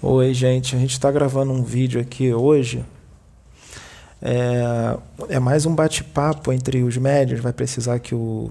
[0.00, 0.76] Oi, gente.
[0.76, 2.84] A gente está gravando um vídeo aqui hoje.
[4.22, 4.96] É,
[5.28, 7.40] é mais um bate-papo entre os médios.
[7.40, 8.48] Vai precisar que o,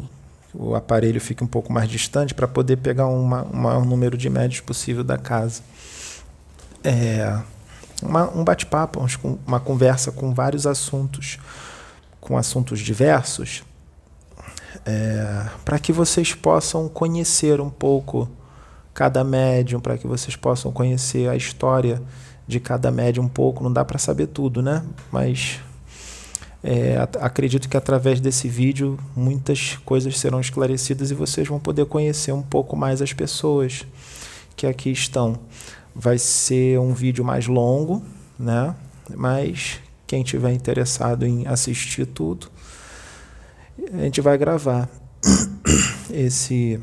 [0.53, 4.29] o aparelho fique um pouco mais distante para poder pegar uma, o maior número de
[4.29, 5.61] médios possível da casa.
[6.83, 7.39] É
[8.03, 8.99] uma, um bate-papo,
[9.47, 11.39] uma conversa com vários assuntos,
[12.19, 13.63] com assuntos diversos,
[14.85, 18.29] é, para que vocês possam conhecer um pouco
[18.97, 22.01] cada médium, para que vocês possam conhecer a história
[22.47, 23.63] de cada médium um pouco.
[23.63, 24.83] Não dá para saber tudo, né?
[25.11, 25.59] Mas
[26.63, 32.31] é, acredito que através desse vídeo muitas coisas serão esclarecidas e vocês vão poder conhecer
[32.31, 33.85] um pouco mais as pessoas
[34.55, 35.37] que aqui estão.
[35.93, 38.01] Vai ser um vídeo mais longo,
[38.39, 38.73] né?
[39.15, 42.47] Mas quem tiver interessado em assistir tudo,
[43.93, 44.89] a gente vai gravar
[46.09, 46.81] esse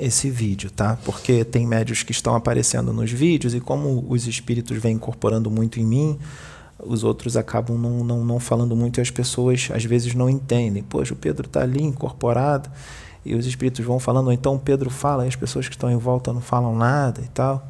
[0.00, 0.98] esse vídeo, tá?
[1.04, 5.78] Porque tem médios que estão aparecendo nos vídeos e como os espíritos vêm incorporando muito
[5.78, 6.18] em mim,
[6.78, 10.82] os outros acabam não, não, não falando muito e as pessoas às vezes não entendem.
[10.82, 12.70] Poxa, o Pedro está ali incorporado
[13.24, 15.90] e os espíritos vão falando, ou então o Pedro fala e as pessoas que estão
[15.90, 17.66] em volta não falam nada e tal.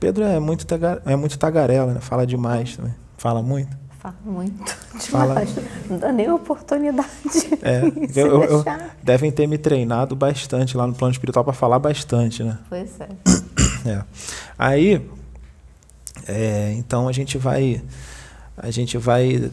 [0.00, 0.66] Pedro é muito,
[1.04, 2.00] é muito tagarela, né?
[2.00, 2.94] fala demais também.
[3.16, 3.87] Fala muito.
[4.08, 4.70] Fala muito.
[5.10, 5.42] Fala...
[5.88, 7.08] Não dá nem oportunidade.
[7.62, 7.82] É,
[8.18, 8.64] eu, eu,
[9.02, 12.58] devem ter me treinado bastante lá no plano espiritual para falar bastante, né?
[12.68, 13.08] Pois é.
[13.90, 14.04] é.
[14.58, 15.06] Aí,
[16.26, 17.82] é, então a gente vai,
[18.56, 19.50] a gente vai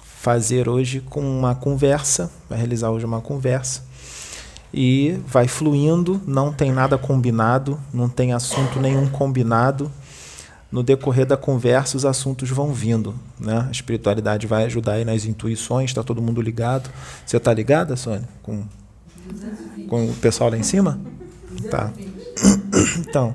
[0.00, 3.84] fazer hoje com uma conversa, vai realizar hoje uma conversa
[4.74, 9.90] e vai fluindo, não tem nada combinado, não tem assunto nenhum combinado
[10.70, 13.66] no decorrer da conversa os assuntos vão vindo, né?
[13.68, 16.90] A espiritualidade vai ajudar aí nas intuições, está todo mundo ligado.
[17.24, 18.64] Você está ligada, Sônia, com
[19.88, 21.00] com o pessoal lá em cima?
[21.70, 21.92] Tá.
[22.98, 23.34] Então,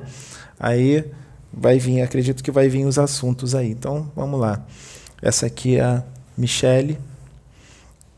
[0.60, 1.04] aí
[1.52, 3.72] vai vir, acredito que vai vir os assuntos aí.
[3.72, 4.64] Então, vamos lá.
[5.22, 6.04] Essa aqui é a
[6.38, 7.00] Michele,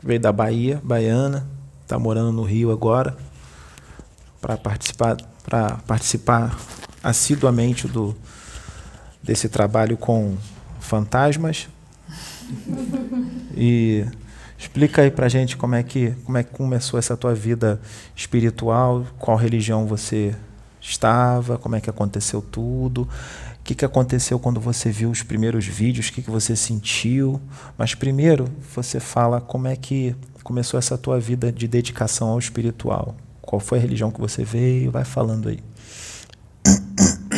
[0.02, 1.48] veio da Bahia, baiana,
[1.82, 3.16] está morando no Rio agora,
[4.40, 6.58] para participar, para participar
[7.02, 8.14] assiduamente do
[9.24, 10.36] desse trabalho com
[10.78, 11.68] fantasmas.
[13.56, 14.04] E
[14.58, 17.80] explica aí pra gente como é que como é que começou essa tua vida
[18.14, 20.34] espiritual, qual religião você
[20.80, 25.64] estava, como é que aconteceu tudo, o que, que aconteceu quando você viu os primeiros
[25.66, 27.40] vídeos, o que, que você sentiu.
[27.78, 33.16] Mas primeiro você fala como é que começou essa tua vida de dedicação ao espiritual.
[33.40, 34.90] Qual foi a religião que você veio?
[34.90, 35.60] Vai falando aí.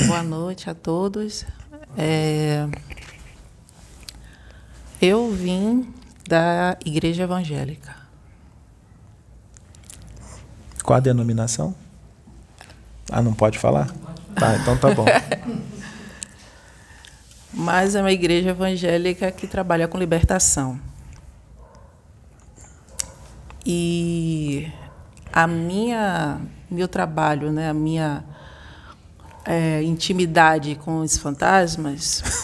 [0.07, 1.45] Boa noite a todos.
[1.97, 2.69] É,
[5.01, 5.93] eu vim
[6.29, 7.97] da igreja evangélica.
[10.83, 11.75] Qual a denominação?
[13.11, 13.91] Ah, não pode falar?
[14.35, 15.06] Tá, então tá bom.
[17.53, 20.79] Mas é uma igreja evangélica que trabalha com libertação.
[23.65, 24.71] E
[25.33, 26.41] a minha
[26.71, 28.25] meu trabalho, né, a minha
[29.47, 32.23] é, intimidade com os fantasmas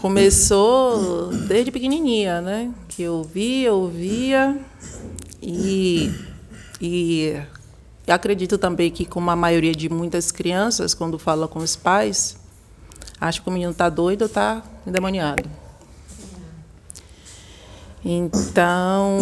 [0.00, 2.72] começou desde pequenininha, né?
[2.88, 4.58] Que eu via, ouvia
[5.40, 6.12] e,
[6.80, 7.40] e
[8.06, 12.36] acredito também que, como a maioria de muitas crianças, quando fala com os pais,
[13.20, 15.48] acha que o menino está doido ou está endemoniado.
[18.04, 19.18] Então,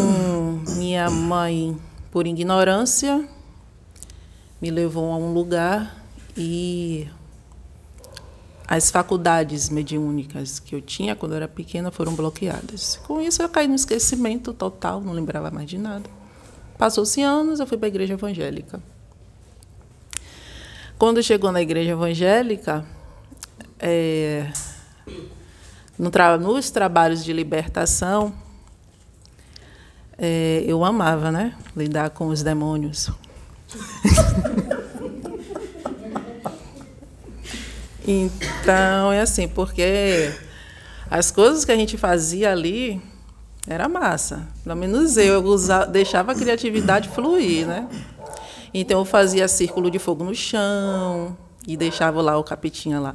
[0.76, 1.76] minha mãe,
[2.10, 3.28] por ignorância,
[4.60, 6.04] me levou a um lugar
[6.36, 7.08] e
[8.70, 13.00] as faculdades mediúnicas que eu tinha quando era pequena foram bloqueadas.
[13.04, 16.08] Com isso, eu caí no esquecimento total, não lembrava mais de nada.
[16.78, 18.80] Passou-se anos, eu fui para a igreja evangélica.
[20.96, 22.86] Quando chegou na igreja evangélica,
[23.78, 24.52] é,
[25.98, 28.32] no tra nos trabalhos de libertação,
[30.16, 33.10] é, eu amava né, lidar com os demônios.
[38.06, 40.32] então, é assim, porque
[41.10, 43.00] as coisas que a gente fazia ali
[43.66, 44.46] era massa.
[44.64, 47.88] Pelo menos eu, usava, deixava a criatividade fluir, né?
[48.72, 53.14] Então eu fazia círculo de fogo no chão e deixava lá o capetinha lá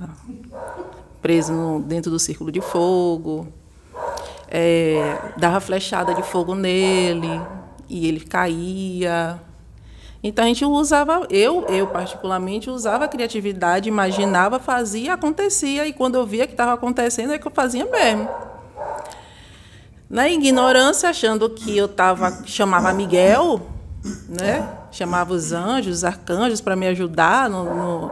[1.25, 3.47] preso no, dentro do círculo de fogo.
[4.47, 7.41] É, dava flechada de fogo nele
[7.89, 9.41] e ele caía.
[10.27, 16.15] Então a gente usava, eu, eu particularmente usava a criatividade, imaginava, fazia, acontecia e quando
[16.15, 18.27] eu via que estava acontecendo é que eu fazia mesmo.
[20.09, 23.61] Na ignorância, achando que eu tava, chamava Miguel,
[24.27, 24.67] né?
[24.91, 28.11] Chamava os anjos, os arcanjos para me ajudar no, no,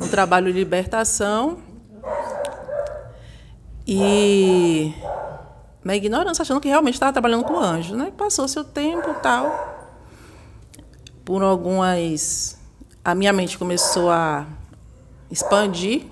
[0.00, 1.58] no trabalho de libertação.
[3.86, 4.94] E
[5.84, 7.94] na ignorância, achando que realmente estava trabalhando com anjo.
[7.94, 8.10] Né?
[8.16, 9.71] Passou seu tempo tal.
[11.24, 12.58] Por algumas.
[13.04, 14.46] A minha mente começou a
[15.30, 16.06] expandir.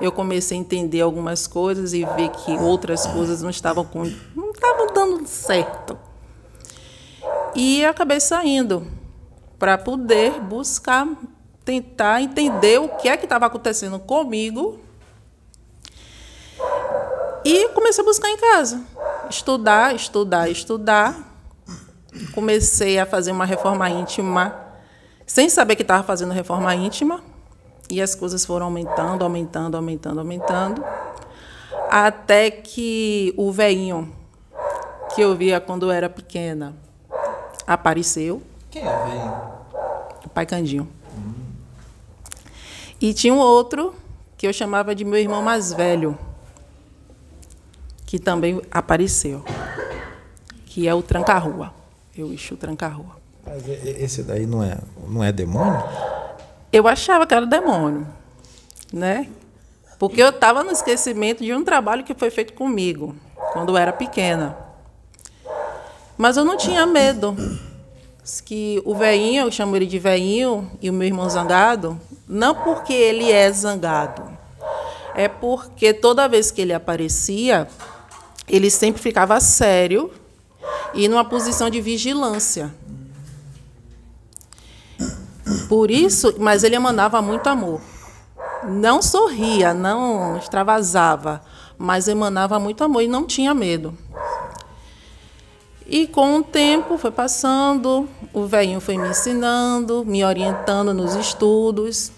[0.00, 4.04] Eu comecei a entender algumas coisas e ver que outras coisas não estavam com,
[4.34, 5.98] não estavam dando certo.
[7.54, 8.86] E acabei saindo
[9.58, 11.08] para poder buscar,
[11.64, 14.80] tentar entender o que é que estava acontecendo comigo.
[17.44, 18.82] E comecei a buscar em casa.
[19.30, 21.33] Estudar, estudar, estudar.
[22.32, 24.54] Comecei a fazer uma reforma íntima,
[25.26, 27.20] sem saber que estava fazendo reforma íntima.
[27.90, 30.84] E as coisas foram aumentando, aumentando, aumentando, aumentando.
[31.90, 34.12] Até que o veinho
[35.14, 36.74] que eu via quando eu era pequena
[37.66, 38.42] apareceu.
[38.70, 39.42] Quem é o veinho?
[40.24, 40.88] O pai Candinho.
[43.00, 43.94] E tinha um outro
[44.36, 46.18] que eu chamava de meu irmão mais velho,
[48.06, 49.44] que também apareceu,
[50.66, 51.72] que é o Tranca-Rua.
[52.16, 53.16] Eu o Tranca-Rua.
[53.44, 54.78] Mas esse daí não é,
[55.08, 55.82] não é demônio?
[56.72, 58.06] Eu achava que era demônio,
[58.92, 59.28] né?
[59.98, 63.14] Porque eu estava no esquecimento de um trabalho que foi feito comigo,
[63.52, 64.56] quando eu era pequena.
[66.16, 67.36] Mas eu não tinha medo.
[68.44, 72.92] Que o veinho, eu chamo ele de veinho, e o meu irmão zangado, não porque
[72.92, 74.22] ele é zangado,
[75.14, 77.68] é porque toda vez que ele aparecia,
[78.48, 80.10] ele sempre ficava sério
[80.94, 82.74] e numa posição de vigilância.
[85.68, 87.80] Por isso, mas ele emanava muito amor.
[88.66, 91.42] Não sorria, não extravasava,
[91.76, 93.96] mas emanava muito amor e não tinha medo.
[95.86, 102.10] E com o tempo foi passando, o velhinho foi me ensinando, me orientando nos estudos.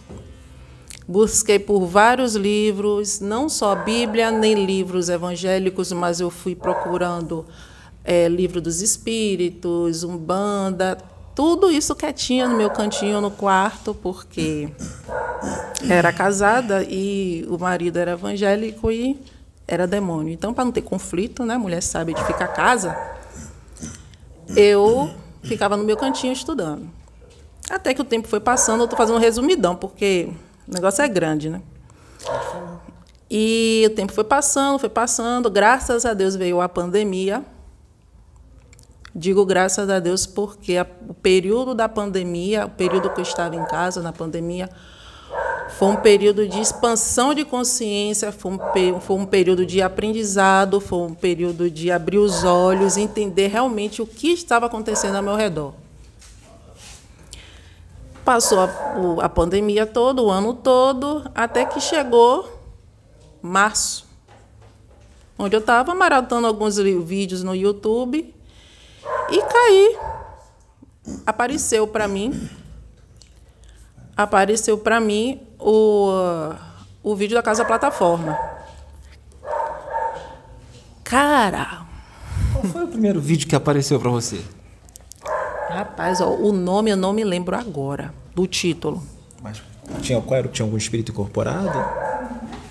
[1.08, 7.44] Busquei por vários livros, não só Bíblia, nem livros evangélicos, mas eu fui procurando
[8.06, 10.96] é, livro dos espíritos, umbanda,
[11.34, 14.70] tudo isso quietinho no meu cantinho no quarto, porque
[15.90, 19.20] era casada e o marido era evangélico e
[19.66, 20.32] era demônio.
[20.32, 22.96] Então, para não ter conflito, né, mulher sabe de ficar casa,
[24.56, 25.10] eu
[25.42, 26.88] ficava no meu cantinho estudando.
[27.68, 30.28] Até que o tempo foi passando, eu estou fazendo um resumidão, porque
[30.68, 31.60] o negócio é grande, né?
[33.28, 37.44] E o tempo foi passando, foi passando, graças a Deus veio a pandemia.
[39.18, 43.56] Digo graças a Deus porque a, o período da pandemia, o período que eu estava
[43.56, 44.68] em casa na pandemia,
[45.78, 50.98] foi um período de expansão de consciência, foi um, foi um período de aprendizado, foi
[50.98, 55.72] um período de abrir os olhos, entender realmente o que estava acontecendo ao meu redor.
[58.22, 58.68] Passou a,
[59.22, 62.52] a pandemia todo, o ano todo, até que chegou
[63.40, 64.06] março,
[65.38, 68.35] onde eu estava maratando alguns vídeos no YouTube
[69.30, 69.98] e caí.
[71.24, 72.48] Apareceu para mim,
[74.16, 76.10] apareceu para mim o,
[77.02, 78.36] o vídeo da Casa Plataforma.
[81.04, 81.86] Cara.
[82.52, 84.40] Qual foi o primeiro vídeo que apareceu para você?
[85.68, 89.02] Rapaz, ó, o nome eu não me lembro agora, do título.
[89.42, 89.62] Mas
[90.00, 91.78] tinha, qual era, tinha algum espírito incorporado?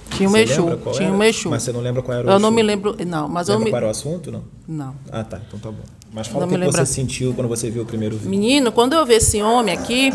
[0.10, 1.50] Tinha um Exu, tinha um Exu.
[1.50, 3.66] Mas você não lembra qual era o Eu não me lembro, não, mas lembra eu
[3.66, 3.72] me...
[3.72, 4.44] qual era o assunto, não?
[4.68, 4.96] Não.
[5.12, 5.84] Ah, tá, então tá bom.
[6.16, 8.30] Mas fala o que você sentiu quando você viu o primeiro vídeo.
[8.30, 10.14] Menino, quando eu vi esse homem aqui,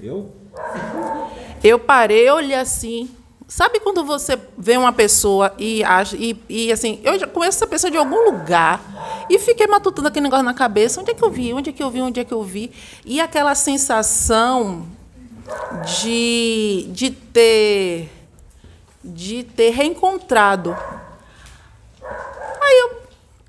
[0.00, 0.30] Eu?
[1.64, 3.10] eu parei, olhei assim.
[3.48, 5.82] Sabe quando você vê uma pessoa e,
[6.16, 10.22] e, e assim, eu já conheço essa pessoa de algum lugar e fiquei matutando aquele
[10.22, 11.00] negócio na cabeça.
[11.00, 11.52] Onde é que eu vi?
[11.52, 12.00] Onde é que eu vi?
[12.00, 12.70] Onde é que eu vi?
[13.04, 14.86] E aquela sensação
[16.00, 18.08] de, de ter
[19.02, 20.76] de ter reencontrado.
[22.60, 23.02] Aí eu,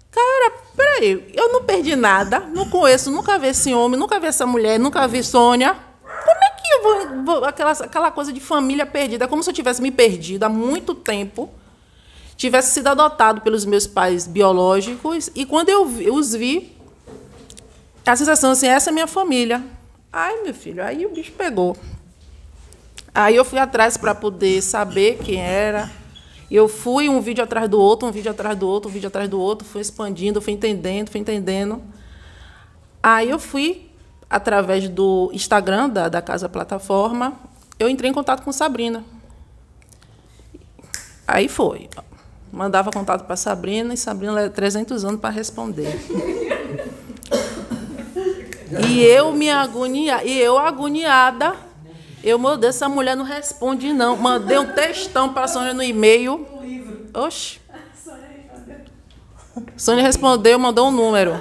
[0.09, 4.45] cara, peraí, eu não perdi nada, não conheço, nunca vi esse homem, nunca vi essa
[4.45, 5.75] mulher, nunca vi Sônia.
[6.03, 9.49] Como é que eu vou, vou- aquela, aquela coisa de família perdida, é como se
[9.49, 11.49] eu tivesse me perdido há muito tempo,
[12.37, 16.75] tivesse sido adotado pelos meus pais biológicos, e quando eu vi- os vi,
[18.05, 19.61] a sensação assim, essa é minha família.
[20.11, 21.75] Ai, meu filho, aí o bicho pegou.
[23.13, 25.91] Aí eu fui atrás para poder saber quem era.
[26.49, 29.29] Eu fui um vídeo atrás do outro, um vídeo atrás do outro, um vídeo atrás
[29.29, 31.81] do outro, fui expandindo, fui entendendo, fui entendendo.
[33.01, 33.89] Aí eu fui,
[34.29, 37.33] através do Instagram da, da Casa Plataforma,
[37.77, 39.03] eu entrei em contato com Sabrina.
[41.27, 41.87] Aí foi.
[42.51, 45.87] Mandava contato para Sabrina e Sabrina leva 300 anos para responder.
[48.87, 51.55] E eu me agonia, e eu agoniada,
[52.23, 54.17] Eu, meu Deus, essa mulher não responde, não.
[54.17, 56.45] Mandei um textão para a Sônia no e-mail.
[57.13, 57.59] Oxi.
[59.77, 61.33] Sônia respondeu, mandou um número.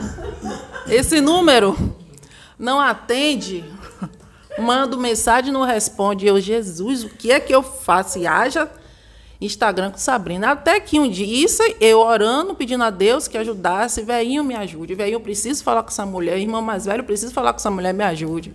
[0.89, 1.77] Esse número
[2.59, 3.65] não atende.
[4.59, 6.27] Mando mensagem, não responde.
[6.27, 8.19] Eu, Jesus, o que é que eu faço?
[8.19, 8.69] E haja
[9.41, 10.51] Instagram com Sabrina.
[10.51, 14.95] Até que um dia, isso eu orando, pedindo a Deus que ajudasse, velhinho me ajude.
[14.95, 16.39] Velhinho, eu preciso falar com essa mulher.
[16.39, 18.53] Irmão mais velho, eu preciso falar com essa mulher, me ajude.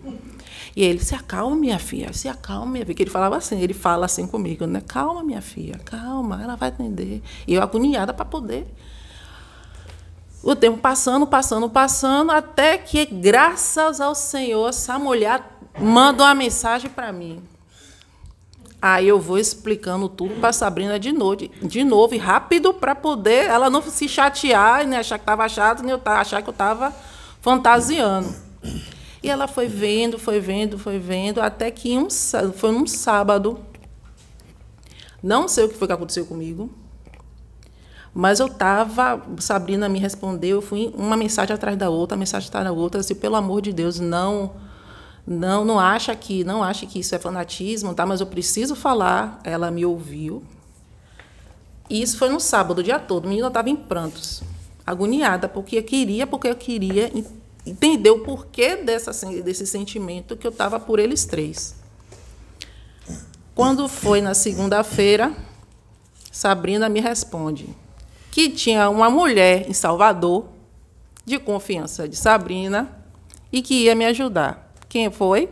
[0.76, 2.96] E ele, se acalma, minha filha, se acalma, minha filha.
[2.96, 4.82] Que ele falava assim, ele fala assim comigo, né?
[4.88, 7.22] Calma, minha filha, calma, ela vai atender.
[7.48, 8.66] E eu agoniada para poder.
[10.42, 15.42] O tempo passando, passando, passando, até que, graças ao Senhor, essa mulher
[15.80, 17.42] manda uma mensagem para mim.
[18.82, 23.46] Aí eu vou explicando tudo para Sabrina de novo, de novo, e rápido, para poder
[23.46, 26.94] ela não se chatear, nem achar que estava chato, nem eu achar que eu estava
[27.40, 28.36] fantasiando.
[29.24, 32.08] E ela foi vendo, foi vendo, foi vendo, até que um,
[32.54, 33.58] foi num sábado.
[35.24, 36.70] Não sei o que foi que aconteceu comigo,
[38.14, 42.66] mas eu estava, Sabrina me respondeu, eu fui uma mensagem atrás da outra, mensagem atrás
[42.66, 44.52] da outra, assim, pelo amor de Deus, não
[45.26, 48.06] não, não acha que, não acha que isso é fanatismo, tá?
[48.06, 49.40] Mas eu preciso falar.
[49.44, 50.44] Ela me ouviu.
[51.90, 53.26] E isso foi no sábado, o dia todo.
[53.26, 54.44] A menina estava em prantos,
[54.86, 57.12] agoniada, porque eu queria, porque eu queria
[57.66, 61.76] entender o porquê dessa, desse sentimento que eu estava por eles três.
[63.56, 65.32] Quando foi na segunda-feira,
[66.32, 67.70] Sabrina me responde
[68.32, 70.46] que tinha uma mulher em Salvador,
[71.24, 72.90] de confiança de Sabrina,
[73.52, 74.74] e que ia me ajudar.
[74.90, 75.50] Quem foi?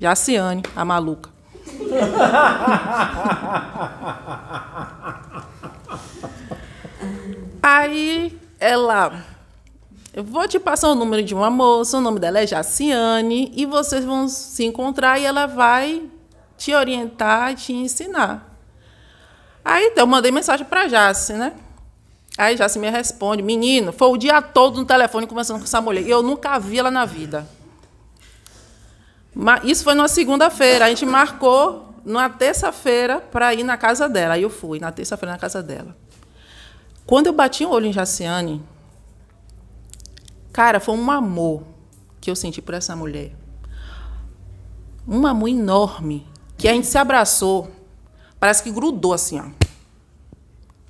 [0.00, 1.30] Jaciane, a maluca.
[7.62, 9.31] Aí ela.
[10.14, 13.64] Eu vou te passar o número de uma moça, o nome dela é Jaciane, e
[13.64, 16.02] vocês vão se encontrar e ela vai
[16.58, 18.54] te orientar e te ensinar.
[19.64, 21.54] Aí então, eu mandei mensagem para Jaci, né?
[22.36, 26.02] Aí Jaci me responde: Menino, foi o dia todo no telefone conversando com essa mulher.
[26.02, 27.46] E eu nunca vi ela na vida.
[29.64, 30.84] Isso foi numa segunda-feira.
[30.84, 34.34] A gente marcou numa terça-feira para ir na casa dela.
[34.34, 35.96] Aí eu fui, na terça-feira, na casa dela.
[37.06, 38.62] Quando eu bati o olho em Jaciane,
[40.52, 41.62] cara, foi um amor
[42.20, 43.32] que eu senti por essa mulher.
[45.06, 46.26] Um amor enorme.
[46.56, 47.70] Que a gente se abraçou.
[48.38, 49.46] Parece que grudou assim, ó.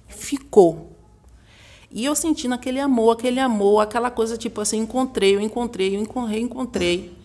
[0.08, 0.92] Ficou.
[1.90, 6.00] E eu sentindo aquele amor, aquele amor, aquela coisa tipo assim, encontrei, eu encontrei, eu
[6.00, 7.18] encontrei, encontrei.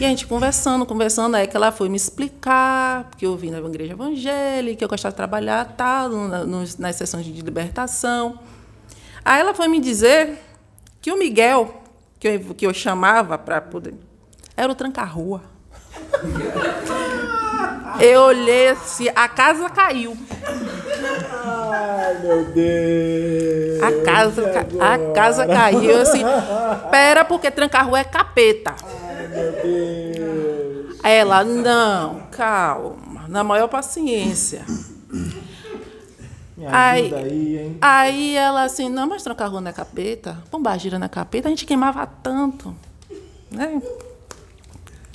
[0.00, 3.58] E a gente conversando, conversando, aí que ela foi me explicar, porque eu vim na
[3.58, 6.10] igreja evangélica, eu gostava de trabalhar tal,
[6.78, 8.38] nas sessões de libertação.
[9.24, 10.38] Aí ela foi me dizer
[11.00, 11.82] que o Miguel,
[12.18, 13.94] que eu, que eu chamava para poder.
[14.56, 15.42] Era o tranca-rua.
[18.00, 20.16] eu olhei assim, a casa caiu.
[21.30, 23.82] Ai, meu Deus!
[23.82, 24.50] A casa,
[24.80, 26.22] a casa caiu assim.
[26.90, 28.74] Pera, porque tranca-rua é capeta
[29.28, 30.98] meu Deus.
[31.02, 34.64] Ela, não, calma, na maior paciência.
[36.58, 37.78] Me aí, aí, hein?
[37.80, 42.04] Aí ela assim, não, mas trocar rua na capeta, pombagira na capeta, a gente queimava
[42.04, 42.74] tanto.
[43.48, 43.80] Né?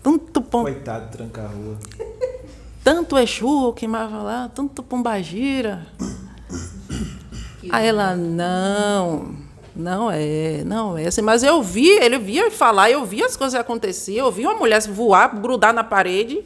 [0.02, 0.62] Tanto pom...
[0.62, 1.78] Coitado trancar rua.
[2.82, 5.86] Tanto Exu queimava lá, tanto pombagira.
[7.70, 9.36] Aí ela, não,
[9.76, 11.22] não é, não é assim.
[11.22, 14.82] Mas eu vi, ele via falar, eu vi as coisas acontecer, eu vi uma mulher
[14.84, 16.42] voar, grudar na parede,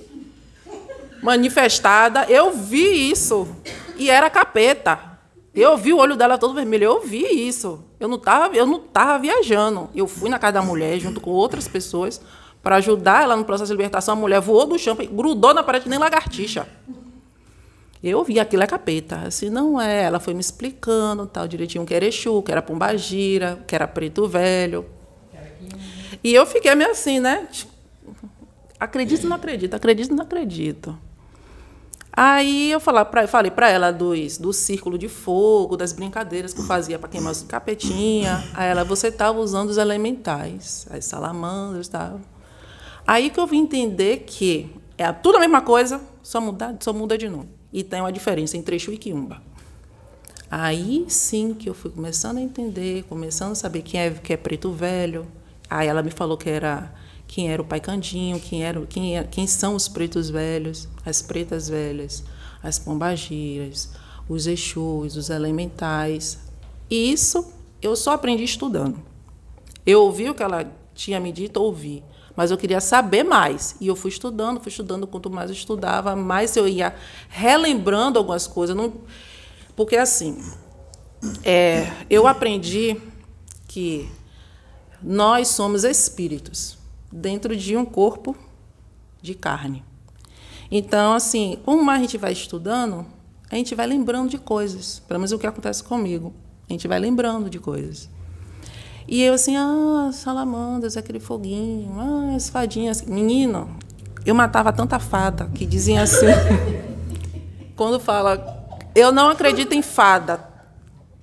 [1.22, 2.26] manifestada.
[2.28, 3.48] Eu vi isso.
[3.98, 5.18] E era capeta.
[5.54, 7.84] Eu vi o olho dela todo vermelho, eu vi isso.
[8.00, 9.90] Eu não estava eu não tava viajando.
[9.96, 12.22] Eu fui na casa da mulher junto com outras pessoas
[12.62, 14.14] para ajudar ela no processo de libertação.
[14.14, 16.68] A mulher voou do chão, grudou na parede nem lagartixa.
[18.04, 19.22] Eu vi aquilo é capeta.
[19.26, 20.04] Assim, não é.
[20.04, 24.28] Ela foi me explicando tal, direitinho que era Exu, que era Pombagira, que era Preto
[24.28, 24.86] Velho.
[26.24, 27.48] E eu fiquei meio assim, né?
[28.80, 29.74] Acredito não acredito?
[29.74, 30.98] Acredito não acredito?
[32.20, 36.98] Aí eu falei para ela dos, do círculo de fogo, das brincadeiras que eu fazia
[36.98, 38.44] para queimar os capetinha.
[38.56, 42.20] Aí ela, você estava usando os elementais, as salamandras tal.
[43.06, 47.16] Aí que eu vim entender que é tudo a mesma coisa, só muda, só muda
[47.20, 47.50] de nome.
[47.72, 49.40] E tem uma diferença entre Exu e Quiumba.
[50.50, 54.72] Aí sim que eu fui começando a entender, começando a saber quem é, é preto
[54.72, 55.28] velho.
[55.70, 56.92] Aí ela me falou que era
[57.28, 61.22] quem era o pai Candinho, quem, era, quem, é, quem são os pretos velhos, as
[61.22, 62.24] pretas velhas,
[62.64, 63.90] as pombagiras,
[64.30, 66.40] os Exus, os elementais.
[66.90, 69.00] E isso eu só aprendi estudando.
[69.86, 72.04] Eu ouvi o que ela tinha me dito, ouvi.
[72.36, 73.76] mas eu queria saber mais.
[73.82, 75.06] E eu fui estudando, fui estudando.
[75.06, 76.96] Quanto mais eu estudava, mais eu ia
[77.30, 78.76] relembrando algumas coisas.
[78.76, 78.94] Não...
[79.76, 80.44] Porque, assim,
[81.44, 82.96] é, eu aprendi
[83.68, 84.10] que
[85.02, 86.78] nós somos espíritos
[87.12, 88.36] dentro de um corpo
[89.22, 89.84] de carne.
[90.70, 93.06] Então, assim, como mais a gente vai estudando,
[93.50, 95.00] a gente vai lembrando de coisas.
[95.08, 96.34] Pelo menos é o que acontece comigo.
[96.70, 98.10] A gente vai lembrando de coisas.
[99.08, 103.02] E eu assim, ah, salamandras, aquele foguinho, ah, as fadinhas.
[103.02, 103.70] Menino,
[104.26, 106.26] eu matava tanta fada que diziam assim.
[107.78, 110.46] quando fala, eu não acredito em fada.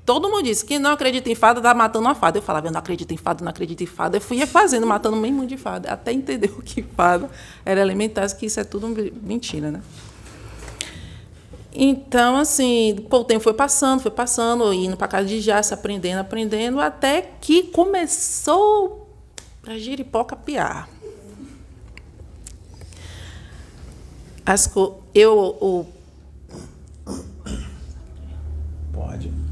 [0.04, 2.36] Todo mundo disse, quem não acredita em fada está matando uma fada.
[2.36, 4.18] Eu falava, eu não acredito em fada, não acredito em fada.
[4.18, 7.30] Eu fui fazendo, matando meio mundo de fada, até entender o que fada
[7.64, 8.88] era elementar, que isso é tudo
[9.22, 9.80] mentira, né?
[11.74, 16.20] Então, assim, pô, o tempo foi passando, foi passando, indo para casa de Jace, aprendendo,
[16.20, 19.08] aprendendo, até que começou
[19.66, 20.88] a giripoca piar.
[24.46, 25.86] As co eu, o...
[28.92, 29.43] Pode.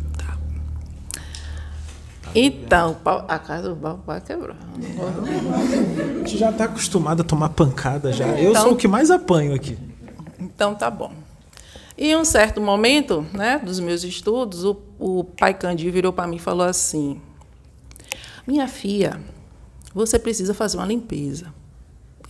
[2.35, 2.97] Então,
[3.29, 4.57] a casa do papai quebrou.
[4.57, 8.27] A gente já está acostumado a tomar pancada já.
[8.27, 9.79] Eu então, sou o que mais apanho aqui.
[10.41, 11.12] Então tá bom.
[11.97, 16.27] E em um certo momento né, dos meus estudos, o, o pai Cândido virou para
[16.27, 17.21] mim e falou assim:
[18.47, 19.21] Minha filha,
[19.95, 21.53] você precisa fazer uma limpeza.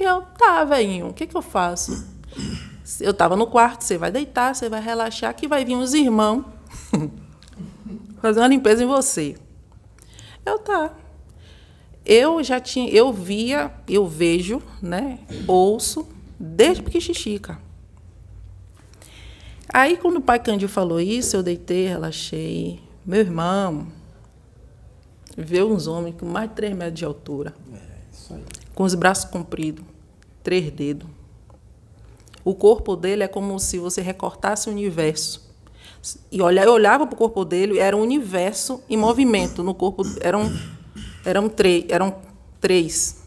[0.01, 2.07] E eu, tá, velhinho, o que, que eu faço?
[3.01, 6.45] Eu estava no quarto, você vai deitar, você vai relaxar, que vai vir os irmãos
[8.21, 9.37] fazer uma limpeza em você.
[10.45, 10.95] Eu, tá.
[12.05, 16.09] Eu já tinha, eu via, eu vejo, né, ouço,
[16.39, 17.59] desde pequichichica.
[19.73, 22.81] Aí, quando o pai Cândido falou isso, eu deitei, relaxei.
[23.07, 23.87] Meu irmão
[25.37, 28.37] vê uns homens com mais de 3 metros de altura, é,
[28.75, 29.85] com os braços compridos,
[30.43, 31.09] três dedos.
[32.45, 35.52] O corpo dele é como se você recortasse o universo.
[36.31, 39.63] E olha, eu olhava para o corpo dele, era um universo em movimento.
[39.63, 40.53] No corpo eram,
[41.25, 41.51] eram,
[41.89, 42.17] eram
[42.61, 43.23] três.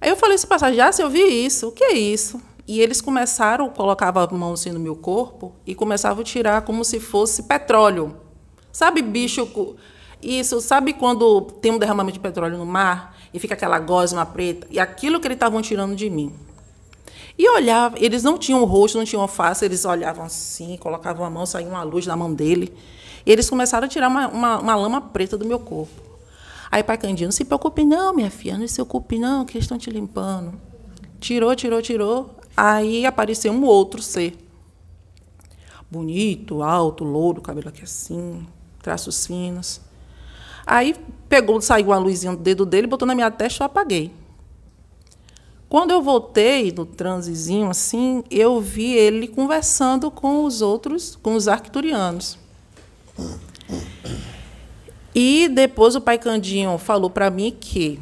[0.00, 2.40] Aí eu falei, esse passagem, já se eu vi isso, o que é isso?
[2.66, 6.84] E eles começaram, colocavam a mão assim no meu corpo e começavam a tirar como
[6.84, 8.16] se fosse petróleo.
[8.72, 9.76] Sabe, bicho?
[10.20, 14.66] Isso, sabe quando tem um derramamento de petróleo no mar e fica aquela gosma preta?
[14.70, 16.32] E aquilo que eles estavam tirando de mim.
[17.38, 21.46] E olhava, eles não tinham rosto, não tinham face, eles olhavam assim, colocavam a mão,
[21.46, 22.72] saía uma luz da mão dele.
[23.24, 26.00] E eles começaram a tirar uma, uma, uma lama preta do meu corpo.
[26.70, 29.64] Aí pai Candinho, não se preocupe não, minha filha, não se preocupe não, que eles
[29.64, 30.54] estão te limpando.
[31.20, 32.36] Tirou, tirou, tirou.
[32.56, 34.36] Aí apareceu um outro ser.
[35.90, 38.46] Bonito, alto, louro, cabelo aqui assim,
[38.82, 39.80] traços finos.
[40.66, 40.96] Aí
[41.28, 44.21] pegou, saiu uma luzinha do dedo dele, botou na minha testa e eu apaguei.
[45.72, 51.48] Quando eu voltei no transezinho assim, eu vi ele conversando com os outros, com os
[51.48, 52.38] arcturianos.
[55.14, 57.98] E depois o pai Candinho falou para mim que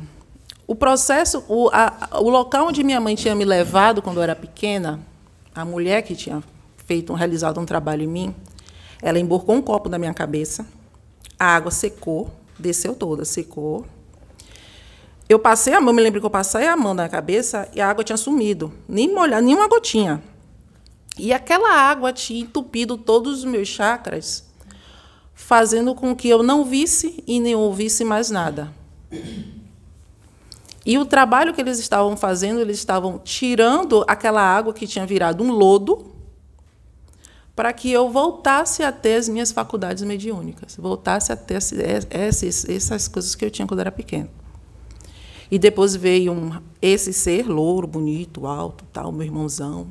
[0.67, 4.35] o processo, o, a, o local onde minha mãe tinha me levado quando eu era
[4.35, 4.99] pequena,
[5.55, 6.43] a mulher que tinha
[6.77, 8.35] feito, realizado um trabalho em mim,
[9.01, 10.67] ela emborcou um copo na minha cabeça,
[11.39, 13.87] a água secou, desceu toda, secou.
[15.31, 17.89] Eu passei a mão, me lembro que eu passei a mão na cabeça e a
[17.89, 20.21] água tinha sumido, nem molhar, nenhuma gotinha.
[21.17, 24.51] E aquela água tinha entupido todos os meus chakras,
[25.33, 28.73] fazendo com que eu não visse e nem ouvisse mais nada.
[30.85, 35.45] E o trabalho que eles estavam fazendo, eles estavam tirando aquela água que tinha virado
[35.45, 36.07] um lodo
[37.55, 41.55] para que eu voltasse a ter as minhas faculdades mediúnicas, voltasse a ter
[42.11, 44.41] essas, essas coisas que eu tinha quando era pequeno.
[45.51, 49.89] E depois veio um, esse ser louro, bonito, alto, tal, meu irmãozão,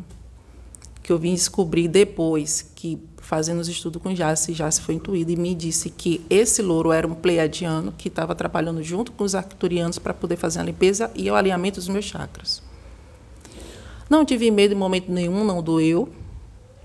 [1.04, 5.36] que eu vim descobrir depois que fazendo os estudos com Jace, Jace foi intuído e
[5.36, 10.00] me disse que esse louro era um pleiadiano que estava trabalhando junto com os arcturianos
[10.00, 12.64] para poder fazer a limpeza e o alinhamento dos meus chakras.
[14.10, 16.10] Não tive medo em momento nenhum, não doeu.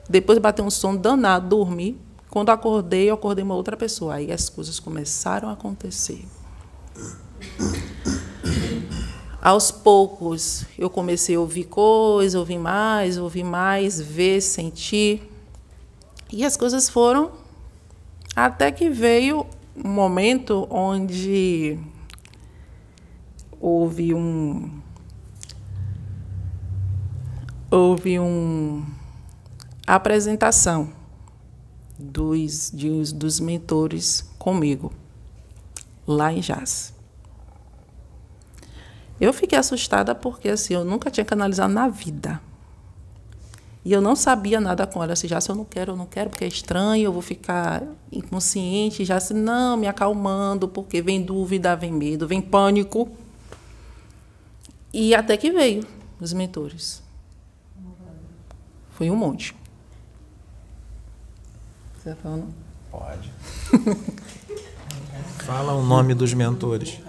[0.09, 1.99] Depois bateu um sono danado, dormi.
[2.29, 4.17] Quando acordei, eu acordei uma outra pessoa.
[4.17, 6.25] Aí as coisas começaram a acontecer.
[9.41, 15.31] Aos poucos, eu comecei a ouvir coisas, ouvir mais, ouvir mais, ver, sentir.
[16.33, 17.31] E as coisas foram
[18.35, 21.79] até que veio um momento onde
[23.61, 24.71] houve um
[27.71, 28.85] houve um
[29.87, 30.93] apresentação
[31.99, 34.93] dos, de, dos mentores comigo
[36.07, 36.94] lá em Jazz.
[39.21, 42.41] Eu fiquei assustada porque assim, eu nunca tinha canalizado na vida.
[43.85, 45.13] E eu não sabia nada com ela.
[45.13, 47.83] Assim, já se eu não quero, eu não quero, porque é estranho, eu vou ficar
[48.11, 53.11] inconsciente, já se não, me acalmando, porque vem dúvida, vem medo, vem pânico.
[54.93, 55.87] E até que veio
[56.19, 57.03] os mentores.
[58.93, 59.55] Foi um monte.
[61.99, 62.55] Você tá falando?
[62.91, 63.31] Pode.
[65.45, 67.01] Fala o nome dos mentores.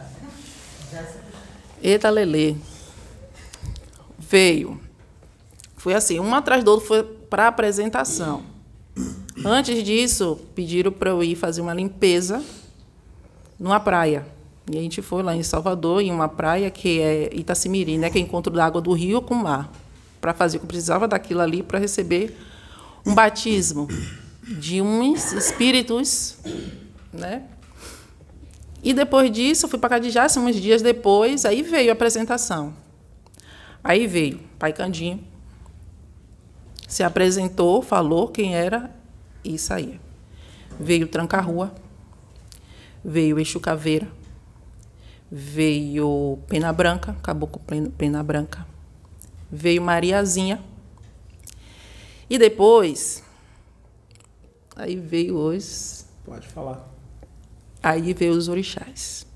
[1.85, 2.57] Eita, Lele.
[4.17, 4.81] Veio.
[5.77, 8.41] Foi assim, um atrás do outro foi para apresentação.
[9.45, 12.43] Antes disso, pediram para eu ir fazer uma limpeza
[13.59, 14.25] numa praia.
[14.67, 18.17] E a gente foi lá em Salvador, em uma praia que é Itacimirim, né, que
[18.17, 19.71] é encontro da água do rio com o mar,
[20.19, 22.35] para fazer o que precisava daquilo ali para receber
[23.05, 23.87] um batismo
[24.41, 26.35] de uns espíritos,
[27.13, 27.43] né?
[28.85, 32.71] E depois disso, eu fui para Cadijá, uns dias depois, aí veio a apresentação.
[33.83, 35.23] Aí veio Pai Candinho,
[36.87, 38.95] se apresentou, falou quem era
[39.43, 39.99] e saía.
[40.79, 41.73] Veio Tranca-Rua,
[43.03, 44.07] veio Eixo Caveira,
[45.31, 48.67] veio Pena Branca, acabou com Pena Branca,
[49.51, 50.63] veio Mariazinha.
[52.29, 53.23] E depois,
[54.75, 56.05] aí veio os.
[56.23, 56.94] Pode falar.
[57.85, 59.27] Aí veio os orixás.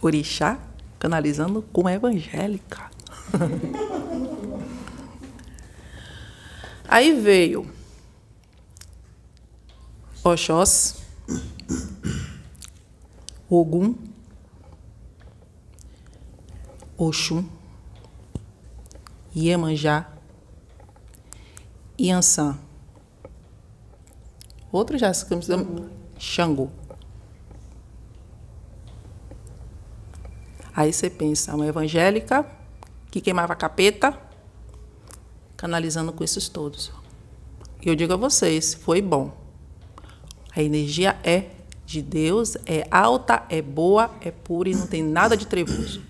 [0.00, 0.58] Orixá
[0.98, 2.90] canalizando como evangélica.
[6.88, 7.70] Aí veio
[10.24, 11.02] Oxós,
[13.50, 13.94] Ogum,
[16.96, 17.46] Oxum,
[19.36, 20.10] Iemanjá,
[21.98, 22.58] Iansã.
[24.72, 25.26] Outro já se
[26.18, 26.70] Xangô.
[30.74, 32.46] Aí você pensa, uma evangélica
[33.10, 34.18] que queimava capeta,
[35.54, 36.90] canalizando com esses todos.
[37.84, 39.36] E eu digo a vocês, foi bom.
[40.56, 41.50] A energia é
[41.84, 46.02] de Deus, é alta, é boa, é pura e não tem nada de trevoso.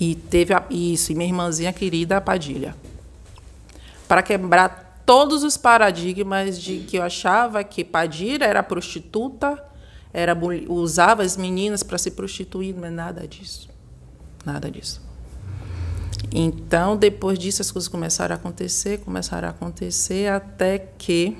[0.00, 2.74] E teve a, isso, e minha irmãzinha querida, a Padilha.
[4.08, 9.62] Para quebrar todos os paradigmas de que eu achava que Padilha era prostituta,
[10.12, 10.36] era
[10.68, 13.68] usava as meninas para se prostituir, é nada disso.
[14.44, 15.00] Nada disso.
[16.34, 21.36] Então, depois disso, as coisas começaram a acontecer, começaram a acontecer, até que.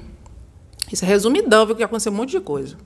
[0.91, 1.77] Isso é resumidão, viu?
[1.77, 2.77] Que aconteceu um monte de coisa.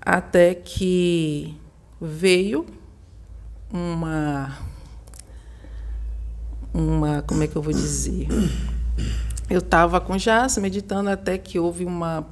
[0.00, 1.56] Até que
[2.00, 2.66] veio
[3.72, 4.58] uma.
[6.72, 7.22] Uma.
[7.22, 8.28] Como é que eu vou dizer?
[9.48, 12.26] Eu estava com Jace meditando até que houve uma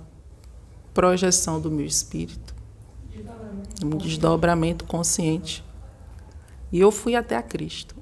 [0.94, 2.54] projeção do meu espírito.
[3.84, 5.64] Um desdobramento consciente
[6.72, 7.94] e eu fui até a Cristo.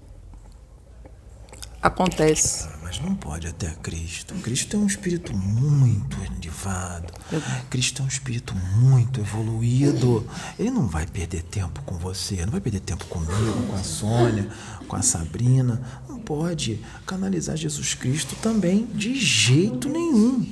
[1.83, 2.68] Acontece.
[2.83, 4.35] Mas não pode até a Cristo.
[4.35, 6.18] Cristo é um espírito muito
[6.61, 7.12] elevado.
[7.70, 10.27] Cristo é um espírito muito evoluído.
[10.59, 14.49] Ele não vai perder tempo com você, não vai perder tempo comigo, com a Sônia,
[14.87, 15.81] com a Sabrina.
[16.09, 20.47] Não pode canalizar Jesus Cristo também de jeito nenhum.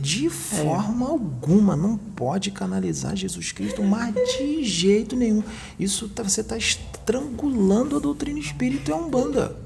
[0.00, 1.10] De forma é.
[1.10, 5.42] alguma, não pode canalizar Jesus Cristo, mas de jeito nenhum.
[5.78, 9.56] Isso tá, você está estrangulando a doutrina espírita e a Umbanda.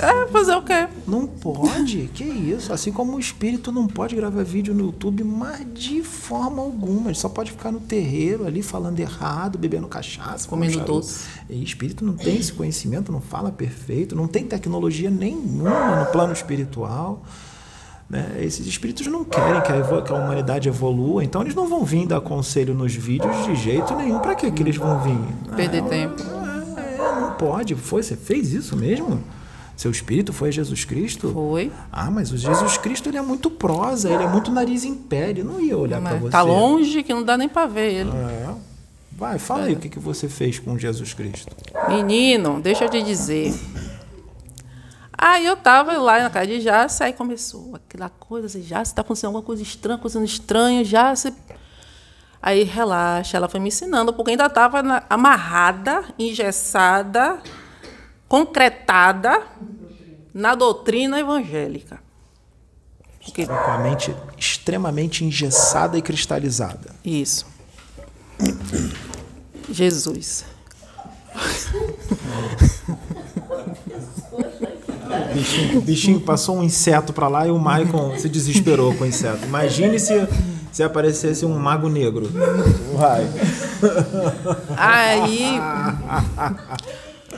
[0.00, 0.88] É, fazer o quê?
[1.06, 2.72] Não pode, que isso.
[2.72, 7.10] Assim como o espírito não pode gravar vídeo no YouTube, mas de forma alguma.
[7.10, 11.26] Ele só pode ficar no terreiro ali falando errado, bebendo cachaça, comendo doce.
[11.48, 16.32] E espírito não tem esse conhecimento, não fala perfeito, não tem tecnologia nenhuma no plano
[16.32, 17.24] espiritual.
[18.08, 18.38] Né?
[18.40, 22.06] Esses espíritos não querem que a, que a, humanidade evolua, então eles não vão vir
[22.06, 24.18] dar conselho nos vídeos de jeito nenhum.
[24.20, 25.18] Para que, que eles vão vir?
[25.54, 26.22] Perder ah, tempo.
[26.22, 27.74] É, é, não pode.
[27.74, 29.22] Foi, você fez isso mesmo?
[29.78, 31.30] Seu espírito foi Jesus Cristo?
[31.32, 31.70] Foi.
[31.92, 35.30] Ah, mas o Jesus Cristo ele é muito prosa, ele é muito nariz em pé,
[35.30, 36.32] ele não ia olhar para você.
[36.32, 38.10] Tá longe que não dá nem para ver ele.
[38.10, 38.54] É.
[39.12, 39.66] Vai, fala é.
[39.66, 41.54] aí o que, que você fez com Jesus Cristo.
[41.88, 43.54] Menino, deixa eu te dizer.
[45.16, 49.02] Aí eu tava lá na casa de Jace, aí começou aquela coisa assim, Jace, está
[49.02, 51.32] acontecendo alguma coisa estranha, acontecendo estranho, Jace.
[52.42, 57.40] Aí relaxa, ela foi me ensinando, porque ainda estava amarrada, engessada,
[58.28, 59.42] concretada
[60.32, 62.00] na doutrina evangélica.
[63.24, 63.46] Porque...
[63.46, 66.90] Com a mente extremamente engessada e cristalizada.
[67.04, 67.46] Isso.
[69.70, 70.44] Jesus.
[75.32, 79.44] Bichinho, bichinho passou um inseto para lá e o Maicon se desesperou com o inseto.
[79.44, 80.26] Imagine se
[80.72, 82.30] Se aparecesse um mago negro.
[82.94, 83.26] Vai.
[84.76, 85.58] Aí.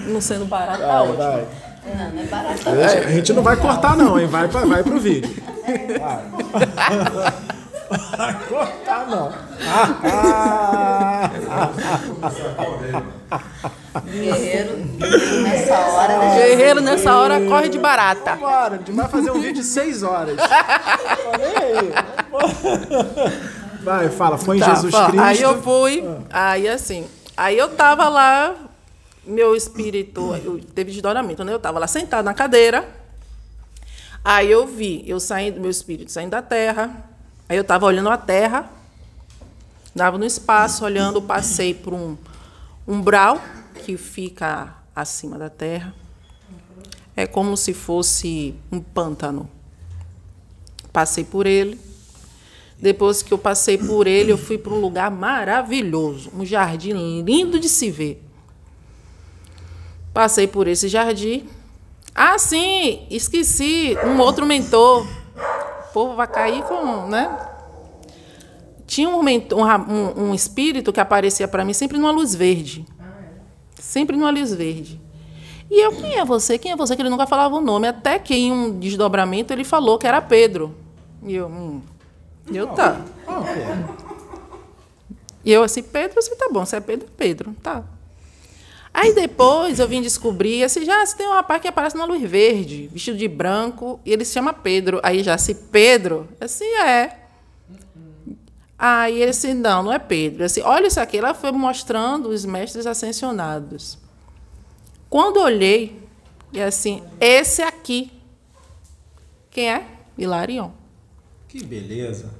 [0.07, 1.17] Não sendo barato, tá ótimo.
[1.19, 1.47] vai.
[1.87, 2.69] Não, não é barato.
[2.69, 4.27] É, a gente não vai cortar, não, hein?
[4.27, 5.31] Vai, pra, vai pro vídeo.
[5.99, 7.31] Vai.
[8.17, 9.33] Vai cortar, não.
[14.05, 14.77] Guerreiro,
[15.43, 16.35] nessa hora, né?
[16.37, 18.37] Guerreiro nessa hora corre de barata.
[18.37, 20.37] Bora, a gente vai fazer um vídeo de seis horas.
[20.39, 21.93] Falei aí.
[23.83, 25.07] Vai, fala, foi em Tá, Jesus fala.
[25.11, 25.25] Cristo.
[25.25, 28.55] Aí eu fui, aí assim, aí eu tava lá,
[29.31, 30.31] meu espírito,
[30.75, 31.53] teve desdobramento, né?
[31.53, 32.88] Eu tava lá sentado na cadeira,
[34.25, 37.09] aí eu vi, eu saindo, meu espírito saindo da terra,
[37.49, 38.71] aí eu tava olhando a terra,
[39.95, 42.16] dava no espaço, olhando, passei por um
[42.87, 43.40] umbral
[43.85, 45.95] que fica acima da terra.
[47.16, 49.49] É como se fosse um pântano.
[50.93, 51.79] Passei por ele.
[52.79, 57.61] Depois que eu passei por ele, eu fui para um lugar maravilhoso, um jardim lindo
[57.61, 58.25] de se ver.
[60.12, 61.49] Passei por esse jardim.
[62.14, 65.07] Ah, sim, esqueci, um outro mentor.
[65.88, 67.46] O povo vai cair com, né?
[68.87, 72.85] Tinha um, mentor, um, um- espírito que aparecia para mim sempre numa luz verde.
[73.79, 75.01] Sempre numa luz verde.
[75.70, 76.59] E eu, quem é você?
[76.59, 76.96] Quem é você?
[76.96, 77.87] Que ele nunca falava o nome.
[77.87, 80.75] Até que em um desdobramento ele falou que era Pedro.
[81.23, 81.81] E eu, hum.
[82.53, 83.01] Eu, tá.
[85.44, 87.85] E eu assim, Pedro, você tá bom, você é Pedro, Pedro, tá.
[88.92, 92.88] Aí depois eu vim descobrir, assim, já tem um rapaz que aparece numa luz verde,
[92.92, 95.00] vestido de branco, e ele se chama Pedro.
[95.03, 97.18] Aí já se Pedro, assim é.
[98.76, 100.44] Aí ele assim, não, não é Pedro.
[100.44, 103.96] Assim, olha isso aqui, ela foi mostrando os mestres ascensionados.
[105.09, 106.00] Quando olhei,
[106.53, 108.11] e assim, esse aqui,
[109.50, 109.87] quem é?
[110.18, 110.70] Hilarion.
[111.48, 112.39] Que beleza.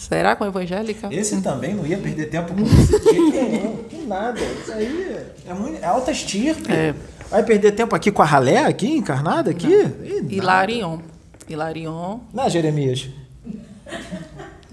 [0.00, 1.12] Será com a evangélica?
[1.12, 2.98] Esse também não ia perder tempo com isso.
[2.98, 3.76] de jeito nenhum.
[3.84, 4.40] Que nada.
[4.40, 6.72] Isso aí é, muito, é alta estirpe.
[6.72, 6.94] É.
[7.28, 9.68] Vai perder tempo aqui com a ralé aqui, encarnada aqui?
[9.76, 10.34] Nada.
[10.34, 11.00] Hilarion.
[11.46, 12.20] Hilarion.
[12.32, 13.10] Não, é, Jeremias.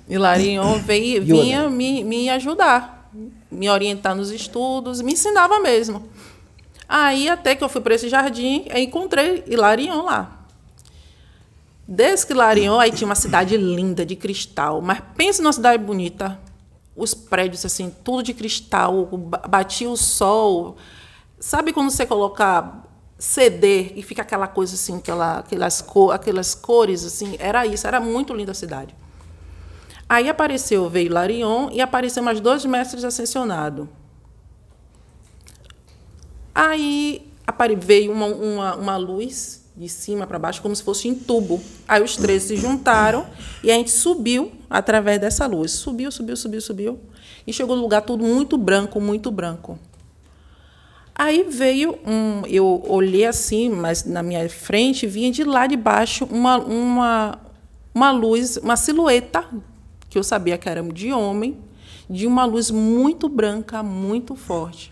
[0.07, 3.11] Hilarion veio, vinha me, me ajudar,
[3.51, 6.07] me orientar nos estudos, me ensinava mesmo.
[6.87, 10.36] Aí, até que eu fui para esse jardim, encontrei Hilarion lá.
[11.87, 14.81] Desde que Hilarion, aí tinha uma cidade linda, de cristal.
[14.81, 16.37] Mas pense numa cidade bonita.
[16.95, 20.75] Os prédios, assim, tudo de cristal, ba- batia o sol.
[21.39, 22.83] Sabe quando você coloca
[23.17, 27.35] CD e fica aquela coisa assim, aquela, aquelas, cor, aquelas cores, assim?
[27.39, 28.93] Era isso, era muito linda a cidade.
[30.09, 33.87] Aí apareceu, veio Larion e apareceu mais dois mestres ascensionados.
[36.53, 37.31] Aí
[37.79, 41.61] veio uma, uma, uma luz de cima para baixo, como se fosse em tubo.
[41.87, 43.27] Aí os três se juntaram
[43.63, 45.71] e a gente subiu através dessa luz.
[45.71, 46.99] Subiu, subiu, subiu, subiu.
[47.45, 49.77] E chegou no lugar tudo muito branco, muito branco.
[51.13, 52.45] Aí veio um.
[52.47, 57.39] Eu olhei assim, mas na minha frente vinha de lá de baixo uma, uma,
[57.93, 59.45] uma luz, uma silhueta,
[60.09, 61.57] que eu sabia que era de homem,
[62.09, 64.89] de uma luz muito branca, muito forte.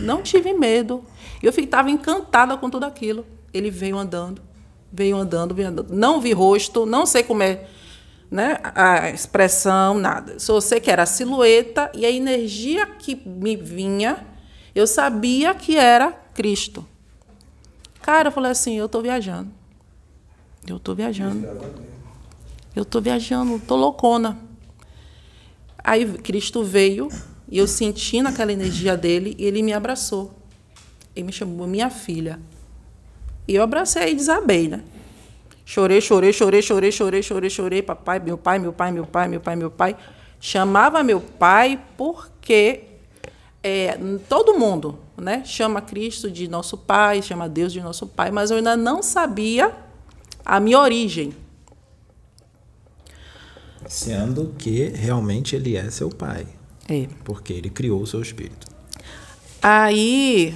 [0.00, 1.02] Não tive medo.
[1.42, 3.24] Eu estava encantada com tudo aquilo.
[3.52, 4.42] Ele veio andando,
[4.92, 5.94] veio andando, veio andando.
[5.94, 7.66] Não vi rosto, não sei como é
[8.30, 10.38] né, a expressão, nada.
[10.38, 14.26] Só sei que era a silhueta e a energia que me vinha,
[14.74, 16.86] eu sabia que era Cristo.
[18.02, 19.50] Cara, eu falei assim, eu estou viajando.
[20.66, 21.46] Eu estou viajando.
[22.74, 24.38] Eu estou viajando, estou loucona.
[25.82, 27.08] Aí Cristo veio
[27.48, 30.34] e eu senti naquela energia dele e ele me abraçou.
[31.14, 32.40] Ele me chamou minha filha.
[33.46, 34.82] E eu abracei e desabei, né?
[35.64, 37.82] Chorei, chorei, chorei, chorei, chorei, chorei, chorei.
[37.82, 39.96] Papai, meu pai, meu pai, meu pai, meu pai, meu pai.
[40.40, 42.84] Chamava meu pai porque
[43.62, 48.50] é, todo mundo né, chama Cristo de nosso pai, chama Deus de nosso pai, mas
[48.52, 49.74] eu ainda não sabia
[50.44, 51.34] a minha origem.
[53.88, 56.46] Sendo que realmente ele é seu pai.
[56.88, 57.08] É.
[57.24, 58.68] Porque ele criou o seu espírito.
[59.60, 60.54] Aí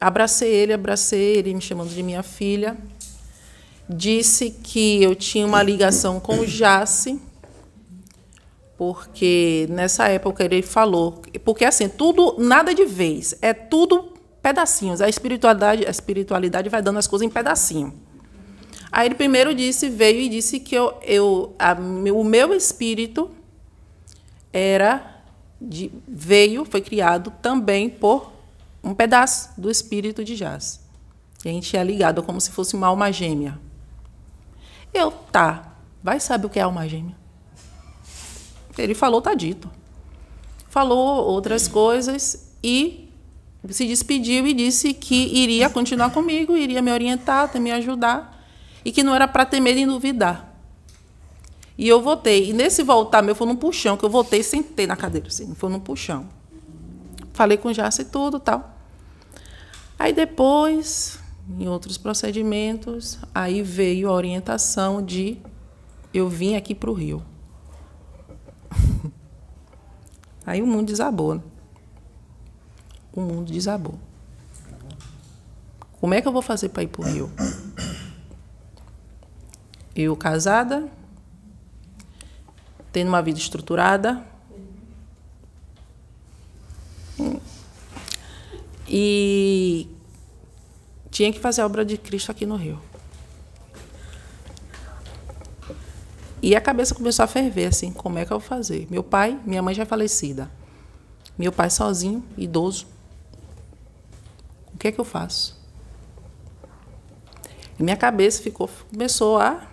[0.00, 2.76] abracei ele, abracei ele, me chamando de minha filha.
[3.88, 7.20] Disse que eu tinha uma ligação com o Jace,
[8.76, 15.00] porque nessa época ele falou, porque assim, tudo, nada de vez, é tudo pedacinhos.
[15.00, 17.94] A espiritualidade, a espiritualidade vai dando as coisas em pedacinho.
[18.90, 23.30] Aí ele primeiro disse, veio e disse que eu, eu a, o meu espírito
[24.52, 25.22] era
[25.60, 28.37] de, veio, foi criado também por
[28.82, 30.80] um pedaço do espírito de Jaz.
[31.44, 33.58] E a gente é ligado como se fosse uma alma gêmea.
[34.92, 37.16] Eu, tá, vai saber o que é alma gêmea.
[38.76, 39.70] Ele falou, tá dito.
[40.68, 43.08] Falou outras coisas e
[43.68, 48.38] se despediu e disse que iria continuar comigo, iria me orientar, me ajudar
[48.84, 50.56] e que não era para ter medo em duvidar.
[51.76, 52.50] E eu voltei.
[52.50, 55.54] E nesse voltar meu foi num puxão, que eu voltei e sentei na cadeira, assim,
[55.54, 56.28] foi num puxão.
[57.38, 58.68] Falei com o Jace e tudo tal.
[59.96, 61.20] Aí depois,
[61.56, 65.38] em outros procedimentos, aí veio a orientação de
[66.12, 67.24] eu vim aqui para o Rio.
[70.44, 71.36] Aí o mundo desabou.
[71.36, 71.42] Né?
[73.12, 74.00] O mundo desabou.
[76.00, 77.30] Como é que eu vou fazer para ir para o Rio?
[79.94, 80.90] Eu casada,
[82.90, 84.26] tendo uma vida estruturada.
[88.88, 89.88] E
[91.10, 92.80] tinha que fazer a obra de Cristo aqui no Rio.
[96.40, 98.86] E a cabeça começou a ferver, assim, como é que eu vou fazer?
[98.90, 100.50] Meu pai, minha mãe já é falecida.
[101.36, 102.86] Meu pai sozinho, idoso.
[104.72, 105.58] O que é que eu faço?
[107.78, 109.66] E minha cabeça ficou, começou a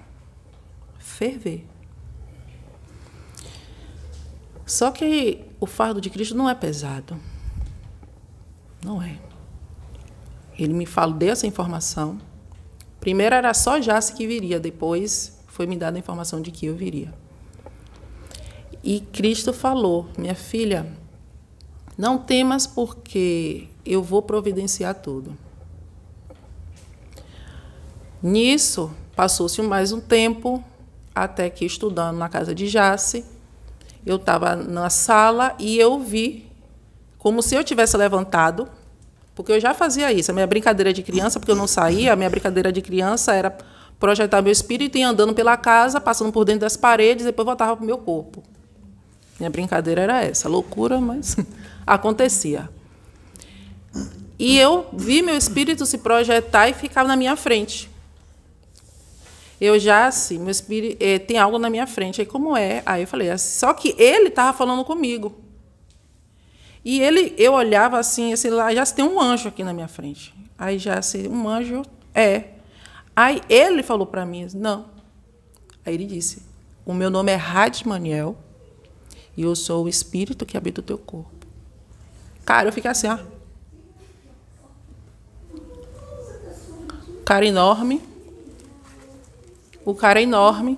[0.97, 1.65] ferver.
[4.65, 7.19] Só que o fardo de Cristo não é pesado.
[8.86, 9.17] Não é.
[10.60, 12.19] Ele me falou, deu essa informação.
[13.00, 16.76] Primeiro era só Jace que viria, depois foi me dada a informação de que eu
[16.76, 17.12] viria.
[18.84, 20.86] E Cristo falou: Minha filha,
[21.98, 25.36] não temas, porque eu vou providenciar tudo.
[28.21, 30.63] Nisso, passou-se mais um tempo,
[31.13, 33.26] até que estudando na casa de Jace,
[34.06, 36.45] eu estava na sala e eu vi
[37.26, 38.69] como se eu tivesse levantado,
[39.36, 40.32] porque eu já fazia isso.
[40.32, 43.56] A minha brincadeira de criança, porque eu não saía, a minha brincadeira de criança era
[44.00, 47.45] projetar meu espírito e ir andando pela casa, passando por dentro das paredes, e depois
[47.45, 48.41] voltava para o meu corpo.
[49.38, 51.36] Minha brincadeira era essa, loucura, mas
[51.86, 52.69] acontecia.
[54.39, 57.89] E eu vi meu espírito se projetar e ficar na minha frente.
[59.60, 62.21] Eu já, assim, meu espírito é, tem algo na minha frente.
[62.21, 62.84] Aí, como é?
[62.86, 65.44] Aí eu falei, assim, só que ele estava falando comigo.
[66.86, 70.32] E ele, eu olhava assim, assim lá, já tem um anjo aqui na minha frente.
[70.56, 71.82] Aí já assim, um anjo
[72.13, 72.50] é.
[73.15, 74.86] Aí ele falou para mim, não.
[75.84, 76.43] Aí ele disse,
[76.86, 78.38] o meu nome é Radmaniel
[79.36, 81.48] e eu sou o espírito que habita o teu corpo.
[82.45, 83.17] Cara, eu fiquei assim, ó.
[87.26, 88.00] Cara enorme.
[89.84, 90.78] O cara é enorme.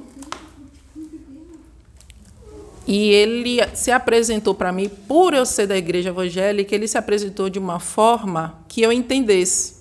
[2.88, 7.50] E ele se apresentou para mim, por eu ser da igreja evangélica, ele se apresentou
[7.50, 9.76] de uma forma que eu entendesse.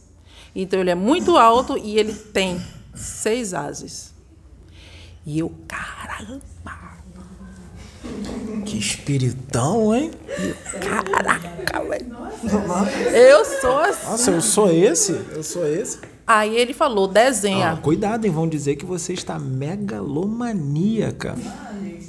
[0.55, 2.61] Então ele é muito alto e ele tem
[2.95, 4.13] seis ases.
[5.25, 6.97] E eu, caramba!
[8.65, 10.11] Que espiritão, hein?
[10.81, 12.17] Caraca, velho.
[13.15, 14.07] Eu sou assim.
[14.11, 15.13] Nossa, eu sou esse?
[15.13, 16.01] Eu sou esse?
[16.27, 17.71] Aí ele falou, desenha.
[17.73, 18.33] Ah, cuidado, hein?
[18.33, 21.37] Vão dizer que você está megalomaníaca.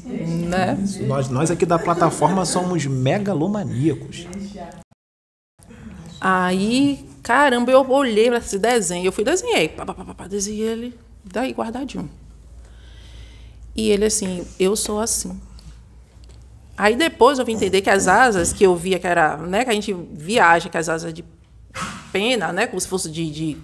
[0.05, 0.77] Né?
[1.05, 4.25] Nós, nós aqui da plataforma somos megalomaníacos.
[6.19, 9.05] Aí, caramba, eu olhei para esse desenho.
[9.05, 9.69] Eu fui desenhei.
[9.69, 12.09] Pá, pá, pá, pá, desenhei ele daí guardadinho.
[13.75, 15.39] E ele assim, eu sou assim.
[16.77, 19.69] Aí depois eu vim entender que as asas que eu via que era, né, que
[19.69, 21.23] a gente viaja, que as asas de
[22.11, 23.57] pena, né, como se fosse de, de...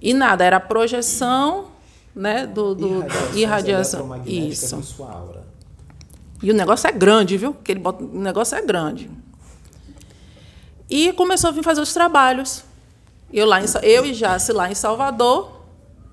[0.00, 1.66] e nada, era a projeção,
[2.14, 2.86] né, do, do
[3.34, 4.80] irradiação, irradiação.
[4.80, 5.04] isso.
[6.42, 7.52] E o negócio é grande, viu?
[7.52, 9.10] Que ele bota, o negócio é grande.
[10.88, 12.64] E começou a vir fazer os trabalhos.
[13.32, 15.60] Eu lá em, eu e Jace lá em Salvador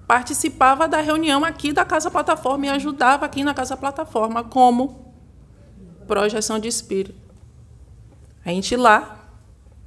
[0.06, 5.13] participava da reunião aqui da Casa Plataforma e ajudava aqui na Casa Plataforma como
[6.08, 7.19] projeção de espírito.
[8.45, 9.28] A gente lá,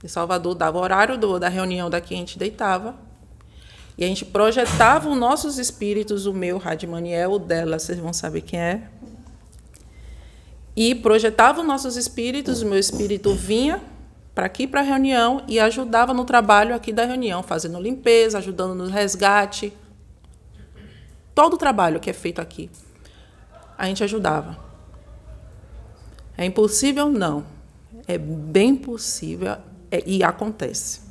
[0.04, 2.94] em Salvador, dava o horário do, da reunião daqui, a gente deitava.
[4.00, 8.40] E a gente projetava os nossos espíritos, o meu, Radimaniel, o dela, vocês vão saber
[8.40, 8.88] quem é.
[10.75, 13.79] E projetava os nossos espíritos, o meu espírito vinha
[14.35, 18.75] para aqui para a reunião e ajudava no trabalho aqui da reunião, fazendo limpeza, ajudando
[18.75, 19.70] no resgate.
[21.35, 22.70] Todo o trabalho que é feito aqui,
[23.77, 24.58] a gente ajudava.
[26.38, 27.10] É impossível?
[27.10, 27.44] Não.
[28.08, 29.58] É bem possível
[29.90, 31.02] é, e acontece.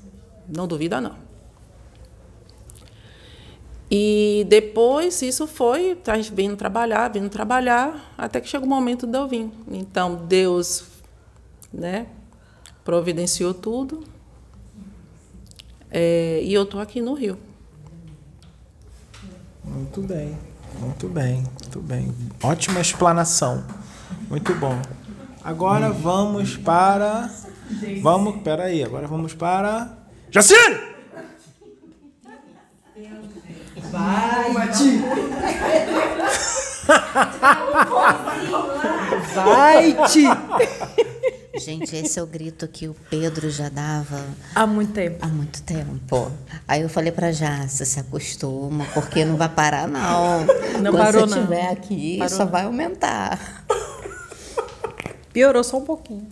[0.48, 1.29] Não duvida, não.
[3.92, 5.98] E depois isso foi,
[6.32, 9.50] vindo trabalhar, vindo trabalhar, até que chegou o momento de eu vir.
[9.72, 10.84] Então, Deus
[11.74, 12.06] né,
[12.84, 14.04] providenciou tudo.
[15.90, 17.38] É, e eu estou aqui no Rio.
[19.64, 20.38] Muito bem,
[20.80, 22.14] muito bem, muito bem.
[22.44, 23.64] Ótima explanação.
[24.30, 24.80] Muito bom.
[25.44, 27.30] Agora vamos para.
[28.02, 28.42] Vamos.
[28.44, 29.98] Peraí, agora vamos para.
[30.32, 30.89] Jacine!
[33.92, 35.02] Vai, Mati!
[39.34, 40.24] Vai, Ti!
[41.60, 44.24] Gente, esse é o grito que o Pedro já dava
[44.56, 45.18] Há muito tempo.
[45.20, 46.32] há muito tempo.
[46.66, 50.46] Aí eu falei pra Jaça, se acostuma, porque não vai parar, não.
[50.82, 51.42] Não Quando parou, você não.
[51.44, 52.52] estiver aqui, Parou, só não.
[52.52, 53.66] vai aumentar.
[55.34, 56.28] Piorou só um pouquinho.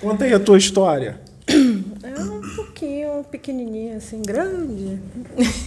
[0.00, 1.20] Conta aí a tua história.
[1.48, 2.20] É
[3.18, 5.00] um pequenininho, assim, grande.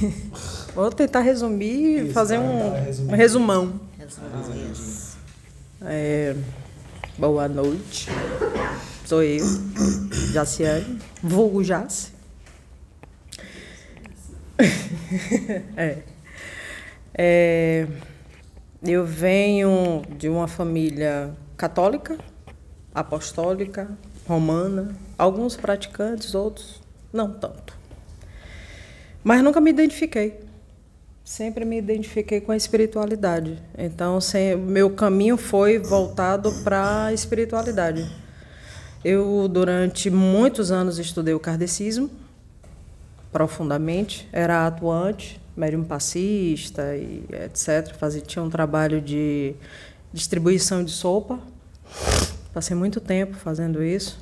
[0.74, 3.80] Vou tentar resumir e fazer um, um resumão.
[4.72, 5.18] Isso.
[5.82, 6.36] É,
[7.18, 8.08] boa noite.
[9.06, 9.46] Sou eu,
[10.32, 12.12] Jaciane, vulgo Jace.
[15.76, 15.98] É.
[17.14, 17.88] É,
[18.82, 22.18] eu venho de uma família católica,
[22.96, 23.92] apostólica,
[24.26, 26.81] romana, alguns praticantes, outros
[27.12, 27.78] não tanto.
[29.24, 30.40] Mas nunca me identifiquei.
[31.24, 33.62] Sempre me identifiquei com a espiritualidade.
[33.78, 38.10] Então, sem, meu caminho foi voltado para a espiritualidade.
[39.04, 42.10] Eu, durante muitos anos, estudei o kardecismo
[43.32, 47.96] profundamente, era atuante, médium passista e etc.
[47.96, 49.56] Fazia, tinha um trabalho de
[50.12, 51.40] distribuição de sopa.
[52.54, 54.20] Passei muito tempo fazendo isso,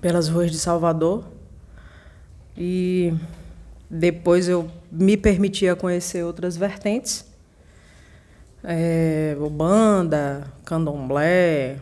[0.00, 1.24] pelas ruas de Salvador.
[2.56, 3.12] E
[3.90, 7.24] depois eu me permitia conhecer outras vertentes.
[8.62, 9.36] É,
[10.64, 11.76] Candomblé,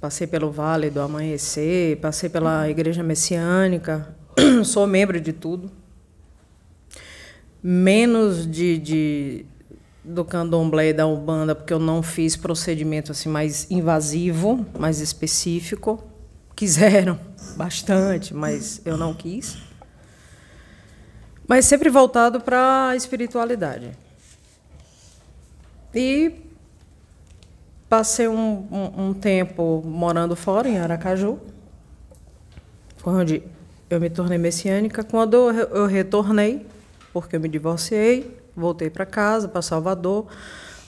[0.00, 4.14] passei pelo Vale do Amanhecer, passei pela Igreja Messiânica,
[4.64, 5.70] sou membro de tudo.
[7.62, 9.46] Menos de, de
[10.02, 16.02] do Candomblé e da Ubanda, porque eu não fiz procedimento assim mais invasivo, mais específico.
[16.56, 17.18] Quiseram
[17.56, 19.69] bastante, mas eu não quis.
[21.50, 23.90] Mas sempre voltado para a espiritualidade.
[25.92, 26.32] E
[27.88, 31.40] passei um, um, um tempo morando fora, em Aracaju,
[33.04, 33.42] onde
[33.90, 35.02] eu me tornei messiânica.
[35.02, 36.64] Quando eu, eu retornei,
[37.12, 40.28] porque eu me divorciei, voltei para casa, para Salvador,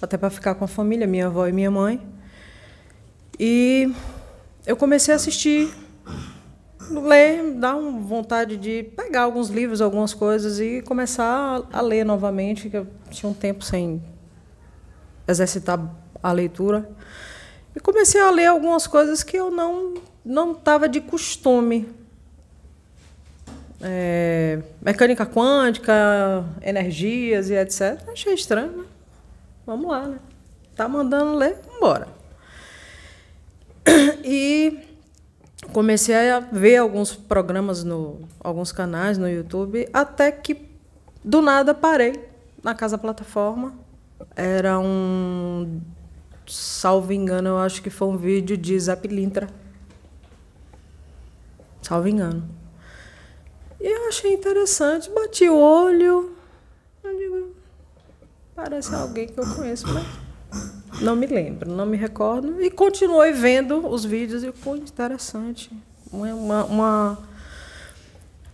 [0.01, 2.01] até para ficar com a família, minha avó e minha mãe.
[3.37, 3.93] E
[4.65, 5.75] eu comecei a assistir,
[7.01, 12.05] ler, dar uma vontade de pegar alguns livros, algumas coisas e começar a, a ler
[12.05, 14.03] novamente, que eu tinha um tempo sem
[15.27, 15.81] exercitar
[16.23, 16.89] a leitura.
[17.75, 21.89] E comecei a ler algumas coisas que eu não não estava de costume.
[23.81, 28.01] É, mecânica quântica, energias e etc.
[28.09, 28.85] Achei estranho, né?
[29.67, 30.19] Vamos lá, né?
[30.77, 32.09] Tá mandando ler, vamos embora.
[34.25, 34.79] E
[35.73, 40.69] comecei a ver alguns programas no alguns canais no YouTube, até que
[41.25, 42.29] do nada parei
[42.63, 43.75] na casa plataforma.
[44.37, 45.81] Era um
[46.47, 49.49] salvo engano, eu acho que foi um vídeo de Zap Lintra.
[51.81, 52.49] Salvo engano.
[53.81, 56.37] E eu achei interessante, bati o olho.
[57.03, 57.57] Eu digo,
[58.55, 60.07] parece alguém que eu conheço, mas
[61.01, 62.61] não me lembro, não me recordo.
[62.63, 65.71] E continuei vendo os vídeos e, pô, interessante.
[66.13, 67.19] Uma, uma,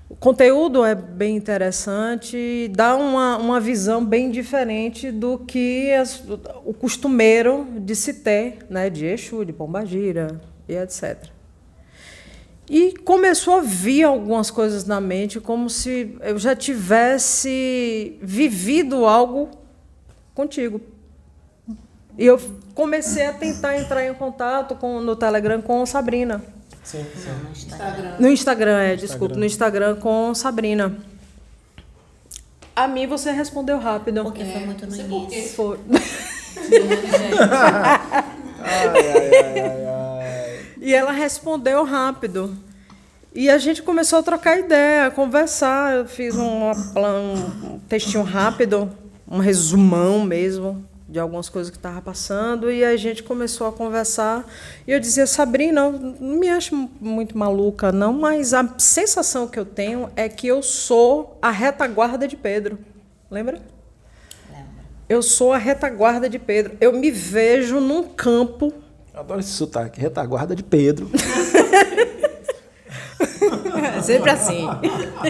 [0.09, 6.23] O conteúdo é bem interessante dá uma, uma visão bem diferente do que as-
[6.65, 11.25] o costumeiro de se ter, né, de Exu, de Pombagira e etc.
[12.71, 19.49] E começou a vir algumas coisas na mente, como se eu já tivesse vivido algo
[20.35, 20.81] contigo.
[22.19, 22.39] E eu
[22.75, 26.43] comecei a tentar entrar em contato com, no Telegram com Sabrina.
[26.83, 27.31] Sim, sim.
[28.19, 30.97] No Instagram, é, desculpa, no Instagram com Sabrina.
[32.75, 34.25] A mim você respondeu rápido.
[34.25, 35.55] Porque foi muito no início.
[35.55, 35.79] Foi.
[38.61, 40.67] Ai, ai, ai, ai, ai.
[40.81, 42.57] E ela respondeu rápido.
[43.33, 45.95] E a gente começou a trocar ideia, a conversar.
[45.95, 48.91] Eu fiz um, um textinho rápido,
[49.31, 52.71] um resumão mesmo de algumas coisas que estava passando.
[52.71, 54.47] E a gente começou a conversar.
[54.87, 59.65] E eu dizia, Sabrina, não me acho muito maluca, não, mas a sensação que eu
[59.65, 62.79] tenho é que eu sou a retaguarda de Pedro.
[63.31, 63.61] Lembra?
[65.09, 66.77] Eu sou a retaguarda de Pedro.
[66.81, 68.75] Eu me vejo num campo
[69.15, 69.99] Eu adoro esse sotaque.
[69.99, 71.11] Retaguarda de Pedro.
[73.97, 74.67] É sempre assim.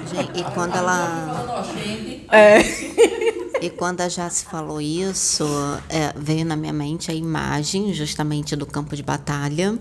[0.06, 1.64] Gente, e quando ela.
[3.60, 5.44] E quando a Jace falou isso,
[5.88, 9.76] é, veio na minha mente a imagem justamente do campo de batalha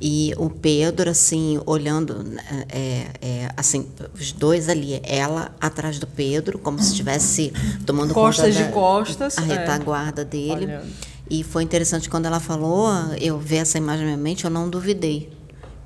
[0.00, 2.26] e o Pedro assim olhando
[2.68, 7.52] é, é, assim os dois ali ela atrás do Pedro como se estivesse
[7.86, 9.44] tomando Costas conta de da, costas, a é.
[9.44, 10.92] retaguarda dele Olhando.
[11.30, 12.88] e foi interessante quando ela falou
[13.20, 15.32] eu vi essa imagem na minha mente eu não duvidei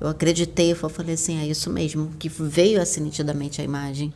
[0.01, 4.11] eu acreditei eu falei assim é isso mesmo que veio assim nitidamente a imagem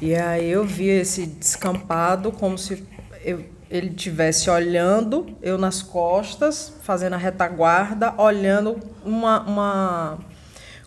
[0.00, 2.86] E aí eu vi esse descampado como se
[3.24, 10.18] eu, ele estivesse olhando, eu nas costas, fazendo a retaguarda, olhando uma, uma.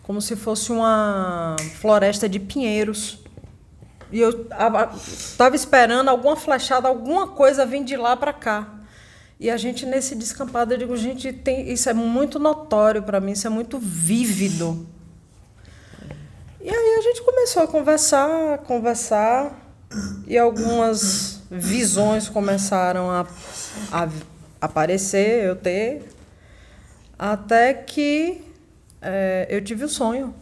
[0.02, 3.18] como se fosse uma floresta de pinheiros.
[4.10, 4.46] E eu
[4.96, 8.78] estava esperando alguma flechada, alguma coisa vir de lá para cá.
[9.38, 13.32] E a gente nesse descampado, eu digo, gente, tem, isso é muito notório para mim,
[13.32, 14.86] isso é muito vívido.
[16.64, 19.52] E aí a gente começou a conversar, conversar,
[20.28, 23.26] e algumas visões começaram a,
[23.90, 24.08] a
[24.60, 26.08] aparecer, eu ter,
[27.18, 28.44] até que
[29.00, 30.32] é, eu tive o sonho.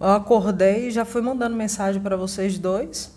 [0.00, 3.12] Eu acordei e já fui mandando mensagem para vocês dois.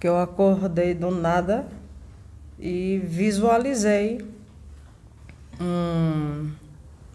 [0.00, 1.68] Que eu acordei do nada
[2.58, 4.20] e visualizei
[5.60, 6.50] um,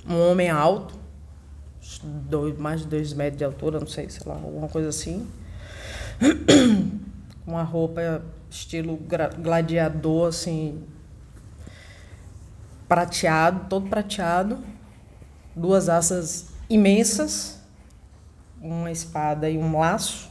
[0.07, 1.04] um homem alto,
[2.03, 5.27] dois, mais de dois metros de altura, não sei, sei lá, alguma coisa assim.
[7.45, 8.97] Uma roupa estilo
[9.37, 10.83] gladiador, assim,
[12.87, 14.63] prateado, todo prateado,
[15.55, 17.59] duas asas imensas,
[18.61, 20.29] uma espada e um laço.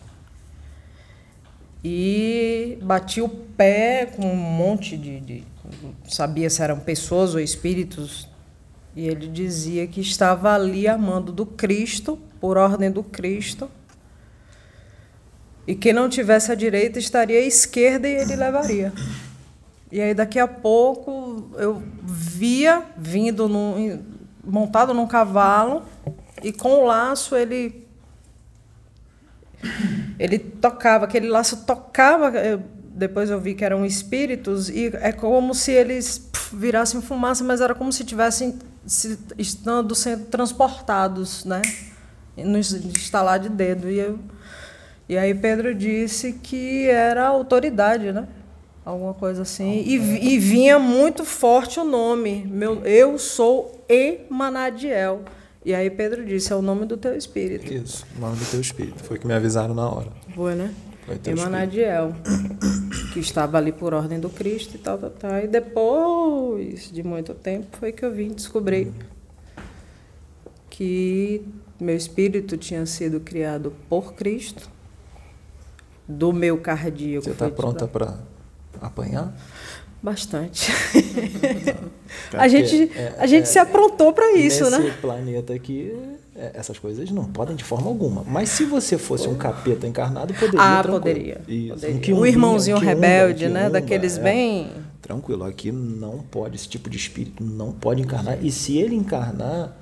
[1.82, 5.44] E bati o pé com um monte de, de.
[6.08, 8.28] Sabia se eram pessoas ou espíritos.
[8.96, 13.68] E ele dizia que estava ali amando do Cristo, por ordem do Cristo.
[15.66, 18.92] E quem não tivesse à direita estaria à esquerda e ele levaria.
[19.90, 24.02] E aí daqui a pouco eu via vindo num,
[24.44, 25.82] montado num cavalo
[26.42, 27.82] e com o laço ele
[30.18, 35.54] ele tocava, aquele laço tocava, eu- depois eu vi que eram espíritos, e é como
[35.54, 41.62] se eles puf, virassem fumaça, mas era como se tivessem se, estando sendo transportados, né?
[42.36, 43.90] No estalar de dedo.
[43.90, 44.18] E, eu,
[45.08, 48.26] e aí Pedro disse que era autoridade, né?
[48.84, 49.82] Alguma coisa assim.
[49.86, 52.46] E, e vinha muito forte o nome.
[52.50, 55.22] Meu, eu sou Emanadiel.
[55.64, 57.72] E aí Pedro disse, é o nome do teu espírito.
[57.72, 59.02] Isso, o nome do teu espírito.
[59.02, 60.08] Foi que me avisaram na hora.
[60.34, 60.74] Foi, né?
[61.06, 62.14] Foi Emanadiel,
[63.14, 65.38] que estava ali por ordem do Cristo e tal, tal, tal.
[65.38, 68.92] E depois de muito tempo foi que eu vim descobrir
[70.68, 71.46] que
[71.80, 74.68] meu espírito tinha sido criado por Cristo,
[76.08, 77.22] do meu cardíaco.
[77.24, 78.18] Você está pronta para
[78.80, 79.32] apanhar?
[80.02, 80.72] Bastante.
[80.92, 84.98] Porque a gente, é- a gente é- se aprontou para isso, Nesse né?
[85.00, 88.24] planeta aqui, é, essas coisas não podem de forma alguma.
[88.26, 90.60] Mas se você fosse um capeta encarnado, poderia.
[90.60, 91.36] Ah, poderia.
[91.36, 91.74] Poderia.
[91.74, 93.70] Um o quiumbinha, irmãozinho um rebelde, um né?
[93.70, 94.22] Daqueles é.
[94.22, 94.70] bem.
[95.00, 98.42] Tranquilo, aqui não pode, esse tipo de espírito não pode encarnar.
[98.42, 99.76] E se ele encarnar,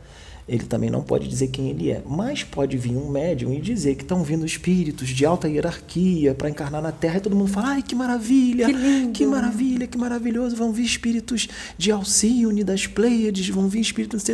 [0.49, 2.03] ele também não pode dizer quem ele é.
[2.07, 6.51] Mas pode vir um médium e dizer que estão vindo espíritos de alta hierarquia para
[6.51, 8.67] encarnar na Terra e todo mundo fala: ai, que maravilha!
[8.67, 10.57] Que lindo!" Que maravilha, que maravilhoso!
[10.57, 14.25] Vão vir espíritos de Alcione, das Pleiades, vão vir espíritos.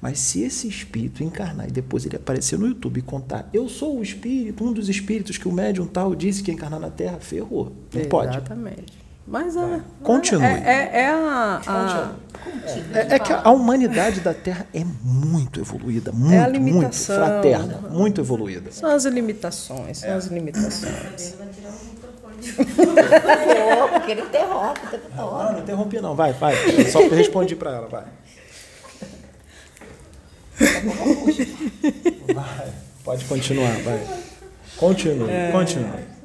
[0.00, 3.98] Mas se esse espírito encarnar e depois ele aparecer no YouTube e contar: eu sou
[3.98, 7.18] o espírito, um dos espíritos que o médium tal disse que ia encarnar na Terra,
[7.18, 7.72] ferrou.
[7.92, 8.36] Não pode.
[8.36, 9.05] Exatamente.
[9.26, 9.80] Mas é.
[10.02, 10.44] Continue.
[10.44, 11.60] É, é, é a.
[11.66, 12.12] a
[12.94, 17.16] É, é que a humanidade da Terra é muito evoluída, muito, É a muito limitação.
[17.16, 18.70] fraterna, muito evoluída.
[18.70, 21.34] São as limitações, são as limitações.
[23.92, 25.16] porque ele interrompe o tempo todo.
[25.16, 26.54] Não, não interrompi não, vai, vai.
[26.78, 28.04] Eu só respondi para ela, vai.
[32.34, 32.72] Vai,
[33.04, 34.00] pode continuar, vai.
[34.78, 36.15] Continue, continue.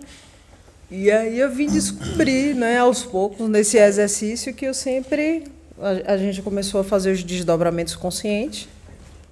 [0.92, 5.46] E aí eu vim descobrir, né, aos poucos, nesse exercício, que eu sempre.
[5.80, 8.68] A, a gente começou a fazer os desdobramentos conscientes,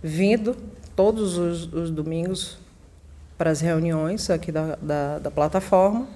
[0.02, 0.56] vindo
[0.96, 2.58] todos os, os domingos
[3.38, 6.08] para as reuniões aqui da, da, da plataforma.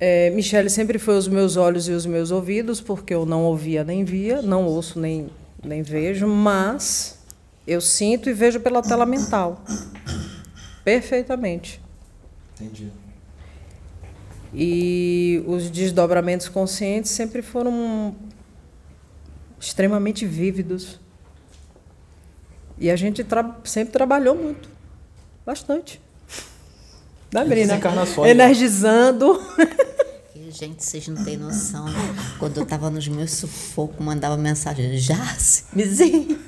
[0.00, 3.84] É, Michele sempre foi os meus olhos e os meus ouvidos, porque eu não ouvia
[3.84, 5.30] nem via, não ouço nem,
[5.64, 7.20] nem vejo, mas
[7.64, 9.62] eu sinto e vejo pela tela mental.
[10.84, 11.80] Perfeitamente.
[12.60, 13.03] Entendi.
[14.54, 18.14] E os desdobramentos conscientes sempre foram
[19.58, 21.00] extremamente vívidos.
[22.78, 24.68] E a gente tra sempre trabalhou muito,
[25.44, 26.00] bastante.
[27.32, 27.76] Né, menina?
[27.76, 28.30] encarnações.
[28.30, 29.40] Energizando.
[30.50, 31.84] Gente, vocês não têm noção.
[31.86, 32.14] né?
[32.38, 36.38] Quando eu tava nos meus sufocos, mandava mensagem: Jace, Mizinho,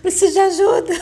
[0.00, 0.94] preciso de ajuda.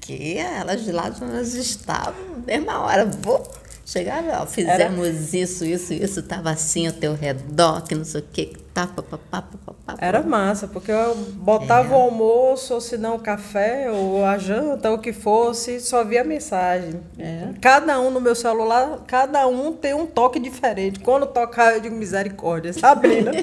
[0.00, 3.48] Que elas de lá onde nós estávamos, mesma hora, vou.
[3.88, 8.24] Chegaram, ó, fizemos isso, isso, isso, tava assim ao teu redor, que não sei o
[8.24, 9.94] que, tá, papapá, papapá.
[10.04, 14.90] Era massa, porque eu botava o almoço, ou se não o café, ou a janta,
[14.90, 17.00] ou o que fosse, só via mensagem.
[17.60, 20.98] Cada um no meu celular, cada um tem um toque diferente.
[20.98, 23.30] Quando tocar, eu digo misericórdia, Sabrina.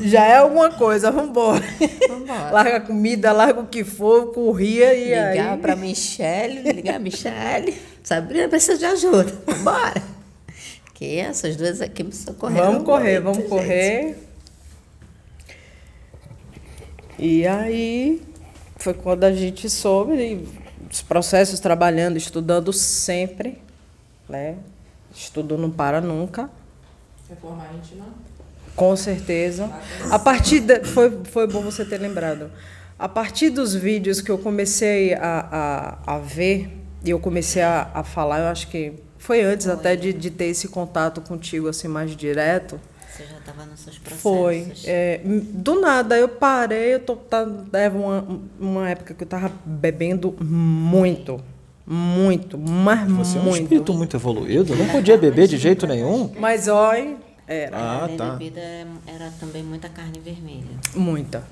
[0.00, 1.62] Já é alguma coisa, vambora.
[2.08, 2.50] Vambora.
[2.50, 5.58] Larga a comida, larga o que for, corria e Ligar aí.
[5.60, 7.74] pra Michelle, ligar a Michelle.
[8.10, 9.32] Sabrina precisa de ajuda.
[9.62, 10.02] Bora.
[10.94, 12.72] Que essas duas aqui me socorreram.
[12.72, 13.48] Vamos correr, muito, vamos gente.
[13.48, 14.16] correr.
[17.16, 18.20] E aí
[18.78, 20.48] foi quando a gente soube e
[20.90, 23.62] os processos trabalhando, estudando sempre,
[24.28, 24.56] né?
[25.14, 26.50] Estudo não para nunca,
[27.28, 28.06] Reformar íntima.
[28.74, 29.70] com certeza.
[30.10, 32.50] A partir de, foi foi bom você ter lembrado.
[32.98, 37.90] A partir dos vídeos que eu comecei a, a, a ver e eu comecei a,
[37.94, 41.88] a falar, eu acho que foi antes até de, de ter esse contato contigo assim
[41.88, 42.80] mais direto.
[43.10, 44.22] Você já estava nos seus processos.
[44.22, 44.72] Foi.
[44.84, 48.24] É, do nada, eu parei, eu tô, tá, teve uma,
[48.58, 51.40] uma época que eu tava bebendo muito.
[51.86, 53.62] Muito, mas Você é um muito.
[53.62, 56.32] espírito muito evoluído, não podia beber de jeito nenhum.
[56.38, 57.16] Mas olha,
[57.48, 58.30] era Ah, tá.
[58.30, 58.60] bebida,
[59.06, 60.68] era também muita carne vermelha.
[60.94, 61.42] muita.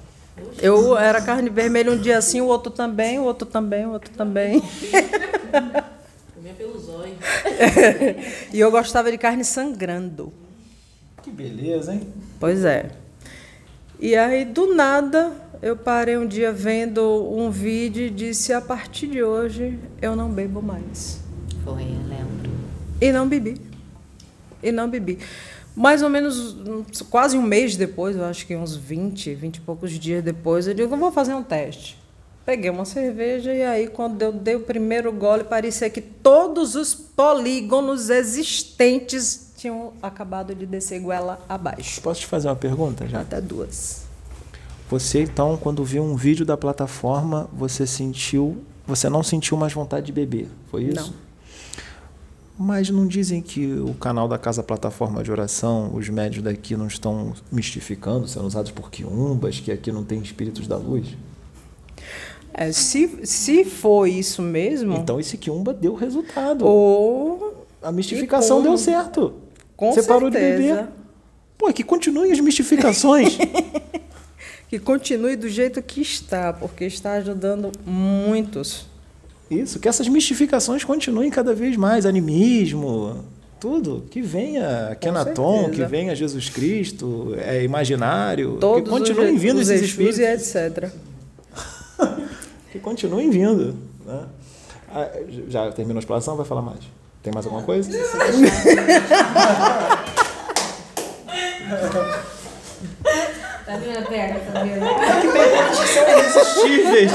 [0.63, 4.13] Eu era carne vermelha um dia assim, o outro também, o outro também, o outro
[4.15, 4.63] também.
[6.35, 7.15] Comia pelo zóio.
[8.53, 10.33] E eu gostava de carne sangrando.
[11.23, 12.13] Que beleza, hein?
[12.39, 12.91] Pois é.
[14.01, 19.09] E aí, do nada, eu parei um dia vendo um vídeo e disse: a partir
[19.09, 21.21] de hoje eu não bebo mais.
[21.65, 22.53] Foi, eu lembro.
[23.01, 23.61] E não bebi.
[24.63, 25.19] E não bebi.
[25.75, 26.57] Mais ou menos
[27.11, 30.75] quase um mês depois, eu acho que uns 20, 20 e poucos dias depois, eu
[30.75, 31.98] digo, eu vou fazer um teste.
[32.49, 36.95] Peguei uma cerveja e aí, quando eu dei o primeiro gole, parecia que todos os
[36.95, 42.01] polígonos existentes tinham acabado de descer goela abaixo.
[42.01, 43.21] Posso te fazer uma pergunta já?
[43.21, 44.07] Até duas.
[44.89, 50.07] Você então, quando viu um vídeo da plataforma, você sentiu, você não sentiu mais vontade
[50.07, 51.15] de beber, foi isso?
[52.57, 52.67] Não.
[52.67, 56.87] Mas não dizem que o canal da Casa Plataforma de Oração, os médios daqui não
[56.87, 61.09] estão mistificando, sendo usados por quiumbas, que aqui não tem espíritos da luz?
[62.53, 66.65] É, se, se for isso mesmo, Então esse quiumba deu resultado.
[66.67, 69.35] ou A mistificação deu certo.
[69.77, 70.87] com você certeza, parou de beber.
[71.57, 73.37] Pô, que continuem as mistificações.
[74.69, 78.87] que continue do jeito que está, porque está ajudando muitos.
[79.51, 82.05] Isso, que essas mistificações continuem cada vez mais.
[82.05, 83.25] Animismo,
[83.59, 84.05] tudo.
[84.11, 88.59] Que venha Kenaton, que venha Jesus Cristo, é imaginário.
[88.61, 90.19] Todos que continuem os, vindo os esses espíritos.
[90.19, 90.93] e etc.
[92.71, 93.77] Que continuem vindo.
[94.05, 94.27] Né?
[94.91, 95.09] Ah,
[95.49, 96.37] já terminou a explanação?
[96.37, 96.81] Vai falar mais?
[97.23, 97.91] Tem mais alguma coisa?
[103.67, 104.87] Tá vendo a perna, Fabiana?
[106.09, 107.13] Irresistíveis.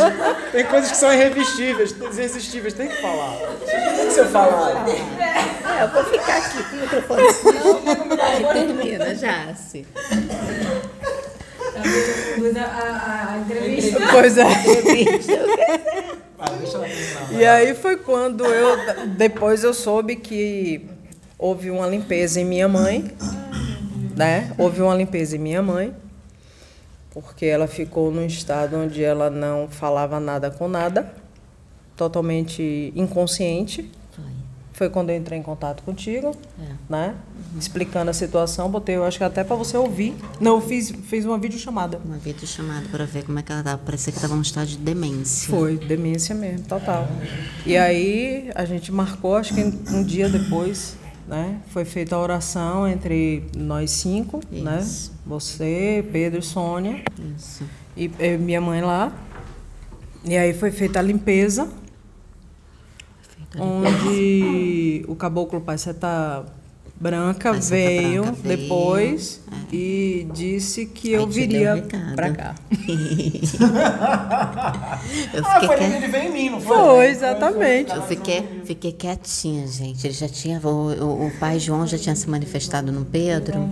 [0.51, 1.91] Tem coisas que são irresistíveis.
[1.91, 3.37] Irresistíveis, tem que falar.
[3.65, 4.89] Tem que ser falado.
[4.89, 7.23] É, eu vou ficar aqui com o microfone.
[8.53, 9.87] Termina, já, se.
[11.76, 13.99] A, a, entrevista?
[14.11, 14.45] Pois é.
[17.32, 18.78] E aí foi quando eu.
[19.17, 20.86] Depois eu soube que
[21.38, 23.11] houve uma limpeza em minha mãe.
[24.15, 24.53] Né?
[24.57, 25.93] Houve uma limpeza em minha mãe.
[27.11, 31.13] Porque ela ficou num estado onde ela não falava nada com nada.
[31.95, 33.89] Totalmente inconsciente.
[34.74, 34.89] Foi.
[34.89, 36.65] Quando eu entrei em contato contigo, É.
[36.89, 37.15] né?
[37.57, 40.15] Explicando a situação, botei, eu acho que até para você ouvir.
[40.39, 42.01] Não, eu fiz, fiz uma videochamada.
[42.03, 43.78] Uma videochamada para ver como é que ela tava.
[43.78, 45.49] Parecia que estava num estado de demência.
[45.49, 47.07] Foi, demência mesmo, total.
[47.65, 50.95] E aí a gente marcou, acho que um dia depois,
[51.28, 51.59] né?
[51.69, 54.80] Foi feita a oração entre nós cinco, né?
[54.82, 55.13] Isso.
[55.26, 57.03] Você, Pedro e Sônia,
[57.38, 57.63] Isso.
[57.95, 59.13] e eh, minha mãe lá.
[60.26, 61.67] E aí foi feita a limpeza.
[63.59, 66.43] Onde o caboclo pai você tá
[67.03, 69.41] Branca veio Branca veio, depois
[69.71, 72.15] e disse que eu Aí deu viria recado.
[72.15, 72.55] pra cá.
[75.33, 76.77] Eu Ah, fiquei, foi ele vem em mim, não foi?
[76.77, 77.93] Foi, exatamente.
[77.95, 80.05] eu fiquei, fiquei quietinha, gente.
[80.07, 83.69] Ele já tinha, o, o- o pai João já tinha se manifestado no Pedro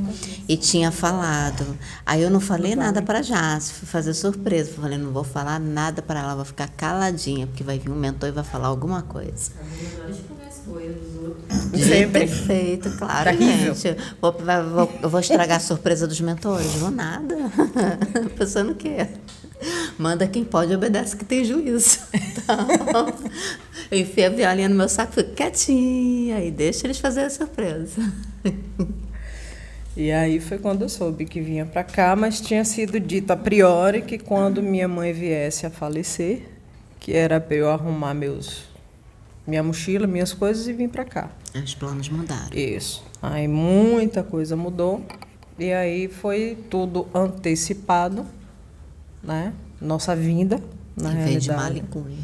[0.47, 1.65] e tinha falado.
[2.05, 4.71] Aí eu não falei nada para Jace, fui fazer surpresa.
[4.79, 8.29] Falei, não vou falar nada para ela, vou ficar caladinha, porque vai vir um mentor
[8.29, 9.51] e vai falar alguma coisa.
[11.75, 12.19] Sempre.
[12.21, 13.75] Perfeito, claro, Terrível.
[13.75, 13.97] gente.
[14.21, 16.67] Vou, vou- eu vou estragar a surpresa dos mentores?
[16.75, 17.35] Vou nada.
[18.37, 19.07] Pensando o quê?
[19.97, 21.99] Manda quem pode, obedece que tem juízo.
[22.51, 23.13] Então,
[23.89, 28.01] eu enfiei a violinha no meu saco, fico quietinha e deixa eles fazerem a surpresa.
[29.95, 33.37] E aí foi quando eu soube que vinha pra cá, mas tinha sido dito a
[33.37, 36.41] priori que quando minha mãe viesse a falecer,
[36.99, 38.63] que era para eu arrumar meus
[39.45, 41.29] minha mochila, minhas coisas e vir pra cá.
[41.55, 42.55] Os planos mudaram.
[42.57, 43.03] Isso.
[43.21, 45.03] Aí muita coisa mudou
[45.59, 48.25] e aí foi tudo antecipado,
[49.23, 49.53] né?
[49.79, 50.61] Nossa vinda,
[50.95, 51.61] na e realidade.
[51.61, 52.17] Malicuia.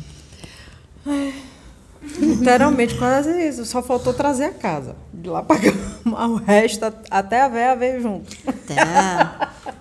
[2.19, 3.65] Literalmente quase isso.
[3.65, 4.95] Só faltou trazer a casa.
[5.13, 5.71] De lá pra cá.
[6.07, 8.33] O resto, até a véia veio junto.
[8.47, 8.75] Até,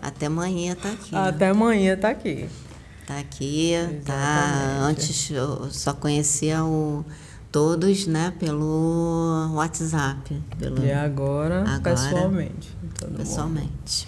[0.02, 1.14] até amanhã tá aqui.
[1.14, 1.20] né?
[1.20, 2.48] Até amanhã tá aqui.
[3.06, 3.72] Tá aqui,
[4.04, 4.78] tá.
[4.80, 7.04] Antes eu só conhecia o,
[7.56, 10.42] todos, né, pelo WhatsApp.
[10.58, 12.76] Pelo, E agora, Agora, pessoalmente.
[13.00, 13.18] todo mundo.
[13.18, 14.06] pessoalmente.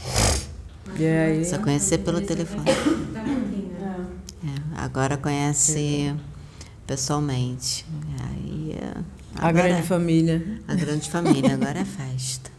[0.99, 2.71] E aí, Só conhecer pelo telefone.
[2.71, 6.15] É, agora conhece
[6.87, 7.87] pessoalmente.
[8.29, 8.95] Aí, é,
[9.37, 10.61] a grande é- família.
[10.69, 12.51] a grande família, agora é festa.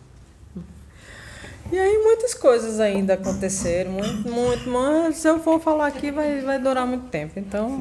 [1.71, 6.41] E aí muitas coisas ainda aconteceram, muito, muito, mas se eu for falar aqui vai,
[6.41, 7.33] vai durar muito tempo.
[7.37, 7.77] Então,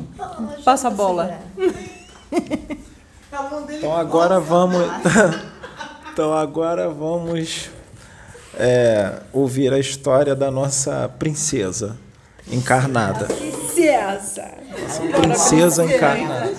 [0.63, 1.41] passa a bola.
[3.71, 4.83] Então agora vamos.
[6.13, 7.69] então agora vamos
[8.55, 11.97] é, ouvir a história da nossa princesa
[12.51, 13.27] encarnada.
[13.27, 14.49] Princesa!
[15.21, 16.53] Princesa encarnada.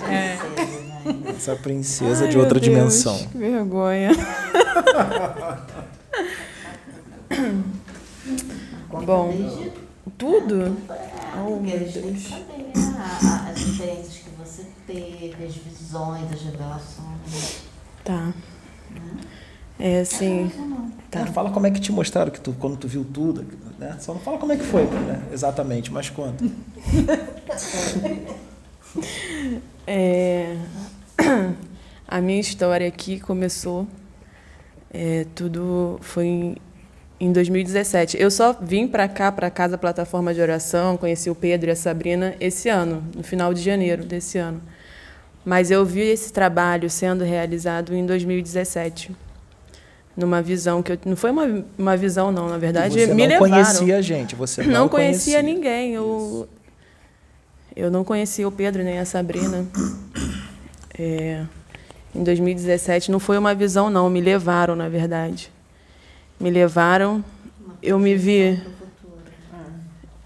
[1.36, 3.18] Essa princesa de outra dimensão.
[3.18, 4.10] Que vergonha.
[9.04, 9.34] Bom,
[10.16, 10.76] tudo?
[11.36, 12.32] Oh, meu Deus.
[13.48, 14.19] As experiências
[14.92, 17.62] as visões, as revelações.
[18.04, 18.32] Tá.
[19.78, 20.50] É assim.
[21.10, 21.26] Tá.
[21.26, 23.46] Fala como é que te mostraram que tu, quando tu viu tudo,
[23.78, 23.96] né?
[24.00, 25.22] Só não fala como é que foi, né?
[25.32, 26.44] Exatamente, mas conta.
[29.86, 30.56] É,
[32.06, 33.86] a minha história aqui começou.
[34.92, 36.56] é, tudo foi em,
[37.18, 38.16] em 2017.
[38.20, 41.76] Eu só vim para cá, para casa plataforma de oração, conheci o Pedro e a
[41.76, 44.60] Sabrina esse ano, no final de janeiro desse ano.
[45.44, 49.10] Mas eu vi esse trabalho sendo realizado em 2017,
[50.16, 53.40] numa visão que eu não foi uma, uma visão não, na verdade você me não
[53.40, 53.50] levaram.
[53.50, 55.94] conhecia a gente, você não, Não conhecia, conhecia ninguém.
[55.94, 56.46] Eu,
[57.74, 59.66] eu não conhecia o Pedro nem a Sabrina.
[60.98, 61.44] É,
[62.14, 64.10] em 2017 não foi uma visão, não.
[64.10, 65.50] Me levaram, na verdade.
[66.38, 67.24] Me levaram.
[67.82, 68.60] Eu me vi.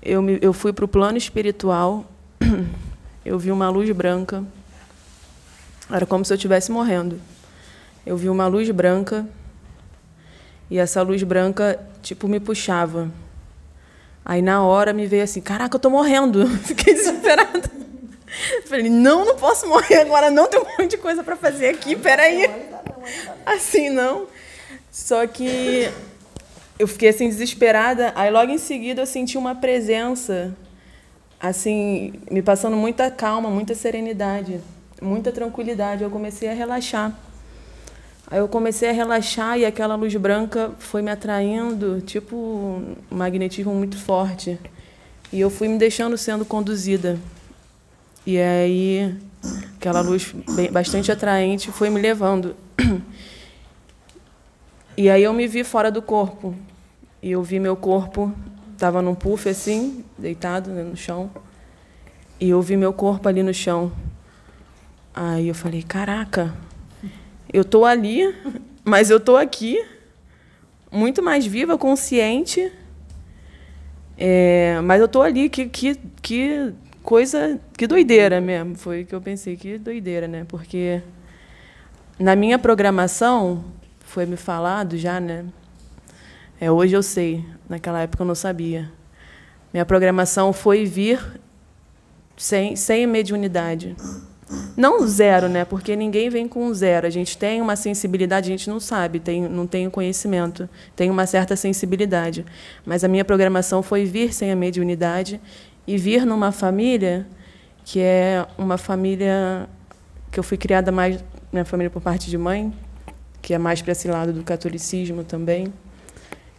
[0.03, 2.05] Eu, me, eu fui para o plano espiritual.
[3.25, 4.45] Eu vi uma luz branca.
[5.91, 7.21] Era como se eu estivesse morrendo.
[8.07, 9.27] Eu vi uma luz branca.
[10.71, 13.11] E essa luz branca, tipo, me puxava.
[14.25, 16.47] Aí na hora me veio assim, caraca, eu tô morrendo.
[16.65, 17.71] Fiquei desesperada.
[18.67, 21.95] Falei, não, não posso morrer agora, não, tem um monte de coisa para fazer aqui,
[21.95, 22.51] peraí.
[23.45, 24.27] Assim, não.
[24.91, 25.91] Só que
[26.79, 30.57] eu fiquei assim desesperada, aí logo em seguida eu senti uma presença,
[31.39, 34.61] assim, me passando muita calma, muita serenidade,
[35.05, 36.03] muita tranquilidade.
[36.03, 37.17] Eu comecei a relaxar.
[38.31, 43.75] Aí eu comecei a relaxar e aquela luz branca foi me atraindo, tipo um magnetismo
[43.75, 44.59] muito forte.
[45.33, 47.19] E eu fui me deixando sendo conduzida.
[48.27, 49.15] E aí
[49.77, 52.57] aquela luz bem, bastante atraente foi me levando.
[54.97, 56.55] E aí eu me vi fora do corpo.
[57.21, 58.33] E eu vi meu corpo,
[58.73, 61.33] estava num puff assim, deitado né, no chão.
[62.39, 63.91] E eu vi meu corpo ali no chão.
[65.15, 66.53] Aí eu falei, caraca,
[67.53, 68.35] eu tô ali,
[68.85, 69.85] mas eu tô aqui,
[70.91, 72.73] muito mais viva, consciente.
[74.19, 78.75] É, mas eu tô ali, que, que, que coisa, que doideira mesmo.
[78.75, 80.45] Foi o que eu pensei, que doideira, né?
[80.49, 81.01] Porque
[82.19, 83.65] na minha programação,
[84.01, 85.45] foi me falado já, né?
[86.61, 88.91] É, hoje eu sei, naquela época eu não sabia.
[89.73, 91.21] Minha programação foi vir
[92.37, 93.97] sem, sem mediunidade.
[94.77, 95.65] Não zero, né?
[95.65, 97.07] Porque ninguém vem com zero.
[97.07, 101.27] A gente tem uma sensibilidade, a gente não sabe, tem, não tem conhecimento, tem uma
[101.27, 102.45] certa sensibilidade.
[102.85, 105.41] Mas a minha programação foi vir sem a mediunidade
[105.87, 107.27] e vir numa família
[107.85, 109.69] que é uma família
[110.33, 111.23] que eu fui criada mais
[111.53, 112.73] minha família por parte de mãe,
[113.41, 115.73] que é mais para esse lado do catolicismo também.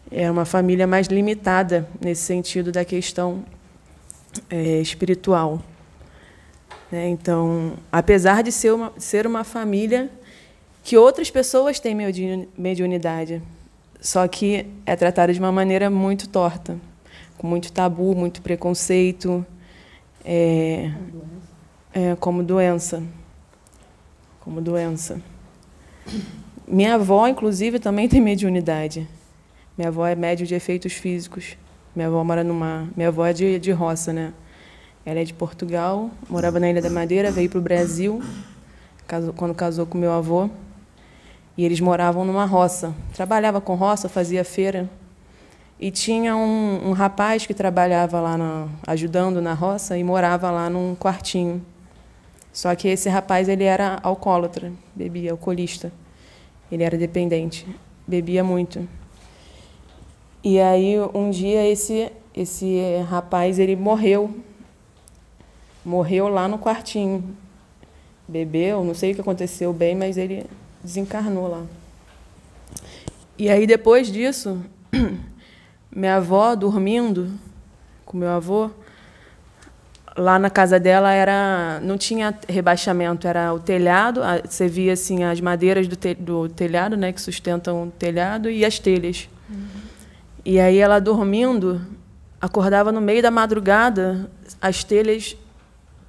[0.09, 3.43] É uma família mais limitada nesse sentido da questão
[4.49, 5.61] é, espiritual.
[6.91, 7.09] Né?
[7.09, 10.09] Então, apesar de ser uma, ser uma família
[10.83, 11.95] que outras pessoas têm
[12.57, 13.41] mediunidade,
[13.99, 16.77] só que é tratada de uma maneira muito torta,
[17.37, 19.45] com muito tabu, muito preconceito,
[20.23, 20.91] é,
[21.93, 23.01] é, como doença.
[24.41, 25.19] Como doença.
[26.67, 29.07] Minha avó, inclusive, também tem mediunidade.
[29.77, 31.57] Minha avó é médio de efeitos físicos.
[31.95, 32.87] Minha avó mora numa.
[32.95, 34.33] Minha avó é de, de roça, né?
[35.05, 38.21] Ela é de Portugal, morava na Ilha da Madeira, veio para o Brasil
[39.07, 40.49] casou, quando casou com meu avô.
[41.57, 42.93] E eles moravam numa roça.
[43.13, 44.89] Trabalhava com roça, fazia feira.
[45.79, 50.69] E tinha um, um rapaz que trabalhava lá, na, ajudando na roça, e morava lá
[50.69, 51.65] num quartinho.
[52.51, 55.91] Só que esse rapaz ele era alcoólatra, bebia, alcoolista.
[56.71, 57.67] Ele era dependente,
[58.07, 58.87] bebia muito.
[60.43, 64.33] E aí um dia esse esse rapaz ele morreu.
[65.85, 67.37] Morreu lá no quartinho.
[68.27, 70.47] Bebeu, não sei o que aconteceu bem, mas ele
[70.83, 71.63] desencarnou lá.
[73.37, 74.59] E aí depois disso,
[75.95, 77.31] minha avó dormindo
[78.03, 78.71] com meu avô,
[80.17, 85.41] lá na casa dela era não tinha rebaixamento, era o telhado, você via assim as
[85.41, 89.27] madeiras do, te, do telhado, né, que sustentam o telhado e as telhas.
[89.49, 89.65] Uhum.
[90.45, 91.81] E aí ela dormindo,
[92.39, 94.29] acordava no meio da madrugada,
[94.61, 95.35] as telhas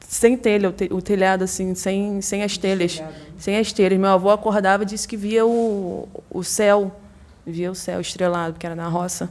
[0.08, 3.02] sem telha, o telhado assim, sem sem as telhas,
[3.36, 3.98] sem as telhas.
[3.98, 6.94] Meu avô acordava e disse que via o, o céu,
[7.44, 9.28] via o céu estrelado, porque era na roça,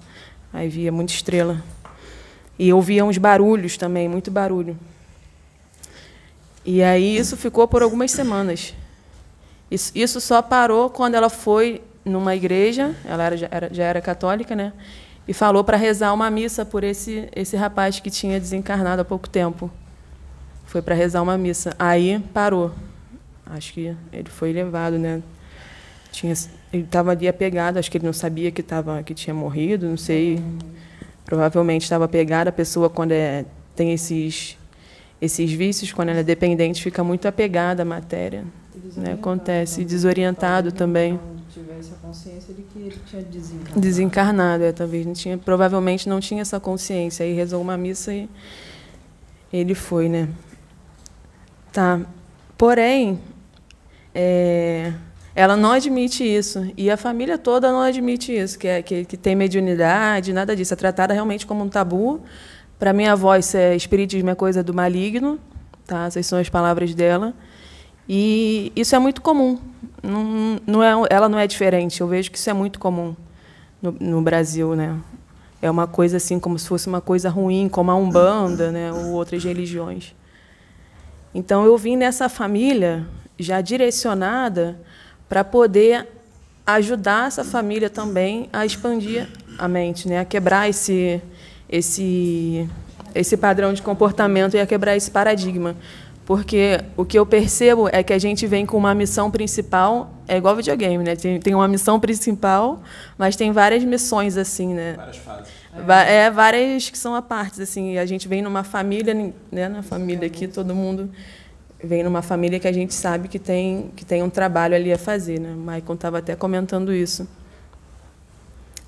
[0.51, 1.63] aí via muita estrela.
[2.59, 4.77] E ouvia uns barulhos também, muito barulho.
[6.65, 8.73] E aí isso ficou por algumas semanas.
[9.69, 14.01] Isso, isso só parou quando ela foi numa igreja, ela era, já, era, já era
[14.01, 14.73] católica, né?
[15.27, 19.27] E falou para rezar uma missa por esse, esse rapaz que tinha desencarnado há pouco
[19.27, 19.71] tempo.
[20.75, 21.73] Foi para rezar uma missa.
[21.79, 22.69] Aí parou.
[23.45, 25.23] Acho que ele foi levado, né?
[26.11, 26.33] Tinha,
[26.73, 29.95] ele estava ali apegado, acho que ele não sabia que, tava, que tinha morrido, não
[29.95, 30.43] sei.
[31.23, 34.57] Provavelmente estava pegada a pessoa quando é, tem esses
[35.21, 38.43] esses vícios, quando ela é dependente, fica muito apegada à matéria.
[38.97, 39.13] Né?
[39.13, 41.17] Acontece desorientado também.
[41.53, 43.79] Tivesse a consciência de que ele tinha desencarnado.
[43.79, 47.25] Desencarnado, é, talvez não tinha, provavelmente não tinha essa consciência.
[47.25, 48.27] Aí rezou uma missa e
[49.53, 50.27] ele foi, né?
[51.75, 51.99] Tá.
[52.57, 53.19] Porém,
[54.13, 54.93] é,
[55.35, 56.71] ela não admite isso.
[56.77, 60.73] E a família toda não admite isso, que, é, que, que tem mediunidade, nada disso.
[60.73, 62.21] É tratada realmente como um tabu.
[62.79, 65.37] Para minha avó, isso é espiritismo é coisa do maligno.
[65.85, 66.05] Tá?
[66.05, 67.33] Essas são as palavras dela.
[68.07, 69.59] E isso é muito comum.
[70.01, 71.99] Não, não é, ela não é diferente.
[71.99, 73.13] Eu vejo que isso é muito comum
[73.81, 74.77] no, no Brasil.
[74.77, 74.97] Né?
[75.61, 78.93] É uma coisa assim, como se fosse uma coisa ruim, como a Umbanda né?
[78.93, 80.15] ou outras religiões.
[81.35, 83.05] Então, eu vim nessa família
[83.37, 84.79] já direcionada
[85.27, 86.07] para poder
[86.65, 89.27] ajudar essa família também a expandir
[89.57, 90.19] a mente, né?
[90.19, 91.21] a quebrar esse,
[91.69, 92.69] esse,
[93.13, 95.75] esse padrão de comportamento e a quebrar esse paradigma.
[96.25, 100.37] Porque o que eu percebo é que a gente vem com uma missão principal, é
[100.37, 101.17] igual videogame, né?
[101.17, 102.81] Tem, tem uma missão principal,
[103.17, 104.93] mas tem várias missões assim, né?
[104.93, 105.64] Várias fases.
[106.07, 107.97] É, várias que são a partes assim.
[107.97, 109.13] A gente vem numa família,
[109.51, 109.69] né?
[109.69, 111.11] Na família aqui todo mundo
[111.83, 114.97] vem numa família que a gente sabe que tem, que tem um trabalho ali a
[114.97, 115.39] fazer.
[115.39, 115.51] Né?
[115.53, 117.27] O Maicon estava até comentando isso.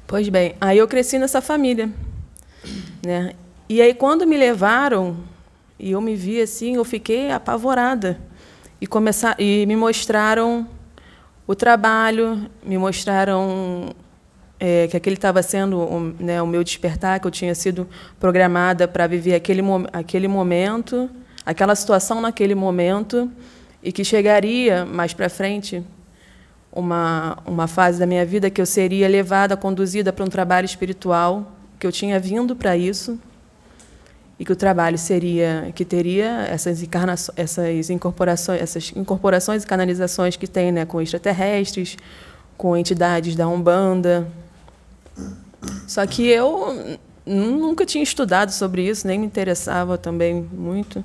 [0.05, 1.89] Pois bem, aí eu cresci nessa família.
[3.05, 3.33] Né?
[3.69, 5.17] E aí, quando me levaram,
[5.77, 8.17] e eu me vi assim, eu fiquei apavorada.
[8.79, 10.67] E, começar, e me mostraram
[11.45, 13.93] o trabalho, me mostraram
[14.59, 17.87] é, que aquele estava sendo o, né, o meu despertar, que eu tinha sido
[18.19, 19.61] programada para viver aquele,
[19.93, 21.09] aquele momento
[21.47, 23.31] aquela situação naquele momento
[23.81, 25.81] e que chegaria mais para frente
[26.73, 31.53] uma, uma fase da minha vida que eu seria levada, conduzida para um trabalho espiritual,
[31.79, 33.17] que eu tinha vindo para isso
[34.37, 40.35] e que o trabalho seria que teria essas encarnações, essas incorporações, essas incorporações e canalizações
[40.35, 41.95] que tem, né, com extraterrestres,
[42.57, 44.27] com entidades da Umbanda.
[45.87, 51.03] Só que eu nunca tinha estudado sobre isso, nem me interessava também muito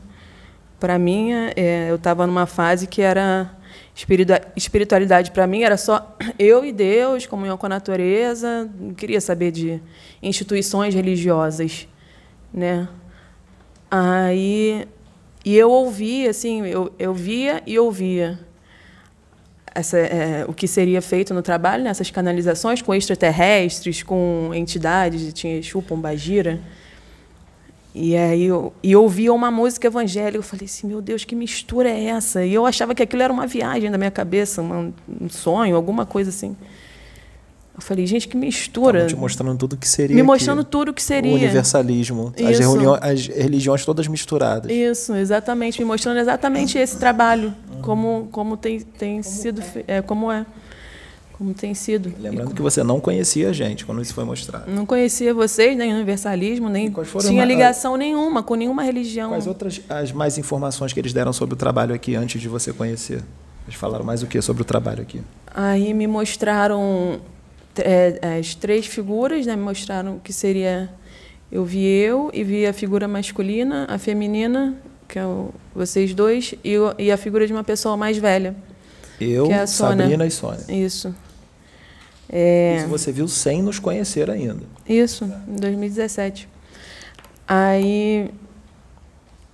[0.79, 3.57] para mim, é, eu estava numa fase que era
[4.57, 9.53] espiritualidade para mim era só eu e Deus, comunhão com a natureza, não queria saber
[9.53, 9.81] de
[10.21, 11.87] instituições religiosas,
[12.53, 12.89] né?
[13.89, 14.89] Aí
[15.45, 18.41] e eu ouvia assim, eu, eu via e ouvia
[19.75, 25.59] essa, é, o que seria feito no trabalho nessas canalizações com extraterrestres, com entidades, tinha
[25.59, 26.61] Exu, Pombagira.
[27.95, 31.35] E aí eu, e eu ouvia uma música evangélica, eu falei assim, meu Deus, que
[31.35, 32.45] mistura é essa?
[32.45, 36.07] E eu achava que aquilo era uma viagem da minha cabeça, um, um sonho, alguma
[36.07, 36.57] coisa assim.
[37.75, 38.99] Eu falei, gente, que mistura.
[38.99, 40.15] Estavam te mostrando tudo que seria.
[40.15, 40.71] Me mostrando aqui.
[40.71, 41.33] tudo que seria.
[41.33, 42.33] O universalismo.
[42.39, 44.71] As, reuniões, as religiões todas misturadas.
[44.71, 45.79] Isso, exatamente.
[45.81, 47.55] Me mostrando exatamente esse trabalho.
[47.81, 49.63] Como, como tem, tem como sido.
[49.87, 49.97] É.
[49.97, 50.45] é, como é.
[51.33, 52.13] Como tem sido.
[52.21, 54.71] Lembrando que você não conhecia a gente quando isso foi mostrado.
[54.71, 59.31] Não conhecia vocês, nem universalismo, nem tinha ligação nenhuma com nenhuma religião.
[59.31, 62.73] Quais outras as mais informações que eles deram sobre o trabalho aqui antes de você
[62.73, 63.25] conhecer?
[63.67, 65.23] Eles falaram mais o que sobre o trabalho aqui?
[65.53, 67.21] Aí me mostraram
[67.79, 70.91] é, as três figuras, né, me mostraram que seria
[71.51, 74.75] eu vi eu e vi a figura masculina, a feminina,
[75.07, 78.57] que é o, vocês dois, e, e, a figura de uma pessoa mais velha.
[79.21, 80.65] Eu, que é a Sabrina e Sônia.
[80.69, 81.15] Isso.
[82.29, 82.77] É...
[82.79, 84.63] Isso você viu sem nos conhecer ainda.
[84.89, 86.49] Isso, em 2017.
[87.47, 88.31] Aí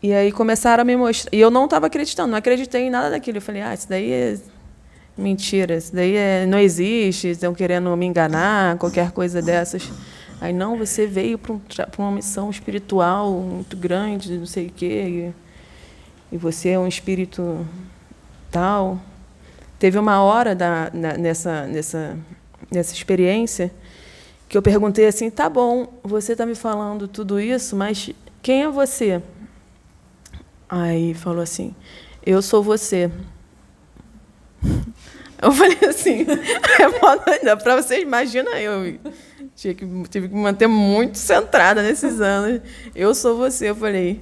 [0.01, 1.37] e aí começaram a me mostrar.
[1.37, 3.39] E eu não estava acreditando, não acreditei em nada daquilo.
[3.39, 4.39] Eu falei, ah, isso daí é
[5.19, 9.91] Mentira, isso daí é, não existe, estão querendo me enganar, qualquer coisa dessas.
[10.41, 11.61] Aí, não, você veio para um,
[11.99, 15.35] uma missão espiritual muito grande, não sei o quê,
[16.31, 17.67] e, e você é um espírito
[18.49, 19.01] tal.
[19.77, 22.17] Teve uma hora da, na, nessa, nessa,
[22.71, 23.73] nessa experiência
[24.49, 28.11] que eu perguntei assim: tá bom, você está me falando tudo isso, mas
[28.41, 29.21] quem é você?
[30.69, 31.75] Aí falou assim:
[32.25, 33.11] eu sou você.
[35.41, 36.27] Eu falei assim,
[37.47, 38.99] é para vocês imaginam eu
[39.55, 42.61] tinha que, tive que me manter muito centrada nesses anos.
[42.95, 44.21] Eu sou você, eu falei.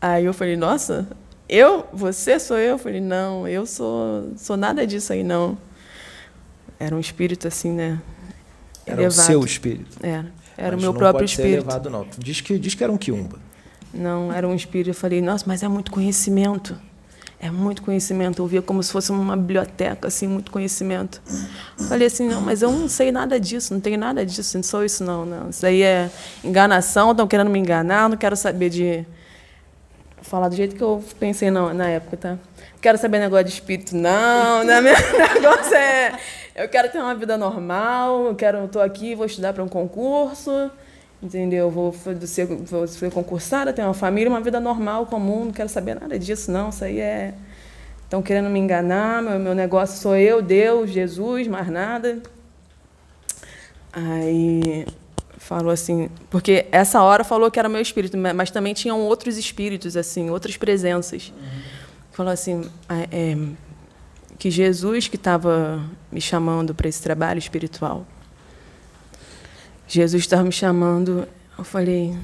[0.00, 1.08] Aí eu falei, nossa,
[1.48, 1.86] eu?
[1.92, 2.70] Você sou eu?
[2.70, 5.58] Eu falei, não, eu sou, sou nada disso aí, não.
[6.78, 8.00] Era um espírito assim, né?
[8.86, 9.20] Era elevado.
[9.20, 9.98] o seu espírito?
[10.00, 10.32] Era.
[10.56, 11.52] Era mas o meu próprio pode espírito.
[11.52, 12.06] Ser elevado, não.
[12.18, 13.38] Diz que, diz que era um quiumba.
[13.92, 14.90] Não, era um espírito.
[14.90, 16.76] Eu falei, nossa, mas é muito conhecimento.
[17.40, 18.42] É muito conhecimento.
[18.42, 21.22] Eu via como se fosse uma biblioteca, assim, muito conhecimento.
[21.88, 24.84] Falei assim, não, mas eu não sei nada disso, não tenho nada disso, não sou
[24.84, 25.50] isso não, não.
[25.50, 26.10] Isso aí é
[26.42, 29.06] enganação, estão querendo me enganar, não quero saber de
[30.20, 32.30] falar do jeito que eu pensei na, na época, tá?
[32.30, 34.64] Não quero saber negócio de espírito, não.
[34.64, 34.80] Né?
[34.80, 34.94] Meu
[35.34, 36.18] negócio é,
[36.56, 40.70] eu quero ter uma vida normal, eu quero, estou aqui, vou estudar para um concurso
[41.22, 41.70] entendeu?
[41.70, 41.94] Vou
[42.26, 46.18] ser, vou ser concursada, ter uma família, uma vida normal, comum, não quero saber nada
[46.18, 46.70] disso, não.
[46.70, 47.34] Isso aí é.
[48.04, 52.22] Estão querendo me enganar, meu, meu negócio sou eu, Deus, Jesus, mais nada.
[53.92, 54.86] Aí
[55.36, 59.96] falou assim, porque essa hora falou que era meu espírito, mas também tinham outros espíritos,
[59.96, 61.32] assim, outras presenças.
[61.36, 61.60] Uhum.
[62.12, 63.36] Falou assim, é,
[64.38, 68.06] que Jesus que estava me chamando para esse trabalho espiritual.
[69.88, 71.26] Jesus estava me chamando.
[71.58, 72.14] Eu falei.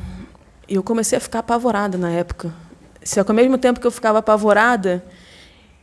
[0.69, 2.53] E eu comecei a ficar apavorada na época.
[3.03, 5.05] Só que ao mesmo tempo que eu ficava apavorada,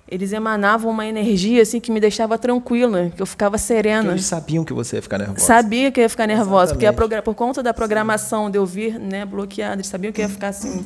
[0.08, 4.02] eles emanavam uma energia assim que me deixava tranquila, que eu ficava serena.
[4.02, 5.40] Porque eles sabiam que você ia ficar nervosa.
[5.40, 6.96] Sabia que eu ia ficar nervosa, Exatamente.
[6.96, 8.52] porque por conta da programação Sim.
[8.52, 10.86] de eu vir né, bloqueada, eles sabiam que eu ia ficar assim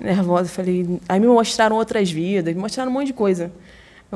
[0.00, 0.48] nervosa.
[0.48, 3.52] Falei, aí me mostraram outras vidas, me mostraram um monte de coisa.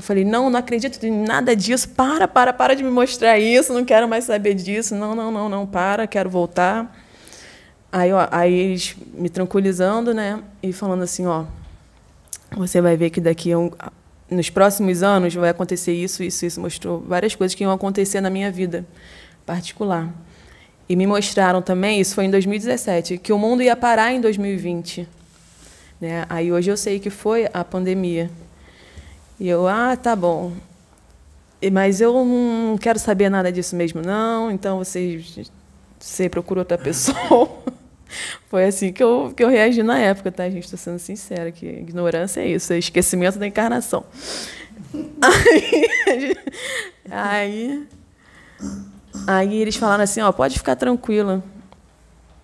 [0.01, 1.91] Eu falei, não, não acredito em nada disso.
[1.91, 3.71] Para, para, para de me mostrar isso.
[3.71, 4.95] Não quero mais saber disso.
[4.95, 6.99] Não, não, não, não, para, quero voltar.
[7.93, 10.43] Aí, ó, aí eles me tranquilizando, né?
[10.63, 11.45] E falando assim, ó,
[12.57, 13.71] você vai ver que daqui a um,
[14.31, 16.59] nos próximos anos vai acontecer isso, isso, isso.
[16.59, 18.87] Mostrou várias coisas que iam acontecer na minha vida
[19.45, 20.09] particular.
[20.89, 25.07] E me mostraram também, isso foi em 2017, que o mundo ia parar em 2020.
[26.01, 26.25] Né?
[26.27, 28.31] Aí hoje eu sei que foi a pandemia.
[29.41, 30.53] E eu, ah, tá bom.
[31.73, 34.51] Mas eu não quero saber nada disso mesmo, não.
[34.51, 35.25] Então você,
[35.99, 37.49] você procura outra pessoa.
[38.49, 40.65] Foi assim que eu, que eu reagi na época, tá, gente?
[40.65, 44.05] Estou sendo sincera, que ignorância é isso, é esquecimento da encarnação.
[45.23, 46.37] Aí,
[47.11, 47.87] aí,
[49.27, 51.45] aí eles falaram assim, ó, pode ficar tranquila.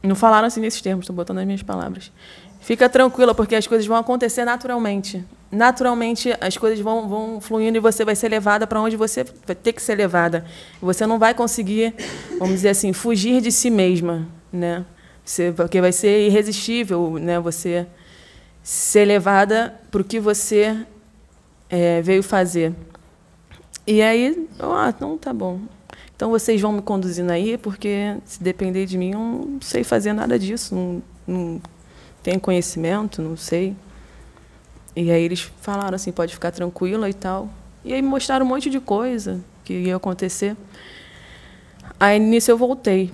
[0.03, 2.13] Não falaram assim nesses termos, estou botando as minhas palavras.
[2.67, 5.25] Fica tranquila, porque as coisas vão acontecer naturalmente.
[5.53, 9.55] Naturalmente, as coisas vão, vão fluindo e você vai ser levada para onde você vai
[9.55, 10.45] ter que ser levada.
[10.83, 11.95] Você não vai conseguir,
[12.41, 14.85] vamos dizer assim, fugir de si mesma, né?
[15.25, 17.39] Você, porque vai ser irresistível, né?
[17.39, 17.87] Você
[18.65, 20.77] ser levada para o que você
[21.71, 22.75] é, veio fazer.
[23.87, 25.61] E aí, ah, então tá bom.
[26.17, 30.13] Então vocês vão me conduzindo aí, porque se depender de mim, eu não sei fazer
[30.13, 31.61] nada disso, não, não
[32.27, 33.77] tenho conhecimento, não sei.
[34.97, 37.49] E aí eles falaram assim, pode ficar tranquila e tal.
[37.85, 40.57] E aí me mostraram um monte de coisa que ia acontecer.
[42.01, 43.13] Aí nisso eu voltei.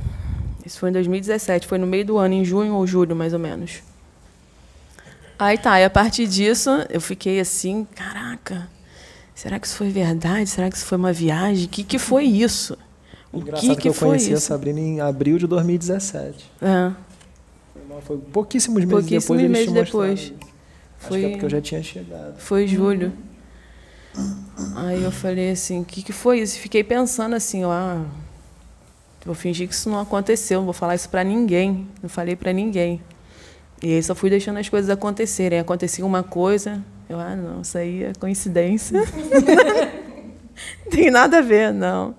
[0.64, 3.38] Isso foi em 2017, foi no meio do ano, em junho ou julho, mais ou
[3.38, 3.82] menos.
[5.38, 8.66] Aí tá, e a partir disso eu fiquei assim, caraca,
[9.34, 10.48] será que isso foi verdade?
[10.48, 11.66] Será que isso foi uma viagem?
[11.66, 12.78] O que, que foi isso?
[13.30, 14.36] O Engraçado que, que, que eu foi conheci isso?
[14.36, 16.50] a Sabrina em abril de 2017.
[16.62, 16.92] É.
[18.00, 19.50] Foi pouquíssimos meses pouquíssimos depois.
[19.50, 20.20] meses depois.
[20.20, 20.34] Acho
[20.98, 22.38] Foi, que é porque eu já tinha chegado.
[22.38, 23.12] Foi julho.
[24.76, 26.58] Aí eu falei assim, o que, que foi isso?
[26.58, 28.04] Fiquei pensando assim, ó, ah,
[29.24, 31.86] vou fingir que isso não aconteceu, não vou falar isso para ninguém.
[32.02, 33.00] Não falei para ninguém.
[33.82, 35.58] E aí só fui deixando as coisas acontecerem.
[35.58, 39.00] Acontecia uma coisa, eu, ah, não, isso aí é coincidência.
[39.00, 42.14] não tem nada a ver, não.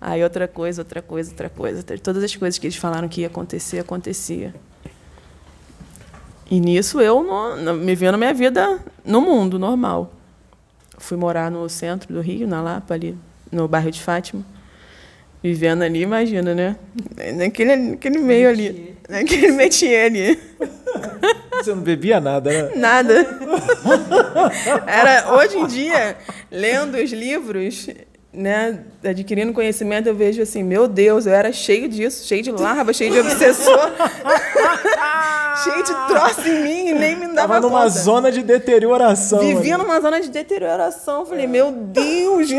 [0.00, 1.82] Aí outra coisa, outra coisa, outra coisa.
[1.82, 4.54] Todas as coisas que eles falaram que ia acontecer, acontecia.
[6.50, 10.12] E nisso eu no, no, me vendo minha vida no mundo normal.
[10.96, 13.16] Fui morar no centro do Rio, na Lapa, ali,
[13.52, 14.44] no bairro de Fátima.
[15.42, 16.76] Vivendo ali, imagina, né?
[17.36, 18.96] Naquele, naquele meio ali.
[19.08, 20.40] Naquele métier ali.
[21.62, 22.72] Você não bebia nada, né?
[22.76, 23.14] Nada.
[24.86, 26.16] Era, hoje em dia,
[26.50, 27.88] lendo os livros,
[28.32, 32.92] né, adquirindo conhecimento, eu vejo assim, meu Deus, eu era cheio disso, cheio de larva,
[32.92, 33.90] cheio de obsessor,
[35.64, 37.88] cheio de troço em mim e nem me dava Tava numa conta.
[37.90, 39.40] zona de deterioração.
[39.40, 39.82] Vivia ali.
[39.82, 42.50] numa zona de deterioração, falei, meu Deus,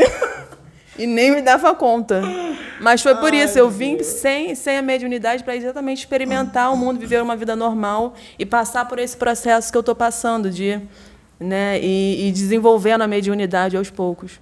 [0.97, 2.21] e nem me dava conta.
[2.81, 6.99] Mas foi por isso, eu vim sem, sem a mediunidade para exatamente experimentar o mundo,
[6.99, 10.81] viver uma vida normal e passar por esse processo que eu estou passando de,
[11.39, 14.39] né, e, e desenvolvendo a mediunidade aos poucos.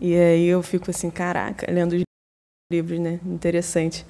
[0.00, 2.02] E aí eu fico assim, caraca, lendo os
[2.72, 3.20] livros, né?
[3.26, 4.06] Interessante.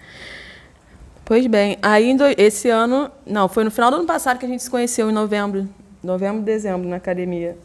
[1.25, 4.63] Pois bem, aí esse ano, não, foi no final do ano passado que a gente
[4.63, 5.69] se conheceu, em novembro,
[6.03, 7.57] novembro, dezembro, na academia.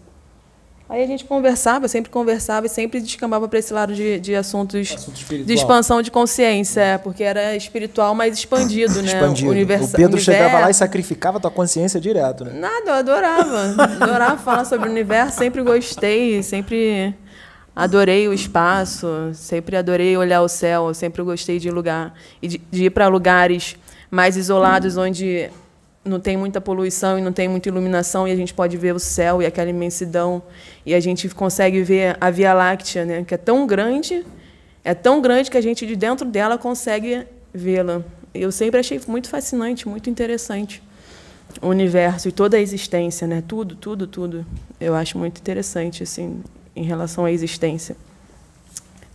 [0.88, 4.91] Aí a gente conversava, sempre conversava e sempre descambava para esse lado de, de assuntos
[4.91, 9.07] Assunto de expansão de consciência, é, porque era espiritual, mas expandido, né?
[9.07, 9.51] Expandido.
[9.84, 10.80] O Pedro chegava lá e universo.
[10.80, 12.51] sacrificava a tua consciência direto, né?
[12.53, 13.84] Nada, eu adorava.
[13.99, 17.15] Adorava falar sobre o universo, sempre gostei, sempre
[17.76, 22.86] adorei o espaço, sempre adorei olhar o céu, sempre gostei de lugar e de, de
[22.86, 23.76] ir para lugares
[24.09, 25.49] mais isolados onde
[26.05, 28.99] não tem muita poluição e não tem muita iluminação e a gente pode ver o
[28.99, 30.41] céu e aquela imensidão
[30.86, 34.26] e a gente consegue ver a Via Láctea, né, que é tão grande,
[34.84, 38.03] é tão grande que a gente de dentro dela consegue vê-la.
[38.34, 40.82] Eu sempre achei muito fascinante, muito interessante
[41.61, 43.41] o universo e toda a existência, né?
[43.47, 44.45] Tudo, tudo, tudo.
[44.80, 46.43] Eu acho muito interessante assim
[46.76, 47.95] em relação à existência.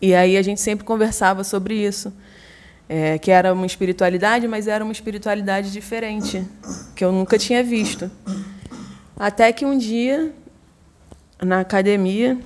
[0.01, 2.13] E aí a gente sempre conversava sobre isso,
[2.89, 6.45] é, que era uma espiritualidade, mas era uma espiritualidade diferente,
[6.97, 8.11] que eu nunca tinha visto.
[9.17, 10.33] Até que um dia,
[11.43, 12.39] na academia,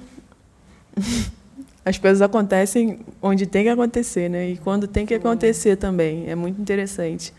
[1.85, 4.51] as coisas acontecem onde tem que acontecer, né?
[4.51, 6.29] E quando tem que acontecer também.
[6.29, 7.33] É muito interessante.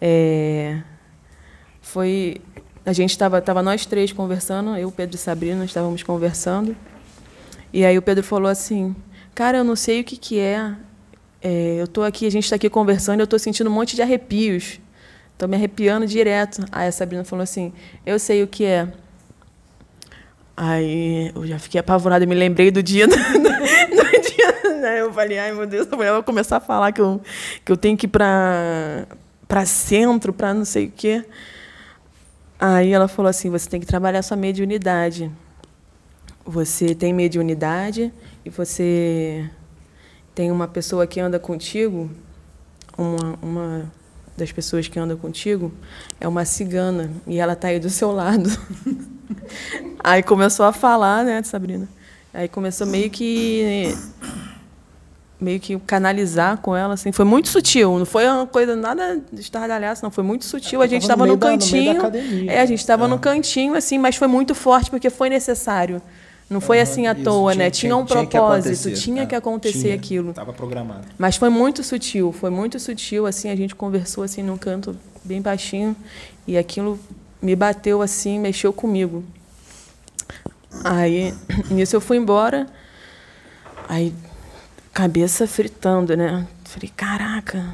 [0.00, 0.80] É,
[1.80, 2.40] foi
[2.84, 6.76] a gente estava tava nós três conversando, eu, Pedro e Sabrina, estávamos conversando.
[7.72, 8.94] E aí o Pedro falou assim:
[9.34, 10.74] "Cara, eu não sei o que que é.
[11.40, 14.02] é eu tô aqui, a gente está aqui conversando, eu estou sentindo um monte de
[14.02, 14.80] arrepios.
[15.32, 16.64] Estou me arrepiando direto".
[16.70, 17.72] Aí a Sabrina falou assim:
[18.04, 18.88] "Eu sei o que é".
[20.56, 25.00] Aí eu já fiquei apavorada, eu me lembrei do dia do, do dia, né?
[25.00, 27.20] Eu falei: "Ai, meu Deus, a mulher vai começar a falar que eu
[27.64, 29.06] que eu tenho que ir para
[29.66, 31.24] centro, para não sei o quê".
[32.60, 35.30] Aí ela falou assim: você tem que trabalhar sua mediunidade.
[36.44, 38.12] Você tem mediunidade
[38.44, 39.48] e você
[40.34, 42.10] tem uma pessoa que anda contigo,
[42.98, 43.92] uma, uma
[44.36, 45.72] das pessoas que anda contigo
[46.20, 48.50] é uma cigana e ela está aí do seu lado.
[50.02, 51.88] aí começou a falar, né, Sabrina?
[52.34, 53.94] Aí começou meio que
[55.38, 57.10] meio que canalizar com ela, assim.
[57.12, 60.10] Foi muito sutil, não foi uma coisa nada de estardalhaço, não.
[60.10, 60.80] Foi muito sutil.
[60.80, 61.98] A gente tava estava no no, meio da- no cantinho.
[61.98, 62.52] academia.
[62.52, 63.08] é, a gente estava É.
[63.08, 66.00] no cantinho, assim, mas foi muito forte porque foi necessário.
[66.52, 67.70] Não foi assim à toa, tinha- né?
[67.70, 69.94] tinha- Tinha um tinha que propósito, acontecer, tinha é, que acontecer tinha.
[69.94, 70.32] aquilo.
[70.34, 71.06] Tava programado.
[71.18, 75.40] Mas foi muito sutil, foi muito sutil, assim, a gente conversou assim num canto bem
[75.40, 75.96] baixinho
[76.46, 76.98] e aquilo
[77.40, 79.24] me bateu assim, mexeu comigo.
[80.84, 81.34] Aí,
[81.70, 82.66] nisso eu fui embora,
[83.88, 84.12] aí
[84.92, 86.46] cabeça fritando, né?
[86.64, 87.64] Falei, caraca.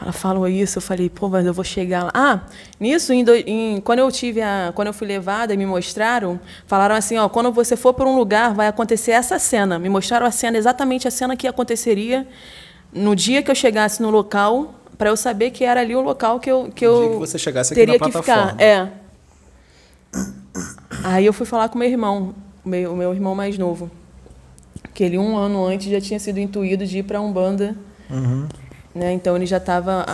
[0.00, 2.10] Ela falou isso, eu falei, pô, mas eu vou chegar lá.
[2.12, 2.40] Ah,
[2.78, 6.94] nisso, em, em, quando eu tive a, quando eu fui levada e me mostraram, falaram
[6.94, 9.78] assim, ó, quando você for para um lugar, vai acontecer essa cena.
[9.78, 12.28] Me mostraram a cena, exatamente a cena que aconteceria
[12.92, 16.40] no dia que eu chegasse no local, para eu saber que era ali o local
[16.40, 18.50] que eu que No eu dia que você chegasse aqui teria na que plataforma.
[18.52, 18.62] ficar.
[18.62, 18.88] É.
[21.04, 23.90] Aí eu fui falar com meu irmão, o meu, o meu irmão mais novo,
[24.94, 27.76] que ele um ano antes já tinha sido intuído de ir para umbanda.
[28.10, 28.46] Uhum.
[28.96, 29.12] Né?
[29.12, 30.06] Então ele já estava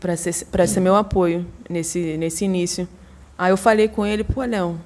[0.00, 2.88] para ser para ser meu apoio nesse nesse início.
[3.36, 4.80] Aí eu falei com ele, pô, Léo,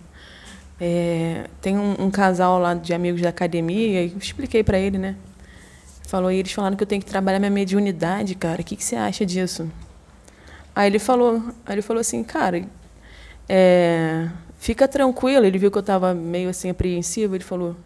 [0.81, 4.99] é, tem um, um casal lá de amigos da academia, e eu expliquei para ele,
[4.99, 5.15] né?
[6.09, 8.63] Falou, e eles falaram que eu tenho que trabalhar minha mediunidade, cara.
[8.63, 9.71] O que, que você acha disso?
[10.75, 12.65] Aí ele falou, aí ele falou assim, cara,
[13.49, 14.29] é,
[14.59, 15.47] fica tranquila.
[15.47, 17.37] Ele viu que eu estava meio assim apreensivo.
[17.37, 17.77] Ele falou,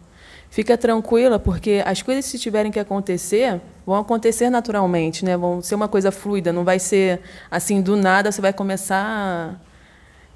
[0.49, 5.37] fica tranquila, porque as coisas se tiverem que acontecer, vão acontecer naturalmente, né?
[5.37, 6.51] Vão ser uma coisa fluida.
[6.51, 8.31] Não vai ser assim do nada.
[8.31, 9.59] Você vai começar,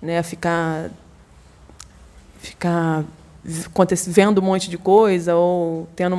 [0.02, 0.90] né, a ficar,
[2.40, 3.04] ficar
[4.08, 6.16] vendo um monte de coisa ou tendo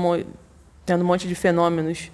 [0.84, 2.10] tendo um monte de fenômenos,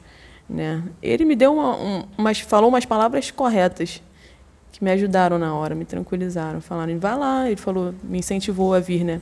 [0.49, 0.83] né?
[1.03, 4.01] Ele me deu uma, um, umas, falou umas palavras corretas
[4.71, 8.79] que me ajudaram na hora, me tranquilizaram, falaram, vai lá, ele falou, me incentivou a
[8.79, 9.21] vir, né?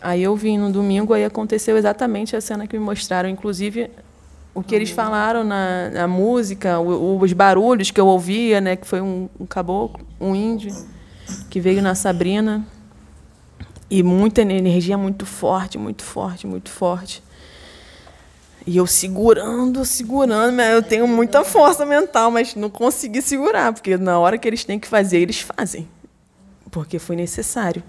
[0.00, 3.90] Aí eu vim no domingo, aí aconteceu exatamente a cena que me mostraram, inclusive
[4.54, 8.86] o que eles falaram na, na música, o- os barulhos que eu ouvia, né, que
[8.86, 10.74] foi um, um caboclo, um índio
[11.50, 12.66] que veio na Sabrina
[13.90, 17.22] e muita energia muito forte, muito forte, muito forte.
[18.66, 23.96] E eu segurando, segurando, mas eu tenho muita força mental, mas não consegui segurar, porque
[23.96, 25.88] na hora que eles têm que fazer, eles fazem.
[26.70, 27.82] Porque foi necessário.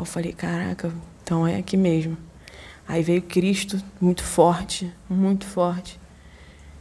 [0.00, 0.90] Aí eu falei, caraca,
[1.22, 2.16] então é aqui mesmo.
[2.88, 6.00] Aí veio Cristo, muito forte, muito forte.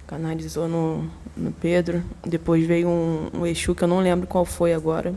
[0.08, 2.02] Canalizou no, no Pedro.
[2.26, 5.14] Depois veio um, um Exu que eu não lembro qual foi agora.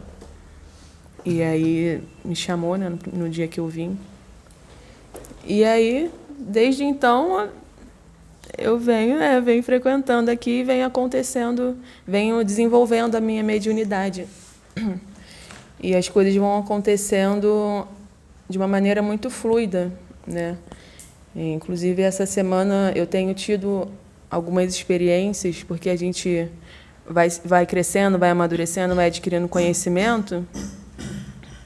[1.24, 3.96] E aí me chamou né, no, no dia que eu vim.
[5.44, 7.48] E aí, desde então,
[8.58, 14.26] eu venho, é, venho frequentando aqui venho acontecendo, venho desenvolvendo a minha mediunidade.
[15.82, 17.86] E as coisas vão acontecendo
[18.48, 19.92] de uma maneira muito fluida,
[20.26, 20.56] né?
[21.34, 23.88] Inclusive essa semana eu tenho tido
[24.30, 26.48] algumas experiências porque a gente
[27.06, 30.46] vai vai crescendo, vai amadurecendo, vai adquirindo conhecimento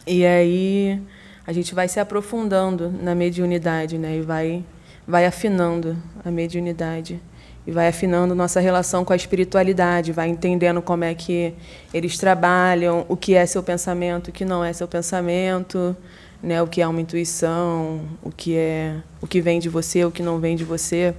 [0.06, 1.00] e aí
[1.46, 4.16] a gente vai se aprofundando na mediunidade, né?
[4.16, 4.64] E vai
[5.06, 7.20] vai afinando a mediunidade
[7.66, 11.52] e vai afinando nossa relação com a espiritualidade, vai entendendo como é que
[11.92, 15.96] eles trabalham, o que é seu pensamento, o que não é seu pensamento,
[16.42, 16.62] né?
[16.62, 20.22] O que é uma intuição, o que é o que vem de você, o que
[20.22, 21.12] não vem de você,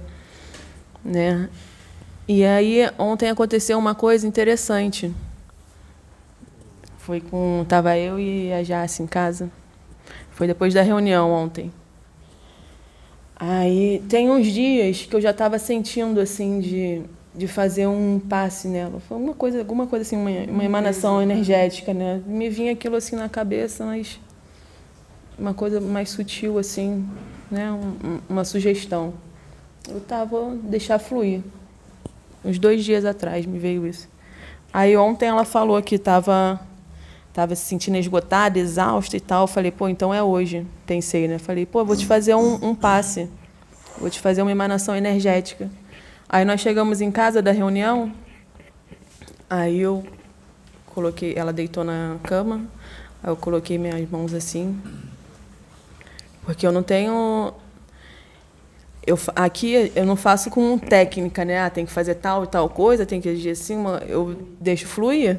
[1.04, 1.50] né?
[2.26, 5.12] E aí ontem aconteceu uma coisa interessante.
[6.98, 9.50] Foi com tava eu e a Jace em casa.
[10.30, 11.70] Foi depois da reunião ontem.
[13.38, 17.02] Aí tem uns dias que eu já estava sentindo assim de,
[17.34, 18.98] de fazer um passe nela.
[19.00, 22.20] Foi uma coisa, alguma coisa assim, uma, uma emanação energética, né?
[22.26, 24.18] Me vinha aquilo assim na cabeça, mas
[25.38, 27.06] uma coisa mais sutil assim,
[27.50, 27.70] né?
[27.70, 29.14] Um- um- uma sugestão.
[29.88, 31.40] Eu tava deixar fluir.
[32.44, 34.08] Uns dois dias atrás me veio isso.
[34.72, 36.60] Aí ontem ela falou que estava
[37.38, 39.46] tava se sentindo esgotada, exausta e tal.
[39.46, 40.66] Falei, pô, então é hoje.
[40.84, 41.38] Pensei, né?
[41.38, 43.30] Falei, pô, vou te fazer um, um passe.
[43.96, 45.70] Vou te fazer uma emanação energética.
[46.28, 48.12] Aí nós chegamos em casa da reunião.
[49.48, 50.04] Aí eu
[50.86, 52.62] coloquei, ela deitou na cama.
[53.22, 54.76] Aí eu coloquei minhas mãos assim.
[56.42, 57.54] Porque eu não tenho
[59.06, 61.60] eu, aqui eu não faço com técnica, né?
[61.60, 63.76] Ah, tem que fazer tal e tal coisa, tem que agir assim.
[64.08, 65.38] Eu deixo fluir.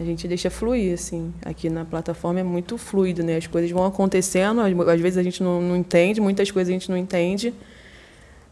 [0.00, 1.30] A gente deixa fluir, assim.
[1.44, 3.36] Aqui na plataforma é muito fluido, né?
[3.36, 6.88] As coisas vão acontecendo, às vezes a gente não, não entende, muitas coisas a gente
[6.88, 7.52] não entende.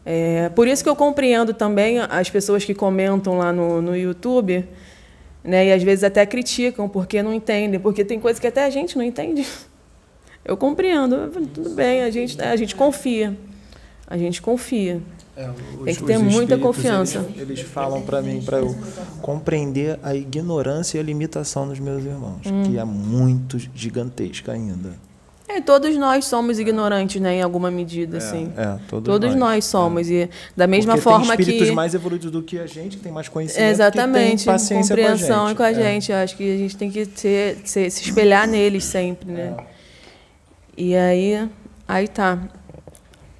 [0.05, 4.63] É, por isso que eu compreendo também as pessoas que comentam lá no, no YouTube,
[5.43, 5.65] né?
[5.65, 8.95] E às vezes até criticam porque não entendem, porque tem coisas que até a gente
[8.95, 9.43] não entende.
[10.45, 13.35] Eu compreendo, tudo bem, a gente, a gente confia.
[14.05, 15.01] A gente confia.
[15.41, 17.19] É, os- Tem que ter muita espíritos, confiança.
[17.35, 18.75] Eles, eles falam para mim, para eu
[19.21, 22.63] compreender a ignorância e a limitação dos meus irmãos, Hum.
[22.63, 24.93] que é muito gigantesca ainda.
[25.47, 28.51] É, todos nós somos ignorantes, né, em alguma medida, assim.
[28.55, 30.07] É, todos, Todos nós, somos.
[30.09, 31.73] E da mesma Porque forma tem espíritos que.
[31.75, 35.47] mais evoluídos do que a gente, que tem mais conhecimento, Exatamente, que tem paciência compreensão
[35.47, 35.85] com com a a gente.
[36.07, 36.13] gente.
[36.13, 39.55] Acho que a gente tem que ser, ser- se espelhar neles sempre, né?
[40.77, 41.49] E aí,
[41.87, 42.37] aí tá.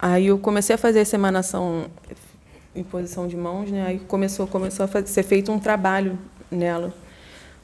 [0.02, 1.88] Aí eu comecei a fazer essa emanação
[2.76, 3.86] imposição de mãos, né?
[3.86, 6.18] Aí começou, começou a fazer, ser feito um trabalho
[6.50, 6.94] nela.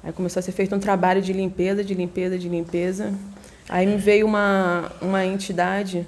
[0.03, 3.13] Aí começou a ser feito um trabalho de limpeza, de limpeza, de limpeza.
[3.69, 6.05] Aí me veio uma, uma entidade,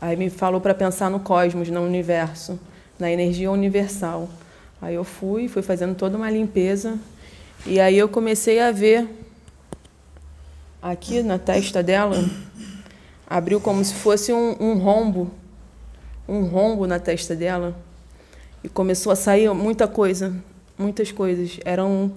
[0.00, 2.58] aí me falou para pensar no cosmos, no universo,
[2.98, 4.28] na energia universal.
[4.80, 6.96] Aí eu fui, fui fazendo toda uma limpeza,
[7.66, 9.08] e aí eu comecei a ver
[10.80, 12.16] aqui na testa dela,
[13.28, 15.30] abriu como se fosse um, um rombo,
[16.26, 17.76] um rombo na testa dela,
[18.64, 20.34] e começou a sair muita coisa,
[20.78, 21.60] muitas coisas.
[21.64, 22.12] Eram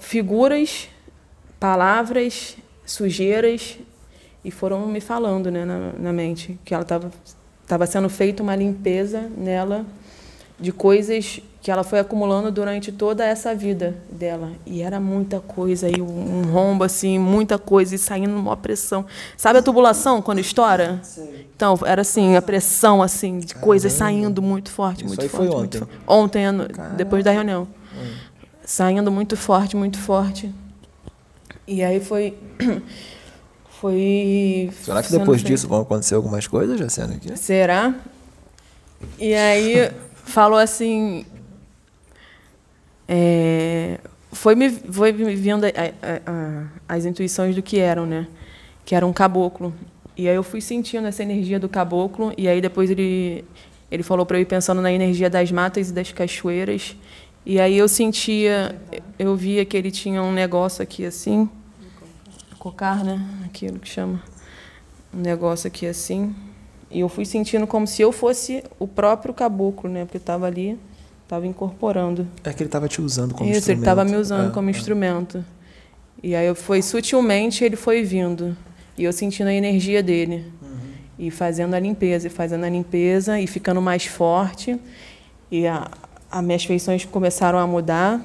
[0.00, 0.88] figuras,
[1.60, 3.78] palavras, sujeiras,
[4.44, 7.12] e foram me falando né, na, na mente que ela estava
[7.62, 9.86] estava sendo feita uma limpeza nela
[10.62, 14.50] de coisas que ela foi acumulando durante toda essa vida dela.
[14.64, 19.04] E era muita coisa, e um rombo, assim, muita coisa, e saindo uma pressão.
[19.36, 21.00] Sabe a tubulação quando estoura?
[21.02, 21.46] Sim.
[21.54, 23.66] Então, era assim, a pressão, assim, de Caramba.
[23.66, 25.48] coisas saindo muito forte, muito Isso forte.
[25.48, 25.82] foi ontem?
[26.06, 26.42] Ontem,
[26.96, 27.68] depois da reunião.
[27.94, 28.12] Hum.
[28.64, 30.52] Saindo muito forte, muito forte.
[31.66, 32.36] E aí foi.
[33.80, 34.70] Foi.
[34.80, 37.14] Será que depois disso vão acontecer algumas coisas, Jacena?
[37.16, 37.36] Aqui?
[37.36, 37.92] Será?
[39.18, 39.90] E aí
[40.24, 41.24] falou assim.
[43.08, 43.98] É,
[44.32, 46.32] foi, me, foi me vindo a, a,
[46.88, 48.26] a, as intuições do que eram, né?
[48.84, 49.72] Que era um caboclo.
[50.16, 53.44] E aí eu fui sentindo essa energia do caboclo, e aí depois ele,
[53.90, 56.96] ele falou para eu ir pensando na energia das matas e das cachoeiras.
[57.44, 58.76] E aí eu sentia,
[59.18, 61.48] eu via que ele tinha um negócio aqui assim,
[62.58, 63.20] cocar, né?
[63.44, 64.22] Aquilo que chama.
[65.12, 66.34] Um negócio aqui assim.
[66.92, 70.04] E eu fui sentindo como se eu fosse o próprio caboclo, né?
[70.04, 70.78] Porque estava ali,
[71.24, 72.28] estava incorporando.
[72.44, 73.78] É que ele estava te usando como Isso, instrumento.
[73.78, 74.70] ele estava me usando é, como é.
[74.70, 75.44] instrumento.
[76.22, 78.56] E aí foi sutilmente ele foi vindo.
[78.96, 80.52] E eu sentindo a energia dele.
[80.60, 80.78] Uhum.
[81.18, 84.78] E fazendo a limpeza, e fazendo a limpeza, e ficando mais forte.
[85.50, 85.90] E a,
[86.30, 88.20] as minhas feições começaram a mudar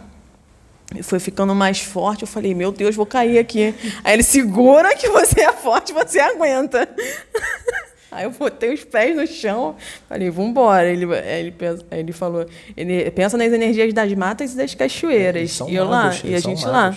[1.03, 2.23] foi ficando mais forte.
[2.23, 3.73] Eu falei, meu Deus, vou cair aqui.
[4.03, 6.87] Aí ele segura que você é forte, você aguenta.
[8.17, 9.75] Aí eu botei os pés no chão,
[10.09, 10.89] falei, vamos embora.
[10.89, 11.53] Ele, ele,
[11.91, 15.59] ele falou, ele pensa nas energias das matas e das cachoeiras.
[15.67, 16.95] E eu lá, e a gente lá.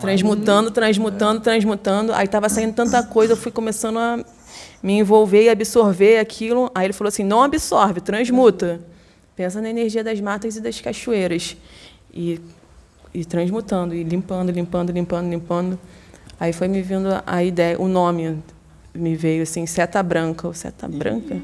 [0.00, 2.12] Transmutando, transmutando, transmutando.
[2.14, 4.24] Aí estava saindo tanta coisa, eu fui começando a
[4.82, 6.70] me envolver e absorver aquilo.
[6.74, 8.80] Aí ele falou assim: não absorve, transmuta.
[9.36, 11.56] Pensa na energia das matas e das cachoeiras.
[12.12, 12.40] E
[13.12, 15.78] e transmutando, e limpando, limpando, limpando, limpando.
[16.38, 18.38] Aí foi me vindo a ideia, o nome
[18.98, 21.36] me veio assim, seta branca, ou seta branca.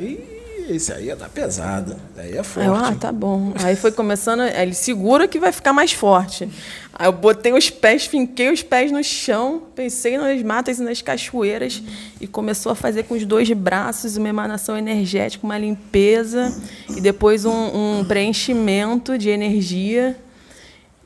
[0.00, 0.34] Ih,
[0.68, 2.60] esse aí tá pesado, aí é forte.
[2.60, 3.52] Aí eu, ah, tá bom.
[3.62, 6.48] Aí foi começando, ele segura que vai ficar mais forte.
[6.92, 11.02] Aí eu botei os pés, finquei os pés no chão, pensei nas matas e nas
[11.02, 11.82] cachoeiras
[12.20, 16.56] e começou a fazer com os dois braços uma emanação energética, uma limpeza
[16.88, 20.16] e depois um, um preenchimento de energia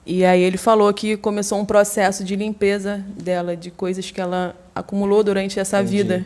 [0.09, 4.57] e aí ele falou que começou um processo de limpeza dela, de coisas que ela
[4.75, 6.25] acumulou durante essa entendi, vida,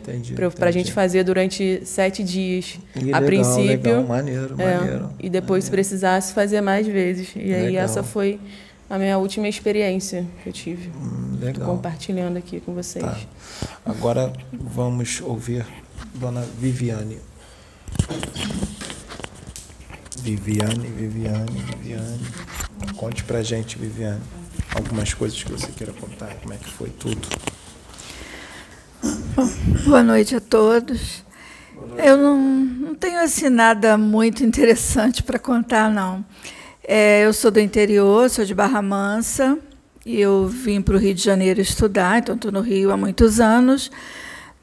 [0.51, 2.79] para a gente fazer durante sete dias.
[2.95, 5.09] E a legal, princípio, legal, maneiro, é, maneiro.
[5.19, 5.61] E depois, maneiro.
[5.65, 7.35] se precisasse, fazer mais vezes.
[7.35, 7.59] E legal.
[7.59, 8.39] aí essa foi
[8.89, 10.89] a minha última experiência que eu tive.
[10.95, 11.67] Hum, legal.
[11.67, 13.03] compartilhando aqui com vocês.
[13.03, 13.17] Tá.
[13.85, 15.65] Agora vamos ouvir
[16.15, 17.17] Dona Viviane.
[20.21, 22.52] Viviane, Viviane, Viviane.
[22.97, 24.21] Conte pra gente, Viviane,
[24.75, 27.27] algumas coisas que você queira contar, como é que foi tudo.
[29.85, 31.23] Boa noite a todos.
[31.97, 36.23] Eu não, não tenho assim nada muito interessante para contar, não.
[36.83, 39.57] É, eu sou do interior, sou de Barra Mansa,
[40.05, 43.39] e eu vim para o Rio de Janeiro estudar, então estou no Rio há muitos
[43.39, 43.89] anos.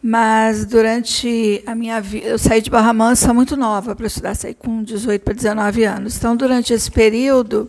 [0.02, 4.54] Mas durante a minha vida, eu saí de Barra Mansa muito nova para estudar, saí
[4.54, 6.16] com 18 para 19 anos.
[6.16, 7.68] Então, durante esse período,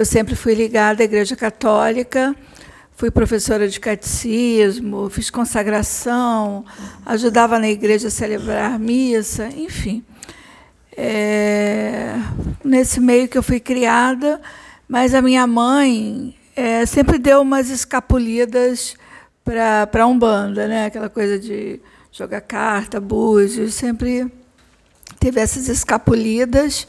[0.00, 2.34] eu sempre fui ligada à Igreja Católica,
[2.96, 6.64] fui professora de catecismo, fiz consagração,
[7.04, 10.02] ajudava na igreja a celebrar missa, enfim.
[10.96, 12.14] É,
[12.64, 14.40] nesse meio que eu fui criada,
[14.88, 18.96] mas a minha mãe é, sempre deu umas escapulidas
[19.44, 20.86] para a Umbanda, né?
[20.86, 21.78] aquela coisa de
[22.10, 24.32] jogar carta, búzios, sempre
[25.18, 26.88] teve essas escapulidas.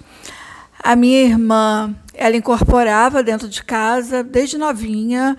[0.79, 5.38] A minha irmã, ela incorporava dentro de casa desde novinha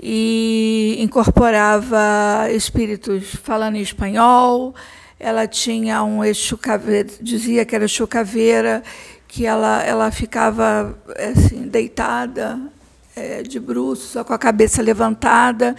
[0.00, 4.74] e incorporava espíritos falando em espanhol.
[5.18, 8.82] Ela tinha um Exu caveira, dizia que era Exu caveira,
[9.26, 12.58] que ela, ela ficava assim, deitada
[13.18, 15.74] é, de bruços, só com a cabeça levantada.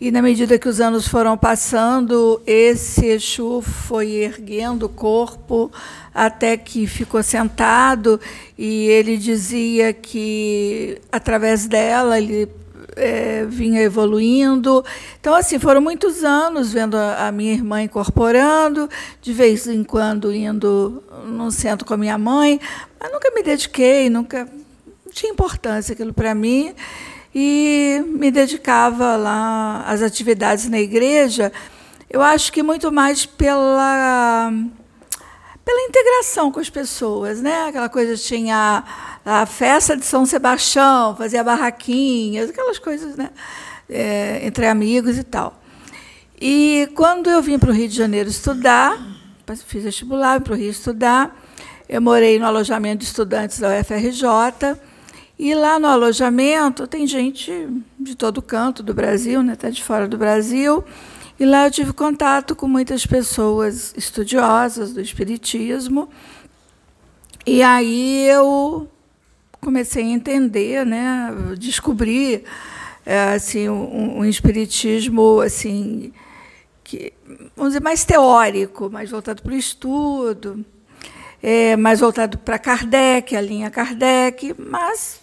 [0.00, 5.70] E, na medida que os anos foram passando, esse Exu foi erguendo o corpo
[6.14, 8.20] até que ficou sentado.
[8.58, 12.48] E ele dizia que, através dela, ele
[12.96, 14.84] é, vinha evoluindo.
[15.20, 18.88] Então, assim, foram muitos anos vendo a, a, minha irmã incorporando,
[19.20, 22.60] de vez em quando indo num centro com a minha mãe,
[23.00, 24.48] mas nunca me dediquei, nunca
[25.12, 26.74] tinha importância aquilo para mim
[27.34, 31.52] e me dedicava lá às atividades na igreja.
[32.10, 34.52] Eu acho que muito mais pela
[35.64, 37.66] pela integração com as pessoas, né?
[37.68, 38.82] Aquela coisa tinha
[39.24, 43.30] a festa de São Sebastião, fazia barraquinhas, aquelas coisas, né?
[43.88, 45.62] É, entre amigos e tal.
[46.40, 48.98] E quando eu vim para o Rio de Janeiro estudar,
[49.66, 51.38] fiz vestibular para o Rio estudar,
[51.88, 54.76] eu morei no alojamento de estudantes da UFRJ
[55.44, 60.06] e lá no alojamento tem gente de todo canto do Brasil, né, até de fora
[60.06, 60.84] do Brasil.
[61.36, 66.08] E lá eu tive contato com muitas pessoas estudiosas do Espiritismo.
[67.44, 68.88] E aí eu
[69.60, 72.44] comecei a entender, né, descobrir
[73.04, 76.12] é, assim, um, um, espiritismo assim,
[76.84, 77.12] que,
[77.56, 80.64] vamos dizer, mais teórico, mais voltado para o estudo,
[81.42, 85.20] é, mais voltado para Kardec, a linha Kardec, mas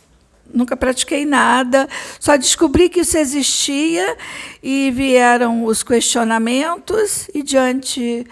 [0.53, 1.87] nunca pratiquei nada,
[2.19, 4.17] só descobri que isso existia
[4.61, 8.25] e vieram os questionamentos, e diante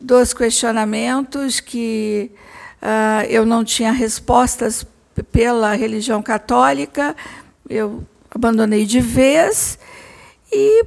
[0.00, 2.30] dos questionamentos que
[2.82, 4.86] uh, eu não tinha respostas
[5.32, 7.16] pela religião católica,
[7.68, 9.78] eu abandonei de vez
[10.52, 10.84] e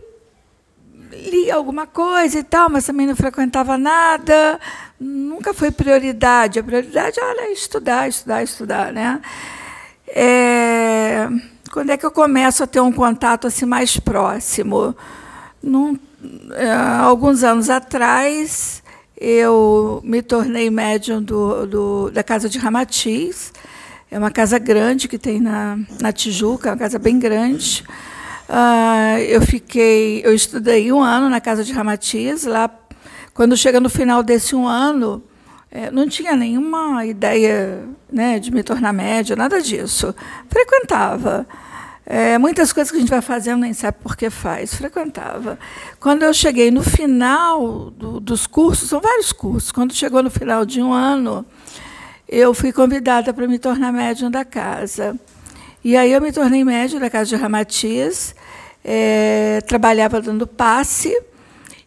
[1.11, 4.59] li alguma coisa e tal, mas também não frequentava nada,
[4.99, 6.59] nunca foi prioridade.
[6.59, 9.21] A prioridade era estudar, estudar, estudar, né?
[10.13, 11.27] É,
[11.71, 14.95] quando é que eu começo a ter um contato assim mais próximo?
[15.63, 15.97] Num,
[16.53, 18.83] é, alguns anos atrás,
[19.17, 23.53] eu me tornei médium do, do, da Casa de Ramatiz.
[24.09, 27.85] É uma casa grande que tem na, na Tijuca, é uma casa bem grande.
[28.49, 32.43] Uh, eu fiquei, eu estudei um ano na Casa de Ramatiz.
[32.43, 32.69] Lá,
[33.33, 35.23] quando chega no final desse um ano,
[35.71, 40.13] é, não tinha nenhuma ideia né, de me tornar média, nada disso.
[40.49, 41.47] Frequentava.
[42.05, 44.75] É, muitas coisas que a gente vai fazendo nem sabe por que faz.
[44.75, 45.57] Frequentava.
[45.97, 50.65] Quando eu cheguei no final do, dos cursos, são vários cursos, quando chegou no final
[50.65, 51.45] de um ano,
[52.27, 55.17] eu fui convidada para me tornar médium da casa.
[55.81, 58.35] E aí eu me tornei médium da casa de Ramatiz,
[58.83, 61.17] é, trabalhava dando passe,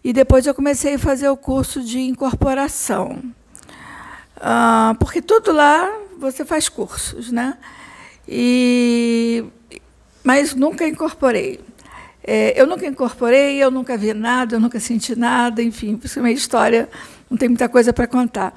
[0.03, 3.23] e depois eu comecei a fazer o curso de incorporação.
[4.47, 7.57] Ah, porque tudo lá você faz cursos, né?
[8.29, 9.43] E,
[10.23, 11.61] mas nunca incorporei.
[12.23, 16.19] É, eu nunca incorporei, eu nunca vi nada, eu nunca senti nada, enfim, por isso
[16.19, 16.91] a minha história
[17.31, 18.53] não tem muita coisa para contar.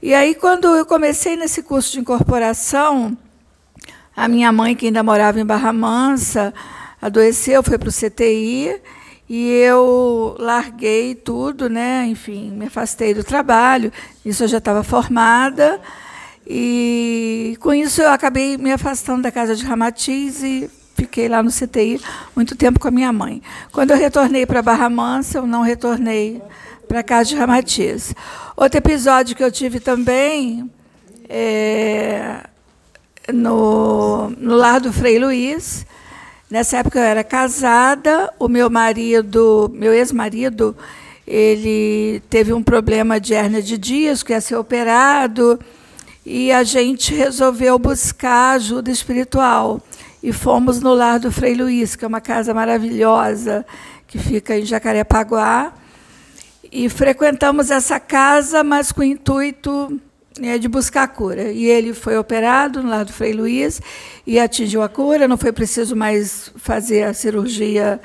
[0.00, 3.18] E aí, quando eu comecei nesse curso de incorporação,
[4.14, 6.54] a minha mãe, que ainda morava em Barra Mansa,
[7.02, 8.80] adoeceu, foi para o CTI,
[9.28, 12.06] e eu larguei tudo, né?
[12.06, 13.92] Enfim, me afastei do trabalho.
[14.24, 15.80] Isso eu já estava formada.
[16.46, 21.50] E com isso eu acabei me afastando da casa de Ramatiz e fiquei lá no
[21.50, 22.00] CTI
[22.36, 23.42] muito tempo com a minha mãe.
[23.72, 26.42] Quando eu retornei para Barra Mansa, eu não retornei
[26.86, 28.14] para a casa de Ramatiz.
[28.56, 30.70] Outro episódio que eu tive também
[31.28, 32.40] é
[33.32, 35.86] no, no lar do Frei Luiz,
[36.50, 40.76] Nessa época eu era casada, o meu marido, meu ex-marido,
[41.26, 45.58] ele teve um problema de hérnia de disco, ia ser operado,
[46.24, 49.80] e a gente resolveu buscar ajuda espiritual.
[50.22, 53.64] E fomos no lar do Frei Luiz, que é uma casa maravilhosa,
[54.06, 55.72] que fica em Jacarepaguá.
[56.70, 60.00] E frequentamos essa casa, mas com o intuito
[60.40, 61.52] é, de buscar a cura.
[61.52, 63.80] E ele foi operado no lado do Frei Luiz
[64.26, 68.00] e atingiu a cura, não foi preciso mais fazer a cirurgia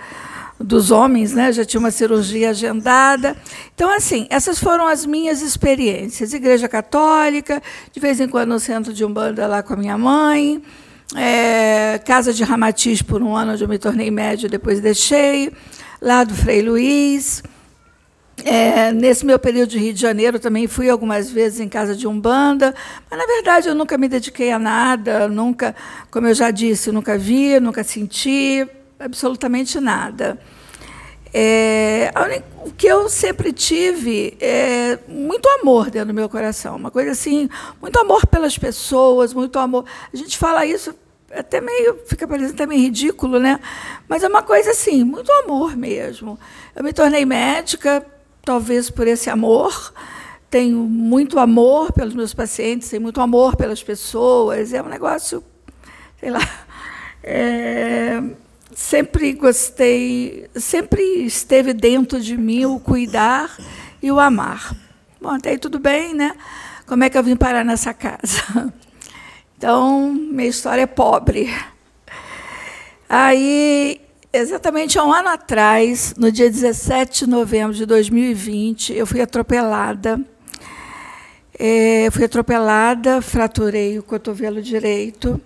[0.59, 1.53] dos homens, né?
[1.53, 3.35] já tinha uma cirurgia agendada.
[3.73, 6.33] Então, assim, essas foram as minhas experiências.
[6.33, 10.61] Igreja Católica, de vez em quando no centro de Umbanda lá com a minha mãe,
[11.15, 15.51] é, Casa de Ramatiz por um ano, onde eu me tornei médio, depois deixei,
[16.01, 17.41] lá do Frei Luiz.
[18.45, 22.07] É, nesse meu período de Rio de Janeiro, também fui algumas vezes em casa de
[22.07, 22.73] Umbanda,
[23.09, 25.75] mas, na verdade, eu nunca me dediquei a nada, nunca,
[26.11, 28.67] como eu já disse, nunca vi, nunca senti,
[28.99, 30.39] absolutamente nada.
[31.33, 32.11] É,
[32.65, 37.47] o que eu sempre tive é muito amor dentro do meu coração, uma coisa assim,
[37.79, 39.85] muito amor pelas pessoas, muito amor.
[40.11, 40.93] A gente fala isso
[41.31, 43.59] até meio, fica parecendo até meio ridículo, né?
[44.07, 46.39] Mas é uma coisa assim, muito amor mesmo.
[46.75, 48.03] Eu me tornei médica,
[48.43, 49.93] talvez por esse amor.
[50.49, 54.73] Tenho muito amor pelos meus pacientes, tenho muito amor pelas pessoas.
[54.73, 55.43] É um negócio,
[56.19, 56.39] sei lá.
[57.21, 58.23] É,
[58.73, 63.57] sempre gostei, sempre esteve dentro de mim o cuidar
[64.01, 64.73] e o amar.
[65.21, 66.33] Bom, até aí tudo bem, né?
[66.87, 68.73] Como é que eu vim parar nessa casa?
[69.57, 71.53] Então, minha história é pobre.
[73.09, 73.99] Aí,
[74.31, 80.19] exatamente há um ano atrás, no dia 17 de novembro de 2020, eu fui atropelada.
[81.57, 85.41] É, fui atropelada, fraturei o cotovelo direito.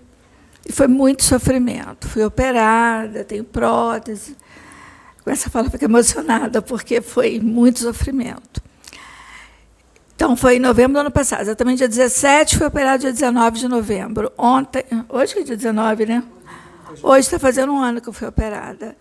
[0.66, 2.08] E foi muito sofrimento.
[2.08, 4.36] Fui operada, tenho prótese.
[5.22, 8.62] Com essa fala, fico emocionada, porque foi muito sofrimento.
[10.14, 13.66] Então, foi em novembro do ano passado, exatamente dia 17, fui operado dia 19 de
[13.66, 14.32] novembro.
[14.38, 16.22] Ontem, hoje que é dia 19, né?
[17.02, 18.96] Hoje está fazendo um ano que eu fui operada.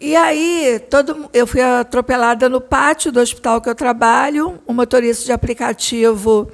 [0.00, 5.24] E aí, todo, eu fui atropelada no pátio do hospital que eu trabalho, um motorista
[5.24, 6.50] de aplicativo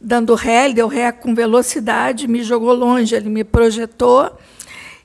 [0.00, 4.30] dando ré, deu ré com velocidade, me jogou longe, ele me projetou.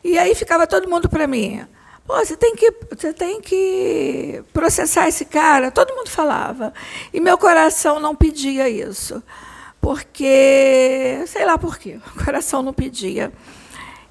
[0.03, 1.65] E aí ficava todo mundo para mim.
[2.05, 5.71] Pô, você tem que, você tem que processar esse cara.
[5.71, 6.73] Todo mundo falava.
[7.13, 9.23] E meu coração não pedia isso.
[9.79, 13.31] Porque, sei lá por quê, o coração não pedia.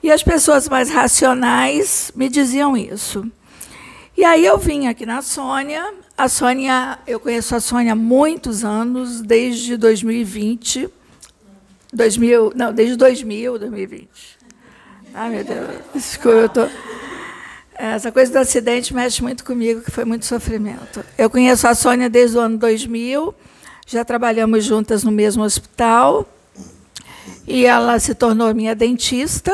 [0.03, 3.31] E as pessoas mais racionais me diziam isso.
[4.17, 5.95] E aí eu vim aqui na Sônia.
[6.19, 10.89] A Sônia, eu conheço a Sônia há muitos anos, desde 2020.
[11.93, 14.09] 2000, não, desde 2000, 2020.
[15.15, 15.69] Ai, meu Deus.
[15.95, 16.49] Desculpa, eu.
[16.49, 16.69] Tô...
[17.75, 21.05] Essa coisa do acidente mexe muito comigo, que foi muito sofrimento.
[21.17, 23.35] Eu conheço a Sônia desde o ano 2000,
[23.87, 26.27] já trabalhamos juntas no mesmo hospital,
[27.47, 29.53] e ela se tornou minha dentista,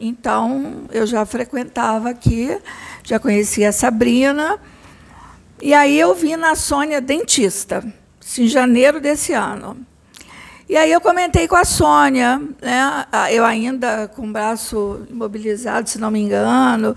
[0.00, 2.56] então eu já frequentava aqui,
[3.02, 4.58] já conhecia a Sabrina,
[5.60, 7.84] e aí eu vim na Sônia dentista,
[8.38, 9.76] em janeiro desse ano.
[10.68, 15.98] E aí eu comentei com a Sônia, né, eu ainda com o braço imobilizado, se
[15.98, 16.96] não me engano,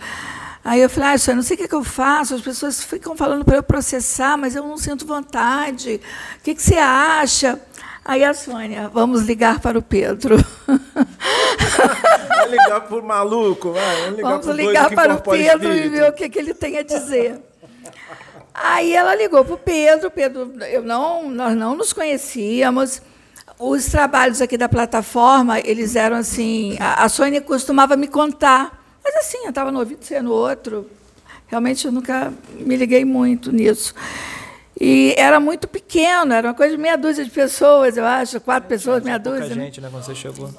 [0.68, 3.46] Aí eu falei, ah, eu não sei o que, eu faço, as pessoas ficam falando
[3.46, 6.02] para eu processar, mas eu não sinto vontade.
[6.40, 7.58] O que, que você acha?
[8.08, 10.38] Aí a Sônia, vamos ligar para o Pedro.
[10.66, 13.96] Vai ligar para o maluco, vai.
[14.02, 15.86] Vamos ligar, vamos ligar para o Pedro espírito.
[15.86, 17.40] e ver o que, que ele tem a dizer.
[18.54, 23.02] Aí ela ligou para o Pedro, Pedro, eu não, nós não nos conhecíamos.
[23.60, 26.78] Os trabalhos aqui da plataforma, eles eram assim.
[26.80, 28.78] A, a Sônia costumava me contar
[29.08, 30.86] mas assim, eu estava no ouvido sendo outro.
[31.48, 33.96] Realmente eu nunca me liguei muito nisso.
[34.80, 38.70] E era muito pequeno, era uma coisa de meia dúzia de pessoas, eu acho, quatro
[38.70, 39.40] pessoas, meia dúzia.
[39.40, 39.66] Muita né?
[39.66, 40.50] gente, né, quando você chegou.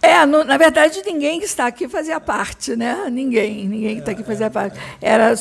[0.00, 3.08] É, no, na verdade, ninguém que está aqui fazia parte, né?
[3.10, 4.78] Ninguém, ninguém que está aqui fazia parte.
[5.00, 5.34] Era...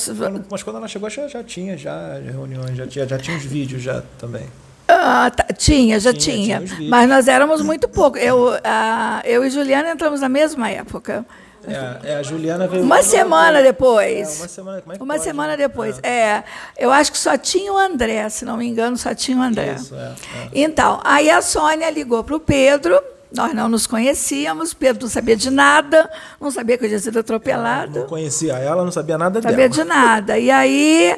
[0.50, 3.82] Mas quando ela chegou, já, já tinha já reuniões, já tinha, já tinha os vídeos
[3.82, 4.48] já também.
[4.88, 6.62] Ah, tá, tinha, já tinha.
[6.62, 6.90] tinha.
[6.90, 8.18] mas nós éramos muito pouco.
[8.18, 11.26] Eu, ah, eu e Juliana entramos na mesma época.
[11.68, 12.84] É, é, a Juliana veio.
[12.84, 14.40] Uma semana depois.
[14.40, 15.99] É, uma semana, como é que uma pode, semana depois.
[16.03, 16.10] É.
[16.10, 16.44] é.
[16.77, 19.76] eu acho que só tinha o André, se não me engano, só tinha o André.
[19.76, 20.48] Isso, é, é.
[20.53, 23.02] Então, aí a Sônia ligou para o Pedro.
[23.35, 26.07] Nós não nos conhecíamos, Pedro não sabia de nada,
[26.40, 28.02] não sabia que eu tinha sido atropelado.
[28.02, 29.52] não conhecia ela, não sabia nada dela.
[29.52, 30.38] Sabia de nada.
[30.38, 31.18] E aí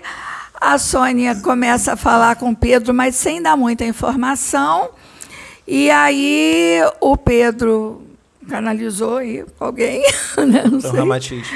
[0.62, 4.92] a Sônia começa a falar com o Pedro, mas sem dar muita informação.
[5.68, 8.05] E aí o Pedro
[8.46, 10.04] canalizou aí alguém.
[10.38, 10.64] Né?
[10.64, 11.00] Não então, sei.
[11.00, 11.48] Ramatiz.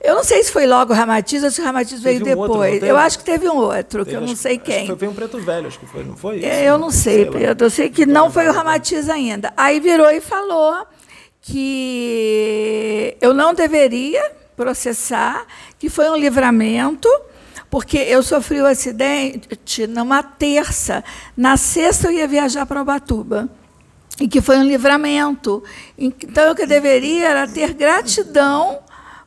[0.00, 2.74] Eu não sei se foi logo o Ramatiz ou se o Ramatiz veio um depois.
[2.74, 4.84] Outro, eu acho que teve um outro, teve, que eu não sei quem.
[4.84, 6.44] Acho que foi um preto velho, acho que foi, não foi?
[6.44, 7.66] É, eu não sei, sei Pedro.
[7.66, 9.52] Eu sei que não foi o Ramatiz ainda.
[9.56, 10.86] Aí virou e falou
[11.42, 15.46] que eu não deveria processar,
[15.78, 17.08] que foi um livramento,
[17.68, 21.02] porque eu sofri o um acidente numa terça.
[21.36, 23.48] Na sexta eu ia viajar para Ubatuba
[24.20, 25.62] e que foi um livramento.
[25.96, 28.80] Então, o que eu deveria era ter gratidão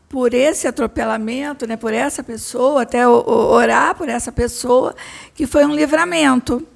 [0.09, 4.93] por esse atropelamento, né, por essa pessoa, até orar por essa pessoa,
[5.33, 6.67] que foi um livramento.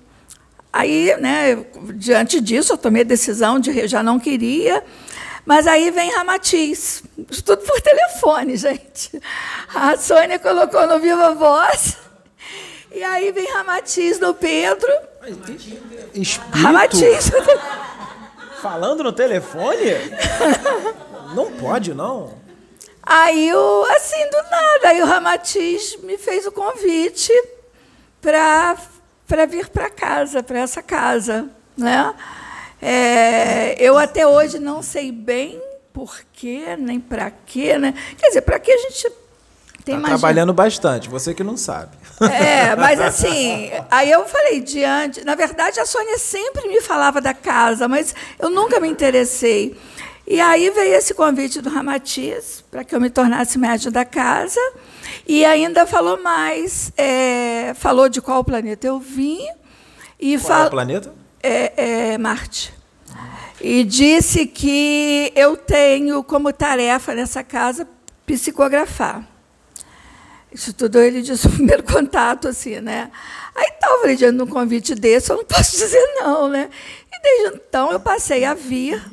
[0.71, 1.65] Aí, né,
[1.95, 4.81] diante disso, eu tomei a decisão de eu já não queria,
[5.45, 7.03] mas aí vem Ramatiz,
[7.45, 9.21] tudo por telefone, gente.
[9.73, 11.97] A Sônia colocou no Viva Voz,
[12.93, 14.91] e aí vem Ramatiz no Pedro.
[16.51, 17.31] Ramatiz.
[18.65, 19.91] Falando no telefone?
[21.35, 22.33] não pode, não.
[23.03, 27.31] Aí, o, assim, do nada, aí o Ramatiz me fez o convite
[28.19, 28.75] para
[29.47, 31.47] vir para casa, para essa casa.
[31.77, 32.11] Né?
[32.81, 35.61] É, eu até hoje não sei bem
[35.93, 37.93] por quê, nem para quê, né?
[38.17, 39.11] Quer dizer, para que a gente
[39.83, 41.95] tem Tá mais trabalhando bastante, você que não sabe.
[42.21, 45.23] É, mas assim, aí eu falei diante.
[45.25, 49.75] Na verdade, a Sônia sempre me falava da casa, mas eu nunca me interessei.
[50.27, 54.59] E aí veio esse convite do Ramatiz para que eu me tornasse médium da casa.
[55.27, 59.47] E ainda falou mais, é, falou de qual planeta eu vim.
[60.19, 61.13] E Qual é o planeta?
[61.43, 62.73] é, é Marte.
[63.61, 67.87] E disse que eu tenho como tarefa nessa casa
[68.25, 69.23] psicografar.
[70.55, 73.11] Isso tudo ele disse no primeiro contato, assim, né?
[73.53, 76.69] Aí tá, eu falei, diante de um convite desse, eu não posso dizer não, né?
[77.13, 79.03] E desde então eu passei a vir.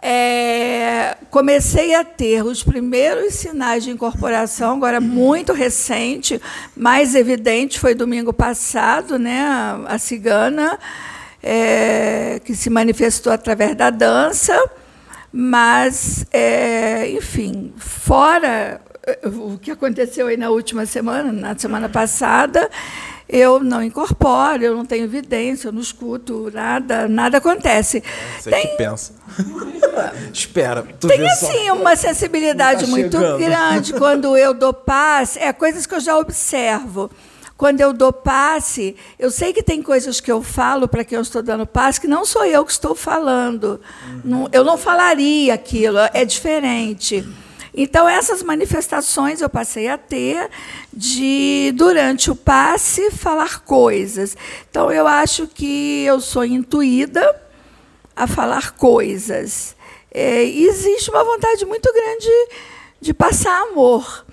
[0.00, 6.40] é, comecei a ter os primeiros sinais de incorporação, agora muito recente,
[6.76, 9.44] mais evidente foi domingo passado, né?
[9.88, 10.78] A, cigana,
[11.42, 14.56] é, que se manifestou através da dança,
[15.32, 18.80] mas, é, enfim, fora
[19.24, 22.70] o que aconteceu aí na última semana, na semana passada,
[23.28, 28.02] eu não incorporo, eu não tenho evidência, eu não escuto nada, nada acontece.
[28.38, 29.12] Você Tem- que pensa.
[30.32, 33.38] Espera, tu tem assim uma sensibilidade Tá muito chegando.
[33.38, 37.10] grande quando eu dou passe, é coisas que eu já observo.
[37.56, 41.22] Quando eu dou passe, eu sei que tem coisas que eu falo para quem eu
[41.22, 43.80] estou dando passe que não sou eu que estou falando.
[44.24, 47.26] Não- eu não falaria aquilo, é diferente.
[47.80, 50.50] Então, essas manifestações eu passei a ter
[50.92, 54.36] de, durante o passe, falar coisas.
[54.68, 57.40] Então, eu acho que eu sou intuída
[58.16, 59.76] a falar coisas.
[60.12, 62.28] É, existe uma vontade muito grande
[63.00, 64.26] de passar amor.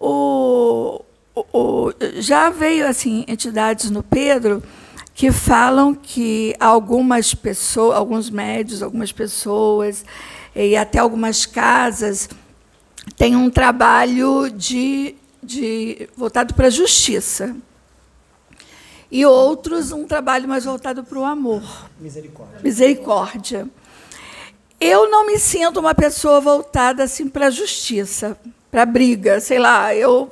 [0.00, 1.00] O,
[1.36, 4.60] o- o- já veio assim entidades no Pedro
[5.14, 10.04] que falam que algumas pessoas, alguns médios, algumas pessoas
[10.54, 12.28] e até algumas casas
[13.16, 17.56] têm um trabalho de, de voltado para a justiça
[19.10, 21.62] e outros um trabalho mais voltado para o amor
[21.98, 22.60] Misericórdia.
[22.62, 23.68] misericórdia.
[24.80, 28.38] Eu não me sinto uma pessoa voltada assim para a justiça,
[28.70, 30.30] para a briga, sei lá, eu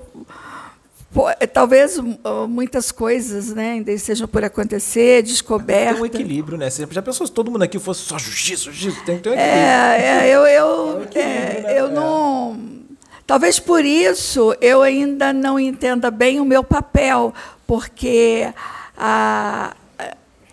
[1.52, 6.00] talvez uh, muitas coisas, né, ainda estejam por acontecer, Tem descoberta.
[6.00, 6.68] um equilíbrio, né?
[6.70, 8.98] Você já pensou se todo mundo aqui fosse só justiça, justiça?
[9.04, 9.60] Tem que ter um equilíbrio.
[9.60, 11.80] É, é, eu, eu, equilíbrio, é, né?
[11.80, 11.90] eu É.
[11.90, 12.60] não.
[13.26, 17.34] Talvez por isso eu ainda não entenda bem o meu papel,
[17.66, 18.48] porque
[18.96, 19.74] a,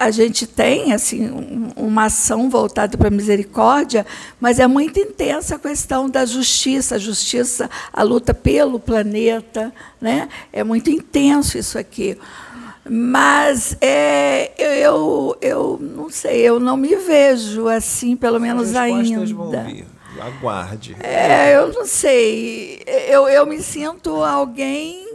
[0.04, 4.06] a gente tem assim um- uma ação voltada para a misericórdia,
[4.40, 10.30] mas é muito intensa a questão da justiça, a justiça, a luta pelo planeta, né?
[10.52, 12.18] É muito intenso isso aqui.
[12.90, 19.26] Mas é, eu, eu não sei, eu não me vejo assim, pelo menos ainda.
[19.26, 19.86] vão vir.
[20.22, 20.96] Aguarde.
[21.02, 22.82] É, eu não sei.
[22.86, 25.13] Eu, eu me sinto alguém.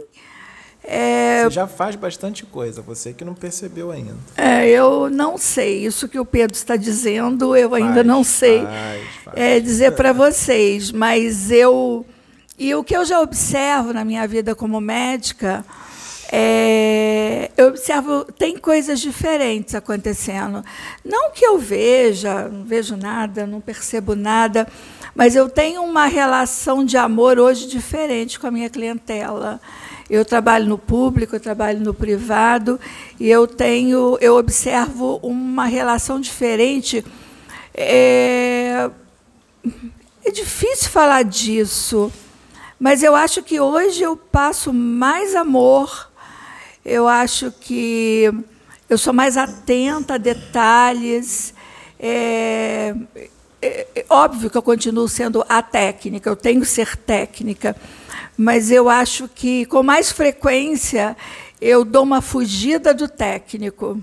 [0.89, 4.15] É, Você já faz bastante coisa, você que não percebeu ainda.
[4.35, 5.85] é, eu não sei.
[5.85, 9.37] Isso que o Pedro está dizendo, eu ainda Faz, não sei faz, faz.
[9.37, 10.91] é, dizer para vocês.
[10.91, 12.05] Mas eu.
[12.57, 15.63] E o que eu já observo na minha vida como médica.
[16.31, 20.63] é, eu observo, tem coisas diferentes acontecendo.
[21.03, 24.67] Não que eu veja, não vejo nada, não percebo nada,
[25.15, 29.59] mas eu tenho uma relação de amor hoje diferente com a minha clientela.
[30.09, 32.79] Eu trabalho no público, eu trabalho no privado,
[33.19, 37.05] e eu tenho, eu observo uma relação diferente.
[37.75, 38.89] É,
[40.25, 42.11] é difícil falar disso,
[42.79, 46.09] mas eu acho que hoje eu passo mais amor.
[46.83, 48.31] Eu acho que
[48.89, 51.53] eu sou mais atenta a detalhes.
[51.99, 52.95] É,
[53.61, 57.75] é- é óbvio que eu continuo sendo a técnica, eu tenho que ser técnica,
[58.39, 61.17] mas eu acho que com mais frequência
[61.59, 64.01] eu dou uma fugida do técnico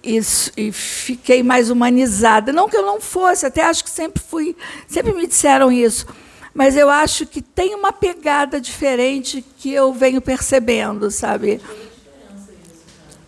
[0.00, 2.52] isso, e fiquei mais humanizada.
[2.52, 4.56] Não que eu não fosse, até acho que sempre fui,
[4.86, 6.06] sempre me disseram isso.
[6.54, 11.60] Mas eu acho que tem uma pegada diferente que eu venho percebendo, sabe?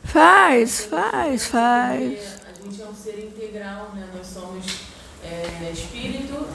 [0.04, 2.38] Faz, faz, faz.
[2.46, 4.08] A gente é um ser integral, né?
[4.16, 4.64] Nós somos
[5.24, 6.46] é, espírito,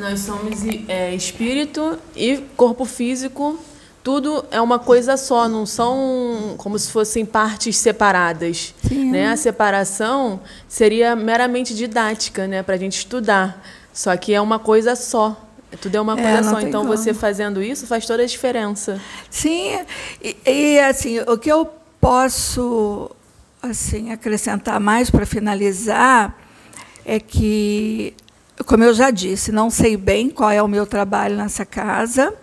[0.00, 0.58] nós somos
[0.88, 3.58] é, espírito e corpo físico.
[4.02, 8.74] Tudo é uma coisa só, não são como se fossem partes separadas.
[8.88, 9.10] Sim.
[9.10, 9.28] Né?
[9.28, 12.62] A separação seria meramente didática, né?
[12.62, 13.62] para a gente estudar.
[13.92, 15.38] Só que é uma coisa só.
[15.80, 16.60] Tudo é uma É, coisa não só.
[16.60, 16.96] Então, como.
[16.96, 18.98] você fazendo isso faz toda a diferença.
[19.28, 19.80] Sim,
[20.22, 21.68] e, e, assim, o que eu
[22.00, 23.10] posso
[23.62, 26.34] assim acrescentar mais para finalizar
[27.04, 28.14] é que
[28.66, 32.34] como eu já disse, não sei bem qual é o meu trabalho nessa casa.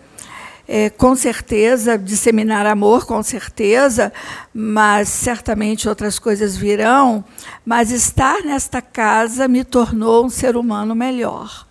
[0.70, 4.12] É, com certeza, disseminar amor, com certeza,
[4.54, 7.24] mas certamente outras coisas virão.
[7.66, 11.67] Mas estar nesta casa me tornou um ser humano melhor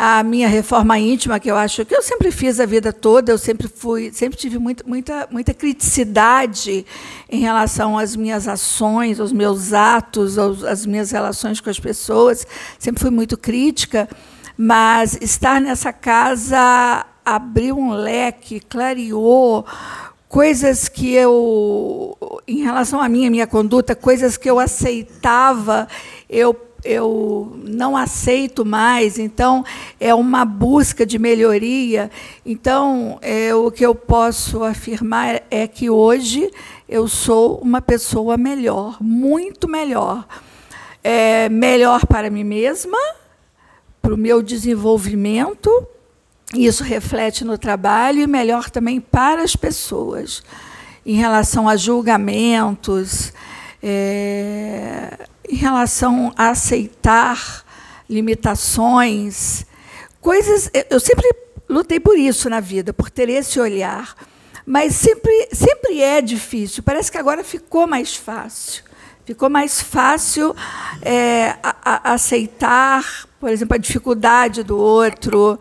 [0.00, 3.36] a minha reforma íntima, que eu acho que eu sempre fiz a vida toda, eu
[3.36, 6.86] sempre fui, sempre tive muito, muita, muita criticidade
[7.28, 12.46] em relação às minhas ações, aos meus atos, aos, às minhas relações com as pessoas,
[12.78, 14.08] sempre fui muito crítica,
[14.56, 19.66] mas estar nessa casa abriu um leque, clareou
[20.28, 22.16] coisas que eu,
[22.46, 25.88] em relação à minha minha conduta, coisas que eu aceitava,
[26.30, 29.64] eu eu não aceito mais, então
[29.98, 32.10] é uma busca de melhoria.
[32.46, 36.50] Então, é, o que eu posso afirmar é que hoje
[36.88, 40.26] eu sou uma pessoa melhor, muito melhor.
[41.02, 42.98] É, melhor para mim mesma,
[44.00, 45.70] para o meu desenvolvimento,
[46.54, 50.42] isso reflete no trabalho, e melhor também para as pessoas,
[51.04, 53.32] em relação a julgamentos.
[53.82, 57.64] É, em relação a aceitar
[58.08, 59.64] limitações,
[60.20, 60.70] coisas.
[60.90, 61.28] Eu sempre
[61.68, 64.14] lutei por isso na vida, por ter esse olhar.
[64.64, 66.82] Mas sempre, sempre é difícil.
[66.82, 68.84] Parece que agora ficou mais fácil.
[69.24, 70.54] Ficou mais fácil
[71.02, 75.58] é, a, a aceitar, por exemplo, a dificuldade do outro.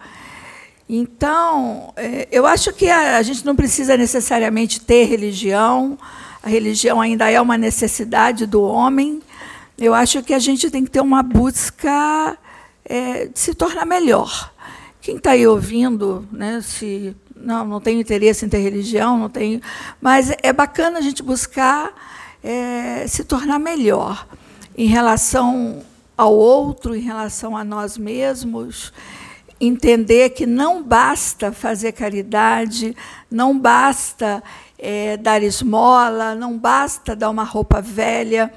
[0.90, 5.98] Então, é, eu acho que a, a gente não precisa necessariamente ter religião.
[6.42, 9.22] A religião ainda é uma necessidade do homem,
[9.78, 12.38] eu acho que a gente tem que ter uma busca
[12.84, 14.52] é, de se tornar melhor.
[15.00, 19.62] Quem está aí ouvindo, né, se não, não tem interesse em ter religião, não tem,
[20.02, 21.94] mas é bacana a gente buscar
[22.44, 24.28] é, se tornar melhor
[24.76, 25.84] em relação
[26.18, 28.92] ao outro, em relação a nós mesmos,
[29.62, 32.96] entender que não basta fazer caridade,
[33.30, 34.44] não basta
[34.78, 38.52] é, dar esmola, não basta dar uma roupa velha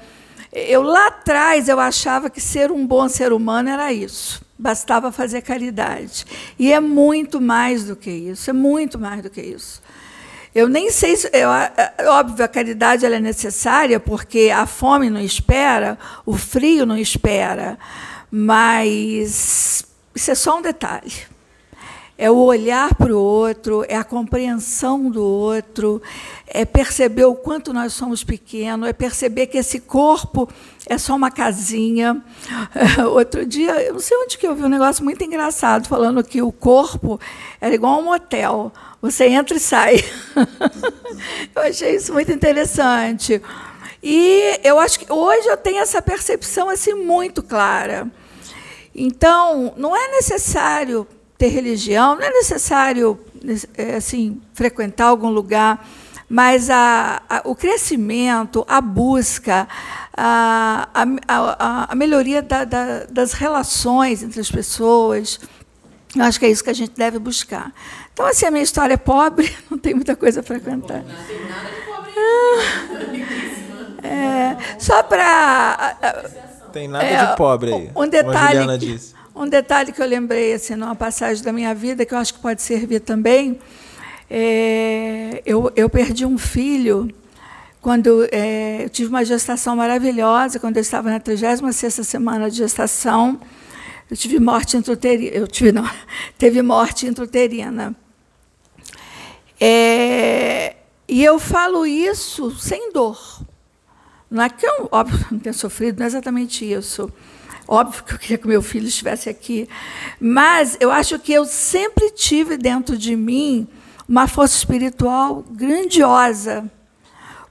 [0.53, 4.41] eu lá atrás eu achava que ser um bom ser humano era isso.
[4.57, 6.25] Bastava fazer caridade.
[6.59, 9.81] E é muito mais do que isso, é muito mais do que isso.
[10.53, 11.29] Eu nem sei se.
[11.31, 16.97] Eu, é, óbvio, a caridade é necessária, porque a fome não espera, o frio não
[16.97, 17.79] espera,
[18.29, 21.30] mas isso é só um detalhe
[22.21, 25.99] é o olhar para o outro, é a compreensão do outro,
[26.45, 30.47] é perceber o quanto nós somos pequenos, é perceber que esse corpo
[30.87, 32.23] é só uma casinha.
[33.09, 36.43] Outro dia, eu não sei onde que eu vi um negócio muito engraçado, falando que
[36.43, 37.19] o corpo
[37.59, 38.71] era igual a um hotel.
[39.01, 39.95] Você entra e sai.
[41.55, 43.41] eu achei isso muito interessante.
[44.03, 48.07] E eu acho que hoje eu tenho essa percepção assim muito clara.
[48.93, 51.07] Então, não é necessário
[51.41, 53.19] ter religião, não é necessário
[53.75, 55.83] é, assim frequentar algum lugar,
[56.29, 59.67] mas a, a, o crescimento, a busca,
[60.15, 65.39] a, a, a melhoria da, da, das relações entre as pessoas,
[66.15, 67.73] eu acho que é isso que a gente deve buscar.
[68.13, 70.99] Então, assim, a minha história é pobre, não tem muita coisa para contar.
[70.99, 72.11] Não tem nada de pobre.
[74.03, 76.29] Ah, é, só para.
[76.71, 77.91] Tem nada é, de pobre aí.
[77.95, 78.77] Um detalhe.
[78.77, 79.20] disse.
[79.41, 82.39] Um detalhe que eu lembrei, assim, numa passagem da minha vida, que eu acho que
[82.39, 83.59] pode servir também,
[84.29, 87.11] é, eu, eu perdi um filho
[87.81, 93.41] quando é, eu tive uma gestação maravilhosa, quando eu estava na 36ª semana de gestação,
[94.11, 95.89] eu tive morte intrauterina, eu tive não,
[96.37, 97.95] teve morte intrauterina.
[99.59, 100.75] É,
[101.07, 103.41] e eu falo isso sem dor.
[104.29, 107.11] Não é que eu, óbvio, não tenha sofrido, não é exatamente isso.
[107.71, 109.65] Óbvio que eu queria que meu filho estivesse aqui,
[110.19, 113.65] mas eu acho que eu sempre tive dentro de mim
[114.09, 116.69] uma força espiritual grandiosa,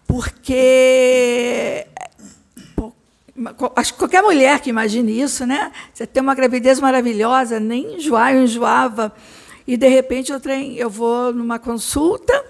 [0.07, 1.87] porque
[3.75, 5.73] acho que qualquer mulher que imagine isso, né?
[5.95, 9.15] Você tem uma gravidez maravilhosa, nem enjoar, eu enjoava.
[9.67, 12.45] E, de repente, eu, treino, eu vou numa consulta,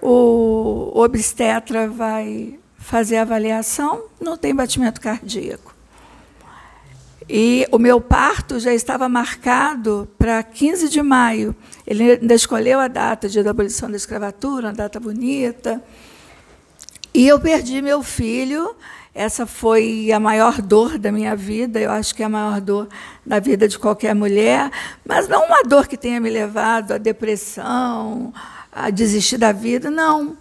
[0.00, 5.75] o obstetra vai fazer a avaliação, não tem batimento cardíaco.
[7.28, 11.54] E o meu parto já estava marcado para 15 de maio.
[11.86, 15.82] Ele ainda escolheu a data de abolição da escravatura, uma data bonita.
[17.12, 18.76] E eu perdi meu filho.
[19.12, 22.86] Essa foi a maior dor da minha vida, eu acho que é a maior dor
[23.24, 24.70] da vida de qualquer mulher,
[25.06, 28.30] mas não uma dor que tenha me levado à depressão,
[28.70, 30.36] a desistir da vida, não.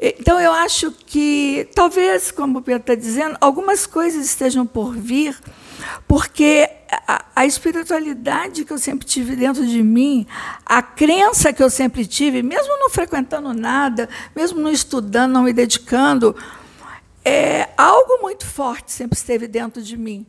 [0.00, 5.38] Então, eu acho que, talvez, como o Pedro está dizendo, algumas coisas estejam por vir,
[6.06, 6.68] porque
[7.06, 10.26] a, a, espiritualidade que eu sempre tive dentro de mim,
[10.64, 15.52] a crença que eu sempre tive, mesmo não frequentando nada, mesmo não estudando, não me
[15.52, 16.34] dedicando,
[17.24, 20.26] é algo muito forte sempre esteve dentro de mim.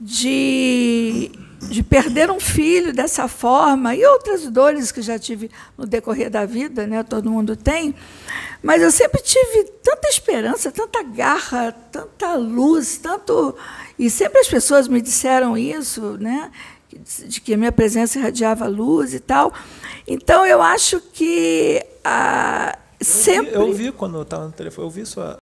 [0.00, 1.30] De
[1.68, 6.44] de perder um filho dessa forma e outras dores que já tive no decorrer da
[6.44, 7.02] vida, né?
[7.02, 7.94] Todo mundo tem.
[8.62, 13.54] Mas eu sempre tive tanta esperança, tanta garra, tanta luz, tanto
[13.98, 16.50] e sempre as pessoas me disseram isso, né?
[17.26, 19.52] De que a minha presença irradiava luz e tal.
[20.06, 23.54] Então eu acho que ah, sempre.
[23.54, 25.36] Eu vi, eu vi quando eu estava no telefone, eu vi sua,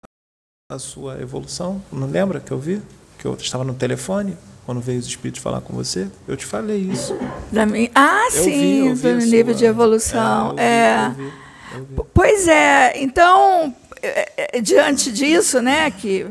[0.70, 1.82] a sua evolução.
[1.90, 2.82] Não lembra que eu vi?
[3.18, 4.36] Que eu estava no telefone
[4.68, 7.16] quando veio os espíritos falar com você, eu te falei isso.
[7.50, 7.90] Da minha...
[7.94, 9.54] Ah, eu sim, vi, do nível sua...
[9.54, 10.58] de evolução.
[10.58, 12.02] É, vi, é...
[12.12, 16.26] Pois é, então, é, é, diante disso, né, que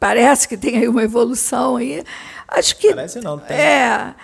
[0.00, 2.02] parece que tem aí uma evolução aí,
[2.48, 2.88] acho que.
[2.88, 3.56] Parece não, tem.
[3.56, 4.14] É,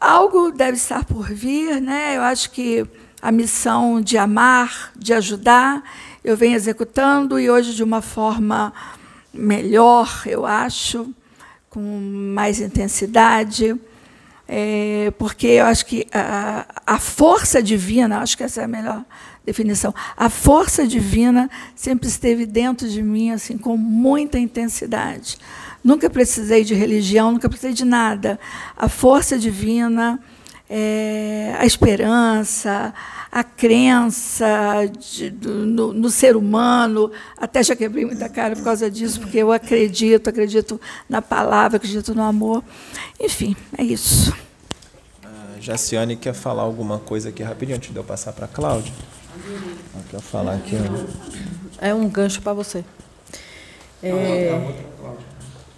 [0.00, 2.16] algo deve estar por vir, né?
[2.16, 2.86] Eu acho que
[3.20, 5.82] a missão de amar, de ajudar,
[6.22, 8.72] eu venho executando e hoje de uma forma
[9.34, 11.12] melhor, eu acho
[11.68, 13.78] com mais intensidade,
[14.46, 19.04] é, porque eu acho que a, a força divina, acho que essa é a melhor
[19.48, 25.38] definição, a força divina sempre esteve dentro de mim assim com muita intensidade.
[25.82, 28.38] Nunca precisei de religião, nunca precisei de nada.
[28.76, 30.20] A força divina,
[30.68, 32.92] é, a esperança,
[33.32, 37.10] a crença de, do, no, no, ser humano.
[37.38, 42.14] Até já quebrei muita cara por causa disso, porque eu acredito, acredito na palavra, acredito
[42.14, 42.62] no amor.
[43.18, 44.34] Enfim, é isso.
[45.24, 48.92] A Jaciane quer falar alguma coisa aqui rapidinho, antes de eu passar para a Cláudia.
[50.10, 50.76] Quer falar aqui.
[51.78, 52.84] É um gancho para você.
[54.02, 54.50] É...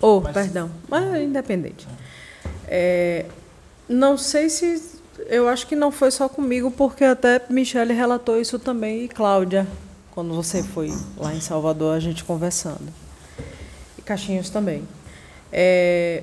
[0.01, 1.87] Oh, perdão, mas é independente.
[2.67, 3.27] É,
[3.89, 8.59] não sei se eu acho que não foi só comigo, porque até Michele relatou isso
[8.59, 9.67] também e Cláudia,
[10.13, 12.89] quando você foi lá em Salvador, a gente conversando.
[13.99, 14.87] E Caixinhos também.
[15.53, 16.23] É,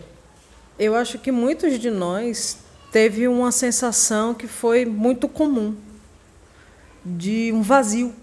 [0.79, 2.57] eu acho que muitos de nós
[2.91, 5.75] teve uma sensação que foi muito comum
[7.15, 8.13] de um vazio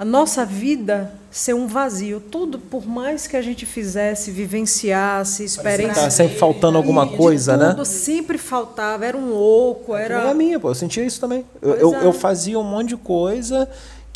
[0.00, 2.20] a nossa vida ser um vazio.
[2.20, 5.90] Tudo, por mais que a gente fizesse, vivenciasse, experienciasse.
[5.90, 7.70] Estava sempre faltando alguma coisa, tudo né?
[7.72, 10.22] Tudo sempre faltava, era um oco, era.
[10.22, 11.44] Não é minha, pô, eu sentia isso também.
[11.60, 12.06] Eu, eu, é.
[12.06, 13.68] eu, fazia um monte de coisa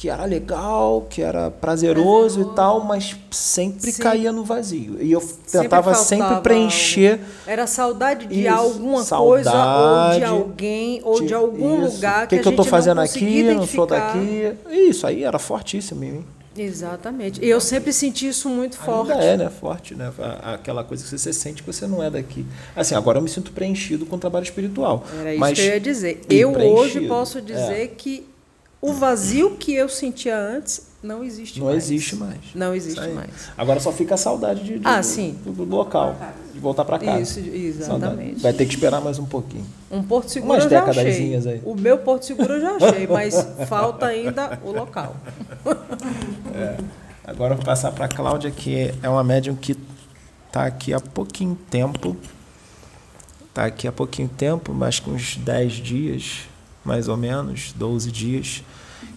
[0.05, 4.03] que era legal, que era prazeroso, e tal, mas sempre Sim.
[4.03, 4.99] caía no vazio.
[5.01, 5.21] E eu
[5.51, 7.21] tentava sempre, sempre preencher.
[7.47, 11.95] Era saudade de isso, alguma saudade, coisa, ou de alguém, ou de, de algum isso.
[11.95, 14.53] lugar que, que, que eu estou fazendo aqui, não sou daqui.
[14.71, 16.25] Isso aí era fortíssimo em mim.
[16.55, 17.43] Exatamente.
[17.43, 19.11] E eu sempre senti isso muito forte.
[19.11, 19.49] Ainda é, né?
[19.49, 20.13] Forte, né?
[20.43, 22.45] Aquela coisa que você sente que você não é daqui.
[22.77, 25.03] Assim, agora eu me sinto preenchido com o trabalho espiritual.
[25.19, 26.21] Era isso mas que eu ia dizer.
[26.29, 27.87] Eu hoje posso dizer é.
[27.87, 28.34] que
[28.85, 31.75] o vazio que eu sentia antes não existe não mais.
[31.75, 32.41] Não existe mais.
[32.55, 33.31] Não existe mais.
[33.57, 35.39] Agora só fica a saudade de, de ah, sim.
[35.43, 36.15] Do, do, local,
[36.53, 37.23] de voltar para casa.
[37.23, 37.87] Isso, exatamente.
[37.87, 38.43] Saudade.
[38.43, 39.65] Vai ter que esperar mais um pouquinho.
[39.91, 41.35] Um porto seguro Umas eu já achei.
[41.35, 41.63] Aí.
[41.65, 43.35] O meu porto seguro eu já achei, mas
[43.67, 45.17] falta ainda o local.
[46.55, 46.77] É.
[47.27, 49.77] Agora eu vou passar para a Cláudia, que é uma médium que
[50.47, 52.17] está aqui há pouquinho tempo.
[53.49, 56.43] Está aqui há pouquinho tempo, mais que uns 10 dias,
[56.85, 58.63] mais ou menos, 12 dias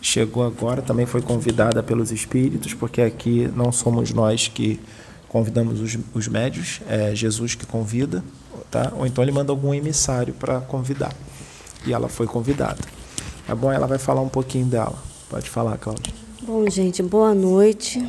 [0.02, 4.80] chegou agora, também foi convidada pelos espíritos, porque aqui não somos nós que
[5.28, 8.24] convidamos os, os médios, é Jesus que convida,
[8.72, 8.92] tá?
[8.98, 11.14] ou então ele manda algum emissário para convidar.
[11.86, 12.80] E ela foi convidada.
[13.48, 14.96] É bom, ela vai falar um pouquinho dela.
[15.30, 16.14] Pode falar, Cláudia.
[16.42, 18.00] Bom, gente, boa noite.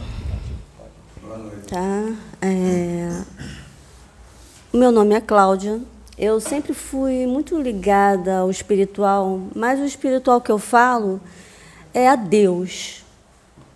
[1.23, 1.67] Boa noite.
[1.69, 2.13] Tá?
[2.41, 3.23] É...
[4.73, 5.81] Meu nome é Cláudia.
[6.17, 11.21] Eu sempre fui muito ligada ao espiritual, mas o espiritual que eu falo
[11.95, 13.05] é a Deus,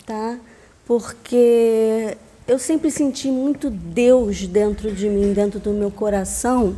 [0.07, 0.39] tá?
[0.87, 2.17] Porque
[2.47, 6.77] eu sempre senti muito Deus dentro de mim, dentro do meu coração.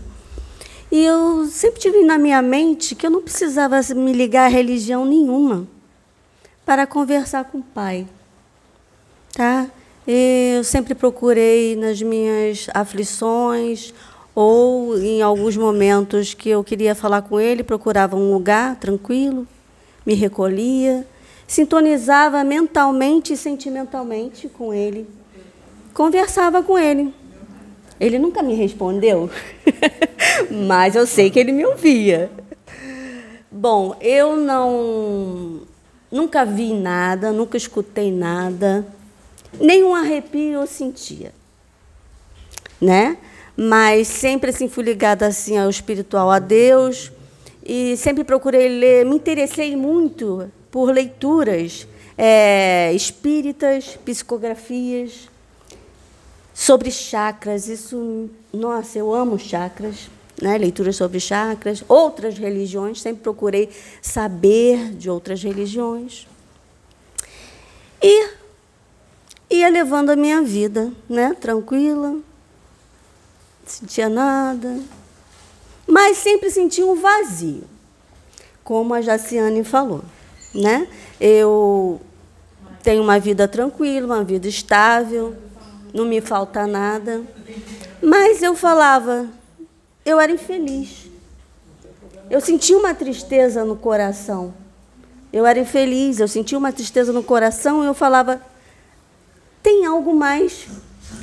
[0.90, 5.04] E eu sempre tive na minha mente que eu não precisava me ligar a religião
[5.04, 5.66] nenhuma
[6.64, 8.06] para conversar com o Pai.
[9.32, 9.66] Tá?
[10.06, 13.92] Eu sempre procurei nas minhas aflições
[14.34, 19.46] ou em alguns momentos que eu queria falar com ele, procurava um lugar tranquilo,
[20.04, 21.06] me recolhia
[21.46, 25.06] sintonizava mentalmente e sentimentalmente com ele,
[25.92, 27.14] conversava com ele.
[28.00, 29.30] Ele nunca me respondeu,
[30.68, 32.30] mas eu sei que ele me ouvia.
[33.50, 35.62] Bom, eu não
[36.10, 38.86] nunca vi nada, nunca escutei nada,
[39.60, 41.32] nenhum arrepio eu sentia,
[42.80, 43.16] né?
[43.56, 47.10] Mas sempre assim fui ligada assim ao espiritual, a Deus,
[47.64, 51.86] e sempre procurei ler, me interessei muito por leituras
[52.18, 55.30] é, espíritas, psicografias
[56.52, 57.68] sobre chakras.
[57.68, 60.10] Isso, nossa, eu amo chakras
[60.42, 63.70] né, leituras sobre chakras, outras religiões, sempre procurei
[64.02, 66.26] saber de outras religiões.
[68.02, 68.30] E
[69.48, 72.24] ia levando a minha vida, né, tranquila, não
[73.64, 74.80] sentia nada,
[75.86, 77.62] mas sempre sentia um vazio,
[78.64, 80.02] como a Jaciane falou.
[80.54, 80.86] Né?
[81.20, 82.00] Eu
[82.82, 85.34] tenho uma vida tranquila, uma vida estável,
[85.92, 87.22] não me falta nada,
[88.02, 89.26] mas eu falava,
[90.04, 91.06] eu era infeliz.
[92.30, 94.54] Eu sentia uma tristeza no coração.
[95.32, 98.40] Eu era infeliz, eu sentia uma tristeza no coração e eu falava:
[99.62, 100.66] tem algo mais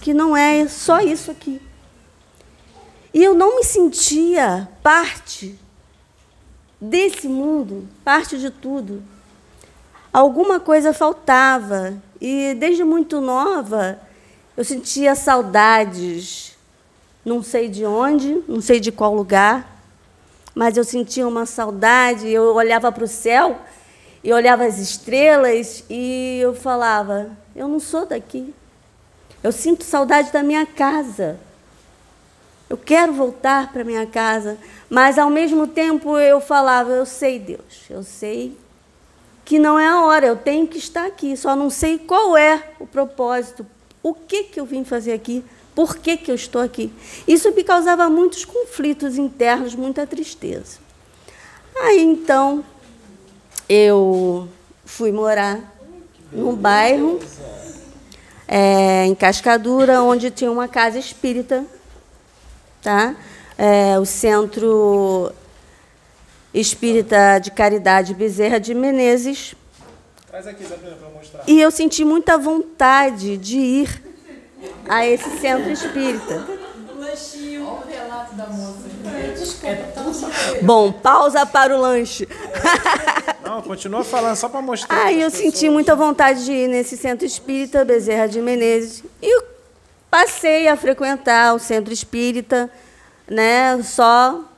[0.02, 1.62] que não é só isso aqui.
[3.14, 5.58] E eu não me sentia parte
[6.80, 9.04] desse mundo, parte de tudo.
[10.12, 11.94] Alguma coisa faltava.
[12.20, 14.00] E desde muito nova,
[14.56, 16.52] eu sentia saudades
[17.24, 19.80] não sei de onde, não sei de qual lugar,
[20.56, 22.28] mas eu sentia uma saudade.
[22.28, 23.60] Eu olhava para o céu
[24.24, 28.54] e olhava as estrelas e eu falava: eu não sou daqui.
[29.44, 31.40] Eu sinto saudade da minha casa.
[32.70, 34.58] Eu quero voltar para minha casa,
[34.90, 38.58] mas ao mesmo tempo eu falava: eu sei, Deus, eu sei
[39.52, 42.70] que não é a hora, eu tenho que estar aqui, só não sei qual é
[42.80, 43.66] o propósito,
[44.02, 45.44] o que, que eu vim fazer aqui.
[45.76, 46.90] Por que, que eu estou aqui?
[47.28, 50.78] Isso me causava muitos conflitos internos, muita tristeza.
[51.82, 52.64] Aí então
[53.68, 54.48] eu
[54.86, 55.60] fui morar
[56.32, 57.20] num bairro
[58.48, 61.66] é, em Cascadura, onde tinha uma casa espírita,
[62.82, 63.18] tá?
[63.58, 65.34] É, o Centro
[66.54, 69.56] Espírita de Caridade Bezerra de Menezes.
[70.28, 71.44] Traz aqui, Sabrina, para mostrar.
[71.48, 74.04] E eu senti muita vontade de ir
[74.88, 76.46] a esse centro espírita.
[76.98, 77.66] Lanchinho.
[77.66, 78.92] Olha o relato da moça.
[79.38, 82.28] Desculpa, Bom, pausa para o lanche.
[83.44, 85.06] Não, continua falando só para mostrar.
[85.06, 85.54] Aí eu pessoas.
[85.54, 89.04] senti muita vontade de ir nesse centro espírita, Bezerra de Menezes.
[89.22, 89.44] E
[90.10, 92.70] passei a frequentar o centro espírita,
[93.28, 94.51] né, só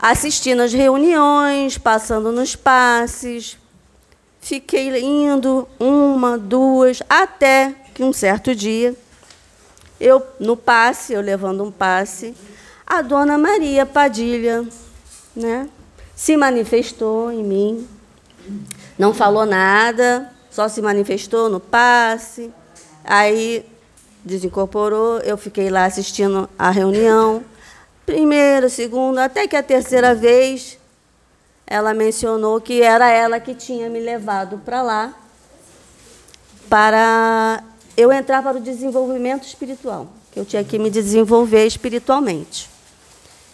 [0.00, 3.58] assistindo às reuniões, passando nos passes.
[4.40, 8.96] Fiquei indo uma, duas, até que um certo dia,
[10.00, 12.34] eu no passe, eu levando um passe,
[12.86, 14.66] a dona Maria Padilha,
[15.36, 15.68] né,
[16.16, 17.88] se manifestou em mim.
[18.98, 22.50] Não falou nada, só se manifestou no passe.
[23.04, 23.64] Aí
[24.24, 27.44] desincorporou, eu fiquei lá assistindo a reunião.
[28.10, 30.76] Primeira, segunda, até que a terceira vez
[31.64, 35.14] ela mencionou que era ela que tinha me levado para lá
[36.68, 37.62] para
[37.96, 42.68] eu entrar para o desenvolvimento espiritual, que eu tinha que me desenvolver espiritualmente.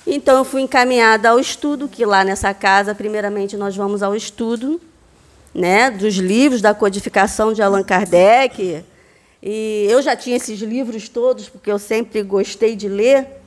[0.07, 4.81] Então, eu fui encaminhada ao estudo, que lá nessa casa, primeiramente, nós vamos ao estudo
[5.55, 8.83] né, dos livros da codificação de Allan Kardec.
[9.43, 13.45] E eu já tinha esses livros todos, porque eu sempre gostei de ler.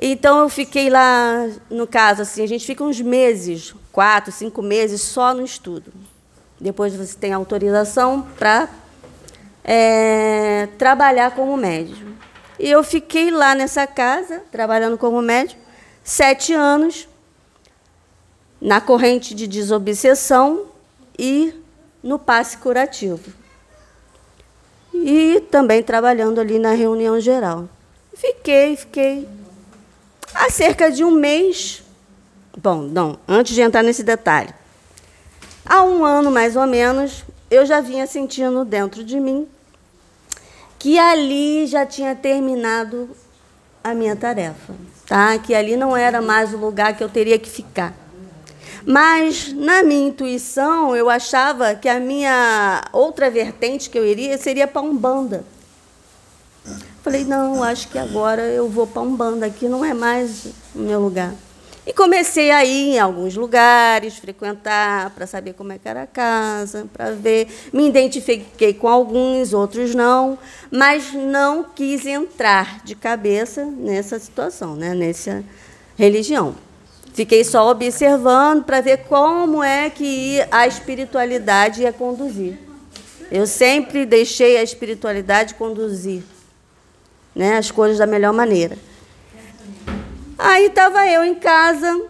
[0.00, 5.00] Então, eu fiquei lá, no caso, assim, a gente fica uns meses, quatro, cinco meses,
[5.00, 5.92] só no estudo.
[6.60, 8.68] Depois você tem autorização para
[9.64, 12.14] é, trabalhar como médium.
[12.58, 15.58] E eu fiquei lá nessa casa, trabalhando como médium,
[16.04, 17.08] sete anos,
[18.60, 20.66] na corrente de desobsessão
[21.18, 21.52] e
[22.02, 23.32] no passe curativo.
[24.94, 27.68] E também trabalhando ali na reunião geral.
[28.14, 29.28] Fiquei, fiquei.
[30.34, 31.82] Há cerca de um mês.
[32.56, 34.52] Bom, não, antes de entrar nesse detalhe.
[35.64, 39.48] Há um ano, mais ou menos, eu já vinha sentindo dentro de mim
[40.78, 43.08] que ali já tinha terminado
[43.84, 44.74] a minha tarefa,
[45.06, 45.38] tá?
[45.38, 47.94] Que ali não era mais o lugar que eu teria que ficar.
[48.84, 54.66] Mas na minha intuição, eu achava que a minha outra vertente que eu iria seria
[54.66, 55.44] para Umbanda.
[57.02, 61.00] Falei, não, acho que agora eu vou para Umbanda, aqui não é mais o meu
[61.00, 61.34] lugar.
[61.84, 66.06] E comecei a ir em alguns lugares, frequentar, para saber como é que era a
[66.06, 67.48] casa, para ver.
[67.72, 70.38] Me identifiquei com alguns, outros não,
[70.70, 75.42] mas não quis entrar de cabeça nessa situação, né, nessa
[75.98, 76.54] religião.
[77.12, 82.60] Fiquei só observando para ver como é que a espiritualidade ia conduzir.
[83.28, 86.22] Eu sempre deixei a espiritualidade conduzir
[87.34, 88.76] né, as coisas da melhor maneira.
[90.38, 92.02] Aí estava eu em casa,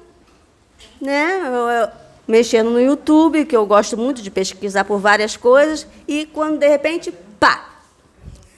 [1.01, 1.89] né, eu, eu,
[2.27, 6.69] mexendo no YouTube, que eu gosto muito de pesquisar por várias coisas, e quando de
[6.69, 7.69] repente, pá!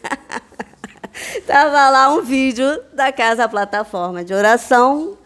[1.36, 5.16] Estava lá um vídeo da Casa Plataforma de Oração,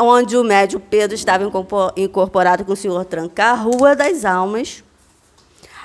[0.00, 1.44] onde o médio Pedro estava
[1.96, 4.84] incorporado com o senhor Tranca, Rua das Almas,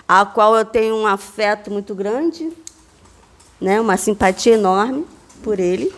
[0.08, 2.52] a qual eu tenho um afeto muito grande,
[3.60, 5.06] né, uma simpatia enorme
[5.44, 5.94] por ele.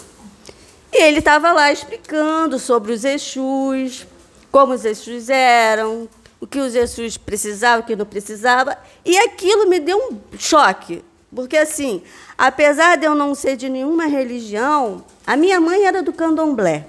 [0.92, 4.08] E ele estava lá explicando sobre os Exus,
[4.52, 6.08] como os Exus eram,
[6.40, 8.78] o que os Exus precisavam, o que não precisava.
[9.06, 11.04] E aquilo me deu um choque.
[11.34, 12.02] Porque, assim,
[12.38, 16.88] apesar de eu não ser de nenhuma religião, a minha mãe era do candomblé.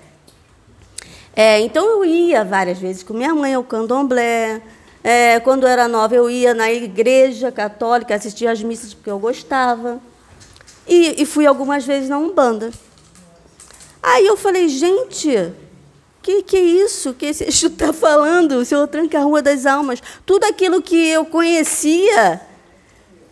[1.34, 4.62] É, então, eu ia várias vezes com minha mãe ao candomblé.
[5.02, 9.18] É, quando eu era nova, eu ia na igreja católica, assistia às missas porque eu
[9.18, 10.00] gostava.
[10.88, 12.72] E, e fui algumas vezes na Umbanda.
[14.02, 15.52] Aí eu falei, gente,
[16.22, 18.52] que que é isso que esse Exu está falando?
[18.52, 20.02] O senhor tranca a Rua das Almas.
[20.24, 22.40] Tudo aquilo que eu conhecia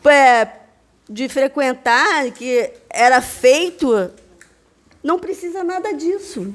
[0.05, 0.49] é,
[1.09, 4.11] de frequentar, que era feito,
[5.03, 6.53] não precisa nada disso.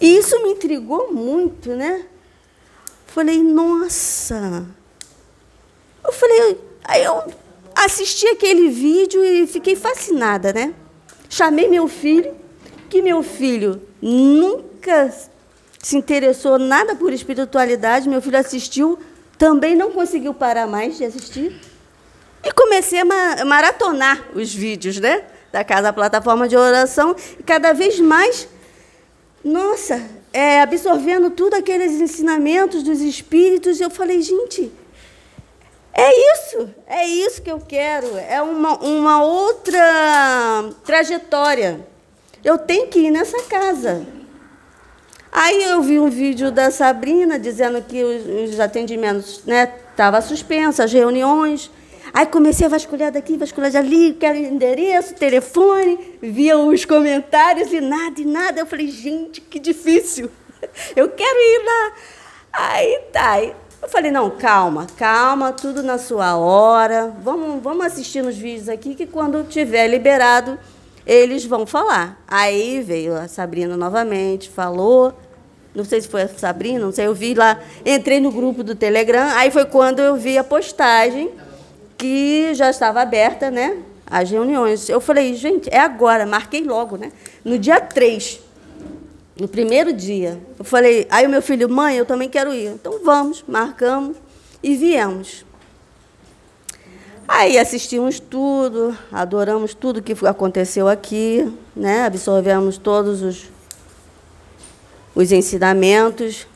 [0.00, 2.06] E isso me intrigou muito, né?
[3.06, 4.64] Falei, nossa.
[6.04, 7.24] Eu falei, aí eu
[7.84, 10.74] assisti aquele vídeo e fiquei fascinada, né?
[11.28, 12.34] Chamei meu filho,
[12.88, 15.12] que meu filho nunca
[15.78, 18.98] se interessou nada por espiritualidade, meu filho assistiu,
[19.36, 21.60] também não conseguiu parar mais de assistir.
[22.42, 25.24] E comecei a maratonar os vídeos, né?
[25.52, 28.48] Da Casa Plataforma de Oração, e cada vez mais,
[29.44, 30.02] nossa,
[30.32, 34.70] é, absorvendo tudo aqueles ensinamentos dos espíritos, eu falei, gente,
[36.00, 41.80] é isso, é isso que eu quero, é uma, uma outra trajetória.
[42.44, 44.06] Eu tenho que ir nessa casa.
[45.32, 50.78] Aí eu vi um vídeo da Sabrina dizendo que os, os atendimentos estavam né, suspensos,
[50.78, 51.68] as reuniões.
[52.14, 58.20] Aí comecei a vasculhar daqui, vasculhar dali, quero endereço, telefone, via os comentários e nada,
[58.20, 58.60] e nada.
[58.60, 60.30] Eu falei, gente, que difícil.
[60.94, 61.92] Eu quero ir lá.
[62.52, 63.67] Aí tá.
[63.88, 67.10] Eu falei, não, calma, calma, tudo na sua hora.
[67.22, 70.58] Vamos, vamos assistir nos vídeos aqui que quando tiver liberado,
[71.06, 72.22] eles vão falar.
[72.28, 75.14] Aí veio a Sabrina novamente, falou.
[75.74, 78.74] Não sei se foi a Sabrina, não sei, eu vi lá, entrei no grupo do
[78.74, 81.30] Telegram, aí foi quando eu vi a postagem
[81.96, 83.78] que já estava aberta, né?
[84.06, 84.90] As reuniões.
[84.90, 87.10] Eu falei, gente, é agora, marquei logo, né?
[87.42, 88.47] No dia 3
[89.38, 90.40] no primeiro dia.
[90.58, 92.68] Eu falei, aí o meu filho, mãe, eu também quero ir.
[92.68, 94.16] Então vamos, marcamos
[94.62, 95.46] e viemos.
[97.26, 101.46] Aí assistimos tudo, adoramos tudo que aconteceu aqui,
[101.76, 102.06] né?
[102.06, 103.44] absorvemos todos os,
[105.14, 106.46] os ensinamentos.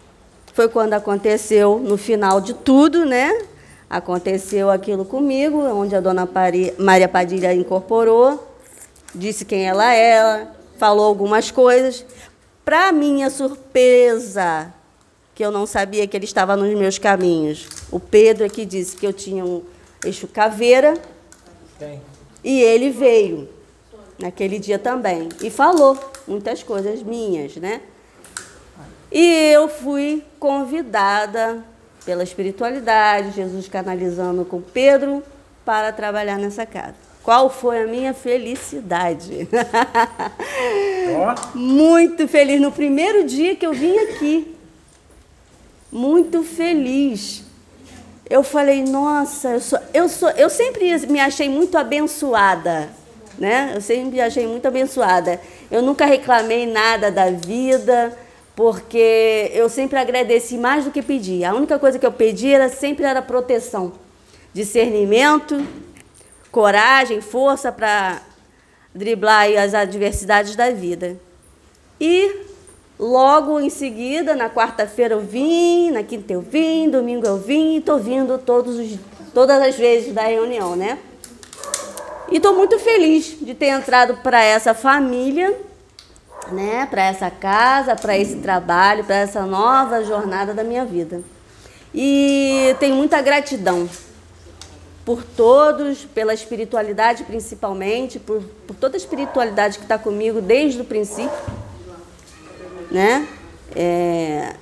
[0.55, 3.43] Foi quando aconteceu, no final de tudo, né?
[3.89, 6.29] Aconteceu aquilo comigo, onde a dona
[6.79, 8.55] Maria Padilha incorporou,
[9.15, 12.05] disse quem ela era, falou algumas coisas.
[12.65, 14.73] Para minha surpresa,
[15.35, 18.97] que eu não sabia que ele estava nos meus caminhos, o Pedro é que disse
[18.97, 19.63] que eu tinha um
[20.05, 20.95] eixo caveira.
[21.79, 22.01] Tem.
[22.45, 23.49] E ele veio
[24.19, 27.81] naquele dia também e falou muitas coisas minhas, né?
[29.11, 31.63] E eu fui convidada
[32.05, 35.23] pela espiritualidade, Jesus canalizando com Pedro
[35.65, 37.12] para trabalhar nessa casa.
[37.23, 39.49] Qual foi a minha felicidade?
[41.05, 41.59] Oh.
[41.59, 42.61] Muito feliz.
[42.61, 44.55] No primeiro dia que eu vim aqui,
[45.91, 47.43] muito feliz.
[48.31, 52.89] Eu falei, nossa, eu, sou, eu, sou, eu sempre me achei muito abençoada.
[53.37, 53.73] Né?
[53.75, 55.41] Eu sempre me achei muito abençoada.
[55.71, 58.17] Eu nunca reclamei nada da vida,
[58.57, 61.45] porque eu sempre agradeci mais do que pedi.
[61.45, 63.93] A única coisa que eu pedi era sempre era proteção,
[64.55, 65.63] discernimento
[66.53, 68.21] coragem, força para
[68.95, 71.17] driblar as adversidades da vida.
[71.99, 72.45] E
[72.99, 77.79] logo em seguida, na quarta-feira eu vim, na quinta eu vim, domingo eu vim, e
[77.79, 78.99] estou vindo todos os,
[79.33, 80.99] todas as vezes da reunião, né?
[82.31, 85.59] E estou muito feliz de ter entrado para essa família,
[86.51, 86.87] né?
[86.87, 91.23] Para essa casa, para esse trabalho, para essa nova jornada da minha vida.
[91.95, 93.89] E tenho muita gratidão
[95.05, 100.85] por todos, pela espiritualidade principalmente, por, por toda a espiritualidade que está comigo desde o
[100.85, 101.31] princípio.
[102.91, 103.27] né?
[103.75, 104.55] É,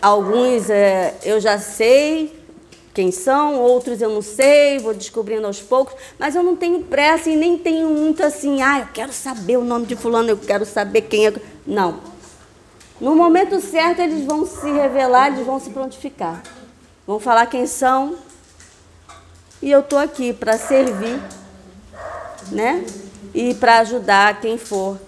[0.00, 2.44] alguns é, eu já sei
[2.94, 7.28] quem são, outros eu não sei, vou descobrindo aos poucos, mas eu não tenho pressa
[7.28, 10.64] e nem tenho muito assim, ah, eu quero saber o nome de fulano, eu quero
[10.64, 11.34] saber quem é.
[11.66, 11.98] Não.
[13.00, 16.42] No momento certo eles vão se revelar, eles vão se prontificar.
[17.04, 18.16] Vão falar quem são.
[19.64, 21.18] E eu estou aqui para servir,
[22.52, 22.84] né?
[23.34, 24.98] E para ajudar quem for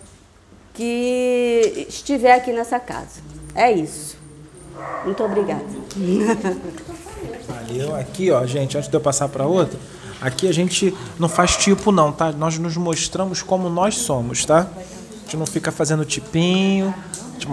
[0.72, 3.20] que estiver aqui nessa casa.
[3.54, 4.16] É isso.
[5.04, 5.62] Muito obrigada.
[7.46, 7.94] Valeu.
[7.96, 9.78] Aqui, ó, gente, antes de eu passar para outra,
[10.22, 12.32] aqui a gente não faz tipo não, tá?
[12.32, 14.60] Nós nos mostramos como nós somos, tá?
[14.60, 16.94] A gente não fica fazendo tipinho,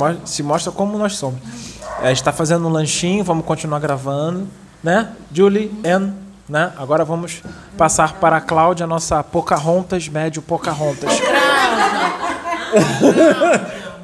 [0.01, 1.41] a gente se mostra como nós somos.
[1.99, 4.47] É, A gente está fazendo um lanchinho, vamos continuar gravando,
[4.81, 5.11] né?
[5.33, 6.22] Julie, Ann,
[6.53, 6.71] né?
[6.77, 7.41] Agora vamos
[7.75, 11.11] passar para a Cláudia, nossa Pocahontas, médio Pocahontas.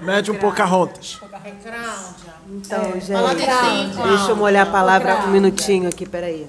[0.01, 1.19] médium Pocahontas.
[2.51, 6.47] Então, gente, deixa eu molhar a palavra um minutinho aqui, peraí.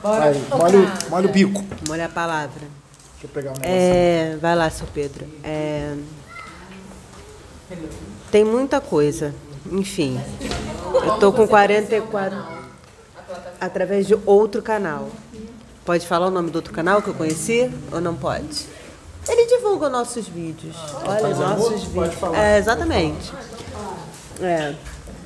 [0.00, 1.64] Vai, molha, o- molha o bico.
[1.88, 2.60] Molhar a palavra.
[2.60, 3.68] Deixa eu pegar um negócio.
[3.68, 5.26] É, vai lá, seu Pedro.
[5.42, 5.96] É,
[8.30, 9.34] tem muita coisa.
[9.72, 10.20] Enfim,
[11.04, 12.57] eu tô com 44
[13.60, 15.08] através de outro canal.
[15.84, 18.66] Pode falar o nome do outro canal que eu conheci ou não pode?
[19.28, 20.74] Ele divulga nossos vídeos.
[21.06, 22.14] Olha, nossos vídeos.
[22.34, 23.32] É, exatamente.
[24.40, 24.74] É.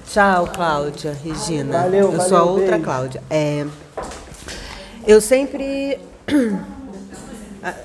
[0.09, 1.83] Tchau, Cláudia, Regina.
[1.83, 2.85] Valeu, eu sou a outra beijo.
[2.85, 3.23] Cláudia.
[3.31, 3.67] É,
[5.07, 5.99] eu sempre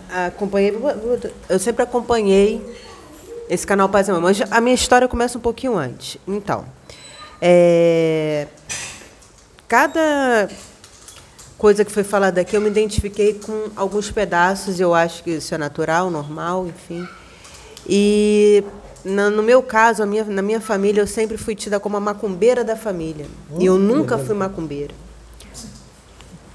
[0.10, 0.76] a- acompanhei,
[1.50, 2.76] eu sempre acompanhei
[3.50, 6.18] esse canal Paz e Amor, mas a minha história começa um pouquinho antes.
[6.28, 6.66] Então,
[7.42, 8.48] é,
[9.68, 10.50] cada
[11.58, 15.54] coisa que foi falada aqui, eu me identifiquei com alguns pedaços, eu acho que isso
[15.54, 17.08] é natural, normal, enfim.
[17.88, 18.64] E
[19.04, 22.76] no meu caso, minha, na minha família, eu sempre fui tida como a macumbeira da
[22.76, 23.26] família.
[23.58, 24.94] E eu nunca fui macumbeira.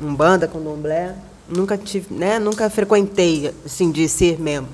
[0.00, 1.14] Umbanda, candomblé,
[1.48, 4.68] nunca tive, né, nunca frequentei, assim, de ser mesmo.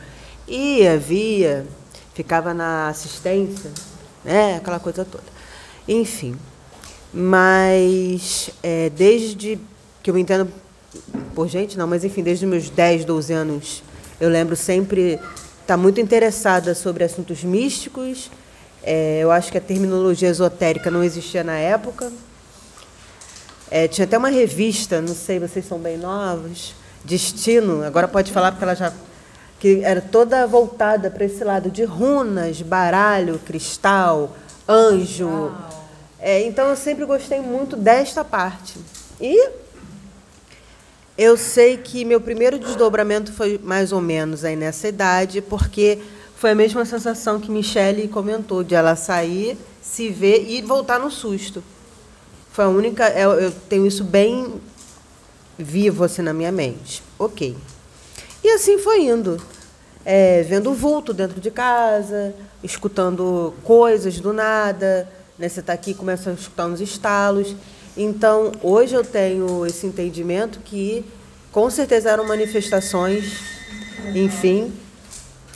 [0.46, 1.66] Ia, via,
[2.14, 3.70] ficava na assistência,
[4.24, 5.24] né, aquela coisa toda.
[5.86, 6.36] Enfim,
[7.12, 9.58] mas é, desde
[10.02, 10.48] que eu me entendo
[11.34, 13.82] por gente, não, mas enfim, desde meus 10, 12 anos,
[14.20, 15.18] eu lembro sempre
[15.60, 18.30] estar muito interessada sobre assuntos místicos.
[18.82, 22.10] É, eu acho que a terminologia esotérica não existia na época.
[23.70, 26.74] É, tinha até uma revista, não sei, vocês são bem novos,
[27.04, 28.92] Destino, agora pode falar porque ela já.
[29.58, 34.34] que era toda voltada para esse lado de runas, baralho, cristal,
[34.66, 35.52] anjo.
[36.20, 38.78] É, então eu sempre gostei muito desta parte.
[39.20, 39.50] E
[41.16, 45.98] eu sei que meu primeiro desdobramento foi mais ou menos aí nessa idade, porque
[46.36, 51.10] foi a mesma sensação que Michele comentou, de ela sair, se ver e voltar no
[51.10, 51.62] susto.
[52.52, 53.08] Foi a única.
[53.10, 54.60] Eu, eu tenho isso bem
[55.58, 57.02] vivo assim na minha mente.
[57.18, 57.56] Ok.
[58.42, 59.40] E assim foi indo.
[60.04, 65.08] É, vendo vulto dentro de casa, escutando coisas do nada.
[65.38, 65.48] Né?
[65.48, 67.54] Você está aqui e começa a escutar uns estalos.
[67.96, 71.04] Então, hoje eu tenho esse entendimento que,
[71.52, 73.40] com certeza, eram manifestações,
[74.14, 74.72] enfim.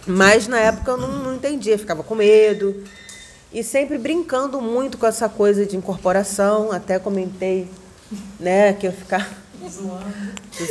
[0.07, 2.83] Mas na época eu não, não entendia, ficava com medo.
[3.53, 6.73] E sempre brincando muito com essa coisa de incorporação.
[6.73, 7.69] Até comentei
[8.41, 9.27] né, que eu ficava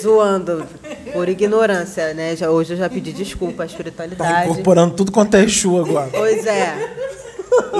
[0.01, 0.65] zoando
[1.13, 2.35] por ignorância, né?
[2.35, 4.49] Já, hoje eu já pedi desculpa à Tá espiritualidade.
[4.49, 6.09] incorporando tudo quanto é Exu agora.
[6.11, 6.95] Pois é.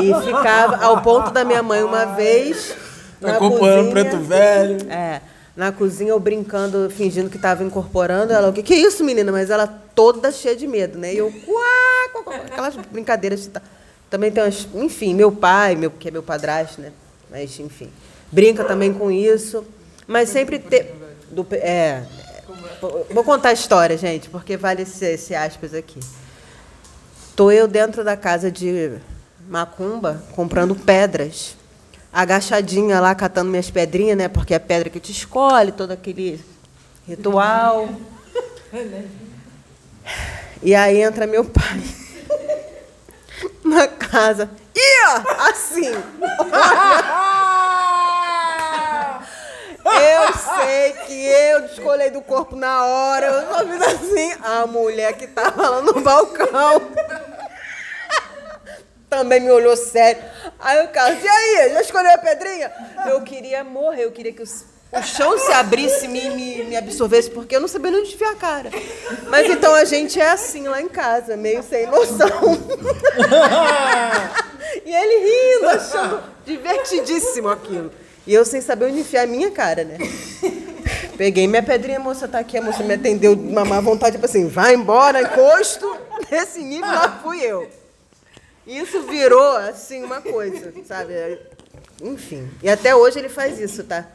[0.02, 2.76] E ficava ao ponto da minha mãe uma vez.
[3.19, 4.91] Tá na acompanhando cozinha, Preto Velho.
[4.91, 5.22] É.
[5.56, 8.31] Na cozinha, eu brincando, fingindo que estava incorporando.
[8.34, 9.31] Ela, o que, que é isso, menina?
[9.31, 11.14] Mas ela toda cheia de medo, né?
[11.14, 13.41] E eu, quá, quá, quá, aquelas brincadeiras.
[13.41, 13.61] de ta-
[14.10, 14.68] Também tem umas.
[14.73, 16.91] Enfim, meu pai, meu, que é meu padrasto, né?
[17.30, 17.89] Mas, enfim.
[18.31, 19.64] Brinca também com isso.
[20.07, 20.95] Mas sempre ter.
[21.30, 22.03] Do, é,
[23.11, 25.99] vou contar a história, gente, porque vale esse, esse aspas aqui.
[27.35, 28.91] Tô eu dentro da casa de
[29.52, 31.57] Macumba comprando pedras,
[32.14, 34.30] agachadinha lá catando minhas pedrinhas, né?
[34.30, 36.41] Porque é a pedra que te escolhe, todo aquele
[37.06, 37.90] ritual.
[40.64, 41.84] E aí entra meu pai
[43.61, 44.49] na casa.
[44.73, 45.49] Ia!
[45.49, 45.91] Assim!
[49.84, 53.26] Eu sei que eu descolei do corpo na hora.
[53.26, 54.32] Eu só fiz assim.
[54.41, 56.82] A mulher que tava lá no balcão
[59.11, 60.23] também me olhou sério.
[60.57, 61.73] Aí o Carlos, e aí?
[61.73, 62.71] Já escolheu a pedrinha?
[63.09, 67.29] Eu queria morrer, eu queria que os o chão se abrisse, me, me, me absorvesse,
[67.29, 68.69] porque eu não sabia onde enfiar a cara.
[69.29, 72.27] Mas então a gente é assim lá em casa, meio sem noção.
[74.85, 77.89] e ele rindo, achando divertidíssimo aquilo.
[78.27, 79.97] E eu sem saber onde enfiar a minha cara, né?
[81.17, 84.17] Peguei minha pedrinha, a moça tá aqui, a moça me atendeu de uma má vontade,
[84.17, 85.89] tipo assim, vai embora, encosto.
[86.29, 87.81] Nesse nível lá fui eu.
[88.65, 91.13] Isso virou, assim, uma coisa, sabe?
[92.01, 92.49] Enfim.
[92.61, 94.05] E até hoje ele faz isso, tá?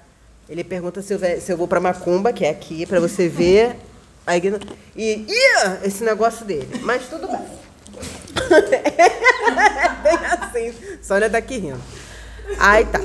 [0.48, 3.76] Ele pergunta se eu, se eu vou pra Macumba, que é aqui, pra você ver.
[4.26, 4.58] A igno-
[4.96, 6.80] E ia esse negócio dele.
[6.82, 7.40] Mas tudo bem.
[10.06, 10.72] É assim.
[11.02, 11.80] Sônia tá aqui rindo.
[12.58, 13.00] Aí tá.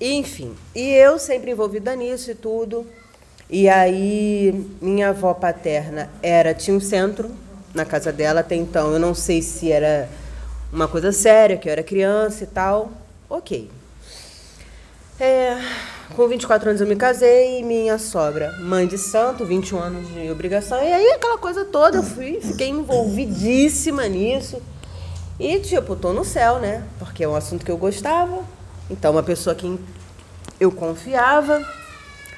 [0.00, 0.54] Enfim.
[0.74, 2.86] E eu sempre envolvida nisso e tudo.
[3.48, 7.30] E aí, minha avó paterna era, tinha um centro
[7.74, 8.92] na casa dela até então.
[8.92, 10.08] Eu não sei se era
[10.72, 12.90] uma coisa séria, que eu era criança e tal.
[13.28, 13.70] Ok.
[15.18, 15.56] É,
[16.14, 20.30] com 24 anos eu me casei e minha sogra, mãe de santo, 21 anos de
[20.30, 20.82] obrigação.
[20.82, 24.60] E aí aquela coisa toda, eu fui, fiquei envolvidíssima nisso.
[25.38, 26.82] E, tipo, tô no céu, né?
[26.98, 28.42] Porque é um assunto que eu gostava.
[28.88, 29.78] Então, uma pessoa que
[30.58, 31.62] eu confiava.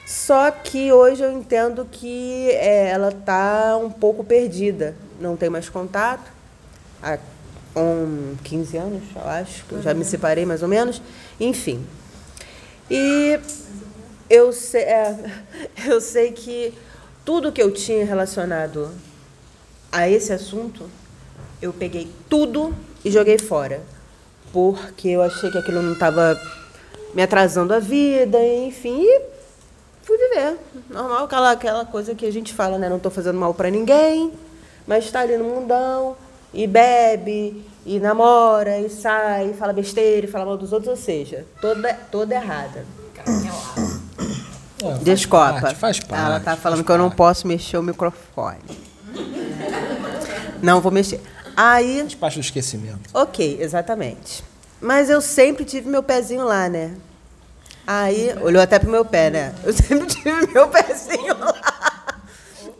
[0.05, 4.97] Só que hoje eu entendo que é, ela tá um pouco perdida.
[5.21, 6.29] Não tem mais contato.
[7.03, 7.19] Há
[7.77, 11.01] um, 15 anos, eu acho, que eu já me separei mais ou menos.
[11.39, 11.85] Enfim.
[12.91, 13.39] E
[14.29, 15.17] eu sei, é,
[15.87, 16.75] eu sei que
[17.25, 18.91] tudo que eu tinha relacionado
[19.93, 20.89] a esse assunto,
[21.61, 22.75] eu peguei tudo
[23.05, 23.83] e joguei fora.
[24.53, 26.41] Porque eu achei que aquilo não estava
[27.15, 29.21] me atrasando a vida, enfim, e
[30.03, 30.57] fui viver.
[30.89, 32.89] Normal, aquela, aquela coisa que a gente fala, né?
[32.89, 34.33] Não estou fazendo mal para ninguém,
[34.87, 36.17] mas está ali no mundão,
[36.53, 40.97] e bebe, e namora, e sai, e fala besteira, e fala mal dos outros, ou
[40.97, 42.85] seja, toda, toda errada.
[44.81, 45.61] É, faz Desculpa.
[45.61, 48.59] parte, faz parte, Ela tá faz falando que eu não posso mexer o microfone.
[50.63, 51.21] Não vou mexer.
[51.57, 53.11] Aí, Faz parte do esquecimento.
[53.13, 54.45] ok, exatamente.
[54.81, 56.95] Mas eu sempre tive meu pezinho lá, né?
[57.87, 59.55] Aí, olhou até pro meu pé, né?
[59.65, 62.21] Eu sempre tive meu pezinho lá.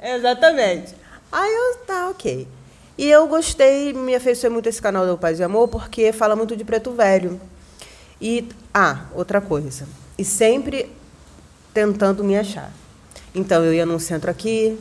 [0.01, 0.95] Exatamente.
[1.33, 2.47] Aí eu, tá, ok.
[2.99, 6.57] E eu gostei, me afeiçoei muito esse canal do Paz e Amor, porque fala muito
[6.57, 7.41] de preto velho.
[8.21, 9.87] E, ah, outra coisa.
[10.19, 10.91] E sempre
[11.73, 12.73] tentando me achar.
[13.33, 14.77] Então, eu ia num centro aqui,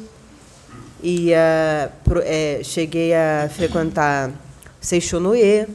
[1.03, 1.91] ia,
[2.23, 4.31] é, cheguei a frequentar
[4.81, 5.67] Seixonoye,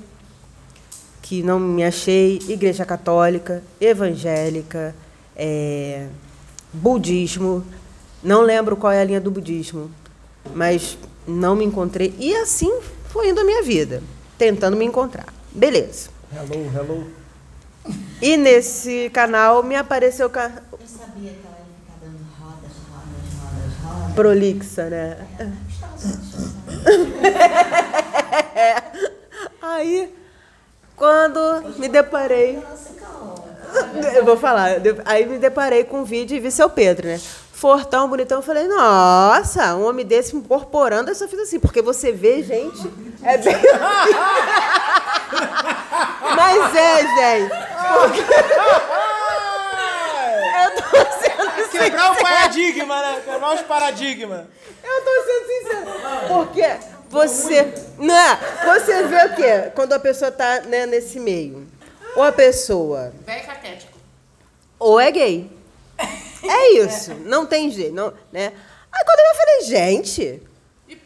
[1.22, 4.92] que não me achei, igreja católica, evangélica,
[5.36, 6.08] é,
[6.72, 7.64] budismo,
[8.20, 9.88] não lembro qual é a linha do budismo,
[10.54, 12.14] mas não me encontrei.
[12.18, 12.70] E assim
[13.08, 14.02] foi indo a minha vida,
[14.38, 15.26] tentando me encontrar.
[15.50, 16.10] Beleza.
[16.34, 17.06] Hello, hello.
[18.20, 20.28] E nesse canal me apareceu.
[20.30, 20.50] Ca...
[20.72, 23.32] Eu sabia que ela ia ficar dando rodas, rodas,
[23.82, 24.14] rodas, rodas.
[24.14, 25.18] Prolixa, né?
[29.60, 30.12] Aí,
[30.96, 31.38] quando
[31.78, 32.58] me deparei.
[34.16, 34.80] Eu vou falar.
[34.80, 37.20] de- Aí me deparei com um vídeo e vi seu Pedro, né?
[37.62, 38.38] Fortão, bonitão.
[38.38, 42.92] Eu falei, nossa, um homem desse incorporando, eu só fiz assim, porque você vê, gente,
[43.22, 43.54] é bem.
[46.36, 47.54] Mas é, gente.
[50.58, 50.88] Eu tô
[51.20, 53.22] sendo Quebrar o paradigma, né?
[53.24, 54.44] Quebrar os paradigmas.
[54.82, 55.86] Eu tô sendo sincera.
[56.26, 56.66] Porque
[57.08, 57.72] você.
[57.96, 58.38] Não,
[58.74, 59.70] você vê o quê?
[59.76, 61.68] Quando a pessoa tá né, nesse meio.
[62.16, 63.12] Ou a pessoa.
[63.24, 63.92] Velho caquético.
[64.80, 65.61] Ou é gay.
[66.42, 67.14] É isso.
[67.24, 67.94] Não tem jeito.
[67.94, 68.52] Não, né?
[68.92, 70.42] Aí quando eu falei, gente.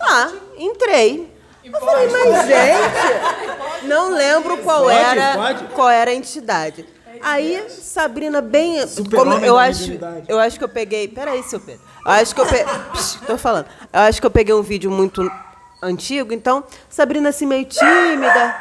[0.01, 1.33] Ah, entrei.
[1.65, 3.87] Eu falei, mas gente.
[3.87, 5.65] Não lembro qual Pode, era pode.
[5.75, 6.87] qual era a entidade.
[7.21, 8.87] Aí, Sabrina, bem.
[8.87, 9.99] Super-homem como eu acho,
[10.29, 11.09] eu acho que eu peguei.
[11.09, 11.81] Peraí, seu Pedro.
[12.05, 12.67] Eu acho que eu peguei.
[13.27, 13.67] Tô falando.
[13.93, 15.29] Eu acho que eu peguei um vídeo muito
[15.83, 18.57] antigo, então, Sabrina assim, meio tímida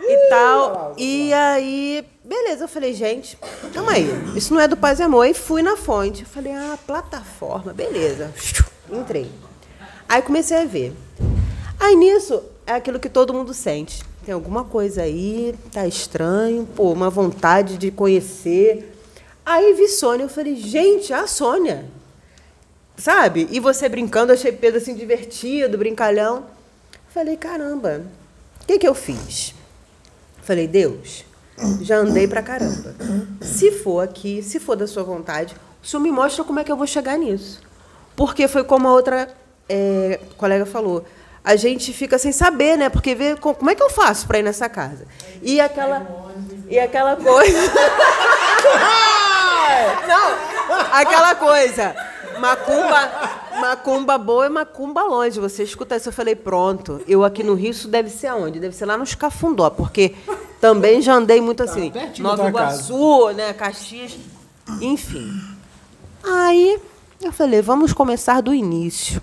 [0.00, 0.94] e tal.
[0.96, 3.36] E aí, beleza, eu falei, gente,
[3.74, 4.08] calma aí.
[4.36, 5.26] Isso não é do Paz e Amor.
[5.26, 6.22] E fui na fonte.
[6.22, 8.32] Eu falei, ah, plataforma, beleza.
[8.88, 9.28] Entrei.
[10.08, 10.94] Aí comecei a ver.
[11.78, 14.04] Aí nisso, é aquilo que todo mundo sente.
[14.24, 18.94] Tem alguma coisa aí, tá estranho, pô, uma vontade de conhecer.
[19.44, 21.86] Aí vi Sônia, eu falei, gente, a Sônia.
[22.96, 23.48] Sabe?
[23.50, 26.44] E você brincando, achei Pedro assim divertido, brincalhão.
[27.08, 28.04] Falei, caramba,
[28.62, 29.54] o que, que eu fiz?
[30.42, 31.24] Falei, Deus,
[31.80, 32.94] já andei pra caramba.
[33.40, 36.70] Se for aqui, se for da sua vontade, o senhor me mostra como é que
[36.72, 37.60] eu vou chegar nisso.
[38.16, 39.28] Porque foi como a outra
[39.68, 41.04] é, colega falou.
[41.42, 42.88] A gente fica sem saber, né?
[42.90, 45.06] Porque vê co- como é que eu faço para ir nessa casa.
[45.42, 46.06] E aquela,
[46.68, 47.58] e aquela coisa.
[50.06, 51.94] Não, aquela coisa.
[52.38, 53.10] Macumba,
[53.60, 55.40] macumba boa é macumba longe.
[55.40, 57.00] Você escuta isso, eu falei, pronto.
[57.06, 58.60] Eu aqui no Rio, isso deve ser aonde?
[58.60, 60.14] Deve ser lá nos Cafundó, porque
[60.60, 61.90] também já andei muito assim.
[61.90, 62.92] pertinho Nova tua casa.
[62.92, 64.16] Iguaçu, né, Caxias,
[64.80, 65.40] enfim.
[66.22, 66.78] Aí
[67.22, 69.22] eu falei, vamos começar do início.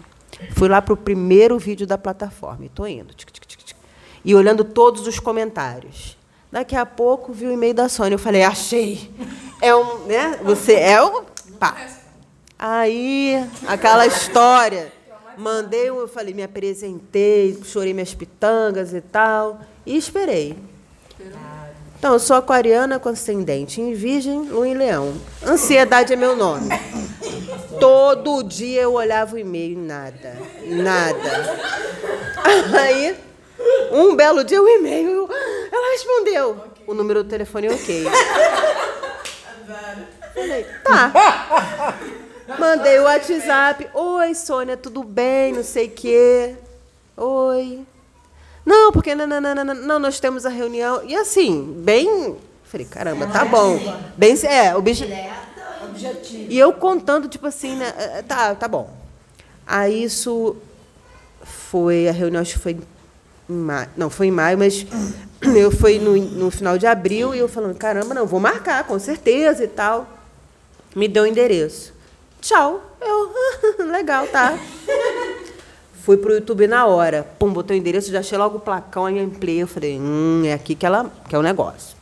[0.55, 3.13] Fui lá pro primeiro vídeo da plataforma e tô indo.
[3.13, 3.77] tic, tic, tic, tic,
[4.25, 6.17] e olhando todos os comentários.
[6.51, 8.15] Daqui a pouco vi o e-mail da Sônia.
[8.15, 9.11] Eu falei, achei.
[9.61, 10.39] É um, né?
[10.43, 11.23] Você é o.
[11.59, 11.75] Pá.
[12.57, 14.91] Aí, aquela história.
[15.37, 19.61] Mandei, eu falei, me apresentei, chorei minhas pitangas e tal.
[19.85, 20.57] E esperei.
[21.97, 25.19] Então, eu sou aquariana com ascendente em virgem, lua em leão.
[25.45, 26.69] Ansiedade é meu nome.
[27.79, 31.59] Todo dia eu olhava o e-mail, nada, nada.
[32.79, 33.17] Aí,
[33.91, 35.27] um belo dia o e-mail,
[35.71, 36.63] ela respondeu.
[36.85, 38.05] O número do telefone é ok.
[40.33, 41.11] Falei, tá.
[42.59, 43.89] Mandei o WhatsApp.
[43.93, 45.51] Oi, Sônia, tudo bem?
[45.51, 46.55] Não sei o quê.
[47.17, 47.85] Oi.
[48.67, 51.01] Não, porque não, não, não, não, nós temos a reunião.
[51.05, 52.35] E assim, bem.
[52.65, 53.79] Falei, caramba, tá bom.
[54.17, 55.05] Bem, é, o bicho.
[56.49, 57.93] E eu contando, tipo assim, né?
[57.97, 58.93] eh, Tá, tá bom.
[59.65, 60.57] Aí isso
[61.43, 62.77] foi, a reunião acho que foi
[63.49, 63.87] em maio.
[63.95, 64.85] Não, foi em maio, mas
[65.55, 68.99] eu fui no, no final de abril e eu falando, caramba, não, vou marcar, com
[68.99, 70.05] certeza e tal.
[70.93, 71.93] Me deu o endereço.
[72.41, 72.81] Tchau.
[72.99, 73.31] Eu,
[73.87, 74.59] legal, tá.
[76.07, 77.27] Fui pro YouTube na hora.
[77.37, 79.63] Pum, botei o endereço, já achei logo o placão, aí ampliei.
[79.63, 81.97] Eu falei, hum, é aqui que ela que é o negócio.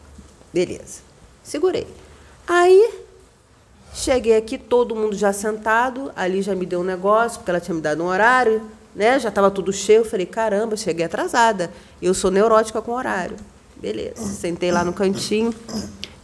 [0.53, 1.01] Beleza.
[1.41, 1.87] Segurei.
[2.47, 2.99] Aí,
[3.95, 6.11] cheguei aqui, todo mundo já sentado.
[6.15, 8.61] Ali já me deu um negócio, porque ela tinha me dado um horário,
[8.95, 9.17] né?
[9.17, 10.01] Já estava tudo cheio.
[10.01, 11.71] Eu falei, caramba, cheguei atrasada.
[11.99, 13.37] Eu sou neurótica com horário.
[13.75, 14.23] Beleza.
[14.23, 15.51] Sentei lá no cantinho.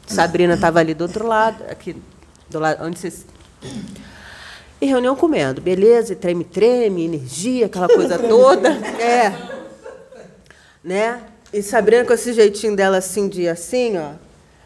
[0.06, 2.00] Sabrina estava ali do outro lado, aqui
[2.48, 3.26] do lado, onde vocês
[4.82, 8.70] e reunião comendo, beleza, e treme-treme, energia, aquela coisa toda.
[9.00, 9.32] É.
[10.84, 11.22] Né?
[11.54, 14.14] E Sabrina com esse jeitinho dela assim, de assim, ó.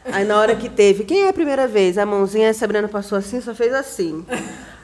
[0.05, 1.97] Aí na hora que teve, quem é a primeira vez?
[1.97, 4.25] A mãozinha, a Sabrina passou assim, só fez assim.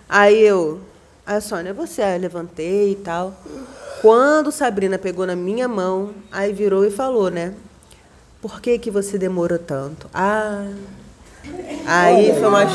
[0.09, 0.81] Aí eu,
[1.25, 3.33] a Sônia, você, aí eu levantei e tal.
[4.01, 7.53] Quando Sabrina pegou na minha mão, aí virou e falou, né?
[8.41, 10.09] Por que que você demorou tanto?
[10.11, 10.65] Ah,
[11.85, 12.65] Aí foi uma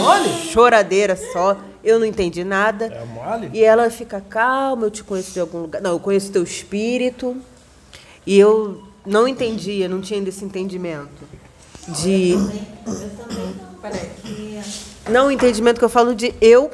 [0.50, 1.56] choradeira só.
[1.86, 2.86] Eu não entendi nada.
[2.86, 3.48] É mole?
[3.54, 5.80] E ela fica calma, eu te conheço de algum lugar.
[5.80, 7.36] Não, eu conheço teu espírito.
[8.26, 11.22] E eu não entendia, não tinha esse entendimento.
[11.86, 12.34] De.
[15.08, 16.68] Não, o entendimento que eu falo de eu,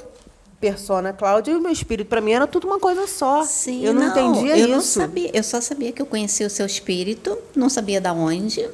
[0.58, 3.44] persona Cláudia, e o meu espírito, para mim, era tudo uma coisa só.
[3.44, 4.68] Sim, eu não, entendia eu isso.
[4.70, 8.66] Não sabia, eu só sabia que eu conhecia o seu espírito, não sabia da onde.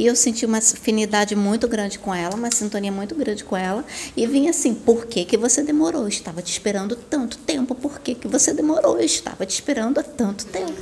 [0.00, 3.84] E eu senti uma afinidade muito grande com ela, uma sintonia muito grande com ela.
[4.16, 6.04] E vinha assim, por que, que você demorou?
[6.04, 7.74] Eu estava te esperando tanto tempo.
[7.74, 8.98] Por que, que você demorou?
[8.98, 10.72] Eu estava te esperando há tanto tempo.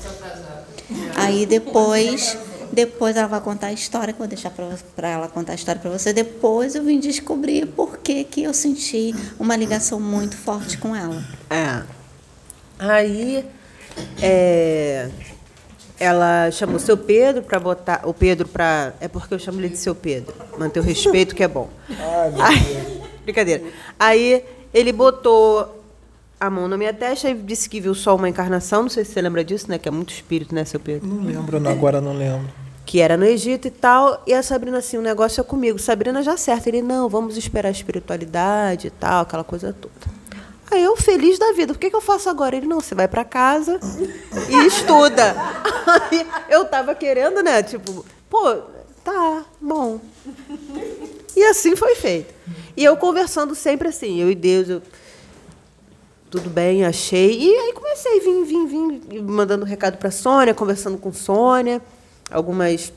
[1.16, 2.38] Aí depois,
[2.70, 4.52] depois ela vai contar a história, que eu vou deixar
[4.94, 6.12] para ela contar a história para você.
[6.12, 11.24] Depois eu vim descobrir por que, que eu senti uma ligação muito forte com ela.
[11.50, 11.82] É.
[12.78, 13.44] Aí
[14.22, 15.10] é,
[16.00, 18.02] ela chamou seu Pedro para botar.
[18.04, 18.94] O Pedro para.
[19.00, 20.34] É porque eu chamo ele de seu Pedro.
[20.58, 21.68] Manter o respeito que é bom.
[22.40, 23.62] Aí- brincadeira.
[23.98, 25.74] Aí ele botou
[26.40, 28.82] a mão na minha testa e disse que viu só uma encarnação.
[28.82, 29.78] Não sei se você lembra disso, né?
[29.78, 31.06] Que é muito espírito, né, seu Pedro?
[31.08, 32.48] Não lembro, não, agora não lembro.
[32.86, 35.78] que era no Egito e tal, e a Sabrina assim, o negócio é comigo.
[35.78, 39.92] Sabrina já certa, ele não, vamos esperar a espiritualidade e tal, aquela coisa toda.
[40.70, 42.56] Aí eu feliz da vida, o que, que eu faço agora?
[42.56, 43.80] Ele não, você vai para casa
[44.48, 45.34] e estuda.
[46.10, 48.56] Aí eu tava querendo, né, tipo, pô,
[49.02, 49.98] tá, bom.
[51.34, 52.34] E assim foi feito.
[52.76, 54.82] E eu conversando sempre assim, eu e Deus, eu,
[56.30, 57.38] tudo bem, achei.
[57.38, 61.80] E aí comecei, vim, vim, vim, mandando recado para Sônia, conversando com Sônia,
[62.30, 62.92] algumas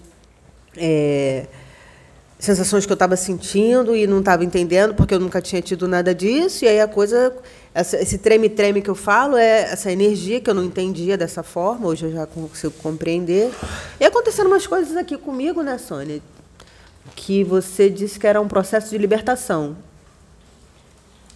[0.76, 1.48] é,
[2.42, 6.14] sensações que eu estava sentindo e não estava entendendo, porque eu nunca tinha tido nada
[6.14, 6.66] disso.
[6.66, 7.32] E aí a coisa,
[7.76, 12.08] esse treme-treme que eu falo, é essa energia que eu não entendia dessa forma, hoje
[12.08, 13.52] eu já consigo compreender.
[14.00, 16.20] E aconteceram umas coisas aqui comigo, né, Sônia?
[17.16, 19.78] Que você disse que era um processo de libertação.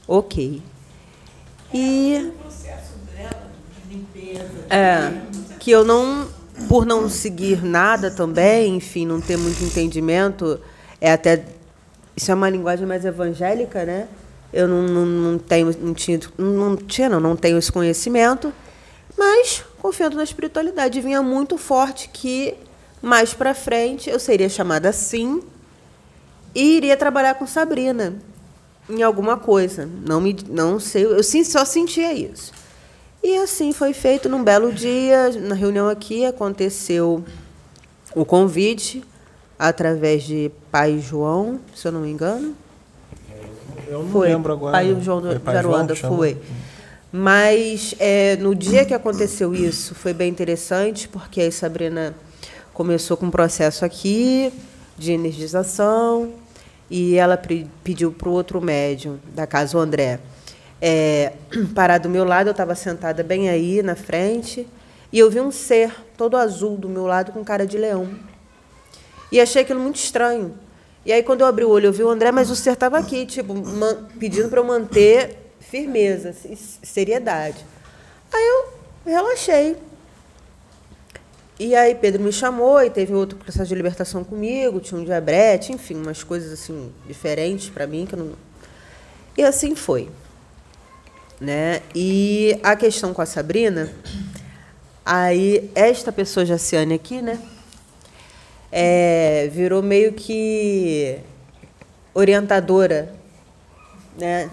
[0.08, 0.64] Ok.
[1.72, 2.32] E.
[4.72, 5.12] É,
[5.60, 6.28] que eu não,
[6.68, 10.60] por não seguir nada também, enfim, não ter muito entendimento,
[11.06, 11.44] é até.
[12.18, 14.08] Isso é uma linguagem mais evangélica, né?
[14.52, 18.52] Eu não, não, não tenho, não tinha, não tinha, não, não tenho esse conhecimento,
[19.16, 22.56] mas confiando na espiritualidade, vinha muito forte que
[23.02, 25.44] mais para frente eu seria chamada assim
[26.56, 28.16] e iria trabalhar com Sabrina.
[28.90, 29.88] em alguma coisa.
[30.08, 32.52] Não me, não sei, eu sim, só sentia isso.
[33.22, 37.24] E assim foi feito num belo dia, na reunião aqui aconteceu
[38.16, 39.04] o convite
[39.58, 42.56] através de Pai João, se eu não me engano.
[43.88, 44.30] Eu não Foi.
[44.30, 44.72] lembro agora.
[44.72, 46.16] Pai João de Pai João Aruanda, chama?
[46.16, 46.38] foi.
[47.12, 52.14] Mas é, no dia que aconteceu isso, foi bem interessante, porque aí Sabrina
[52.74, 54.52] começou com um processo aqui
[54.98, 56.34] de energização
[56.90, 57.40] e ela
[57.84, 60.20] pediu para o outro médium da casa, o André,
[60.82, 61.34] é,
[61.74, 62.48] parar do meu lado.
[62.48, 64.68] Eu estava sentada bem aí na frente
[65.12, 68.10] e eu vi um ser todo azul do meu lado com cara de leão.
[69.32, 70.54] E achei aquilo muito estranho.
[71.06, 72.98] E aí, quando eu abri o olho, eu vi o André, mas o ser estava
[72.98, 73.54] aqui, tipo,
[74.20, 77.64] pedindo para eu manter firmeza, se- seriedade.
[78.34, 78.74] Aí eu
[79.06, 79.78] relaxei.
[81.60, 85.72] E aí Pedro me chamou e teve outro processo de libertação comigo, tinha um diabrete,
[85.72, 88.34] enfim, umas coisas assim diferentes para mim que não...
[89.38, 90.10] E assim foi.
[91.40, 91.82] Né?
[91.94, 93.94] E a questão com a Sabrina,
[95.06, 97.40] aí esta pessoa Jaciane aqui, né?
[98.78, 101.18] É, virou meio que
[102.14, 103.16] orientadora,
[104.18, 104.50] né?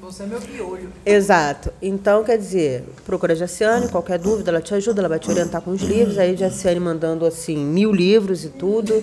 [0.00, 0.92] Você é meu piolho.
[1.04, 1.72] Exato.
[1.82, 5.60] Então, quer dizer, procura a Jaciane, qualquer dúvida, ela te ajuda, ela vai te orientar
[5.60, 6.18] com os livros.
[6.18, 9.02] Aí, Jaciane mandando, assim, mil livros e tudo.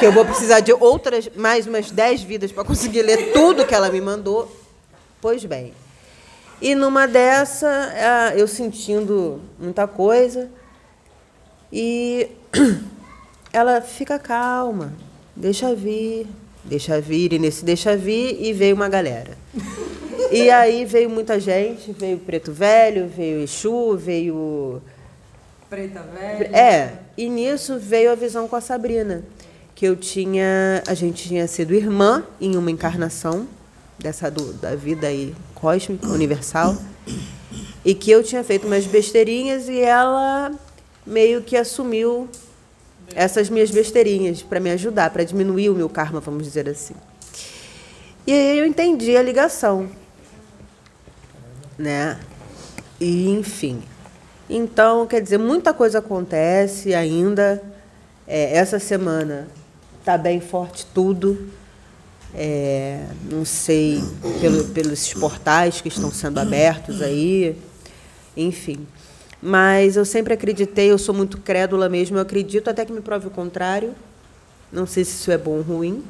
[0.00, 3.74] Que eu vou precisar de outras, mais umas dez vidas para conseguir ler tudo que
[3.76, 4.50] ela me mandou.
[5.20, 5.72] Pois bem.
[6.60, 10.50] E numa dessa, ah, eu sentindo muita coisa.
[11.72, 12.28] E
[13.54, 14.92] ela fica calma,
[15.36, 16.26] deixa vir,
[16.64, 19.38] deixa vir, e nesse deixa vir, e veio uma galera.
[20.32, 24.82] E aí veio muita gente, veio Preto Velho, veio Exu, veio.
[25.70, 26.56] Preta velha.
[26.56, 29.22] É, e nisso veio a visão com a Sabrina,
[29.72, 30.82] que eu tinha.
[30.88, 33.46] A gente tinha sido irmã em uma encarnação
[33.96, 36.76] dessa do, da vida aí cósmica, universal,
[37.84, 40.50] e que eu tinha feito umas besteirinhas e ela
[41.06, 42.28] meio que assumiu
[43.14, 46.94] essas minhas besteirinhas para me ajudar, para diminuir o meu karma, vamos dizer assim.
[48.26, 49.88] E aí eu entendi a ligação,
[51.76, 52.18] né?
[53.00, 53.82] E enfim.
[54.48, 57.62] Então, quer dizer, muita coisa acontece ainda.
[58.26, 59.48] É, essa semana
[60.00, 61.50] está bem forte tudo.
[62.34, 64.02] É, não sei,
[64.40, 67.56] pelo, pelos portais que estão sendo abertos aí,
[68.36, 68.86] enfim.
[69.46, 73.26] Mas eu sempre acreditei, eu sou muito crédula mesmo, eu acredito até que me prove
[73.26, 73.94] o contrário.
[74.72, 76.02] Não sei se isso é bom ou ruim.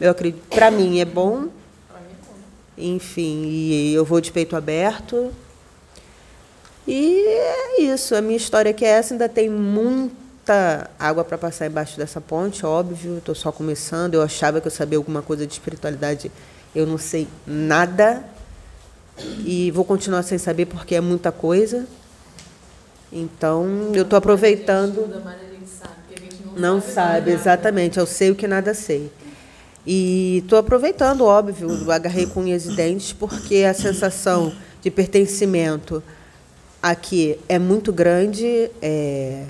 [0.00, 1.46] Eu acredito, para mim é bom.
[2.76, 5.32] Enfim, e eu vou de peito aberto.
[6.84, 11.68] E é isso, a minha história que é essa, ainda tem muita água para passar
[11.68, 14.14] embaixo dessa ponte, óbvio, estou só começando.
[14.14, 16.28] Eu achava que eu sabia alguma coisa de espiritualidade,
[16.74, 18.24] eu não sei nada.
[19.46, 21.86] E vou continuar sem saber porque é muita coisa.
[23.14, 25.08] Então, eu estou aproveitando.
[26.56, 27.98] Não sabe, exatamente.
[27.98, 29.10] Eu sei o que nada sei.
[29.86, 36.02] E estou aproveitando, óbvio, agarrei com unhas e dentes, porque a sensação de pertencimento
[36.82, 38.70] aqui é muito grande.
[38.82, 39.44] É,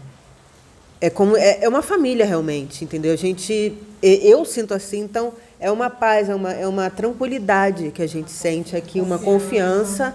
[1.01, 3.13] é como é, é uma família realmente, entendeu?
[3.13, 8.03] A gente, eu sinto assim, então é uma paz, é uma, é uma tranquilidade que
[8.03, 10.15] a gente sente aqui, uma confiança.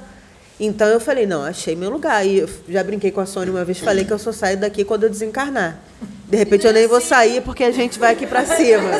[0.59, 2.25] Então eu falei, não, achei meu lugar.
[2.25, 4.83] E eu já brinquei com a Sônia uma vez, falei que eu só saio daqui
[4.83, 5.79] quando eu desencarnar.
[6.27, 8.91] De repente eu nem vou sair porque a gente vai aqui para cima.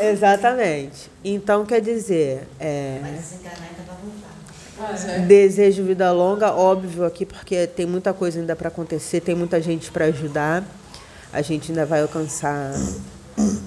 [0.00, 1.10] Exatamente.
[1.24, 3.00] Então quer dizer, é,
[5.26, 9.90] desejo vida longa, óbvio aqui porque tem muita coisa ainda para acontecer, tem muita gente
[9.90, 10.64] para ajudar.
[11.32, 12.72] A gente ainda vai alcançar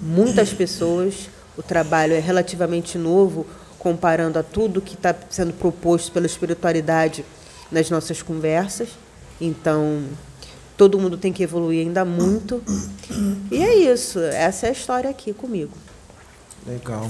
[0.02, 1.30] muitas pessoas.
[1.58, 3.46] O trabalho é relativamente novo
[3.82, 7.26] comparando a tudo que está sendo proposto pela espiritualidade
[7.72, 8.90] nas nossas conversas.
[9.40, 10.04] Então,
[10.78, 12.64] todo mundo tem que evoluir ainda muito.
[13.52, 14.20] E é isso.
[14.20, 15.74] Essa é a história aqui comigo.
[16.66, 17.10] Legal.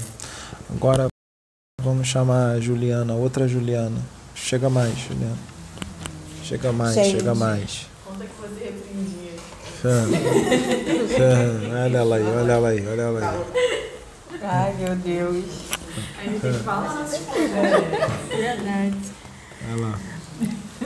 [0.69, 1.07] Agora
[1.81, 4.02] vamos chamar a Juliana, outra Juliana.
[4.34, 5.38] Chega mais, Juliana.
[6.41, 7.18] Chega mais, Gente.
[7.18, 7.85] chega mais.
[9.81, 10.07] Fã.
[11.18, 11.84] Fã.
[11.84, 14.41] Olha ela aí, olha ela aí, olha ela aí.
[14.41, 15.80] Ai, meu Deus.
[18.30, 18.97] Verdade.
[19.72, 19.99] Olha lá.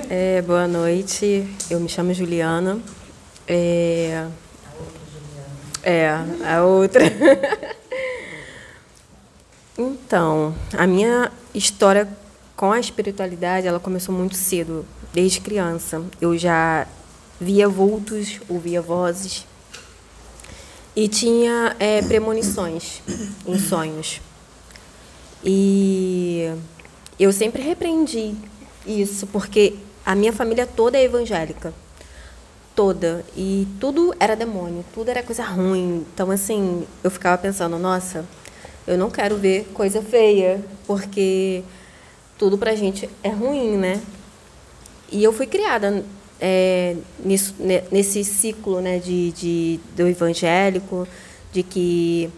[0.09, 2.79] É, boa noite, eu me chamo Juliana.
[3.47, 4.27] É,
[5.83, 6.09] é
[6.45, 7.03] a outra.
[9.77, 12.07] Então, a minha história
[12.55, 16.01] com a espiritualidade, ela começou muito cedo, desde criança.
[16.21, 16.87] Eu já
[17.41, 19.45] via vultos, ouvia vozes
[20.95, 23.01] e tinha é, premonições
[23.45, 24.21] em sonhos.
[25.45, 26.51] E
[27.19, 28.33] eu sempre repreendi
[28.85, 31.71] isso, porque a minha família toda é evangélica.
[32.75, 33.23] Toda.
[33.37, 36.05] E tudo era demônio, tudo era coisa ruim.
[36.13, 38.25] Então, assim, eu ficava pensando, nossa,
[38.87, 41.63] eu não quero ver coisa feia, porque
[42.37, 44.01] tudo pra gente é ruim, né?
[45.11, 46.03] E eu fui criada
[46.39, 47.55] é, nisso,
[47.91, 51.07] nesse ciclo né, de, de, do evangélico,
[51.51, 52.29] de que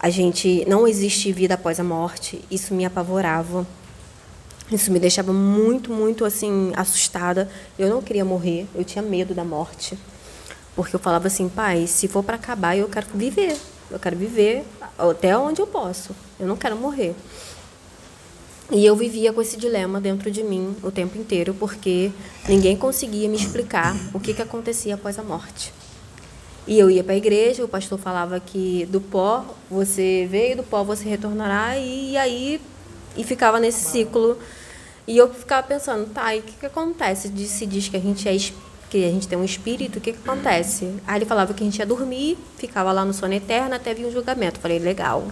[0.00, 2.40] a gente não existe vida após a morte.
[2.50, 3.66] Isso me apavorava.
[4.70, 7.50] Isso me deixava muito, muito assim assustada.
[7.78, 9.98] Eu não queria morrer, eu tinha medo da morte.
[10.76, 13.56] Porque eu falava assim, pai, se for para acabar, eu quero viver.
[13.90, 14.64] Eu quero viver
[14.96, 16.14] até onde eu posso.
[16.38, 17.14] Eu não quero morrer.
[18.70, 22.12] E eu vivia com esse dilema dentro de mim o tempo inteiro, porque
[22.46, 25.72] ninguém conseguia me explicar o que, que acontecia após a morte.
[26.66, 30.62] E eu ia para a igreja, o pastor falava que do pó você veio, do
[30.62, 32.60] pó você retornará, e aí
[33.16, 34.38] e ficava nesse ciclo.
[35.06, 37.32] E eu ficava pensando, tá, e o que, que acontece?
[37.46, 38.36] Se diz que a gente é
[38.90, 40.94] que a gente tem um espírito, o que, que acontece?
[41.06, 44.06] Aí ele falava que a gente ia dormir, ficava lá no sono eterno até vir
[44.06, 44.58] um julgamento.
[44.60, 45.28] falei, legal.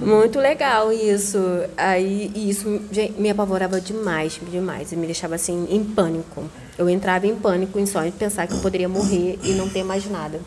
[0.00, 1.38] Muito legal isso.
[1.76, 2.80] Aí isso
[3.18, 4.92] me apavorava demais, demais.
[4.92, 6.48] E me deixava assim em pânico.
[6.78, 9.82] Eu entrava em pânico em sonho de pensar que eu poderia morrer e não ter
[9.82, 10.40] mais nada.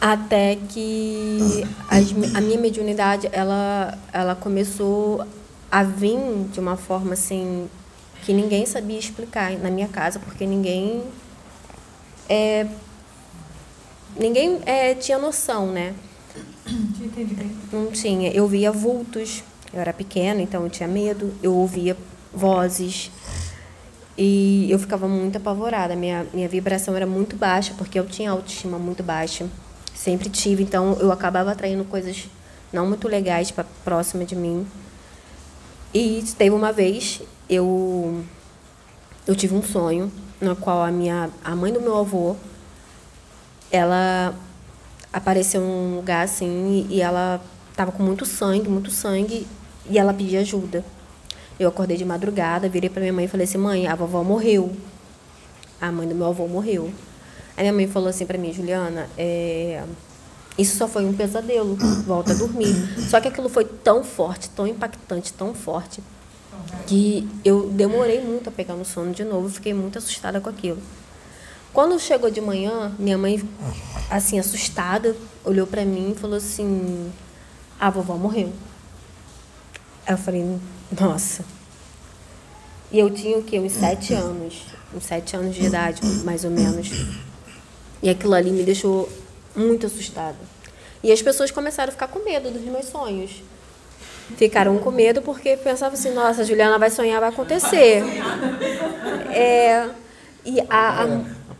[0.00, 1.66] Até que
[2.34, 5.26] a minha mediunidade ela, ela começou
[5.70, 6.18] a vir
[6.52, 7.68] de uma forma assim
[8.22, 11.02] que ninguém sabia explicar na minha casa, porque ninguém
[12.28, 12.66] é,
[14.16, 15.94] ninguém é, tinha noção, né?
[17.72, 18.30] Não tinha.
[18.30, 19.42] Eu via vultos.
[19.72, 21.32] Eu era pequena, então eu tinha medo.
[21.42, 21.96] Eu ouvia
[22.32, 23.10] vozes.
[24.22, 25.96] E eu ficava muito apavorada.
[25.96, 29.48] Minha, minha vibração era muito baixa, porque eu tinha autoestima muito baixa.
[29.94, 30.62] Sempre tive.
[30.62, 32.28] Então eu acabava atraindo coisas
[32.70, 34.66] não muito legais para próxima de mim.
[35.94, 38.22] E teve uma vez, eu,
[39.26, 42.36] eu tive um sonho no qual a minha a mãe do meu avô
[43.72, 44.34] ela
[45.10, 47.40] apareceu num lugar assim e ela
[47.70, 49.46] estava com muito sangue, muito sangue,
[49.88, 50.84] e ela pedia ajuda.
[51.60, 54.74] Eu acordei de madrugada, virei para minha mãe e falei assim: "Mãe, a vovó morreu.
[55.78, 56.90] A mãe do meu avô morreu".
[57.54, 59.84] Aí minha mãe falou assim para mim: "Juliana, é...
[60.56, 61.76] isso só foi um pesadelo.
[62.06, 62.74] Volta a dormir".
[63.10, 66.02] Só que aquilo foi tão forte, tão impactante, tão forte
[66.86, 70.78] que eu demorei muito a pegar no sono de novo, fiquei muito assustada com aquilo.
[71.74, 73.46] Quando chegou de manhã, minha mãe,
[74.08, 75.14] assim, assustada,
[75.44, 77.12] olhou para mim e falou assim:
[77.78, 78.50] A vovó morreu.
[80.06, 80.58] Aí eu falei:
[80.98, 81.44] Nossa.
[82.90, 83.58] E eu tinha o quê?
[83.58, 84.62] Uns sete anos.
[84.94, 86.90] Uns sete anos de idade, mais ou menos.
[88.02, 89.08] E aquilo ali me deixou
[89.54, 90.36] muito assustada.
[91.02, 93.42] E as pessoas começaram a ficar com medo dos meus sonhos.
[94.36, 98.02] Ficaram com medo porque pensavam assim: Nossa, a Juliana vai sonhar, vai acontecer.
[99.32, 99.88] É.
[100.44, 101.06] E a, a,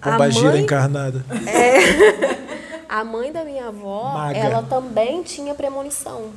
[0.00, 1.24] Pombagira mãe, encarnada.
[1.46, 4.38] É, a mãe da minha avó, Maga.
[4.38, 6.30] ela também tinha premonição.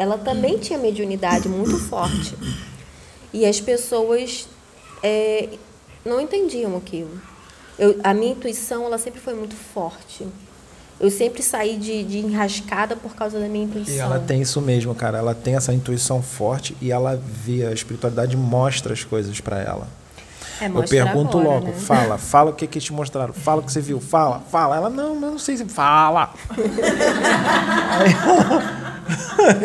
[0.00, 2.34] Ela também tinha mediunidade muito forte.
[3.34, 4.48] E as pessoas
[5.02, 5.50] é,
[6.02, 7.20] não entendiam aquilo.
[7.78, 10.26] Eu, a minha intuição, ela sempre foi muito forte.
[10.98, 13.94] Eu sempre saí de, de enrascada por causa da minha intuição.
[13.94, 15.18] E ela tem isso mesmo, cara.
[15.18, 19.86] Ela tem essa intuição forte e ela vê, a espiritualidade mostra as coisas para ela.
[20.60, 21.72] É, eu pergunto agora, logo, né?
[21.72, 24.76] fala, fala o que, que te mostraram, fala o que você viu, fala, fala.
[24.76, 25.64] Ela, não, não sei se.
[25.64, 26.34] Fala!
[27.98, 28.12] Aí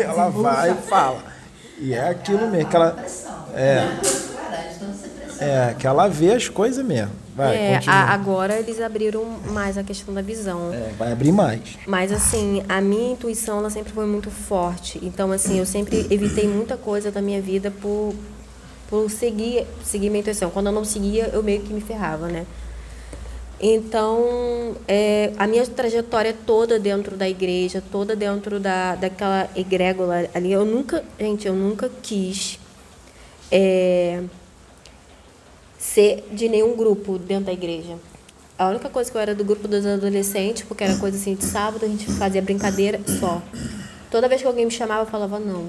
[0.24, 1.18] ela vai e fala.
[1.78, 2.96] E é aquilo mesmo, que ela.
[3.54, 3.84] É.
[5.38, 7.12] É, que ela vê as coisas mesmo.
[7.36, 10.72] Vai, é, a, agora eles abriram mais a questão da visão.
[10.72, 11.60] É, vai abrir mais.
[11.86, 14.98] Mas assim, a minha intuição ela sempre foi muito forte.
[15.02, 18.14] Então assim, eu sempre evitei muita coisa da minha vida por
[18.88, 20.50] por seguir, seguir minha intuição.
[20.50, 22.46] Quando eu não seguia, eu meio que me ferrava, né?
[23.58, 30.52] Então, é, a minha trajetória toda dentro da igreja, toda dentro da, daquela egrégora ali,
[30.52, 32.58] eu nunca, gente, eu nunca quis
[33.50, 34.22] é,
[35.78, 37.96] ser de nenhum grupo dentro da igreja.
[38.58, 41.44] A única coisa que eu era do grupo dos adolescentes, porque era coisa assim de
[41.44, 43.42] sábado, a gente fazia brincadeira só.
[44.10, 45.66] Toda vez que alguém me chamava, eu falava não.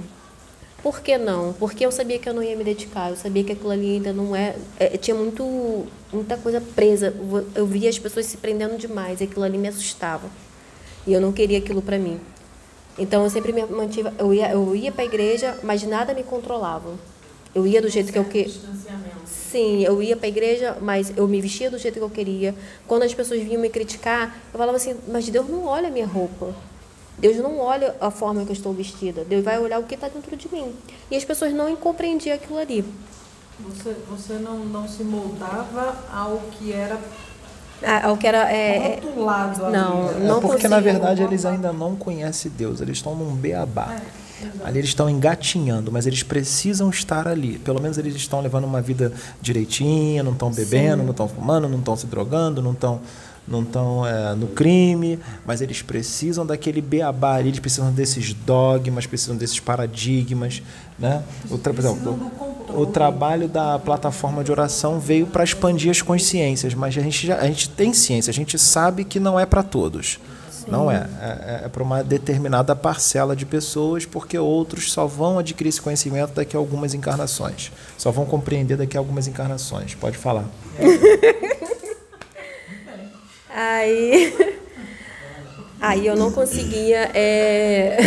[0.87, 1.51] Por que não?
[1.51, 4.13] Porque eu sabia que eu não ia me dedicar, eu sabia que aquilo ali ainda
[4.13, 4.55] não é.
[4.79, 7.13] é tinha muito, muita coisa presa.
[7.53, 10.29] Eu via as pessoas se prendendo demais, aquilo ali me assustava.
[11.05, 12.21] E eu não queria aquilo para mim.
[12.97, 14.11] Então eu sempre me mantive.
[14.17, 16.93] Eu ia, eu ia para a igreja, mas nada me controlava.
[17.53, 18.53] Eu ia do jeito que eu queria.
[19.25, 22.55] Sim, eu ia para a igreja, mas eu me vestia do jeito que eu queria.
[22.87, 26.07] Quando as pessoas vinham me criticar, eu falava assim: Mas Deus não olha a minha
[26.07, 26.55] roupa.
[27.17, 30.07] Deus não olha a forma que eu estou vestida, Deus vai olhar o que está
[30.07, 30.71] dentro de mim.
[31.09, 32.85] E as pessoas não compreendiam aquilo ali.
[33.59, 36.99] Você, você não, não se moldava ao que era
[37.81, 38.51] Ah, O que era.
[38.51, 39.75] É, rotulado ali.
[39.75, 40.93] não, É não porque, na consigo.
[40.93, 43.95] verdade, eles ainda não conhecem Deus, eles estão num beabá.
[44.63, 47.57] Ali eles estão engatinhando, mas eles precisam estar ali.
[47.57, 51.79] Pelo menos eles estão levando uma vida direitinha, não estão bebendo, não estão fumando, não
[51.79, 53.01] estão se drogando, não estão
[53.47, 59.05] não estão é, no crime, mas eles precisam daquele beabá ali, eles precisam desses dogmas,
[59.05, 60.61] precisam desses paradigmas,
[60.99, 61.23] né?
[61.49, 62.19] O, tra- exemplo,
[62.69, 67.37] o trabalho da plataforma de oração veio para expandir as consciências, mas a gente, já,
[67.37, 70.19] a gente tem ciência, a gente sabe que não é para todos.
[70.67, 71.07] Não é.
[71.21, 76.33] É, é para uma determinada parcela de pessoas, porque outros só vão adquirir esse conhecimento
[76.33, 77.71] daqui a algumas encarnações.
[77.97, 79.95] Só vão compreender daqui a algumas encarnações.
[79.95, 80.43] Pode falar.
[83.59, 84.37] Aí,
[85.81, 87.97] aí eu não conseguia é,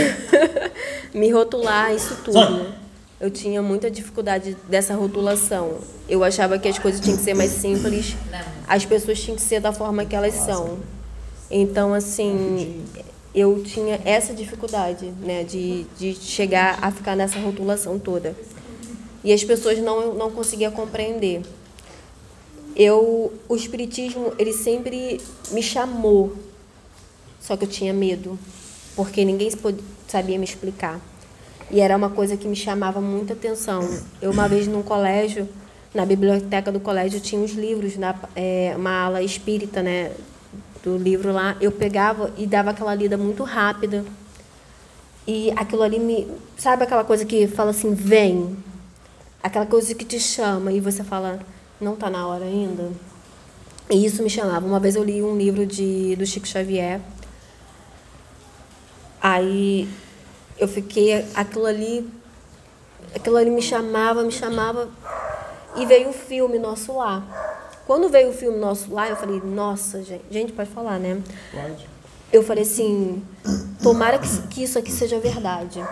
[1.12, 2.72] me rotular isso tudo.
[3.18, 5.78] Eu tinha muita dificuldade dessa rotulação.
[6.08, 8.14] Eu achava que as coisas tinham que ser mais simples,
[8.68, 10.78] as pessoas tinham que ser da forma que elas são.
[11.50, 12.84] Então, assim,
[13.34, 18.36] eu tinha essa dificuldade, né, de, de chegar a ficar nessa rotulação toda.
[19.24, 21.42] E as pessoas não, não conseguiam compreender
[22.80, 26.34] eu o espiritismo ele sempre me chamou.
[27.38, 28.38] Só que eu tinha medo
[28.96, 29.50] porque ninguém
[30.08, 30.98] sabia me explicar.
[31.70, 33.86] E era uma coisa que me chamava muita atenção.
[34.20, 35.46] Eu uma vez num colégio
[35.94, 40.12] na biblioteca do colégio tinha uns livros na é, uma ala espírita né
[40.82, 41.58] do livro lá.
[41.60, 44.06] Eu pegava e dava aquela lida muito rápida.
[45.26, 46.26] E aquilo ali me
[46.56, 48.56] sabe aquela coisa que fala assim vem
[49.42, 51.40] aquela coisa que te chama e você fala
[51.80, 52.90] não está na hora ainda?
[53.90, 54.66] E isso me chamava.
[54.66, 57.00] Uma vez eu li um livro de do Chico Xavier.
[59.20, 59.88] Aí
[60.58, 62.08] eu fiquei aquilo ali
[63.14, 64.88] aquilo ali me chamava me chamava.
[65.76, 67.24] E veio o filme Nosso Lar.
[67.86, 71.20] Quando veio o filme Nosso Lar eu falei nossa gente gente pode falar né?
[71.50, 71.88] Pode.
[72.32, 73.22] eu falei assim
[73.82, 75.82] tomara que, que isso aqui seja verdade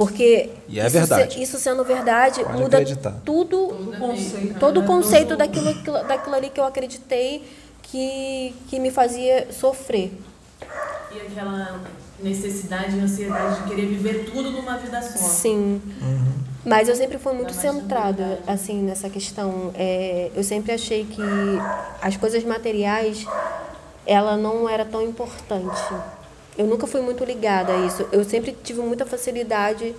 [0.00, 1.34] porque E é isso verdade.
[1.34, 3.14] se- isso sendo verdade Pode muda acreditar.
[3.22, 3.68] tudo
[4.58, 7.44] todo o conceito daquilo, aquilo- daquilo ali que eu acreditei
[7.82, 10.10] que, que me fazia sofrer.
[11.14, 11.80] E aquela
[12.18, 15.18] necessidade e ansiedade de querer viver tudo numa vida só.
[15.18, 15.82] Sim.
[16.64, 19.70] Mas eu sempre fui muito centrada assim nessa questão.
[19.74, 21.20] É, eu sempre achei que
[22.00, 23.26] as coisas materiais
[24.06, 25.94] ela não era tão importante.
[26.58, 28.06] Eu nunca fui muito ligada a isso.
[28.12, 29.94] Eu sempre tive muita facilidade.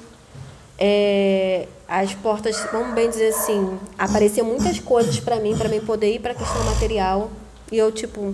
[0.78, 6.16] é, as portas, vamos bem dizer assim, apareciam muitas coisas para mim, para mim poder
[6.16, 7.30] ir para a questão material.
[7.72, 8.34] E eu, tipo,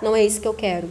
[0.00, 0.88] não é isso que eu quero.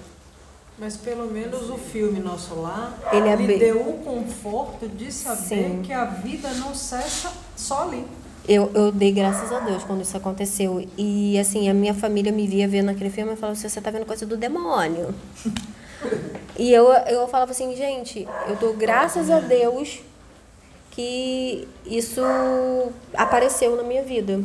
[0.78, 5.12] Mas pelo menos o filme Nosso Lar Ele é lhe bem- deu o conforto de
[5.12, 5.82] saber Sim.
[5.84, 8.06] que a vida não cessa só ali.
[8.48, 10.88] Eu, eu dei graças a Deus quando isso aconteceu.
[10.98, 13.92] E, assim, a minha família me via vendo aquele filme e falava assim, você tá
[13.92, 15.14] vendo coisa do demônio.
[16.58, 20.02] E eu, eu falava assim, gente, eu dou graças a Deus
[20.92, 22.22] que isso
[23.14, 24.42] apareceu na minha vida.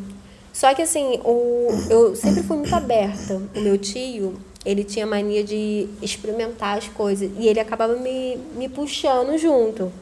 [0.52, 3.42] Só que, assim, o, eu sempre fui muito aberta.
[3.56, 4.34] O meu tio,
[4.64, 7.28] ele tinha mania de experimentar as coisas.
[7.36, 9.92] E ele acabava me, me puxando junto.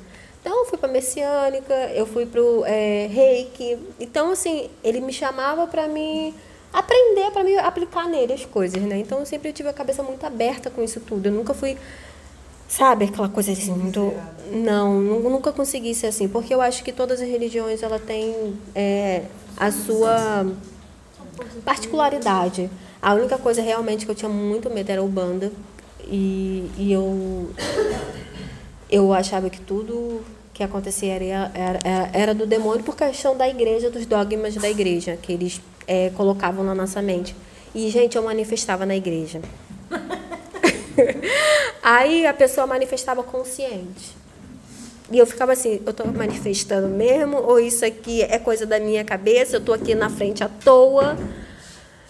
[0.43, 3.79] Então, eu fui para messiânica, eu fui para o reiki.
[3.99, 6.35] Então, assim, ele me chamava para me
[6.73, 8.99] aprender, para me aplicar nele as coisas, né?
[8.99, 11.27] Então, eu sempre tive a cabeça muito aberta com isso tudo.
[11.27, 11.77] Eu nunca fui,
[12.69, 14.13] sabe, aquela coisa assim, muito...
[14.51, 16.29] Não, nu- nunca consegui ser assim.
[16.29, 19.25] Porque eu acho que todas as religiões, ela tem é,
[19.57, 20.47] a sua
[21.65, 22.71] particularidade.
[23.01, 25.53] A única coisa realmente que eu tinha muito medo era o banda.
[26.05, 27.51] E, e eu
[28.91, 30.21] eu achava que tudo
[30.53, 35.17] que acontecia era, era- era do demônio por questão da igreja, dos dogmas da igreja,
[35.21, 37.35] que eles é, colocavam na nossa mente.
[37.75, 39.41] E, gente, eu manifestava na igreja.
[41.83, 44.17] Aí a pessoa manifestava consciente.
[45.11, 47.37] E eu ficava assim, eu estou manifestando mesmo?
[47.37, 49.57] Ou isso aqui é coisa da minha cabeça?
[49.57, 51.17] Eu estou aqui na frente à toa?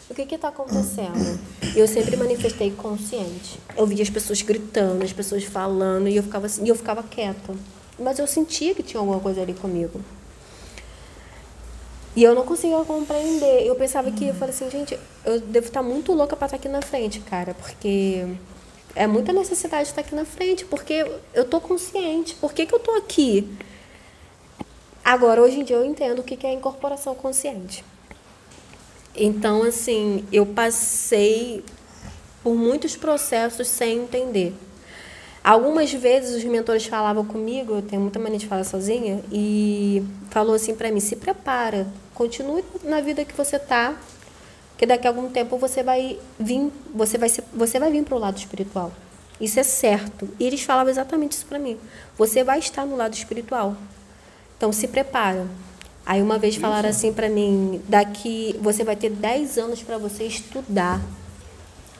[0.09, 1.41] O que está acontecendo?
[1.75, 3.59] Eu sempre manifestei consciente.
[3.76, 7.02] Eu via as pessoas gritando, as pessoas falando, e eu ficava assim, e eu ficava
[7.02, 7.55] quieta.
[7.99, 10.01] Mas eu sentia que tinha alguma coisa ali comigo.
[12.15, 13.66] E eu não conseguia compreender.
[13.66, 16.68] Eu pensava que, eu falei assim, gente, eu devo estar muito louca para estar aqui
[16.68, 18.26] na frente, cara, porque
[18.94, 22.34] é muita necessidade de estar aqui na frente, porque eu tô consciente.
[22.34, 23.49] Por que, que eu tô aqui?
[25.05, 27.84] Agora, hoje em dia, eu entendo o que que é incorporação consciente.
[29.15, 31.65] Então, assim, eu passei
[32.42, 34.55] por muitos processos sem entender.
[35.42, 40.55] Algumas vezes os mentores falavam comigo, eu tenho muita mania de falar sozinha, e falou
[40.55, 43.97] assim para mim: se prepara, continue na vida que você tá,
[44.76, 48.16] que daqui a algum tempo você vai vir, você vai ser, você vai vir para
[48.16, 48.92] o lado espiritual.
[49.41, 50.28] Isso é certo.
[50.39, 51.78] E eles falavam exatamente isso para mim.
[52.16, 53.76] Você vai estar no lado espiritual.
[54.57, 55.47] Então se prepara.
[56.05, 60.24] Aí uma vez falaram assim para mim, daqui você vai ter 10 anos para você
[60.24, 61.00] estudar.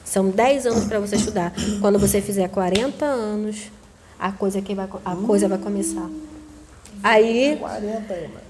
[0.05, 1.53] São 10 anos para você estudar.
[1.81, 3.71] Quando você fizer 40 anos,
[4.19, 6.09] a coisa que vai a coisa vai começar.
[7.03, 8.42] Aí 40 aí, mano.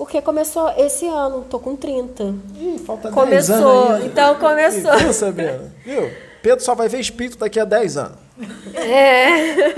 [0.00, 2.34] Porque começou esse ano, tô com 30.
[2.58, 4.06] Ih, falta 10 Começou, anos ainda.
[4.06, 4.96] então começou.
[4.96, 5.74] Viu, Sabrina?
[5.84, 6.10] Viu?
[6.42, 8.16] Pedro só vai ver espírito daqui a 10 anos.
[8.76, 9.74] É.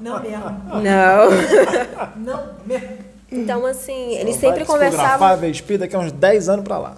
[0.00, 0.50] Não mesmo.
[0.82, 1.30] Não.
[2.16, 2.98] Não mesmo.
[3.30, 6.96] Então assim, Só eles sempre conversavam ver espírito daqui a uns 10 anos pra lá.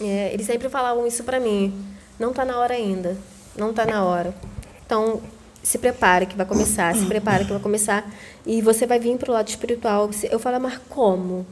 [0.00, 1.74] É, eles sempre falavam isso pra mim.
[2.18, 3.18] Não tá na hora ainda.
[3.54, 4.32] Não tá na hora.
[4.86, 5.20] Então,
[5.62, 8.10] se prepare que vai começar, se prepare que vai começar.
[8.44, 10.10] E você vai vir pro lado espiritual.
[10.30, 11.46] Eu falo, mas como?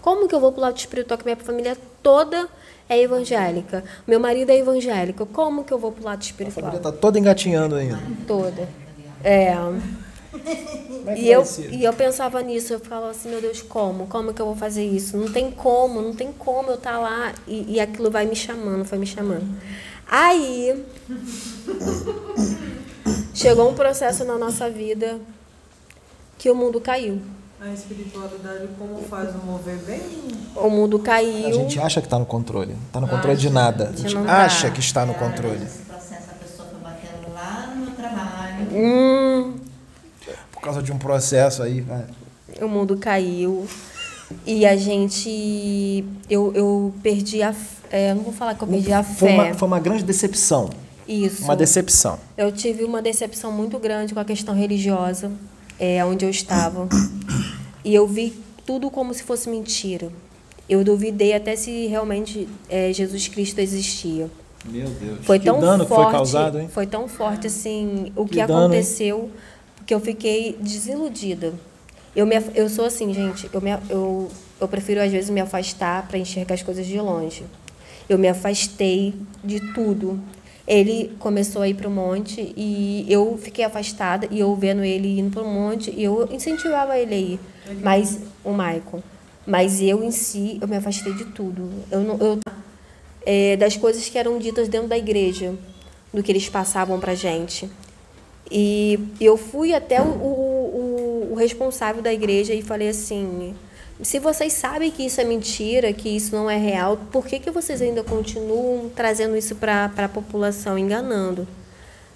[0.00, 2.48] Como que eu vou pro lado espiritual que minha família toda
[2.88, 3.84] é evangélica?
[4.06, 5.26] Meu marido é evangélico.
[5.26, 6.64] Como que eu vou pro lado A espiritual?
[6.66, 8.00] família tá toda engatinhando ainda.
[8.26, 8.68] Toda.
[9.22, 9.54] É.
[11.06, 14.06] É E eu, e eu pensava nisso, eu falava assim, meu Deus, como?
[14.06, 15.16] Como que eu vou fazer isso?
[15.16, 18.84] Não tem como, não tem como eu estar lá e, e aquilo vai me chamando,
[18.84, 19.44] foi me chamando.
[20.08, 20.84] Aí
[23.40, 25.18] chegou um processo na nossa vida
[26.38, 27.20] que o mundo caiu.
[27.60, 30.00] A espiritualidade, como faz o mover bem?
[30.56, 31.52] O mundo A caiu.
[31.52, 32.72] gente acha que tá no controle.
[32.72, 33.90] Não tá no controle de nada.
[33.92, 34.44] A gente tá.
[34.44, 35.62] acha que está no controle.
[35.64, 38.66] Esse processo, a pessoa foi batendo lá no meu trabalho.
[38.72, 39.54] Hum,
[40.52, 42.04] Por causa de um processo aí, vai.
[42.62, 43.66] o mundo caiu.
[44.46, 46.04] E a gente.
[46.30, 47.48] Eu, eu perdi a.
[47.52, 49.34] f- É, eu não vou falar que eu perdi a Foi fé.
[49.34, 50.70] uma, foi uma grande decepção.
[51.10, 51.42] Isso.
[51.42, 52.20] Uma decepção.
[52.36, 55.32] Eu tive uma decepção muito grande com a questão religiosa,
[55.76, 56.88] é, onde eu estava.
[57.82, 58.34] E eu vi
[58.66, 60.12] tudo como se fosse mentira.
[60.68, 64.30] Eu duvidei até se realmente é, Jesus Cristo existia.
[64.66, 65.20] Meu Deus.
[65.22, 66.68] Foi que tão dano forte, que foi causado, hein?
[66.70, 68.66] foi tão forte assim o que, Que dano, hein?
[68.66, 69.30] aconteceu,
[69.86, 71.54] que eu fiquei desiludida.
[72.14, 73.48] Eu me, eu sou assim, gente.
[73.50, 74.30] Eu, me, eu,
[74.60, 77.44] eu prefiro às vezes me afastar para enxergar as coisas de longe.
[78.10, 80.20] Eu me afastei de tudo.
[80.72, 85.18] Ele começou a ir para o monte e eu fiquei afastada e eu vendo ele
[85.18, 87.40] indo para o monte e eu incentivava ele a ir.
[87.82, 89.02] Mas o Maicon.
[89.44, 91.68] Mas eu em si, eu me afastei de tudo.
[91.90, 92.38] Eu não, eu
[93.26, 95.54] é, das coisas que eram ditas dentro da igreja,
[96.14, 97.68] do que eles passavam para gente.
[98.50, 103.54] E eu fui até o, o, o- o responsável da igreja e falei assim:
[104.02, 107.50] se vocês sabem que isso é mentira, que isso não é real, por que, que
[107.50, 111.46] vocês ainda continuam trazendo isso para a população, enganando?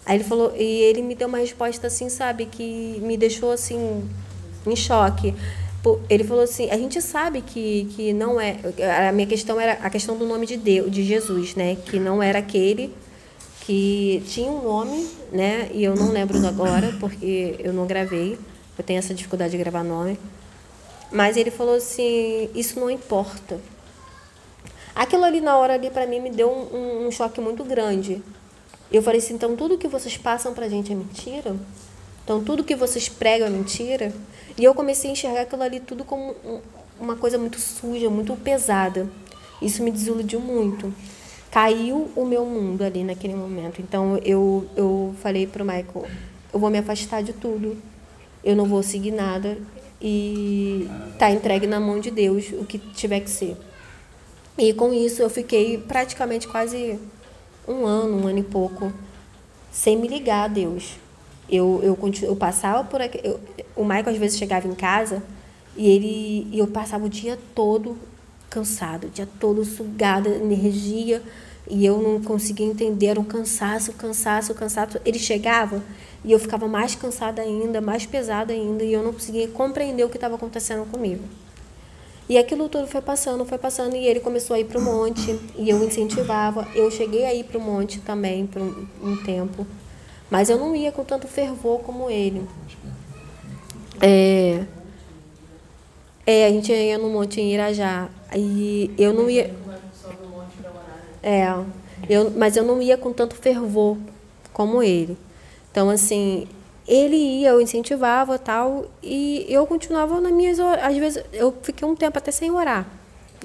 [0.06, 4.08] Aí ele falou, e ele me deu uma resposta assim, sabe, que me deixou assim
[4.66, 5.34] em choque.
[6.08, 8.56] Ele falou assim, a gente sabe que, que não é.
[9.08, 11.76] A minha questão era a questão do nome de Deus, de Jesus, né?
[11.76, 12.94] Que não era aquele
[13.60, 15.70] que tinha um nome, né?
[15.72, 18.38] E eu não lembro agora, porque eu não gravei.
[18.76, 20.18] Eu tenho essa dificuldade de gravar nome.
[21.14, 23.60] Mas ele falou assim, isso não importa.
[24.92, 28.20] Aquilo ali na hora ali para mim me deu um, um- choque muito grande.
[28.90, 31.54] Eu falei assim, então tudo que vocês passam pra gente é mentira?
[32.24, 34.12] Então tudo que vocês pregam é mentira?
[34.58, 36.60] E eu comecei a enxergar aquilo ali tudo como um-
[36.98, 39.08] uma coisa muito suja, muito pesada.
[39.62, 40.92] Isso me desiludiu muito.
[41.48, 43.80] Caiu o meu mundo ali naquele momento.
[43.80, 46.06] Então eu, eu falei pro Michael,
[46.52, 47.76] eu vou me afastar de tudo.
[48.42, 49.56] Eu não vou seguir nada.
[50.06, 50.86] E
[51.18, 53.56] tá entregue na mão de Deus o que tiver que ser.
[54.58, 56.98] E com isso eu fiquei praticamente quase
[57.66, 58.92] um ano, um ano e pouco,
[59.72, 60.96] sem me ligar a Deus.
[61.48, 63.18] Eu, eu, eu passava por aqui.
[63.24, 63.40] eu-
[63.74, 65.22] o Michael às vezes chegava em casa
[65.74, 67.96] e ele e eu passava o dia todo
[68.50, 71.22] cansado, o dia todo sugada, energia,
[71.68, 75.00] e eu não conseguia entender, era um cansaço, cansaço, cansaço.
[75.04, 75.82] Ele chegava
[76.24, 80.08] e eu ficava mais cansada ainda, mais pesada ainda, e eu não conseguia compreender o
[80.08, 81.22] que estava acontecendo comigo.
[82.26, 85.38] E aquilo tudo foi passando, foi passando, e ele começou a ir para o monte,
[85.58, 86.66] e eu incentivava.
[86.74, 89.66] Eu cheguei a ir para o monte também por um, um tempo,
[90.30, 92.48] mas eu não ia com tanto fervor como ele.
[94.00, 94.64] É,
[96.26, 99.54] é, a gente ia no monte em Irajá, e eu não ia...
[101.22, 101.46] É,
[102.08, 103.98] eu, mas eu não ia com tanto fervor
[104.54, 105.18] como ele.
[105.74, 106.46] Então, assim,
[106.86, 111.96] ele ia, eu incentivava tal, e eu continuava nas minhas Às vezes, eu fiquei um
[111.96, 112.86] tempo até sem orar,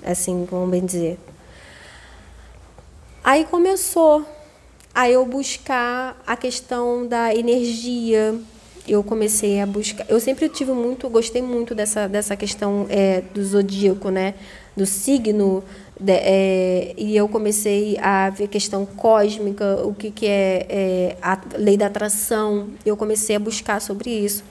[0.06, 1.18] assim, como bem dizer.
[3.24, 4.24] Aí começou
[4.94, 8.40] a eu buscar a questão da energia.
[8.88, 10.06] Eu comecei a buscar.
[10.08, 14.36] Eu sempre tive muito, gostei muito dessa, dessa questão é, do zodíaco, né?
[14.78, 15.64] Do signo.
[16.00, 21.40] De- é, e eu comecei a ver questão cósmica, o que, que é, é a
[21.58, 22.70] lei da atração.
[22.86, 24.44] Eu comecei a buscar sobre isso.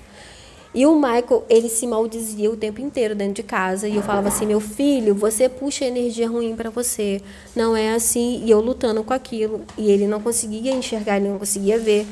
[0.75, 3.89] E o Michael, ele se maldizia o tempo inteiro dentro de casa.
[3.89, 7.23] E eu falava assim: meu filho, você puxa energia ruim para você.
[7.57, 8.43] Não é assim.
[8.44, 9.62] E eu lutando com aquilo.
[9.78, 12.07] E ele não conseguia enxergar, ele não conseguia ver.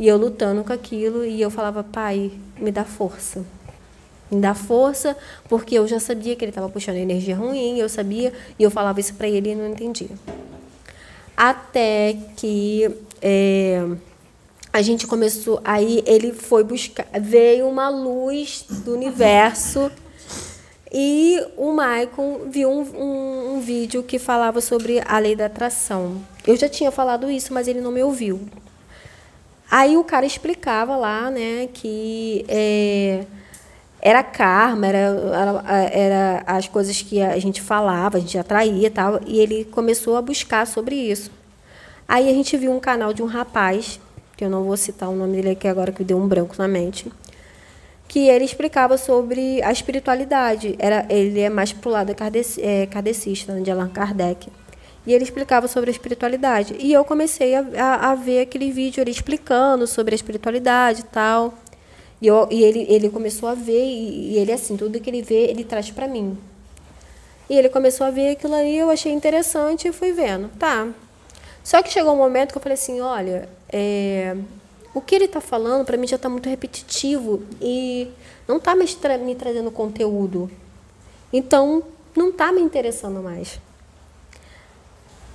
[0.00, 1.24] E eu lutando com aquilo.
[1.24, 3.44] E eu falava: pai, me dá força.
[4.32, 5.16] Me força,
[5.48, 7.78] porque eu já sabia que ele estava puxando energia ruim.
[7.78, 8.32] Eu sabia.
[8.58, 10.10] E eu falava isso para ele e ele não entendia.
[11.36, 12.90] Até que.
[13.20, 13.86] é,
[14.72, 19.92] a gente começou aí ele foi buscar veio uma luz do universo
[20.90, 26.22] e o Maicon viu um, um, um vídeo que falava sobre a lei da atração
[26.46, 28.40] eu já tinha falado isso mas ele não me ouviu
[29.70, 33.26] aí o cara explicava lá né que é,
[34.02, 38.90] era karma era, era, era as coisas que a gente falava a gente atraía e
[38.90, 41.30] tal e ele começou a buscar sobre isso
[42.06, 44.00] aí a gente viu um canal de um rapaz
[44.42, 46.66] que eu não vou citar o nome dele aqui agora que deu um branco na
[46.66, 47.12] mente,
[48.08, 50.74] que ele explicava sobre a espiritualidade.
[50.80, 54.48] Era, ele é mais pro lado kardec, é, kardecista, né, de Allan Kardec.
[55.06, 56.74] E ele explicava sobre a espiritualidade.
[56.78, 61.04] E eu comecei a, a, a ver aquele vídeo ele explicando sobre a espiritualidade e
[61.04, 61.54] tal.
[62.22, 65.22] E, eu, e ele, ele começou a ver, e, e ele, assim, tudo que ele
[65.22, 66.38] vê, ele traz para mim.
[67.50, 70.48] E ele começou a ver aquilo aí, eu achei interessante e fui vendo.
[70.56, 70.88] Tá,
[71.64, 74.36] só que chegou um momento que eu falei assim, olha, é,
[74.94, 78.08] o que ele está falando para mim já está muito repetitivo e
[78.46, 80.50] não está me, tra me trazendo conteúdo.
[81.32, 81.82] Então,
[82.16, 83.58] não está me interessando mais.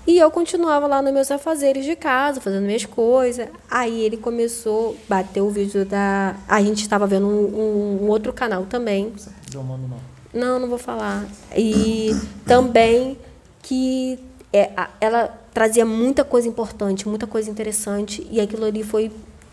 [0.07, 3.49] E eu continuava lá nos meus afazeres de casa, fazendo minhas coisas.
[3.69, 6.33] Aí ele começou, bateu o vídeo da.
[6.47, 9.13] A gente estava vendo um, um, um outro canal também.
[9.53, 10.17] Nome não.
[10.33, 11.25] Não, não vou falar.
[11.55, 12.11] E
[12.45, 13.17] também
[13.61, 14.17] que
[14.53, 14.71] é,
[15.01, 19.11] ela trazia muita coisa importante, muita coisa interessante, e aquilo ali foi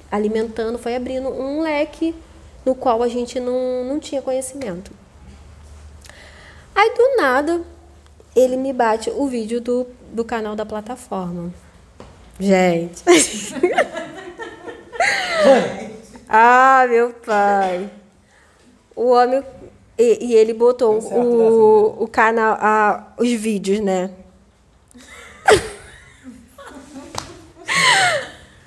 [0.08, 2.15] alimentando, foi abrindo um leque
[2.65, 4.92] no qual a gente não, não tinha conhecimento.
[6.74, 7.62] Aí, do nada,
[8.34, 11.52] ele me bate o vídeo do, do canal da plataforma.
[12.38, 13.04] Gente.
[16.28, 17.90] ah, meu pai.
[18.96, 19.42] O homem.
[19.96, 24.10] E, e ele botou o, o canal, a, os vídeos, né?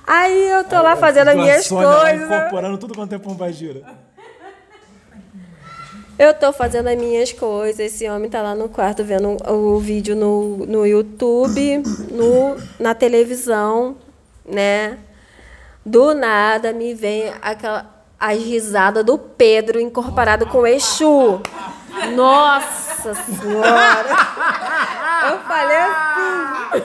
[0.07, 2.21] Aí eu tô lá fazendo as minhas coisas.
[2.21, 3.81] incorporando tudo quanto é pombagira.
[6.19, 7.79] Eu tô fazendo as minhas coisas.
[7.79, 13.95] Esse homem tá lá no quarto vendo o vídeo no, no YouTube, no, na televisão,
[14.43, 14.97] né?
[15.85, 21.41] Do nada me vem aquela as risadas do Pedro incorporado com o Exu.
[22.15, 24.09] Nossa Senhora!
[25.29, 26.81] Eu falei assim.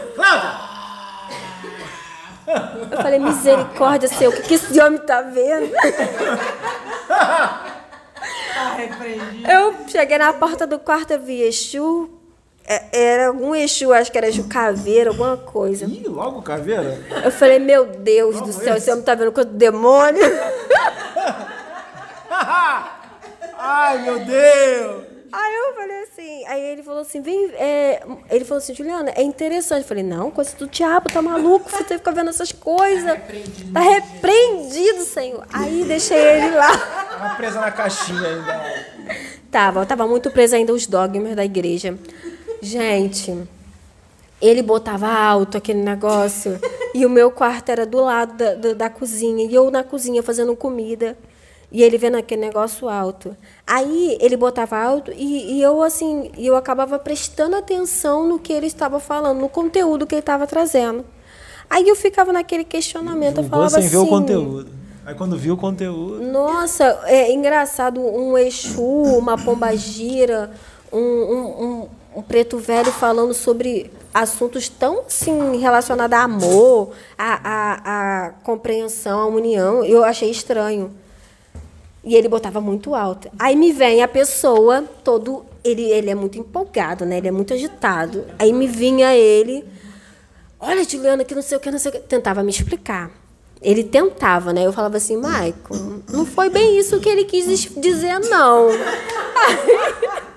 [2.91, 5.73] Eu falei, misericórdia, seu, o que, que esse homem tá vendo?
[9.51, 12.11] Eu cheguei na porta do quarto, eu vi Exu.
[12.65, 12.83] É,
[13.15, 15.85] Era algum Exu, acho que era Exu Caveira, alguma coisa.
[15.85, 16.99] Ih, logo caveira?
[17.25, 20.23] Eu falei, meu Deus do céu, esse homem tá vendo do demônio.
[23.59, 25.11] Ai, meu Deus!
[25.33, 29.23] Aí eu falei assim, aí ele falou assim, vem, é, ele falou assim, Juliana, é
[29.23, 29.81] interessante.
[29.81, 33.19] Eu falei, não, coisa do diabo, tá maluco, você fica vendo essas coisas.
[33.73, 35.47] Tá repreendido, Senhor.
[35.51, 36.77] Aí deixei ele lá.
[36.77, 38.62] Tava presa na caixinha ainda.
[39.51, 41.99] Tava, tava muito preso ainda os dogmas da igreja.
[42.61, 43.49] Gente,
[44.41, 46.61] ele botava alto aquele negócio.
[46.94, 49.47] E o meu quarto era do lado da, da, da cozinha.
[49.47, 51.17] E eu na cozinha fazendo comida.
[51.73, 53.34] E ele vendo aquele negócio alto.
[53.67, 58.67] Aí ele botava alto e, e eu assim, eu acabava prestando atenção no que ele
[58.67, 61.02] estava falando, no conteúdo que ele estava trazendo.
[61.70, 64.70] Aí eu ficava naquele questionamento, eu falava sem assim, ver o conteúdo.
[65.07, 66.23] Aí quando viu o conteúdo.
[66.23, 70.51] nossa, é engraçado um Exu, uma pombagira,
[70.92, 77.41] um, um, um, um preto velho falando sobre assuntos tão assim relacionados a amor, a,
[77.42, 79.83] a, a compreensão, a união.
[79.83, 80.92] Eu achei estranho.
[82.05, 83.31] E ele botava muito alto.
[83.39, 85.45] Aí me vem a pessoa, todo.
[85.63, 87.19] Ele, ele é muito empolgado, né?
[87.19, 88.25] Ele é muito agitado.
[88.39, 89.65] Aí me vinha ele.
[90.59, 92.01] Olha, Juliana, que não sei o que, não sei o que.
[92.01, 93.11] Tentava me explicar.
[93.61, 94.67] Ele tentava, né?
[94.67, 98.69] Eu falava assim, Maicon, não foi bem isso que ele quis dizer, não.
[98.71, 100.23] Aí,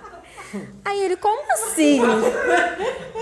[0.84, 2.00] aí ele, como assim?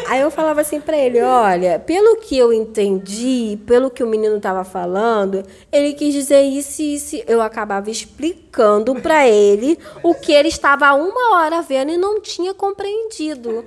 [0.07, 4.39] Aí eu falava assim pra ele, olha, pelo que eu entendi, pelo que o menino
[4.39, 7.23] tava falando, ele quis dizer isso e isso.
[7.27, 12.53] Eu acabava explicando pra ele o que ele estava uma hora vendo e não tinha
[12.53, 13.65] compreendido.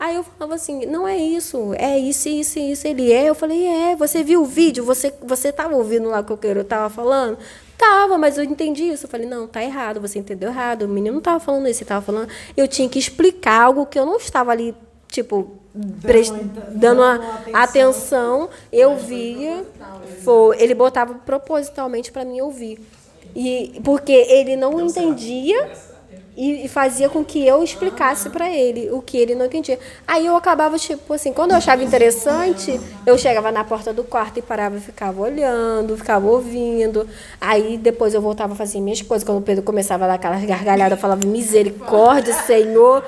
[0.00, 2.86] Aí eu falava assim, não é isso, é isso, isso, isso.
[2.86, 3.28] Ele é.
[3.28, 4.84] Eu falei, é, você viu o vídeo?
[4.84, 7.36] Você, você tava ouvindo lá o que eu tava falando?
[7.78, 9.06] Tava, mas eu entendi isso.
[9.06, 10.82] Eu falei, não, tá errado, você entendeu errado.
[10.82, 12.28] O menino não tava falando isso, ele tava falando.
[12.56, 14.74] Eu tinha que explicar algo que eu não estava ali,
[15.06, 15.56] tipo,
[16.02, 16.34] prest...
[16.72, 17.20] dando uma
[17.52, 18.50] atenção.
[18.72, 19.64] Eu via.
[20.24, 22.80] Foi, ele botava propositalmente para mim ouvir.
[23.34, 25.70] E, porque ele não entendia
[26.38, 29.76] e, e fazia com que eu explicasse para ele o que ele não entendia.
[30.06, 34.38] Aí eu acabava, tipo assim, quando eu achava interessante, eu chegava na porta do quarto
[34.38, 37.08] e parava e ficava olhando, ficava ouvindo.
[37.40, 39.26] Aí depois eu voltava a fazer minhas coisas.
[39.26, 43.04] Quando o Pedro começava a dar aquelas gargalhadas, eu falava, misericórdia, Senhor.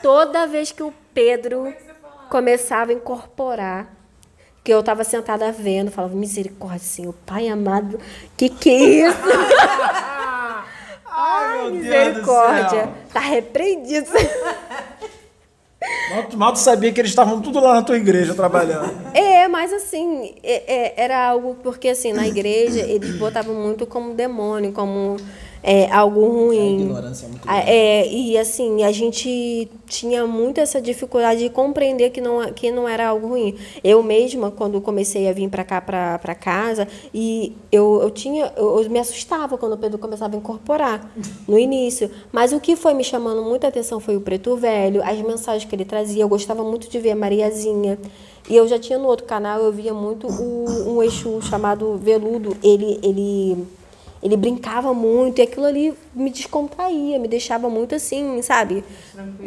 [0.00, 1.74] Toda vez que o Pedro
[2.30, 3.92] começava a incorporar,
[4.62, 7.98] que eu estava sentada vendo, falava, misericórdia, Senhor, Pai amado,
[8.36, 9.18] que que é isso?
[11.14, 12.88] Ai, meu misericórdia.
[13.12, 14.08] Tá repreendido.
[16.10, 18.92] Mal, mal tu sabia que eles estavam tudo lá na tua igreja trabalhando.
[19.14, 24.14] É, mas assim, é- é- era algo porque assim, na igreja eles botavam muito como
[24.14, 25.16] demônio, como
[25.62, 26.80] é, algo ruim.
[26.80, 32.10] ignorância é muito Ah, é, e assim, a gente tinha muito essa dificuldade de compreender
[32.10, 33.54] que não, que não era algo ruim.
[33.84, 38.82] Eu mesma, quando comecei a vir para cá, para casa, e eu, eu tinha, eu,
[38.82, 41.12] eu me assustava quando o Pedro começava a incorporar
[41.46, 42.10] no início.
[42.32, 45.76] Mas o que foi me chamando muita atenção foi o Preto Velho, as mensagens que
[45.76, 46.22] ele trazia.
[46.22, 47.98] Eu gostava muito de ver a Mariazinha.
[48.50, 52.56] E eu já tinha no outro canal, eu via muito o, um Exu chamado Veludo.
[52.62, 53.64] Ele, ele
[54.22, 58.84] ele brincava muito e aquilo ali me descontraía, me deixava muito assim, sabe?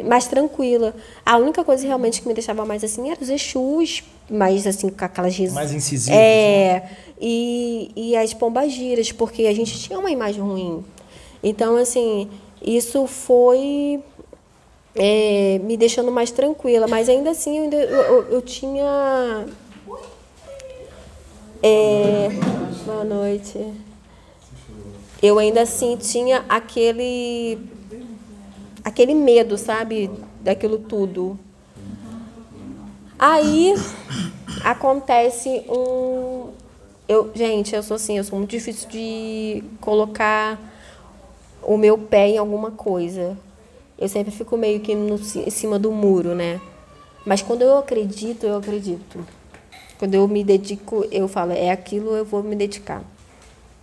[0.04, 0.94] Mais tranquila.
[1.24, 5.04] A única coisa realmente que me deixava mais assim era os Exus, mais assim, com
[5.04, 6.82] aquelas ris- Mais incisivos, É,
[7.20, 10.84] e, e as pombagiras, porque a gente tinha uma imagem ruim.
[11.42, 12.28] Então, assim,
[12.60, 14.00] isso foi
[14.94, 19.46] é, me deixando mais tranquila, mas ainda assim eu, ainda, eu, eu- eu tinha.
[21.62, 22.28] É,
[22.84, 23.58] boa noite.
[25.22, 27.58] Eu ainda assim tinha aquele.
[28.84, 30.10] aquele medo, sabe?
[30.40, 31.38] Daquilo tudo.
[33.18, 33.74] Aí
[34.62, 36.50] acontece um.
[37.08, 40.58] Eu, gente, eu sou assim, eu sou muito difícil de colocar
[41.62, 43.38] o meu pé em alguma coisa.
[43.98, 46.60] Eu sempre fico meio que no, em cima do muro, né?
[47.24, 49.24] Mas quando eu acredito, eu acredito.
[49.98, 53.02] Quando eu me dedico, eu falo, é aquilo, eu vou me dedicar.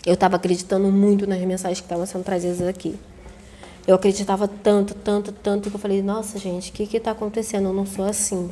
[0.06, 3.00] Eu estava acreditando muito nas mensagens que estavam sendo trazidas aqui.
[3.88, 7.68] Eu acreditava tanto, tanto, tanto, que eu falei, nossa, gente, o que está acontecendo?
[7.68, 8.50] Eu não sou assim.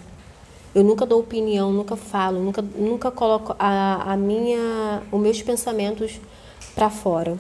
[0.74, 6.20] Eu nunca dou opinião, nunca falo, nunca, nunca coloco a, a minha, os meus pensamentos
[6.74, 7.38] para fora.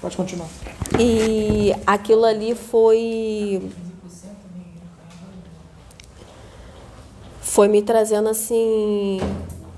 [0.00, 0.48] Pode continuar.
[1.00, 3.70] E aquilo ali foi.
[7.40, 9.18] Foi me trazendo assim.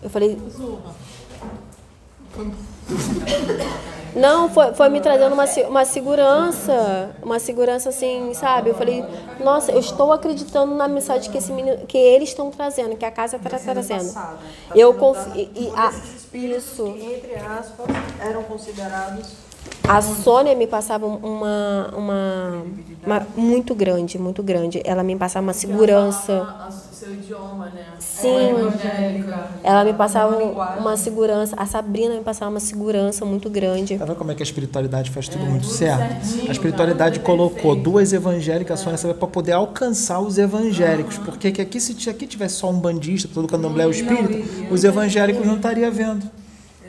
[0.02, 0.38] Eu falei.
[4.14, 8.70] Não, foi, foi me trazendo uma, uma segurança, uma segurança assim, sabe?
[8.70, 9.04] Eu falei,
[9.40, 13.10] nossa, eu estou acreditando na mensagem que, esse menino, que eles estão trazendo, que a
[13.10, 14.10] casa está trazendo.
[14.74, 15.32] Eu confio.
[15.36, 15.92] E, e a-
[16.32, 16.86] isso.
[16.86, 17.86] Entre aspas,
[18.20, 19.28] eram considerados
[19.88, 22.62] A Sônia me passava uma, uma,
[23.06, 24.82] uma muito grande, muito grande.
[24.84, 26.46] Ela me passava uma segurança.
[26.92, 27.86] seu idioma, né?
[27.98, 28.50] Sim.
[29.64, 30.36] Ela me passava
[30.78, 31.56] uma segurança.
[31.56, 33.96] A Sabrina me passava uma segurança muito grande.
[33.96, 36.22] Tá vendo como é que a espiritualidade faz tudo muito certo?
[36.46, 41.16] A espiritualidade colocou duas evangélicas só nessa para poder alcançar os evangélicos.
[41.16, 45.46] Porque que aqui, se aqui tivesse só um bandista, todo candomblé ou espírita, os evangélicos
[45.46, 46.30] não estariam vendo.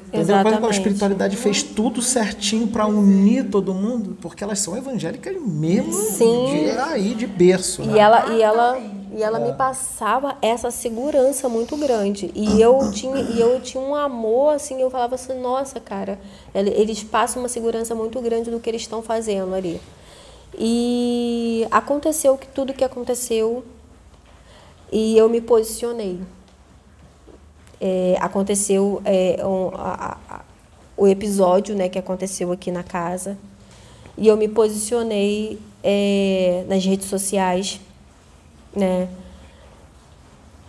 [0.09, 0.25] Entendeu?
[0.37, 0.73] Quando a Exatamente.
[0.77, 6.45] espiritualidade fez tudo certinho para unir todo mundo, porque elas são evangélicas mesmo Sim.
[6.47, 7.83] de aí de berço.
[7.83, 7.99] E né?
[7.99, 8.79] ela, e ela,
[9.15, 12.31] e ela me passava essa segurança muito grande.
[12.33, 16.19] E eu tinha, e eu tinha um amor, assim, eu falava assim, nossa, cara,
[16.55, 19.79] ele- eles passam uma segurança muito grande do que eles estão fazendo ali.
[20.57, 23.63] E aconteceu que tudo que aconteceu
[24.91, 26.19] e eu me posicionei.
[27.81, 30.41] É, aconteceu é, um, a- a- a-
[30.97, 33.37] o episódio né, que aconteceu aqui na casa.
[34.17, 37.79] E eu me posicionei é, nas redes sociais,
[38.75, 39.07] né?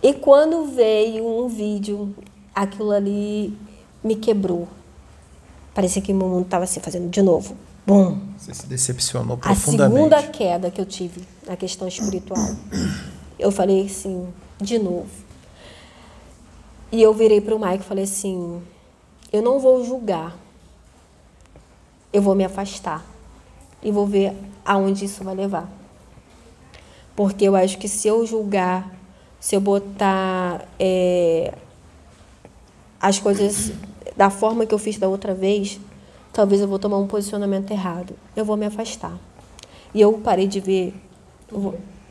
[0.01, 2.15] E quando veio um vídeo,
[2.55, 3.53] aquilo ali
[4.03, 4.67] me quebrou.
[5.73, 7.55] Parecia que meu mundo estava se fazendo de novo.
[7.85, 8.17] bom.
[8.37, 9.95] Você se decepcionou A profundamente.
[9.95, 12.43] segunda queda que eu tive na questão espiritual.
[13.37, 14.27] Eu falei assim,
[14.59, 15.09] de novo.
[16.91, 18.61] E eu virei para o Mike e falei assim:
[19.31, 20.37] eu não vou julgar,
[22.11, 23.05] eu vou me afastar
[23.81, 24.33] e vou ver
[24.65, 25.69] aonde isso vai levar.
[27.15, 28.93] Porque eu acho que se eu julgar,
[29.39, 31.53] se eu botar é,
[32.99, 33.71] as coisas
[34.15, 35.79] da forma que eu fiz da outra vez,
[36.33, 38.15] talvez eu vou tomar um posicionamento errado.
[38.35, 39.17] Eu vou me afastar.
[39.93, 40.93] E eu parei de ver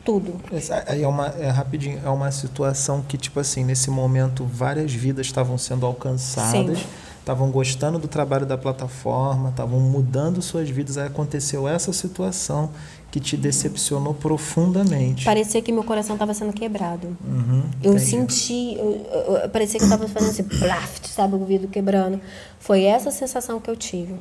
[0.03, 0.39] tudo.
[0.87, 5.57] É uma é rapidinho, é uma situação que tipo assim, nesse momento várias vidas estavam
[5.57, 6.79] sendo alcançadas,
[7.19, 12.71] estavam gostando do trabalho da plataforma, estavam mudando suas vidas, aí aconteceu essa situação
[13.11, 15.25] que te decepcionou profundamente.
[15.25, 17.15] Parecia que meu coração estava sendo quebrado.
[17.23, 21.43] Uhum, Eu senti, eu, eu- eu- parecia que eu estava fazendo assim, plaft, sabe, o
[21.45, 22.21] vidro quebrando.
[22.59, 24.15] Foi essa sensação que eu tive.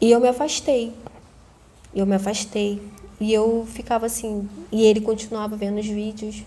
[0.00, 0.92] E eu me afastei.
[1.94, 2.80] Eu me afastei.
[3.22, 4.48] E eu ficava assim.
[4.72, 6.42] E ele continuava vendo os vídeos.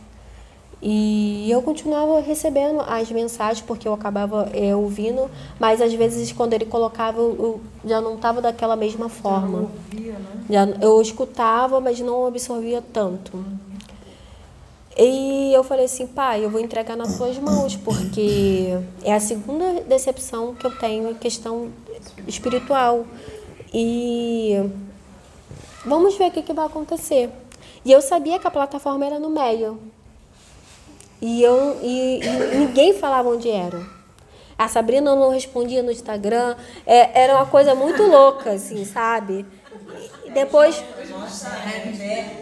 [0.82, 6.54] E eu continuava recebendo as mensagens, porque eu acabava é, ouvindo, mas às vezes quando
[6.54, 9.72] ele colocava, eu, eu já não estava daquela mesma forma.
[10.50, 13.44] Já, eu escutava, mas não absorvia tanto.
[14.98, 19.82] E eu falei assim, pai, eu vou entregar nas suas mãos, porque é a segunda
[19.82, 21.70] decepção que eu tenho em questão
[22.28, 23.06] espiritual.
[23.74, 24.54] E
[25.86, 27.30] vamos ver o que, que vai acontecer.
[27.84, 29.80] E eu sabia que a plataforma era no meio.
[31.22, 33.82] E, eu, e, e ninguém falava onde era.
[34.58, 36.56] A Sabrina não respondia no Instagram.
[36.86, 39.46] É, era uma coisa muito louca, assim, sabe?
[40.26, 40.84] E depois.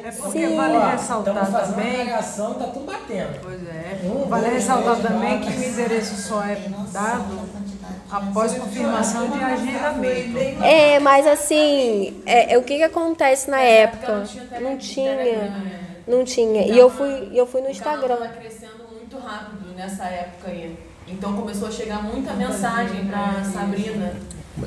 [0.04, 0.56] É porque Sim.
[0.56, 1.96] vale ressaltar também.
[1.96, 3.40] pregação, tá tudo batendo.
[3.42, 4.00] Pois é.
[4.28, 6.56] Vale ressaltar também que o endereço só é
[6.92, 7.63] dado
[8.12, 10.64] após confirmação de agendamento.
[10.64, 14.24] É, mas assim, é, é, o que, que acontece na época?
[14.62, 15.84] Não tinha.
[16.08, 16.64] Não tinha.
[16.64, 18.16] E eu fui, eu fui no Instagram.
[18.16, 20.78] Estava crescendo muito rápido nessa época aí.
[21.08, 24.14] Então começou a chegar muita mensagem para Sabrina.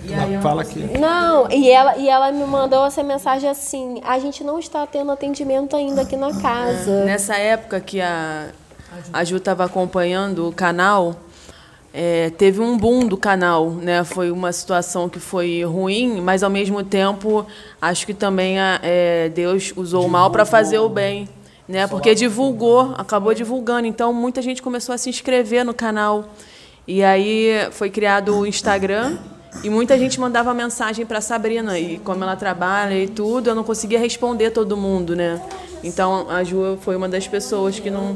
[0.03, 0.99] E ela Fala aqui.
[0.99, 5.13] Não, e ela, e ela me mandou essa mensagem assim: a gente não está tendo
[5.13, 7.05] atendimento ainda aqui na casa.
[7.05, 8.49] Nessa época que a,
[9.13, 11.15] a Ju estava acompanhando o canal,
[11.99, 14.05] é, teve um boom do canal, né?
[14.05, 17.47] Foi uma situação que foi ruim, mas ao mesmo tempo
[17.81, 21.27] acho que também a- é, Deus usou o mal para fazer o bem,
[21.67, 21.87] né?
[21.87, 26.27] Porque divulgou, acabou divulgando, então muita gente começou a se inscrever no canal
[26.87, 29.17] e aí foi criado o Instagram.
[29.65, 33.65] E muita gente mandava mensagem para Sabrina e como ela trabalha e tudo, eu não
[33.65, 35.41] conseguia responder todo mundo, né?
[35.83, 38.15] Então a Ju foi uma das pessoas que não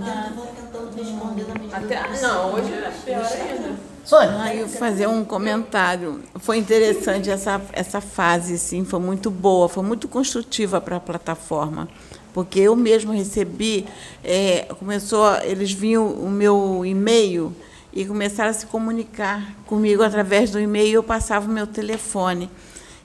[1.72, 3.90] até não, hoje é pior ainda.
[4.12, 6.20] Ah, eu fazer um comentário.
[6.40, 11.88] Foi interessante essa, essa fase, sim, foi muito boa, foi muito construtiva para a plataforma.
[12.32, 13.86] Porque eu mesmo recebi,
[14.24, 17.54] é, começou, eles viam o meu e-mail
[17.92, 22.50] e começaram a se comunicar comigo através do e-mail, eu passava o meu telefone.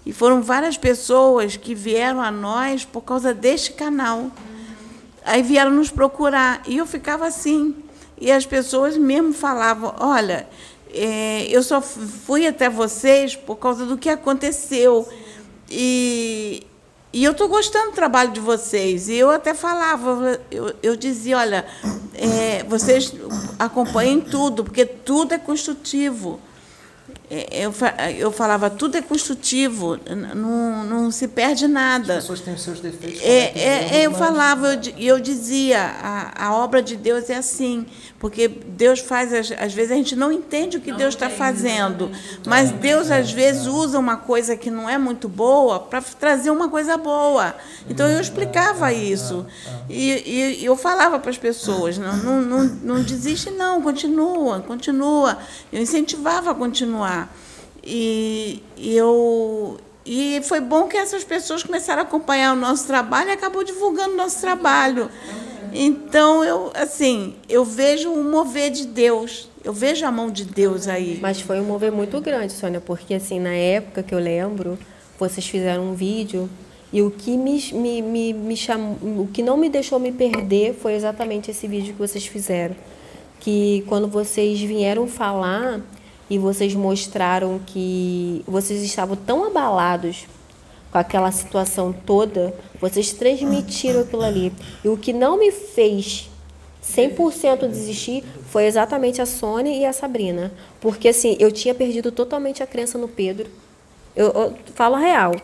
[0.06, 4.30] E foram várias pessoas que vieram a nós por causa deste canal.
[5.26, 6.62] Aí vieram nos procurar.
[6.68, 7.76] E eu ficava assim.
[8.20, 10.48] E as pessoas mesmo falavam: olha,
[10.94, 15.08] é, eu só fui até vocês por causa do que aconteceu.
[15.70, 16.66] E,
[17.12, 19.10] e eu estou gostando do trabalho de vocês.
[19.10, 21.66] E eu até falava, eu, eu dizia: olha,
[22.14, 23.14] é, vocês
[23.60, 26.40] acompanhem tudo, porque tudo é construtivo.
[27.30, 27.74] É, Eu,
[28.18, 30.00] eu falava, tudo é construtivo,
[30.36, 32.18] não, não se perde nada.
[32.18, 33.22] As pessoas têm os seus defeitos.
[33.24, 37.86] É, é, eu falava, eu, eu dizia, a, a obra de Deus é assim,
[38.18, 42.10] porque Deus faz, às, vezes a gente não entende o que Deus está fazendo,
[42.48, 46.70] mas Deus às vezes usa uma coisa que não é muito boa para trazer uma
[46.70, 47.54] coisa boa.
[47.90, 49.46] Então eu explicava isso.
[49.90, 54.62] E, e- e eu falava para as pessoas, não, não, não, não desiste não, continua,
[54.62, 55.38] continua.
[55.72, 57.32] Eu incentivava a continuar.
[57.84, 59.78] E, e eu
[60.08, 64.14] e foi bom que essas pessoas começaram a acompanhar o nosso trabalho e acabou divulgando
[64.14, 65.10] o nosso trabalho.
[65.78, 69.50] Então eu assim, eu vejo o mover de Deus.
[69.62, 71.20] Eu vejo a mão de Deus aí.
[71.22, 74.80] Mas foi um mover muito grande, Sônia, porque assim, na época que eu lembro,
[75.20, 76.50] vocês fizeram um vídeo
[76.94, 80.76] e o que me, me, me, me chamou, o que não me deixou me perder
[80.76, 82.76] foi exatamente esse vídeo que vocês fizeram.
[83.42, 85.82] Que quando vocês vieram falar
[86.30, 90.26] e vocês mostraram que vocês estavam tão abalados
[90.96, 94.54] com aquela situação toda, vocês transmitiram aquilo ali.
[94.82, 96.30] E o que não me fez
[96.82, 100.54] 100% desistir foi exatamente a Sônia e a Sabrina.
[100.80, 103.50] Porque assim, eu tinha perdido totalmente a crença no Pedro.
[104.16, 105.36] Eu, eu falo a real.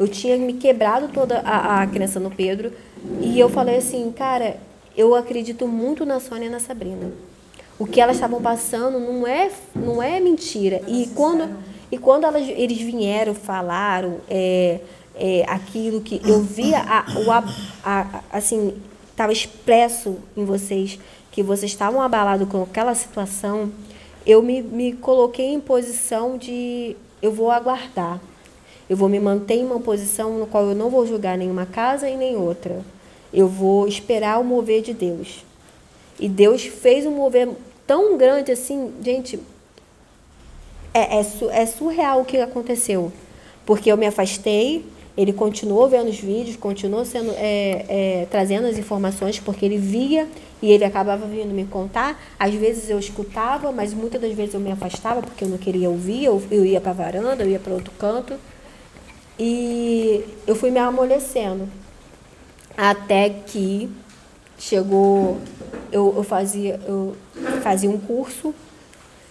[0.00, 2.72] Eu tinha me quebrado toda a, a crença no Pedro.
[3.20, 4.56] E eu falei assim, cara,
[4.96, 7.12] eu acredito muito na Sônia e na Sabrina.
[7.78, 10.82] O que elas estavam passando não é, não é mentira.
[10.88, 11.56] E quando,
[11.90, 14.80] e quando elas, eles vieram, falaram é,
[15.14, 17.44] é, aquilo que eu via, a, o, a,
[17.84, 18.74] a, assim,
[19.10, 20.98] estava expresso em vocês,
[21.32, 23.70] que vocês estavam abalados com aquela situação,
[24.26, 28.20] eu me, me coloquei em posição de eu vou aguardar.
[28.88, 32.08] Eu vou me manter em uma posição no qual eu não vou julgar nenhuma casa
[32.08, 32.80] e nem outra.
[33.32, 35.44] Eu vou esperar o mover de Deus.
[36.18, 37.48] E Deus fez um mover
[37.86, 39.38] tão grande assim, gente,
[40.92, 43.12] é, é, é surreal o que aconteceu.
[43.64, 44.84] Porque eu me afastei,
[45.16, 50.28] ele continuou vendo os vídeos, continuou sendo, é, é, trazendo as informações, porque ele via
[50.62, 52.20] e ele acabava vindo me contar.
[52.38, 55.90] Às vezes eu escutava, mas muitas das vezes eu me afastava, porque eu não queria
[55.90, 58.34] ouvir, eu, eu ia para a varanda, eu ia para outro canto.
[59.38, 61.68] E eu fui me amolecendo.
[62.76, 63.90] Até que
[64.56, 65.38] chegou,
[65.90, 67.16] eu, eu, fazia, eu
[67.62, 68.54] fazia um curso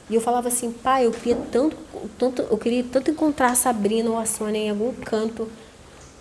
[0.10, 1.76] e eu falava assim, pai, eu queria tanto,
[2.18, 5.50] tanto, eu queria tanto encontrar a Sabrina ou a Sônia em algum canto,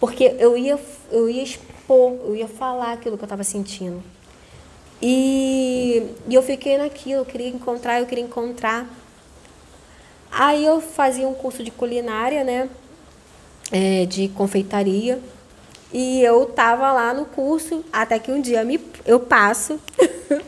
[0.01, 0.79] porque eu ia,
[1.11, 4.03] eu ia expor, eu ia falar aquilo que eu estava sentindo.
[5.01, 8.89] E, e eu fiquei naquilo, eu queria encontrar, eu queria encontrar.
[10.31, 12.69] Aí eu fazia um curso de culinária, né?
[13.71, 15.21] é, de confeitaria.
[15.93, 19.81] E eu tava lá no curso, até que um dia me, eu passo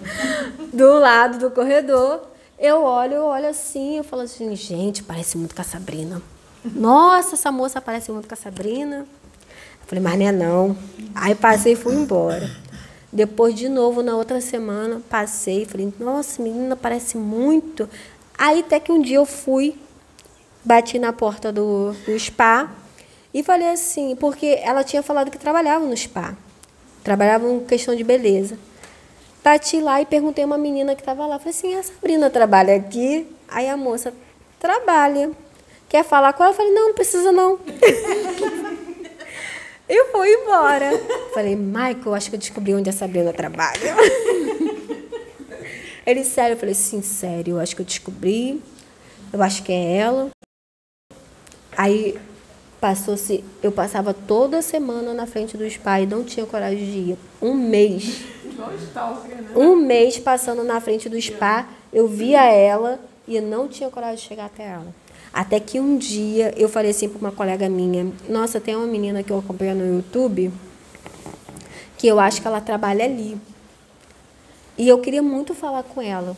[0.73, 2.23] do lado do corredor,
[2.58, 6.20] eu olho, eu olho assim, eu falo assim, gente, parece muito com a Sabrina.
[6.64, 9.06] Nossa, essa moça parece muito com a Sabrina.
[9.80, 10.76] Eu falei, mas não é não.
[11.14, 12.50] Aí passei e fui embora.
[13.12, 17.88] Depois, de novo, na outra semana, passei, falei, nossa, menina, parece muito.
[18.36, 19.76] Aí até que um dia eu fui,
[20.64, 22.70] bati na porta do, do spa,
[23.32, 26.36] e falei assim, porque ela tinha falado que trabalhava no spa.
[27.02, 28.58] Trabalhava em questão de beleza.
[29.42, 31.39] Bati lá e perguntei uma menina que estava lá.
[31.39, 33.26] Falei assim, a Sabrina trabalha aqui?
[33.49, 34.12] Aí a moça,
[34.58, 35.31] trabalha.
[35.89, 36.52] Quer falar com ela?
[36.52, 37.58] Eu falei, não, não precisa não.
[39.89, 40.91] eu fui embora.
[41.33, 43.97] Falei, Michael, acho que eu descobri onde a Sabrina trabalha.
[46.05, 46.55] Ele, sério?
[46.55, 48.62] Eu falei, sim, sério, eu acho que eu descobri.
[49.33, 50.31] Eu acho que é ela.
[51.76, 52.18] Aí
[52.81, 57.18] Passou-se, eu passava toda semana na frente do spa e não tinha coragem de ir.
[57.42, 58.20] Um mês.
[59.56, 64.22] Um mês passando na frente do spa, eu via ela e não tinha coragem de
[64.22, 64.94] chegar até ela.
[65.32, 69.22] Até que um dia eu falei assim para uma colega minha: Nossa, tem uma menina
[69.22, 70.52] que eu acompanho no YouTube
[71.98, 73.36] que eu acho que ela trabalha ali.
[74.78, 76.36] E eu queria muito falar com ela.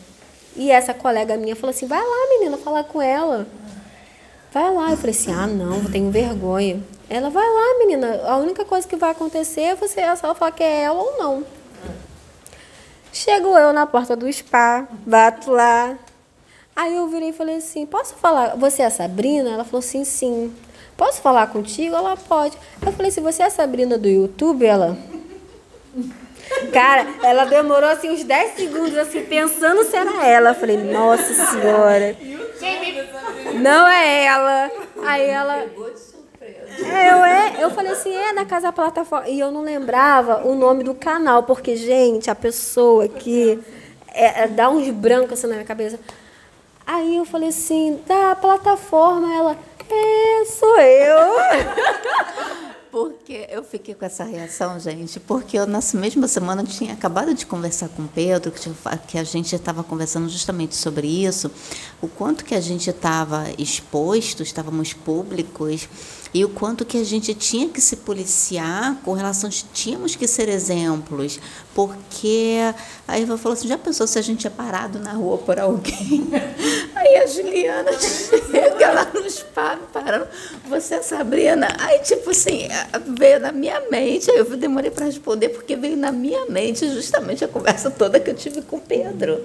[0.56, 3.46] E essa colega minha falou assim: Vai lá, menina, falar com ela.
[4.52, 4.90] Vai lá.
[4.90, 6.82] Eu falei assim: ah, não, eu tenho vergonha.
[7.08, 8.22] Ela, vai lá, menina.
[8.24, 11.44] A única coisa que vai acontecer é você só falar que é ela ou não.
[13.12, 15.96] Chego eu na porta do spa, bato lá.
[16.74, 18.56] Aí eu virei e falei assim: posso falar?
[18.56, 19.50] Você é a Sabrina?
[19.50, 20.54] Ela falou assim: sim.
[20.96, 21.94] Posso falar contigo?
[21.94, 22.56] Ela pode.
[22.84, 24.96] Eu falei: se você é a Sabrina do YouTube, ela.
[26.72, 30.50] Cara, ela demorou assim uns 10 segundos assim pensando se era ela.
[30.50, 32.16] Eu falei: nossa senhora.
[33.54, 34.70] Não é ela.
[35.04, 35.66] Aí ela.
[36.78, 39.28] É, eu, é, eu falei assim, é na Casa Plataforma.
[39.28, 43.58] E eu não lembrava o nome do canal, porque, gente, a pessoa que
[44.08, 45.98] é, é, dá uns brancos assim na minha cabeça.
[46.86, 49.56] Aí eu falei assim, da plataforma, ela,
[49.88, 51.36] é, sou eu.
[52.90, 57.46] Porque eu fiquei com essa reação, gente, porque eu, nessa mesma semana, tinha acabado de
[57.46, 58.52] conversar com o Pedro,
[59.06, 61.52] que a gente estava conversando justamente sobre isso,
[62.02, 65.88] o quanto que a gente estava exposto, estávamos públicos,
[66.32, 70.48] e o quanto que a gente tinha que se policiar com relação tínhamos que ser
[70.48, 71.40] exemplos,
[71.74, 72.56] porque
[73.06, 76.28] a Eva falou assim, já pensou se a gente é parado na rua por alguém?
[76.94, 80.28] Aí a Juliana chega lá no spa, parando,
[80.68, 81.68] você é Sabrina?
[81.80, 82.68] Aí, tipo assim,
[83.18, 87.48] veio na minha mente, eu demorei para responder, porque veio na minha mente justamente a
[87.48, 89.40] conversa toda que eu tive com o Pedro.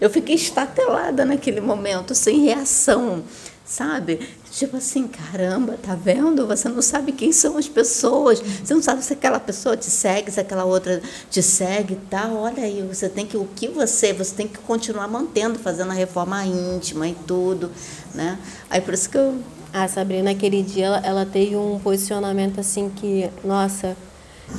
[0.00, 3.22] Eu fiquei estatelada naquele momento, sem reação,
[3.64, 4.28] sabe?
[4.50, 6.46] Tipo assim, caramba, tá vendo?
[6.46, 8.40] Você não sabe quem são as pessoas.
[8.40, 12.34] Você não sabe se aquela pessoa te segue, se aquela outra te segue e tal.
[12.34, 15.94] Olha aí, você tem que o que você, você tem que continuar mantendo, fazendo a
[15.94, 17.70] reforma íntima e tudo,
[18.12, 18.38] né?
[18.68, 19.38] Aí por isso que eu
[19.72, 23.96] a Sabrina aquele dia ela, ela teve um posicionamento assim que, nossa,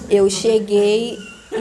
[0.09, 1.17] eu cheguei
[1.51, 1.59] e, e...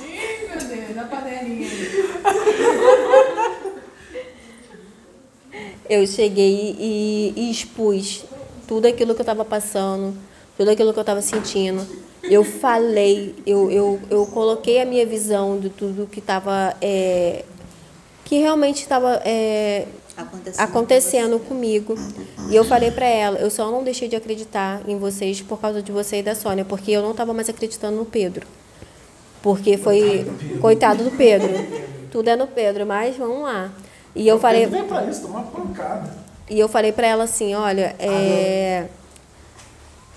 [0.00, 1.68] Ih, meu Deus, na panelinha.
[5.88, 8.24] eu cheguei e, e expus
[8.66, 10.14] tudo aquilo que eu estava passando,
[10.56, 11.86] tudo aquilo que eu estava sentindo.
[12.22, 16.76] Eu falei, eu, eu, eu coloquei a minha visão de tudo que estava.
[16.80, 17.44] É,
[18.24, 19.86] que realmente estava é,
[20.18, 21.94] Acontecendo, acontecendo comigo.
[22.50, 25.80] E eu falei para ela, eu só não deixei de acreditar em vocês por causa
[25.80, 28.44] de você e da Sônia, porque eu não estava mais acreditando no Pedro.
[29.40, 30.26] Porque foi
[30.60, 31.48] coitado do Pedro.
[32.10, 33.72] Tudo é no Pedro, mas vamos lá.
[34.14, 36.10] E eu falei, Vem pra isso, tomar pancada.
[36.50, 38.86] e eu falei para ela assim, olha, é,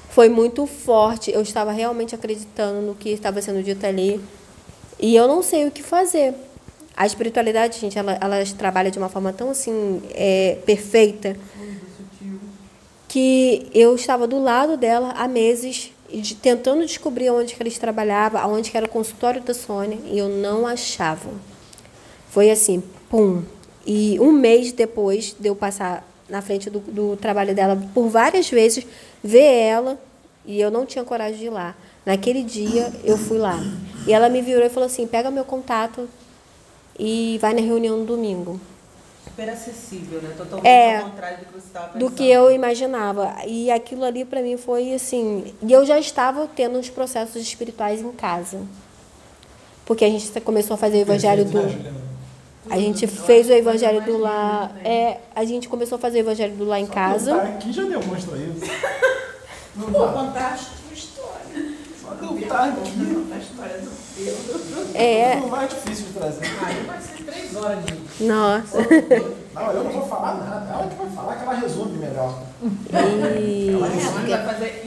[0.09, 1.31] foi muito forte.
[1.31, 4.19] Eu estava realmente acreditando no que estava sendo dito ali.
[4.99, 6.33] E eu não sei o que fazer.
[6.95, 11.35] A espiritualidade, gente, ela, ela trabalha de uma forma tão assim é, perfeita
[13.07, 18.39] que eu estava do lado dela há meses de- tentando descobrir onde que eles trabalhavam,
[18.41, 21.29] aonde que era o consultório da Sônia e eu não achava.
[22.29, 23.43] Foi assim, pum.
[23.85, 28.49] E um mês depois de eu passar na frente do, do trabalho dela por várias
[28.49, 28.85] vezes,
[29.23, 29.99] ver ela,
[30.45, 31.75] e eu não tinha coragem de ir lá.
[32.05, 33.59] Naquele dia, eu fui lá.
[34.07, 36.09] E ela me virou e falou assim: pega meu contato
[36.97, 38.59] e vai na reunião no domingo.
[39.23, 40.33] Super acessível, né?
[40.35, 42.09] Totalmente É, ao contrário do que você estava pensando.
[42.09, 43.35] do que eu imaginava.
[43.45, 45.53] E aquilo ali para mim foi assim.
[45.61, 48.59] E eu já estava tendo uns processos espirituais em casa.
[49.85, 51.59] Porque a gente começou a fazer o evangelho do.
[52.69, 54.71] A gente fez o evangelho do lar.
[54.83, 57.35] É, a gente começou a fazer o evangelho do lar em casa.
[57.41, 58.71] Aqui já demonstra isso.
[59.75, 61.75] Vou contar a sua história.
[61.99, 62.45] Só aqui.
[63.33, 64.00] A história do.
[64.93, 65.35] É.
[65.43, 66.45] O mais difícil de trazer.
[66.63, 68.23] Aí vai ser três horas de.
[68.25, 68.77] Nossa.
[69.53, 70.71] Não, eu não vou falar nada.
[70.71, 72.41] Ela que vai falar que ela resume melhor.
[73.37, 73.77] E...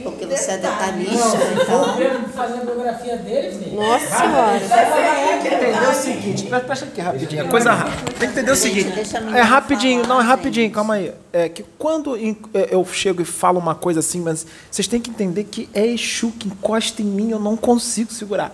[0.03, 1.83] Porque você é detalhista, então.
[1.83, 3.75] o Pedro fazer a biografia dele, filho.
[3.75, 4.59] Nossa Senhora.
[4.59, 8.11] Tem que entender o seguinte, pre- presta aqui rapidinho, é coisa rápida.
[8.13, 11.13] Tem que entender o seguinte, é rapidinho, não, é rapidinho, calma aí.
[11.31, 12.33] É que quando é,
[12.71, 16.31] eu chego e falo uma coisa assim, mas vocês têm que entender que é Exu
[16.31, 18.51] que encosta em mim, eu não consigo segurar.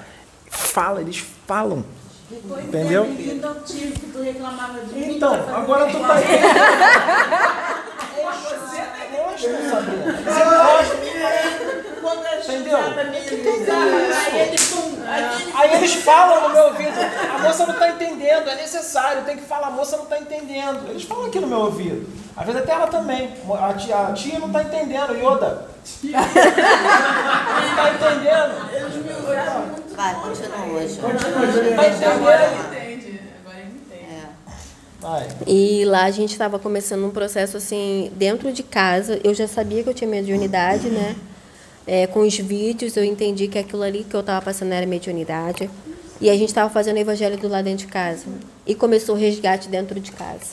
[0.52, 1.84] Fala, eles falam.
[2.32, 3.06] Entendeu?
[3.06, 5.16] Não tive que tu reclamava de mim.
[5.16, 7.72] Então, fazer agora tu tá reclamação.
[9.42, 10.96] Você gosta,
[12.44, 12.78] Entendeu?
[13.12, 13.86] me ligava,
[14.30, 14.42] aí
[15.12, 16.94] aí Aí eles falam no meu ouvido,
[17.34, 20.90] a moça não está entendendo, é necessário, tem que falar, a moça não está entendendo.
[20.90, 22.08] Eles falam aqui no meu ouvido.
[22.36, 23.34] Às vezes até ela também.
[23.60, 25.70] A tia, a tia não está entendendo, Yoda.
[26.04, 26.20] Não
[27.70, 28.70] está entendendo.
[28.72, 29.81] Eles me muito.
[29.96, 30.66] Vai, continua
[32.36, 33.22] ele entende.
[35.02, 35.28] Vai.
[35.48, 39.20] E lá a gente estava começando um processo assim, dentro de casa.
[39.24, 41.16] Eu já sabia que eu tinha mediunidade, né?
[41.88, 45.70] É, com os vídeos eu entendi que aquilo ali que eu estava passando era mediunidade.
[46.22, 48.26] E a gente estava fazendo o evangelho do lado dentro de casa.
[48.68, 50.52] E começou o resgate dentro de casa.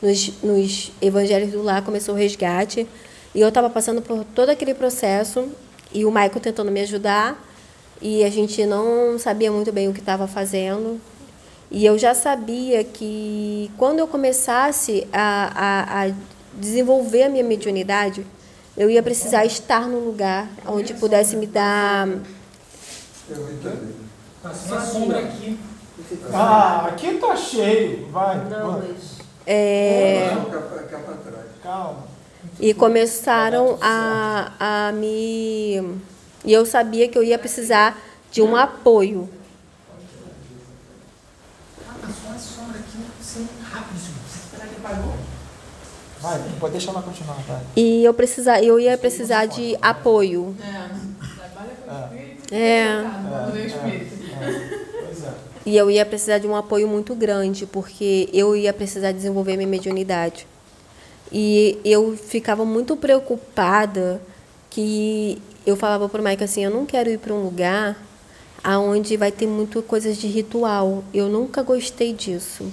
[0.00, 2.86] Nos, nos evangelhos do lar começou o resgate.
[3.34, 5.48] E eu estava passando por todo aquele processo.
[5.92, 7.36] E o Michael tentando me ajudar.
[8.00, 11.00] E a gente não sabia muito bem o que estava fazendo.
[11.70, 16.12] E eu já sabia que quando eu começasse a, a, a
[16.54, 18.24] desenvolver a minha mediunidade,
[18.76, 22.08] eu ia precisar estar num lugar onde pudesse me dar.
[24.42, 25.58] Passou uma sombra aqui.
[26.32, 28.08] Ah, aqui tá cheio.
[28.10, 28.44] Vai.
[28.48, 28.88] Não, vai.
[28.88, 29.18] mas.
[29.46, 30.30] é,
[31.62, 32.04] Calma.
[32.60, 34.52] e começaram a,
[34.88, 35.98] a me.
[36.44, 37.98] E eu sabia que eu ia precisar
[38.30, 39.28] de um apoio.
[41.88, 44.00] Ah, passou uma sombra aqui, assim, rápido.
[44.50, 45.14] Será que apagou?
[46.20, 47.60] Vai, pode deixar ela continuar, vai.
[47.76, 50.54] E eu, precisar, eu ia precisar de apoio.
[52.50, 53.04] É.
[54.90, 55.32] Pois é.
[55.66, 59.68] E eu ia precisar de um apoio muito grande, porque eu ia precisar desenvolver minha
[59.68, 60.46] mediunidade.
[61.32, 64.20] E eu ficava muito preocupada
[64.68, 67.96] que eu falava para o Mike assim, eu não quero ir para um lugar
[68.62, 71.04] aonde vai ter muito coisas de ritual.
[71.12, 72.64] Eu nunca gostei disso.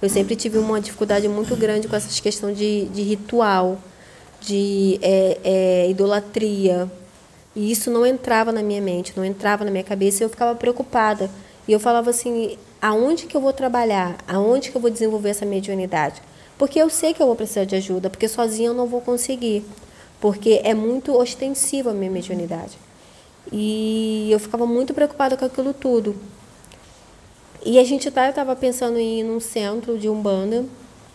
[0.00, 3.78] Eu sempre tive uma dificuldade muito grande com essas questões de, de ritual,
[4.40, 6.90] de é, é, idolatria.
[7.54, 10.54] E isso não entrava na minha mente, não entrava na minha cabeça e eu ficava
[10.54, 11.30] preocupada.
[11.66, 14.16] E eu falava assim, aonde que eu vou trabalhar?
[14.26, 16.20] Aonde que eu vou desenvolver essa mediunidade?
[16.58, 19.64] Porque eu sei que eu vou precisar de ajuda, porque sozinha eu não vou conseguir.
[20.22, 22.78] Porque é muito ostensiva a minha mediunidade.
[23.50, 26.14] E eu ficava muito preocupada com aquilo tudo.
[27.66, 30.64] E a gente estava pensando em ir num centro de Umbanda,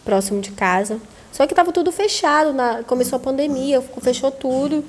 [0.03, 0.99] próximo de casa.
[1.31, 4.83] Só que estava tudo fechado, na, começou a pandemia, fechou tudo.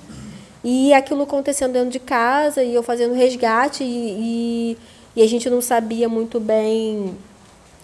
[0.65, 4.79] E aquilo acontecendo dentro de casa, e eu fazendo resgate, e, e,
[5.15, 7.17] e a gente não sabia muito bem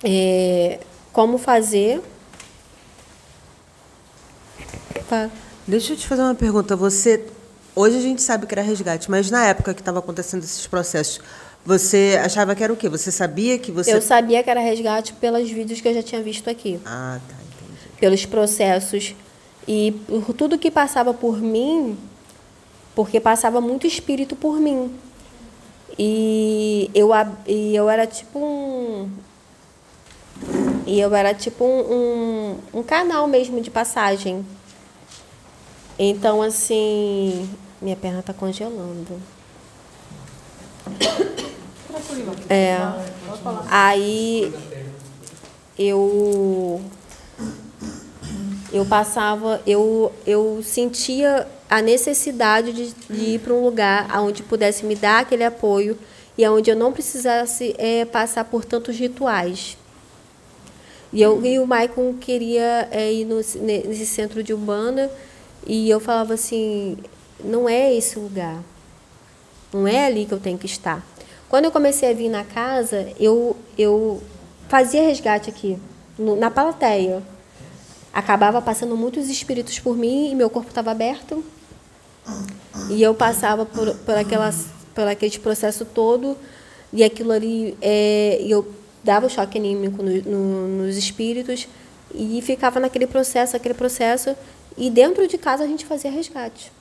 [0.02, 0.80] é,
[1.12, 2.02] como fazer.
[5.08, 5.30] Fa-
[5.66, 6.76] Deixa eu te fazer uma pergunta.
[6.76, 7.26] Você.
[7.74, 11.20] Hoje a gente sabe que era resgate, mas na época que estava acontecendo esses processos,
[11.64, 12.88] você achava que era o quê?
[12.88, 13.92] Você sabia que você.
[13.92, 16.78] Eu sabia que era resgate pelos vídeos que eu já tinha visto aqui.
[16.84, 17.98] Ah, tá, entendi.
[17.98, 19.14] Pelos processos.
[19.66, 21.96] E por tudo que passava por mim,
[22.94, 24.94] porque passava muito espírito por mim.
[25.98, 27.10] E eu,
[27.46, 29.10] e eu era tipo um.
[30.86, 31.80] E eu era tipo um,
[32.74, 34.44] um, um canal mesmo de passagem.
[35.98, 37.48] Então, assim.
[37.80, 39.20] Minha perna tá congelando.
[42.48, 42.76] É.
[43.68, 44.52] Aí
[45.78, 46.80] eu
[48.72, 54.84] eu passava, eu, eu sentia a necessidade de, de ir para um lugar onde pudesse
[54.84, 55.96] me dar aquele apoio
[56.36, 59.76] e onde eu não precisasse eh, passar por tantos rituais.
[61.12, 65.08] E, eu, e o Maicon queria eh, ir no, nesse centro de Umbanda
[65.66, 66.96] e eu falava assim,
[67.42, 68.62] não é esse lugar.
[69.72, 71.04] Não é ali que eu tenho que estar.
[71.48, 74.22] Quando eu comecei a vir na casa, eu, eu
[74.68, 75.78] fazia resgate aqui,
[76.18, 77.22] no- na plateia.
[78.12, 81.44] Acabava passando muitos espíritos por mim e meu corpo estava aberto.
[82.90, 86.36] E eu passava por, por, aquelas, por aquele processo todo
[86.92, 88.66] e aquilo ali, é, eu
[89.02, 91.68] dava o choque anímico no, no, nos espíritos
[92.14, 94.34] e ficava naquele processo, aquele processo.
[94.76, 96.72] E dentro de casa a gente fazia resgate.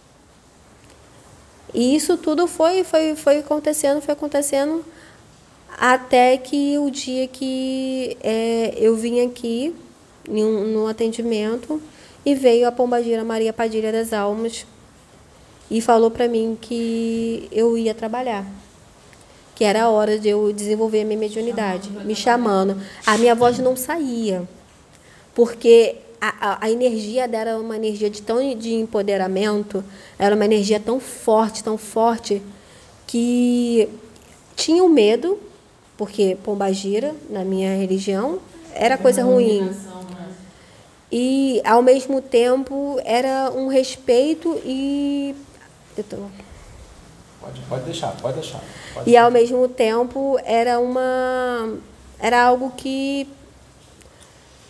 [1.73, 4.85] E isso tudo foi, foi, foi acontecendo, foi acontecendo,
[5.77, 9.75] até que o dia que é, eu vim aqui,
[10.29, 11.81] um, no atendimento,
[12.25, 14.65] e veio a pombagira Maria Padilha das Almas
[15.69, 18.45] e falou para mim que eu ia trabalhar,
[19.55, 22.79] que era a hora de eu desenvolver a minha mediunidade, me chamando.
[23.05, 24.47] A minha voz não saía,
[25.33, 29.83] porque a, a, a energia dela era uma energia de tão de empoderamento,
[30.17, 32.41] era uma energia tão forte, tão forte,
[33.05, 33.89] que
[34.55, 35.37] tinha o medo,
[35.97, 38.39] porque pombagira, na minha religião,
[38.73, 39.69] era coisa ruim.
[41.11, 45.35] E, ao mesmo tempo, era um respeito e.
[45.97, 46.17] Eu tô-
[47.39, 48.61] Pode, pode deixar, pode deixar.
[48.93, 51.77] Pode e ao mesmo tempo era uma
[52.17, 53.27] era algo que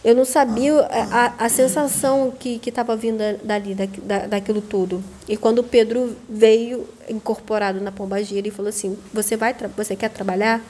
[0.04, 4.62] eu não sabia a, a- sensação que que estava vindo da- dali da, da, daquilo
[4.62, 5.02] tudo.
[5.28, 10.10] E quando o Pedro veio incorporado na pombagira ele falou assim você vai você quer
[10.10, 10.62] trabalhar?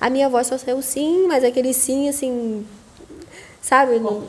[0.00, 2.66] A minha voz só saiu sim mas aquele sim assim
[3.62, 4.24] sabe não-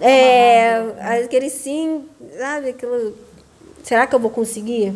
[0.00, 2.04] é aquele sim
[2.38, 3.14] sabe aquilo
[3.82, 4.94] será que eu vou conseguir?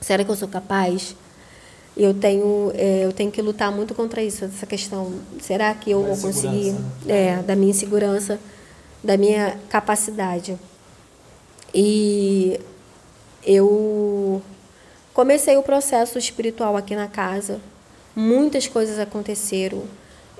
[0.00, 1.14] Será que eu sou capaz?
[1.96, 5.12] Eu tenho, é, eu tenho que lutar muito contra isso, essa questão.
[5.40, 6.68] Será que eu Da vou conseguir?
[6.70, 8.40] insegurança, É, da minha insegurança,
[9.02, 10.58] da minha capacidade.
[11.72, 12.58] E
[13.44, 14.42] eu
[15.12, 17.60] comecei o processo espiritual aqui na casa.
[18.14, 19.82] Muitas coisas aconteceram.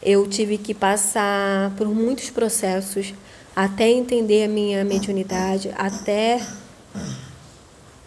[0.02, 3.15] Eu tive que passar por muitos processos
[3.55, 6.41] até entender a minha mediunidade, até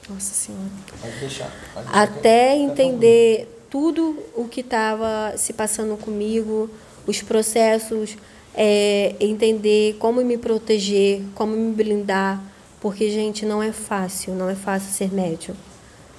[0.10, 0.70] nossa Senhora.
[1.02, 1.52] Pode deixar.
[1.74, 6.70] Pode Até entender tudo o que estava se passando comigo,
[7.06, 8.18] os processos,
[8.56, 12.42] é, entender como me proteger, como me blindar,
[12.80, 15.56] porque, gente, não é fácil, não é fácil ser médium.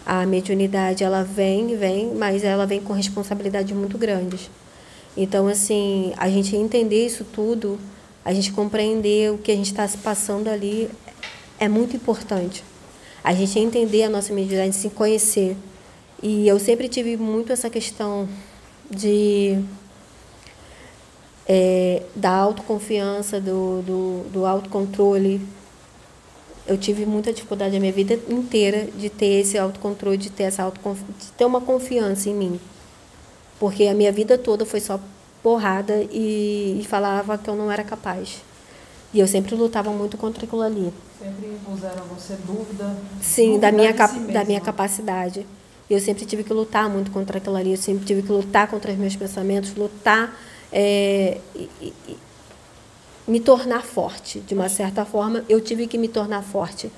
[0.04, 4.50] A mediunidade, ela vem, vem, mas ela vem com responsabilidades muito grandes.
[5.16, 7.78] Então, assim, a gente entender isso tudo,
[8.24, 10.90] a gente compreender o que a gente está se passando ali,
[11.58, 12.62] é muito importante.
[13.28, 15.54] A gente entender a nossa mediunidade, se conhecer.
[16.22, 18.26] E eu sempre tive muito essa questão
[18.90, 19.62] de
[21.46, 25.42] é, da autoconfiança, do, do, do autocontrole.
[26.66, 30.66] Eu tive muita dificuldade a minha vida inteira de ter esse autocontrole, de ter essa
[30.66, 32.58] de ter uma confiança em mim.
[33.60, 34.98] Porque a minha vida toda foi só
[35.42, 38.47] porrada e, e falava que eu não era capaz.
[39.12, 40.92] E eu sempre lutava muito contra aquilo ali.
[41.18, 42.94] Sempre impuseram a você dúvida.
[43.20, 45.46] Sim, da dúvida minha, de cap si da minha capacidade.
[45.88, 48.92] Eu sempre tive que lutar muito contra aquilo ali, eu sempre tive que lutar contra
[48.92, 50.38] os meus pensamentos, lutar,
[50.70, 52.16] é, e- e
[53.26, 54.40] me tornar forte.
[54.40, 56.90] De uma certa forma, eu tive que me tornar forte,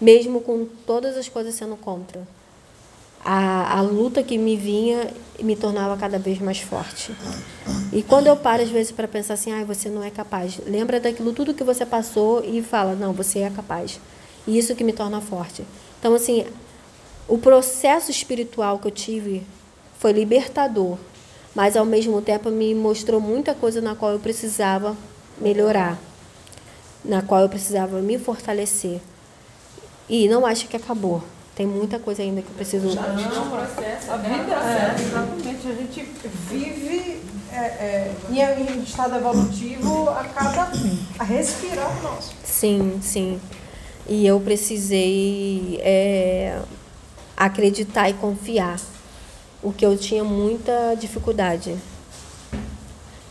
[0.00, 2.26] mesmo com todas as coisas sendo contra.
[3.24, 7.14] A, a luta que me vinha me tornava cada vez mais forte.
[7.92, 10.98] E quando eu paro, às vezes, para pensar assim, ah, você não é capaz, lembra
[10.98, 14.00] daquilo tudo que você passou e fala, não, você é capaz.
[14.46, 15.64] E isso que me torna forte.
[15.98, 16.44] Então, assim,
[17.28, 19.46] o processo espiritual que eu tive
[19.98, 20.98] foi libertador,
[21.54, 24.96] mas ao mesmo tempo me mostrou muita coisa na qual eu precisava
[25.38, 25.98] melhorar,
[27.04, 29.00] na qual eu precisava me fortalecer.
[30.08, 31.22] E não acho que acabou.
[31.54, 32.94] Tem muita coisa ainda que eu preciso.
[32.94, 35.68] Não, a vida é, exatamente.
[35.68, 36.08] A gente
[36.48, 37.20] vive
[37.52, 40.72] é, é, em, em estado evolutivo a cada
[41.18, 42.32] a respirar nosso.
[42.42, 43.38] Sim, sim.
[44.08, 46.58] E eu precisei é,
[47.36, 48.80] acreditar e confiar.
[49.62, 51.76] O que eu tinha muita dificuldade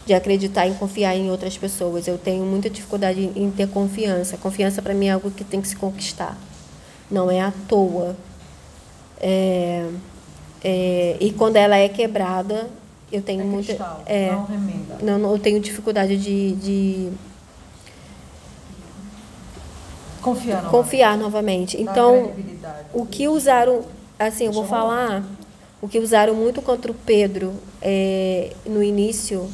[0.06, 2.08] de acreditar e confiar em outras pessoas.
[2.08, 4.38] Eu tenho muita dificuldade em ter confiança.
[4.38, 6.38] Confiança para mim é algo que tem que se conquistar.
[7.11, 8.15] Não é à toa.
[9.19, 9.88] É,
[10.64, 12.69] é, e quando ela é quebrada,
[13.11, 13.67] eu tenho É muita.
[13.67, 14.98] cristal, é, não remenda.
[15.03, 17.11] não, não, eu tenho dificuldade de, de
[20.22, 21.75] Confiar, confiar novamente.
[21.83, 22.31] Dar Então,
[22.93, 23.81] o que usaram,
[24.19, 25.23] assim, eu vou falar,
[25.81, 29.49] o que usaram muito contra o Pedro é, no início,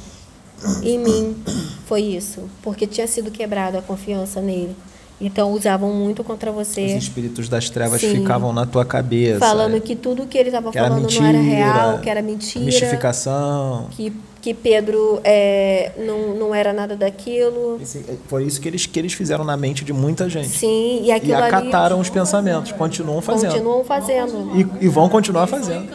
[0.83, 1.43] em mim,
[1.85, 2.49] foi isso.
[2.61, 4.75] Porque tinha sido quebrada a confiança nele.
[5.19, 8.11] Então, usavam muito contra Os você, espíritos das trevas Sim.
[8.17, 9.39] ficavam na tua cabeça.
[9.39, 12.63] falando que tudo que ele estava falando mentira, não era real, que era mentira.
[12.63, 13.87] Mistificação.
[13.91, 17.79] Que, que Pedro é, não, não era nada daquilo.
[17.81, 20.49] Esse- Foi isso que eles, que eles fizeram na mente de muita gente.
[20.49, 23.53] Sim, e aquilo e ali acataram os pensamentos, continuam fazendo.
[23.53, 24.51] continuam fazendo.
[24.81, 25.89] E, e vão continuar fazendo.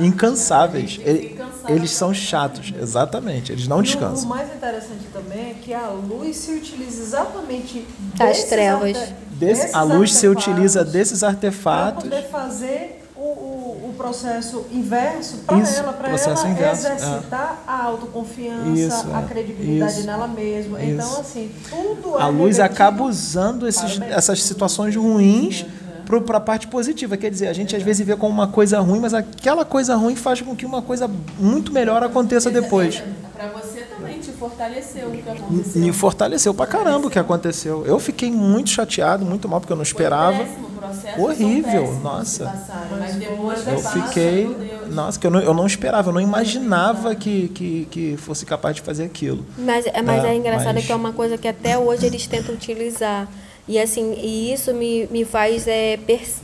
[0.00, 0.98] Incansáveis.
[1.04, 3.50] Ele- Eles são chatos, exatamente.
[3.50, 4.28] Eles não E o- O descansam.
[4.28, 8.98] mais interessante também é que a luz se utiliza exatamente Das trevas.
[9.30, 12.02] Desse- a luz se utiliza desses para artefatos.
[12.04, 18.70] poder fazer o, o, o processo inverso para ela, para ela inverso, exercitar a autoconfiança,
[18.78, 19.24] Isso, a é.
[19.26, 20.82] credibilidade Isso, nela mesma.
[20.82, 20.92] isso.
[20.92, 25.64] Então, assim, tudo A é luz acaba usando esses, essas situações ruins
[26.04, 27.16] para a parte positiva.
[27.16, 30.14] Quer dizer, a gente às vezes vê como uma coisa ruim, mas aquela coisa ruim
[30.16, 33.02] faz com que uma coisa muito melhor aconteça depois.
[33.34, 35.82] Para você também te fortaleceu o que aconteceu.
[35.82, 37.84] Me fortaleceu pra caramba o que aconteceu.
[37.86, 40.38] Eu fiquei muito chateado, muito mal, porque eu não esperava.
[40.38, 42.44] péssimo, processos Horrível, nossa.
[42.44, 44.56] passaram, mas depois Eu passa, fiquei.
[44.90, 48.76] Nossa, que eu não, eu não esperava, eu não imaginava que, que, que fosse capaz
[48.76, 49.44] de fazer aquilo.
[49.58, 52.26] Mas, é- mas é, É, engraçado mas- que é uma coisa que até hoje eles
[52.26, 53.26] tentam utilizar.
[53.66, 55.98] E assim, e isso me, me faz é,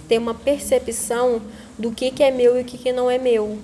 [0.09, 1.43] ter uma percepção
[1.79, 3.59] do que, que é meu e o que, que não é meu.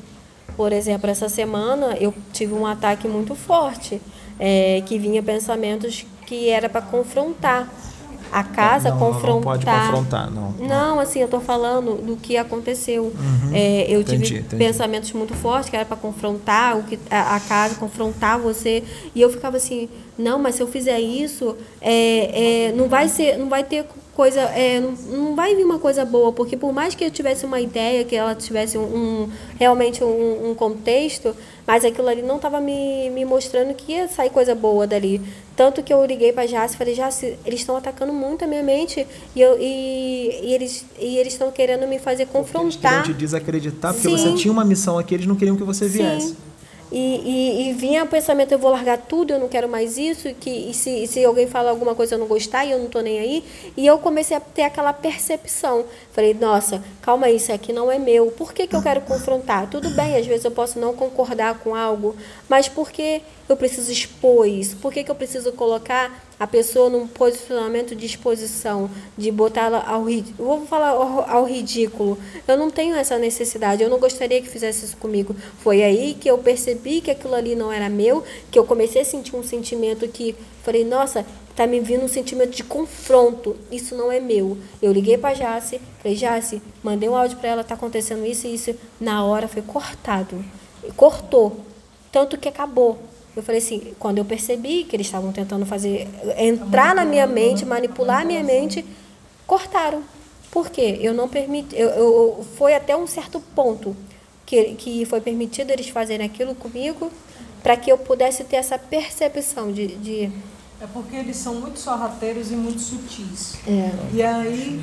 [0.56, 4.00] Por exemplo, essa semana eu tive um ataque muito forte,
[4.38, 7.72] é, que vinha pensamentos que era para confrontar
[8.32, 9.42] a casa, Não, não, não confrontar.
[9.42, 10.52] pode confrontar, não.
[10.58, 13.04] Não, assim, eu tô falando do que aconteceu.
[13.04, 13.50] Uhum.
[13.52, 14.56] É, eu tive Entendi, entendi.
[14.64, 18.82] pensamentos muito fortes, que era para confrontar o que, a, a casa, confrontar você.
[19.14, 19.88] E eu ficava assim,
[20.18, 24.40] não, mas se eu fizer isso, é, é, não vai ser, não vai ter coisa,
[24.40, 27.60] é, não, não vai vir uma coisa boa, porque por mais que eu tivesse uma
[27.60, 32.60] ideia, que ela tivesse um, um- realmente um, um contexto, mas aquilo ali não estava
[32.60, 35.20] me, me mostrando que ia sair coisa boa dali.
[35.56, 38.62] Tanto que eu liguei para Jace e falei, Jace, eles estão atacando muito a minha
[38.62, 43.02] mente e, eu, e, e eles e eles estão querendo me fazer Eles queriam confrontar.
[43.02, 44.16] te desacreditar, porque Sim.
[44.16, 46.28] você tinha uma missão aqui, eles não queriam que você viesse.
[46.28, 46.36] Sim.
[46.90, 50.32] E, e, e vinha o pensamento, eu vou largar tudo, eu não quero mais isso,
[50.34, 52.86] que, e se, e se alguém falar alguma coisa eu não gostar e eu não
[52.86, 53.44] estou nem aí.
[53.76, 55.84] E eu comecei a ter aquela percepção.
[56.12, 58.28] Falei, nossa, calma aí, isso aqui não é meu.
[58.30, 59.68] Por que, que eu quero confrontar?
[59.68, 62.14] Tudo bem, às vezes eu posso não concordar com algo,
[62.48, 64.76] mas por que eu preciso expor isso?
[64.76, 70.04] Por que, que eu preciso colocar a pessoa num posicionamento de exposição, de botá-la ao
[70.04, 70.48] ridículo?
[70.48, 72.18] Vou falar ao, ridículo.
[72.46, 75.34] Eu não tenho essa necessidade, eu não gostaria que fizesse isso comigo.
[75.58, 79.04] Foi aí que eu percebi que aquilo ali não era meu, que eu comecei a
[79.04, 83.56] sentir um sentimento que falei, nossa, tá me vindo um sentimento de confronto.
[83.72, 84.58] Isso não é meu.
[84.80, 88.54] Eu liguei para Jace, falei, Jace, mandei um áudio para ela, tá acontecendo isso e
[88.54, 88.74] isso.
[89.00, 90.44] Na hora foi cortado.
[90.96, 91.64] Cortou.
[92.16, 92.98] Tanto que acabou.
[93.36, 97.66] Eu falei assim, quando eu percebi que eles estavam tentando fazer entrar na minha mente,
[97.66, 98.82] manipular a minha mente,
[99.46, 100.02] cortaram.
[100.50, 100.98] Por quê?
[101.02, 103.94] Eu não permiti, eu, eu- foi até um certo ponto
[104.46, 107.12] que, que foi permitido eles fazerem aquilo comigo
[107.62, 110.32] para que eu pudesse ter essa percepção de, de
[110.80, 113.56] É porque eles são muito sorrateiros e muito sutis.
[113.68, 113.90] É.
[114.14, 114.80] E aí,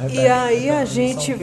[0.00, 1.36] Repete, e aí a gente.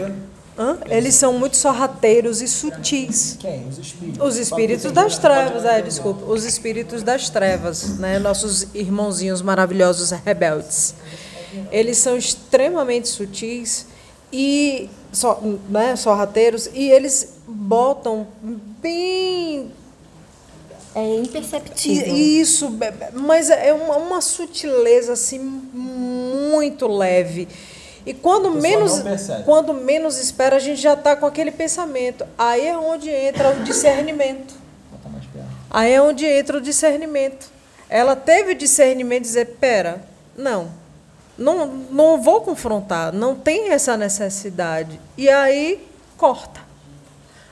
[0.61, 0.77] Hã?
[0.87, 3.35] Eles são muito sorrateiros e sutis.
[3.39, 3.67] Quem?
[3.67, 4.27] Os espíritos.
[4.27, 6.25] Os espíritos das trevas, é, desculpa.
[6.25, 8.19] Os espíritos das trevas, né?
[8.19, 10.93] Nossos irmãozinhos maravilhosos rebeldes.
[11.71, 13.87] Eles são extremamente sutis
[14.31, 18.27] e só, né, sorrateiros e eles botam
[18.81, 19.71] bem
[20.93, 22.15] é imperceptível.
[22.15, 22.69] Isso,
[23.13, 27.47] mas é uma, uma sutileza assim muito leve.
[28.05, 29.01] E quando menos,
[29.45, 32.25] quando menos espera, a gente já está com aquele pensamento.
[32.37, 34.55] Aí é onde entra o discernimento.
[35.69, 37.49] Aí é onde entra o discernimento.
[37.89, 40.01] Ela teve o discernimento de dizer, pera,
[40.35, 40.69] não,
[41.37, 44.99] não, não vou confrontar, não tem essa necessidade.
[45.17, 45.85] E aí
[46.17, 46.61] corta.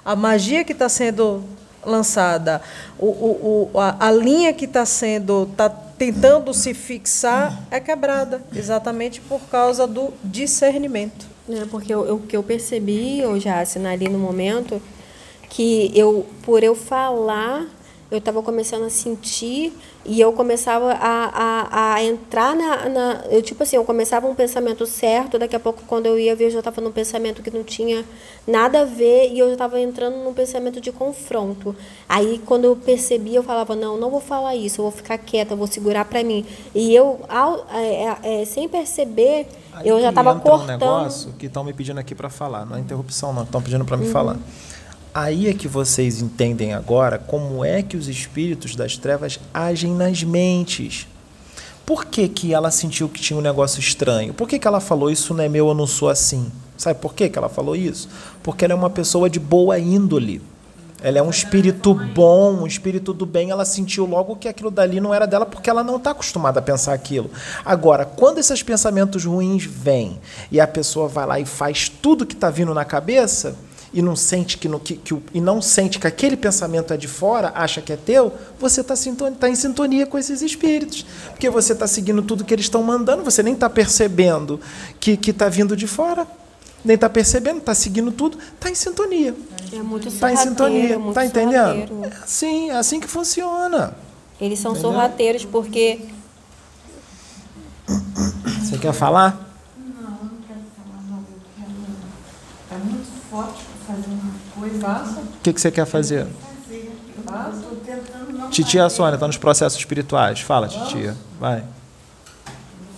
[0.04, 1.44] A magia que está sendo
[1.86, 2.62] lançada,
[2.98, 8.42] o, o, o, a, a linha que está sendo, está tentando se fixar é quebrada,
[8.56, 11.28] exatamente por causa do discernimento.
[11.50, 14.82] É, porque o que eu percebi, eu já assinali no momento,
[15.50, 17.68] que eu, por eu falar,
[18.12, 19.72] eu estava começando a sentir
[20.06, 21.30] e eu começava a,
[21.70, 25.60] a, a entrar na, na, Eu, tipo assim, eu começava um pensamento certo, daqui a
[25.60, 28.04] pouco, quando eu ia ver, eu já estava num pensamento que não tinha
[28.48, 31.76] nada a ver e eu já estava entrando num pensamento de confronto.
[32.08, 35.54] Aí, quando eu percebi, eu falava: não, não vou falar isso, eu vou ficar quieta,
[35.54, 36.44] eu vou segurar para mim.
[36.74, 40.64] E eu, ao, é, é, sem perceber, Aí eu já estava cortando.
[40.64, 43.86] um negócio que estão me pedindo aqui para falar, não é interrupção, não, estão pedindo
[43.86, 44.12] para me Uhum.
[44.12, 44.38] falar.
[45.22, 50.24] Aí é que vocês entendem agora como é que os espíritos das trevas agem nas
[50.24, 51.10] mentes.
[51.86, 54.34] Por que, que ela sentiu que tinha um negócio estranho?
[54.34, 56.50] Por que, que ela falou isso não é meu, eu não sou assim?
[56.78, 58.08] Sabe por que, que ela falou isso?
[58.42, 60.42] Porque ela é uma pessoa de boa índole.
[61.02, 63.50] Ela é um espírito bom, um espírito do bem.
[63.50, 66.64] Ela sentiu logo que aquilo dali não era dela porque ela não está acostumada a
[66.64, 67.30] pensar aquilo.
[67.66, 70.18] Agora, quando esses pensamentos ruins vêm
[70.50, 73.58] e a pessoa vai lá e faz tudo que está vindo na cabeça
[73.94, 76.98] e não sente que, no, que, que o- e não sente que aquele pensamento é
[76.98, 78.94] de fora, acha que é teu, você está
[79.40, 83.24] tá em sintonia com esses espíritos, porque você está seguindo tudo que eles estão mandando.
[83.24, 84.60] Você nem está percebendo
[85.00, 86.28] que que está vindo de fora.
[86.86, 89.36] Nem está percebendo, está seguindo tudo, está em sintonia.
[89.74, 92.06] É muito Está em sintonia, muito tá entendendo?
[92.06, 93.94] É assim, é assim que funciona.
[94.40, 94.92] Eles são Entendeu?
[94.92, 96.00] sorrateiros porque
[98.64, 99.50] Você quer falar?
[99.78, 101.18] Não, eu não quero falar não.
[101.18, 101.72] Eu quero...
[102.70, 106.28] Tá muito forte O que, que você quer fazer?
[108.52, 110.42] Titia Sônia está nos processos espirituais.
[110.42, 111.16] Fala, titia.
[111.40, 111.64] Vai.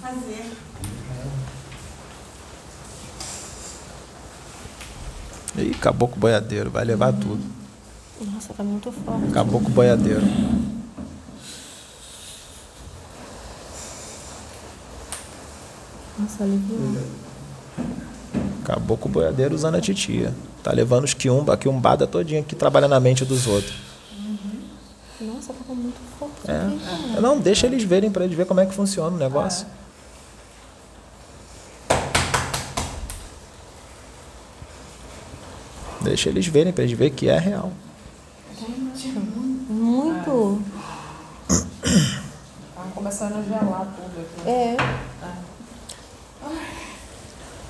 [0.02, 0.52] fazer.
[5.58, 7.42] Ih, caboclo boiadeiro, vai levar tudo.
[8.34, 9.32] Nossa, tá muito forte.
[9.32, 10.22] Caboclo boiadeiro.
[16.20, 17.22] Nossa, aliviou.
[18.64, 20.34] Caboclo boiadeiro usando a titia.
[20.64, 23.74] Tá levando os quiumba, a quiumbada todinha que trabalha na mente dos outros.
[25.19, 26.34] Nossa, tava muito forte.
[26.48, 27.19] É.
[27.19, 29.68] Não, deixa eles verem para eles ver como é que funciona o negócio.
[36.01, 37.72] Deixa eles verem para eles verem que é real.
[39.69, 40.61] Muito.
[42.76, 44.50] Tá começando a gelar tudo aqui.
[44.50, 44.77] É.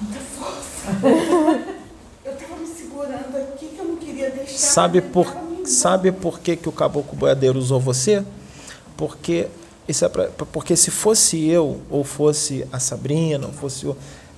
[0.01, 0.89] Muita força.
[2.25, 4.57] eu estava me segurando aqui que eu não queria deixar.
[4.57, 8.23] Sabe por, sabe por que, que o caboclo boiadeiro usou você?
[8.97, 9.47] Porque,
[9.87, 13.95] isso é pra, porque se fosse eu, ou fosse a Sabrina, ou fosse eu,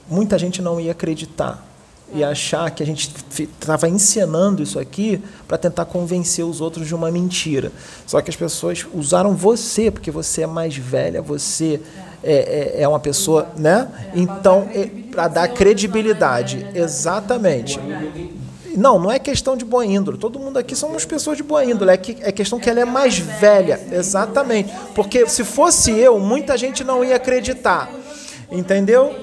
[0.10, 1.66] muita gente não ia acreditar.
[2.14, 6.94] E achar que a gente estava encenando isso aqui para tentar convencer os outros de
[6.94, 7.72] uma mentira.
[8.06, 11.82] Só que as pessoas usaram você, porque você é mais velha, você
[12.24, 13.88] é, é, é uma pessoa, né?
[14.14, 14.68] Então,
[15.12, 16.66] para dar credibilidade.
[16.74, 17.80] Exatamente.
[18.76, 20.18] Não, não é questão de boa índole.
[20.18, 21.92] Todo mundo aqui somos pessoas de boa índole.
[21.92, 23.80] É, que, é questão que ela é mais velha.
[23.92, 24.74] Exatamente.
[24.96, 27.92] Porque se fosse eu, muita gente não ia acreditar.
[28.52, 29.14] Entendeu?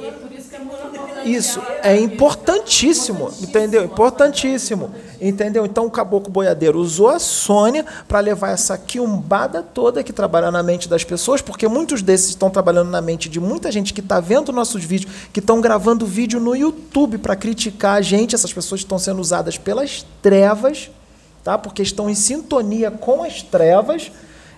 [1.24, 3.84] Isso é importantíssimo, entendeu?
[3.84, 4.90] Importantíssimo,
[5.20, 5.66] entendeu?
[5.66, 10.62] Então o caboclo boiadeiro usou a Sônia para levar essa quiumbada toda que trabalha na
[10.62, 14.20] mente das pessoas, porque muitos desses estão trabalhando na mente de muita gente que está
[14.20, 18.34] vendo nossos vídeos, que estão gravando vídeo no YouTube para criticar a gente.
[18.34, 20.90] Essas pessoas estão sendo usadas pelas trevas,
[21.44, 21.58] tá?
[21.58, 24.10] Porque estão em sintonia com as trevas.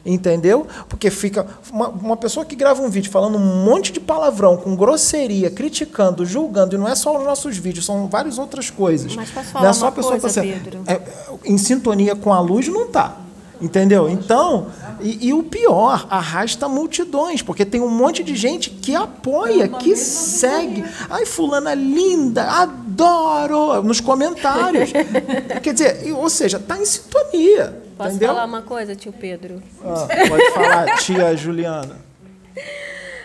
[0.05, 0.67] Entendeu?
[0.89, 1.47] Porque fica.
[1.71, 6.27] Uma, uma pessoa que grava um vídeo falando um monte de palavrão, com grosseria, criticando,
[6.27, 9.15] julgando, e não é só os nossos vídeos, são várias outras coisas.
[9.15, 10.81] Mas posso não falar é só uma a pessoa coisa, que você- Pedro?
[10.89, 11.01] é,
[11.45, 13.17] em sintonia com a luz, não está.
[13.63, 14.09] Entendeu?
[14.09, 14.67] Então,
[15.01, 19.95] e, e o pior, arrasta multidões, porque tem um monte de gente que apoia, que
[19.95, 20.85] segue.
[21.09, 23.81] Ai, fulana linda, adoro!
[23.85, 24.91] Nos comentários.
[25.63, 27.81] Quer dizer, ou seja, está em sintonia.
[27.97, 28.29] Posso entendeu?
[28.31, 29.63] falar uma coisa, tio Pedro?
[29.85, 31.97] Ah, pode falar, tia Juliana.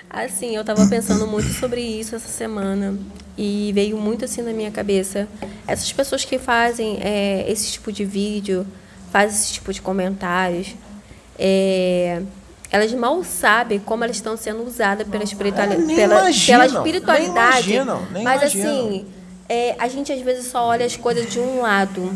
[0.08, 2.98] Assim, eu estava pensando muito sobre isso essa semana
[3.38, 5.28] e veio muito assim na minha cabeça.
[5.68, 8.66] Essas pessoas que fazem é, esse tipo de vídeo,
[9.12, 10.76] fazem esse tipo de comentários,
[11.38, 12.22] é,
[12.72, 16.78] elas mal sabem como elas estão sendo usadas pela espiritualidade, nem pela, imaginam, pela nem
[16.78, 17.74] espiritualidade.
[17.74, 18.88] imaginam, nem Mas imaginam.
[18.88, 19.06] assim,
[19.48, 22.12] é, a gente às vezes só olha as coisas de um lado.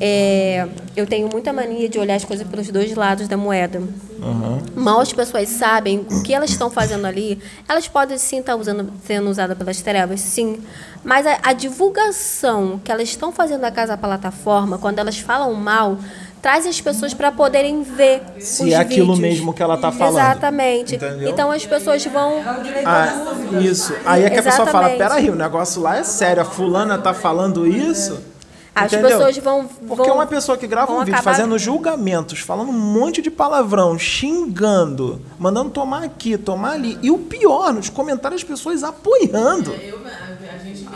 [0.00, 3.78] É, eu tenho muita mania de olhar as coisas pelos dois lados da moeda.
[3.78, 4.58] Uhum.
[4.74, 7.38] Mal as pessoas sabem o que elas estão fazendo ali,
[7.68, 10.60] elas podem sim estar usando, sendo usadas pelas trevas, sim.
[11.04, 15.98] Mas a, a divulgação que elas estão fazendo da casa plataforma, quando elas falam mal,
[16.40, 19.18] traz as pessoas para poderem ver Se os é aquilo vídeos.
[19.18, 20.14] mesmo que ela tá falando.
[20.14, 20.96] Exatamente.
[20.96, 21.28] Entendeu?
[21.28, 22.42] Então as pessoas vão.
[22.86, 23.12] Ah,
[23.60, 23.94] isso.
[24.06, 24.98] Aí é que a pessoa fala, Exatamente.
[24.98, 28.29] peraí, o negócio lá é sério, a fulana tá falando isso?
[28.74, 29.10] As Entendeu?
[29.18, 29.66] pessoas vão.
[29.66, 33.30] Porque vão- uma pessoa que grava um vídeo acabar- fazendo julgamentos, falando um monte de
[33.30, 36.98] palavrão, xingando, mandando tomar aqui, tomar ali.
[37.02, 39.74] E o pior, nos comentários as pessoas apoiando.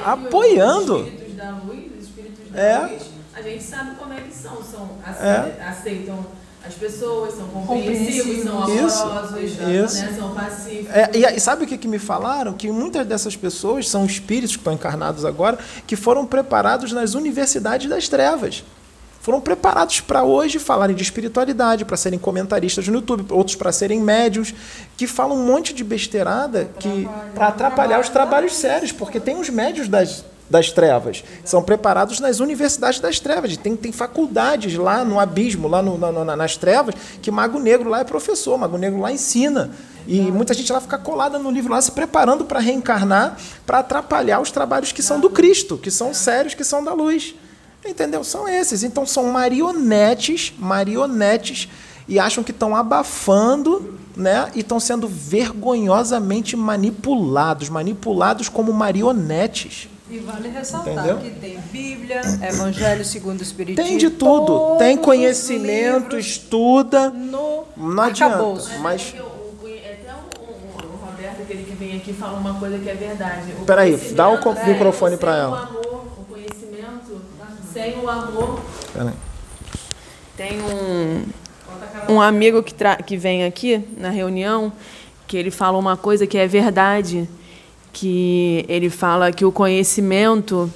[0.05, 1.07] Apoiando.
[2.55, 2.99] É.
[3.35, 4.89] A gente sabe como eles são, são
[5.21, 5.61] É.
[5.69, 6.25] aceitam
[6.67, 10.03] as pessoas, são compreensivos, são amorosos, isso.
[10.03, 10.95] né, são pacíficos.
[10.95, 12.55] É, e, aí, sabe o que, que me falaram?
[12.55, 17.89] Que muitas dessas pessoas são espíritos que estão encarnados agora, que foram preparados nas universidades
[17.89, 18.65] das trevas.
[19.21, 24.01] Foram preparados para hoje falarem de espiritualidade, para serem comentaristas no YouTube, outros para serem
[24.01, 24.55] médios,
[24.97, 29.49] que falam um monte de besteirada que para atrapalhar os trabalhos sérios, porque tem os
[29.49, 35.19] médios das, das trevas, são preparados nas universidades das trevas, tem, tem faculdades lá no
[35.19, 39.01] abismo, lá no- na- na- nas trevas, que Mago Negro lá é professor, Mago Negro
[39.01, 39.71] lá ensina.
[40.07, 44.39] E muita gente lá fica colada no livro lá, se preparando para reencarnar, para atrapalhar
[44.41, 47.35] os trabalhos que são do Cristo, que são sérios, que são da luz.
[47.87, 48.23] Entendeu?
[48.23, 48.83] São esses.
[48.83, 51.69] Então são marionetes, marionetes,
[52.07, 54.51] e acham que estão abafando, né?
[54.55, 59.89] E estão sendo vergonhosamente manipulados, manipulados como marionetes.
[60.15, 61.19] E vale ressaltar Entendeu?
[61.19, 63.89] que tem Bíblia, Evangelho segundo o Espiritismo.
[63.89, 64.77] Tem de tudo.
[64.79, 67.11] Tem conhecimento, estuda.
[67.11, 68.35] no Não adianta.
[68.37, 68.79] arcabouço.
[68.79, 69.13] Mas.
[69.13, 73.53] Até o, o Roberto, aquele que vem aqui, fala uma coisa que é verdade.
[73.61, 75.63] O Peraí, dá o co- microfone sem pra o ela.
[75.65, 77.21] amor, o conhecimento
[77.73, 78.61] sem o amor
[78.93, 79.15] Peraí.
[80.37, 81.25] Tem um,
[82.15, 84.73] um amigo que, tra- que vem aqui na reunião
[85.27, 87.29] que ele fala uma coisa que é verdade,
[87.95, 90.71] que ele fala que o conhecimento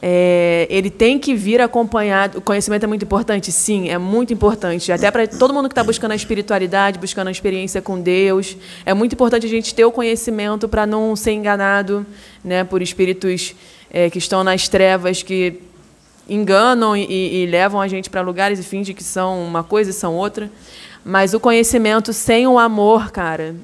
[0.00, 2.38] é, ele tem que vir acompanhado.
[2.38, 4.90] O conhecimento é muito importante, sim, é muito importante.
[4.90, 8.94] Até para todo mundo que está buscando a espiritualidade, buscando a experiência com Deus, é
[8.94, 12.06] muito importante a gente ter o conhecimento para não ser enganado,
[12.42, 13.54] né, por espíritos
[13.90, 15.60] é, que estão nas trevas, que
[16.28, 19.92] enganam e, e levam a gente para lugares e fingem que são uma coisa e
[19.92, 20.50] são outra.
[21.04, 23.54] Mas o conhecimento sem o amor, cara.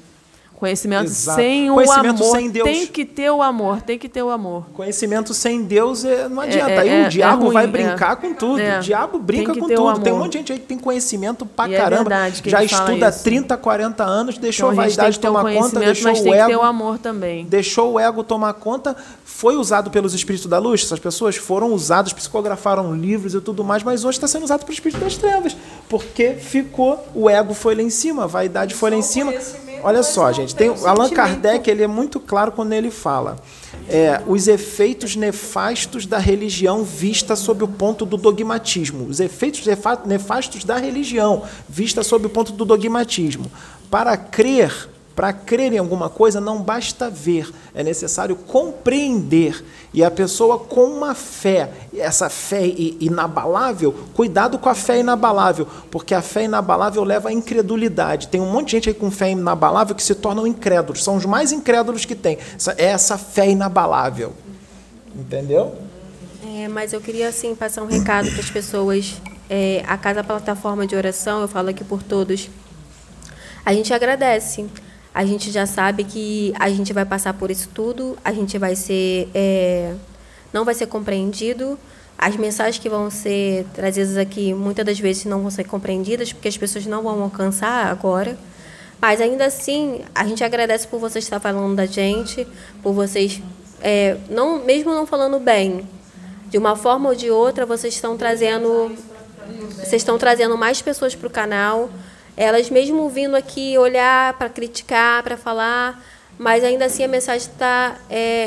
[0.63, 1.35] Conhecimento Exato.
[1.41, 2.37] sem o Conhecimento amor.
[2.37, 2.63] sem Deus.
[2.69, 4.63] Tem que ter o amor, tem que ter o amor.
[4.73, 6.71] Conhecimento sem Deus é- não adianta.
[6.71, 7.67] é- aí é- o diabo é ruim, vai é.
[7.67, 8.61] brincar com tudo.
[8.61, 8.77] É.
[8.79, 9.99] O diabo brinca que com o tudo.
[9.99, 12.03] Tem um monte de gente aí que tem conhecimento pra E é caramba.
[12.03, 13.23] verdade que já estuda isso.
[13.25, 16.19] 30, 40 anos, deixou Então, a vaidade que ter o tomar conta, conhecimento, deixou mas
[16.21, 16.49] o tem que ego.
[16.49, 17.43] ter o amor também.
[17.45, 20.81] Deixou o ego tomar conta, foi usado pelos espíritos da luz.
[20.85, 24.71] Essas pessoas foram usadas, psicografaram livros e tudo mais, mas hoje está sendo usado pelo
[24.73, 25.57] espírito das trevas.
[25.89, 29.33] Porque ficou, o ego foi lá em cima, a vaidade foi lá em cima.
[29.83, 33.35] Olha só, gente, tem Allan Kardec, ele é muito claro quando ele fala
[33.89, 39.05] é, os efeitos nefastos da religião vista sob o ponto do dogmatismo.
[39.07, 43.51] Os efeitos nefa- nefastos da religião vista sob o ponto do dogmatismo.
[43.91, 49.63] Para crer, para crer em alguma coisa, não basta ver, é necessário compreender.
[49.93, 56.15] E a pessoa com uma fé, essa fé inabalável, cuidado com a fé inabalável, porque
[56.15, 58.27] a fé inabalável leva à incredulidade.
[58.27, 61.25] Tem um monte de gente aí com fé inabalável que se tornam incrédulos, são os
[61.25, 62.39] mais incrédulos que tem.
[62.77, 64.33] É essa fé inabalável.
[65.15, 65.75] Entendeu?
[66.55, 69.21] É, mas eu queria assim passar um recado para as pessoas.
[69.47, 72.49] É, a casa plataforma de oração, eu falo aqui por todos.
[73.63, 74.65] A gente agradece.
[75.13, 78.17] A gente já sabe que a gente vai passar por isso tudo.
[78.23, 79.93] A gente vai ser, é,
[80.51, 81.77] não vai ser compreendido.
[82.17, 86.47] As mensagens que vão ser trazidas aqui, muitas das vezes não vão ser compreendidas, porque
[86.47, 88.37] as pessoas não vão alcançar agora.
[88.99, 92.47] Mas ainda assim, a gente agradece por vocês estar falando da gente,
[92.81, 93.41] por vocês,
[93.81, 95.87] é, não, mesmo não falando bem,
[96.49, 98.95] de uma forma ou de outra, vocês estão trazendo,
[99.75, 101.89] vocês estão trazendo mais pessoas para o canal.
[102.35, 106.03] Elas mesmo vindo aqui olhar para criticar, para falar,
[106.37, 107.97] mas ainda assim a mensagem está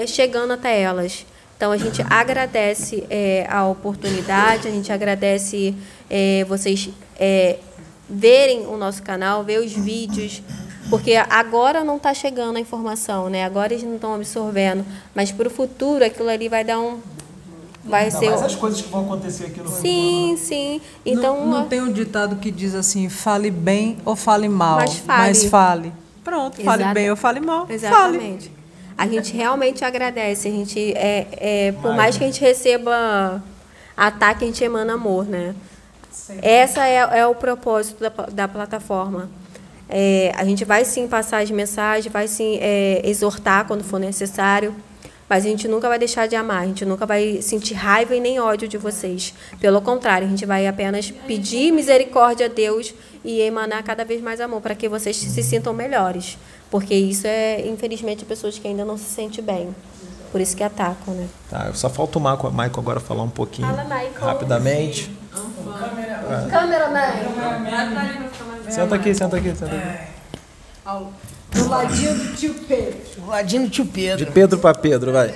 [0.06, 1.24] chegando até elas.
[1.56, 5.74] Então a gente agradece é, a oportunidade, a gente agradece
[6.10, 7.58] é, vocês é,
[8.08, 10.42] verem o nosso canal, ver os vídeos,
[10.90, 13.42] porque agora não está chegando a informação, né?
[13.42, 14.84] Agora eles não estão absorvendo,
[15.14, 17.00] mas para o futuro aquilo ali vai dar um,
[17.86, 20.80] vai ser Mas as coisas que vão acontecer aqui no Sim, sim.
[21.04, 24.96] Então não, não tem um ditado que diz assim, fale bem ou fale mal, Mas
[24.98, 25.22] fale.
[25.28, 25.92] mas fale.
[26.24, 27.60] Pronto, fale Exata- bem ou fale mal.
[27.66, 27.74] Fale.
[27.74, 28.52] Exatamente.
[28.98, 30.48] A gente realmente agradece.
[30.48, 33.42] A gente, é, é, por mais que a gente receba
[33.96, 35.54] ataque, a gente emana amor, né?
[36.42, 39.28] Essa é, é o propósito da, da plataforma.
[39.88, 44.74] É, a gente vai sim passar as mensagens, vai sim é, exortar quando for necessário,
[45.28, 48.20] mas a gente nunca vai deixar de amar, a gente nunca vai sentir raiva e
[48.20, 49.34] nem ódio de vocês.
[49.60, 54.40] Pelo contrário, a gente vai apenas pedir misericórdia a Deus e emanar cada vez mais
[54.40, 56.38] amor para que vocês se sintam melhores.
[56.70, 59.74] Porque isso é, infelizmente, pessoas que ainda não se sentem bem.
[60.30, 61.28] Por isso que atacam, né?
[61.48, 64.12] Tá, só falta o Michael, Michael agora falar um pouquinho Fala, Michael.
[64.18, 65.10] rapidamente.
[65.34, 66.50] É.
[66.50, 67.12] Cameraman.
[68.68, 71.35] Senta aqui, senta aqui, senta aqui.
[71.56, 72.96] Do ladinho do tio Pedro.
[73.16, 74.24] Do ladinho do tio Pedro.
[74.24, 75.32] De Pedro para Pedro, vai.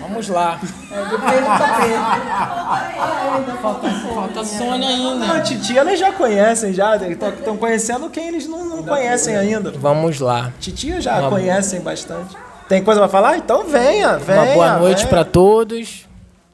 [0.00, 0.58] Vamos lá.
[0.90, 3.56] É, do Pedro pra Pedro.
[3.62, 5.26] Falta, falta a Sônia ainda.
[5.26, 6.96] Não, titia eles já conhecem, já.
[6.96, 9.70] Estão conhecendo quem eles não, não conhecem ainda.
[9.72, 10.52] Vamos lá.
[10.58, 12.36] Titia já Uma- conhecem bastante.
[12.68, 13.36] Tem coisa pra falar?
[13.36, 14.42] Então venha, venha.
[14.42, 15.08] Uma boa noite venha.
[15.08, 16.06] para todos,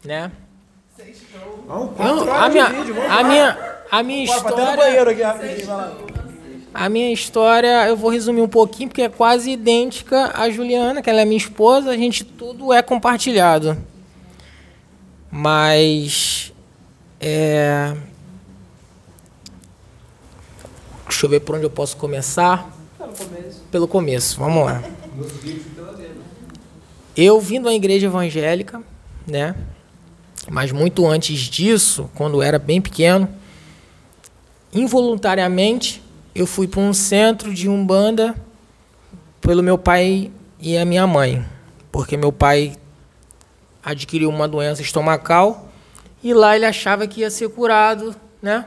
[0.05, 0.31] né?
[1.69, 3.59] horas a minha, vídeo, vamos a minha,
[3.91, 5.93] a minha Bora, pra até no história, banheiro aqui rapidinho, vai lá.
[6.79, 11.09] A minha história eu vou resumir um pouquinho porque é quase idêntica à Juliana, que
[11.09, 11.91] ela é minha esposa.
[11.91, 13.79] A gente tudo é compartilhado,
[15.31, 16.53] mas
[17.19, 17.97] é,
[21.09, 22.71] deixa eu ver por onde eu posso começar.
[23.71, 24.83] Pelo começo, vamos lá.
[27.17, 28.83] Eu vim uma igreja evangélica,
[29.27, 29.55] né?
[30.51, 33.27] Mas muito antes disso, quando eu era bem pequeno,
[34.75, 36.03] involuntariamente
[36.37, 38.35] eu fui para um centro de umbanda
[39.41, 41.43] pelo meu pai e a minha mãe,
[41.91, 42.77] porque meu pai
[43.83, 45.71] adquiriu uma doença estomacal
[46.23, 48.67] e lá ele achava que ia ser curado, né?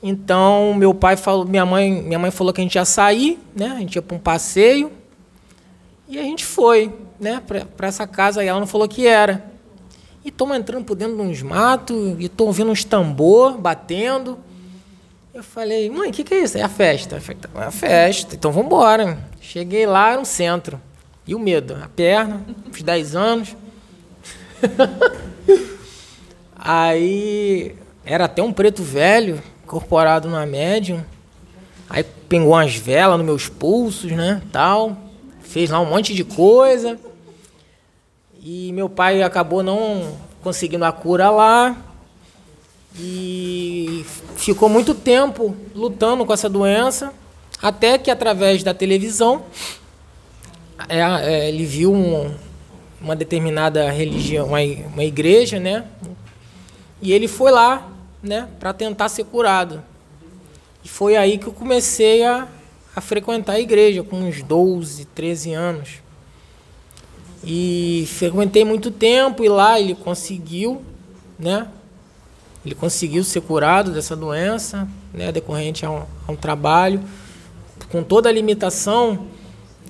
[0.00, 3.66] Então meu pai falou, minha mãe, minha mãe falou que a gente ia sair, né?
[3.66, 4.92] A gente ia para um passeio
[6.06, 7.42] e a gente foi, né?
[7.76, 9.50] Para essa casa aí ela não falou que era.
[10.24, 14.38] E estamos entrando por dentro de uns matos e estou ouvindo uns tambor batendo.
[15.34, 16.58] Eu falei, mãe, o que, que é isso?
[16.58, 17.18] É a festa.
[17.18, 19.18] Falei, É a festa, então vamos embora.
[19.40, 20.78] Cheguei lá, era um centro.
[21.26, 21.74] E o medo?
[21.82, 23.56] A perna, uns 10 anos.
[26.54, 31.02] Aí era até um preto velho, incorporado na médium.
[31.88, 34.42] Aí pingou umas velas nos meus pulsos, né?
[34.52, 34.98] Tal.
[35.40, 36.98] Fez lá um monte de coisa.
[38.38, 41.74] E meu pai acabou não conseguindo a cura lá.
[42.98, 44.04] E
[44.42, 47.12] ficou muito tempo lutando com essa doença.
[47.60, 49.42] Até que através da televisão
[50.88, 52.34] é, é, ele viu um-
[53.00, 55.84] uma determinada religião, uma, uma igreja, né?
[57.00, 57.88] E ele foi lá,
[58.22, 59.82] né, para tentar ser curado.
[60.84, 62.46] E foi aí que eu comecei a,
[62.94, 65.90] a frequentar a igreja, com uns 12, 13 anos.
[67.44, 70.82] E frequentei muito tempo e lá ele conseguiu,
[71.38, 71.66] né?
[72.64, 77.00] Ele conseguiu ser curado dessa doença, né, decorrente a um, a um trabalho.
[77.90, 79.26] Com toda a limitação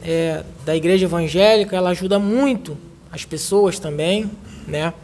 [0.02, 2.76] é, da igreja evangélica, ela ajuda muito
[3.10, 4.30] as pessoas também,
[4.66, 4.94] né?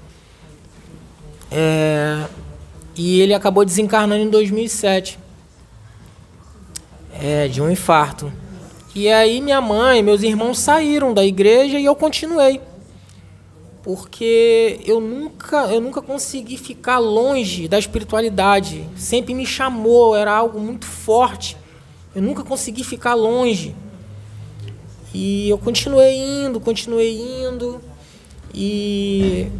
[1.51, 2.25] É,
[2.97, 5.19] e ele acabou desencarnando em 2007,
[7.21, 8.33] é, de um infarto.
[8.95, 12.61] E aí minha mãe, meus irmãos saíram da igreja e eu continuei.
[13.89, 18.86] Porque eu nunca, eu nunca consegui ficar longe da espiritualidade.
[18.94, 21.57] Sempre me chamou, era algo muito forte.
[22.15, 23.75] Eu nunca consegui ficar longe.
[25.15, 27.81] E eu continuei indo, continuei indo.
[28.52, 29.50] E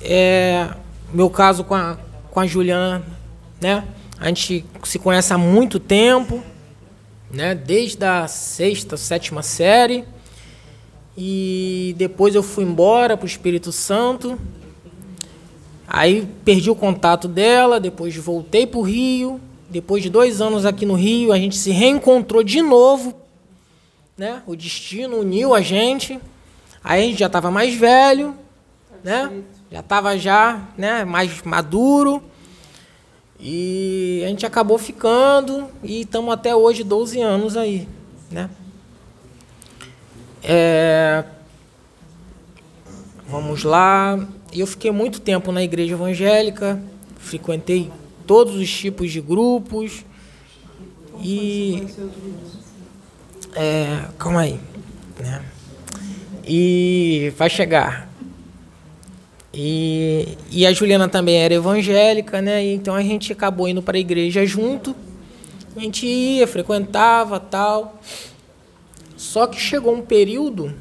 [0.00, 0.72] é,
[1.12, 1.98] meu caso com a,
[2.30, 3.04] com a Juliana,
[3.60, 3.82] né?
[4.16, 6.40] A gente se conhece há muito tempo,
[7.32, 7.52] né?
[7.52, 10.04] Desde a sexta, sétima série.
[11.16, 14.38] E depois eu fui embora para o Espírito Santo.
[15.86, 19.40] Aí perdi o contato dela, depois voltei para o Rio.
[19.68, 23.14] Depois de dois anos aqui no Rio, a gente se reencontrou de novo.
[24.16, 24.42] Né?
[24.46, 26.18] O destino uniu a gente.
[26.82, 28.34] Aí a gente já estava mais velho,
[29.04, 29.42] né?
[29.70, 32.22] Já estava já, né, mais maduro.
[33.38, 37.88] E a gente acabou ficando e estamos até hoje 12 anos aí,
[38.30, 38.50] né?
[40.42, 41.24] É,
[43.30, 44.18] Vamos lá.
[44.52, 46.82] Eu fiquei muito tempo na igreja evangélica,
[47.16, 47.88] frequentei
[48.26, 50.04] todos os tipos de grupos
[51.22, 51.86] e
[53.54, 54.58] é, calma aí,
[55.20, 55.44] né?
[56.44, 58.10] E vai chegar.
[59.54, 62.64] E, e a Juliana também era evangélica, né?
[62.64, 64.96] Então a gente acabou indo para a igreja junto.
[65.76, 68.00] A gente ia, frequentava, tal.
[69.20, 70.74] Só que chegou um período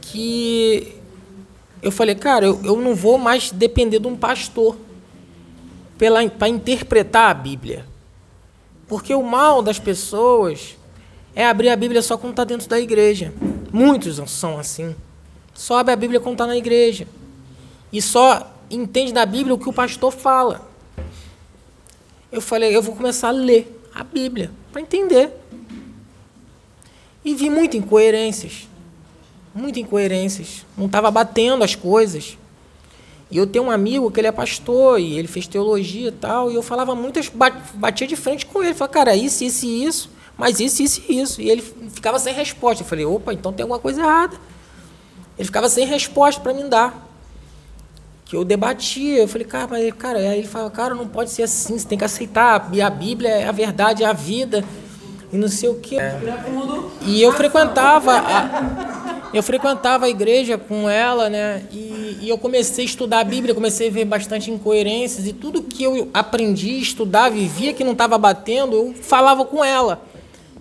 [0.00, 0.96] que
[1.80, 4.76] eu falei, cara, eu, eu não vou mais depender de um pastor
[5.96, 7.86] para interpretar a Bíblia.
[8.88, 10.76] Porque o mal das pessoas
[11.32, 13.32] é abrir a Bíblia só quando está dentro da igreja.
[13.72, 14.96] Muitos são assim.
[15.54, 17.06] Só abre a Bíblia quando está na igreja.
[17.92, 20.68] E só entende da Bíblia o que o pastor fala.
[22.32, 25.39] Eu falei, eu vou começar a ler a Bíblia para entender.
[27.24, 28.68] E vi muitas incoerências.
[29.54, 30.64] Muitas incoerências.
[30.76, 32.38] Não estava batendo as coisas.
[33.30, 36.50] E eu tenho um amigo que ele é pastor e ele fez teologia e tal.
[36.50, 37.30] E eu falava muitas,
[37.74, 38.74] batia de frente com ele.
[38.74, 41.40] Falava, cara, isso, isso e isso, mas isso, isso e isso.
[41.40, 42.82] E ele ficava sem resposta.
[42.82, 44.36] Eu falei, opa, então tem alguma coisa errada.
[45.38, 47.08] Ele ficava sem resposta para me dar.
[48.24, 49.18] Que eu debatia.
[49.18, 51.96] Eu falei, cara, mas, cara, aí ele falava, cara, não pode ser assim, você tem
[51.96, 52.56] que aceitar.
[52.56, 54.64] A Bíblia é a verdade, é a vida.
[55.32, 55.96] E não sei o quê.
[57.06, 58.12] E eu frequentava.
[58.18, 61.62] A, eu frequentava a igreja com ela, né?
[61.70, 65.62] E, e, eu comecei a estudar a Bíblia, comecei a ver bastante incoerências e tudo
[65.62, 70.02] que eu aprendi, estudava e via que não estava batendo, eu falava com ela.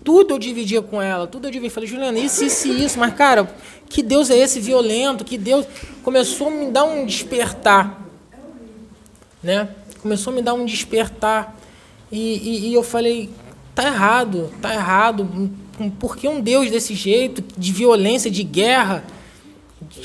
[0.03, 1.71] Tudo eu dividia com ela, tudo eu dividia.
[1.71, 3.51] Falei, Juliana, isso, isso e isso, mas cara,
[3.89, 5.25] que Deus é esse violento?
[5.25, 5.65] Que Deus
[6.03, 7.99] começou a me dar um despertar,
[9.41, 9.67] né?
[9.99, 11.57] Começou a me dar um despertar
[12.11, 13.29] e, e, e eu falei,
[13.79, 15.49] tá errado, tá errado
[15.99, 19.05] por que um Deus desse jeito, de violência, de guerra,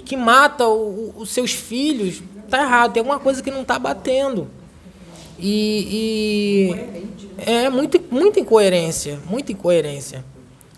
[0.04, 2.22] que mata os seus filhos?
[2.44, 4.48] Está errado, tem alguma coisa que não está batendo.
[5.36, 10.24] E, e é muito, muita incoerência, muita incoerência.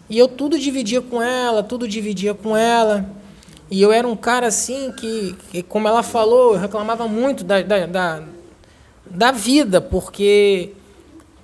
[0.09, 3.11] E eu tudo dividia com ela, tudo dividia com ela.
[3.71, 7.61] E eu era um cara assim que, que como ela falou, eu reclamava muito da,
[7.61, 8.23] da, da,
[9.11, 10.73] da vida, porque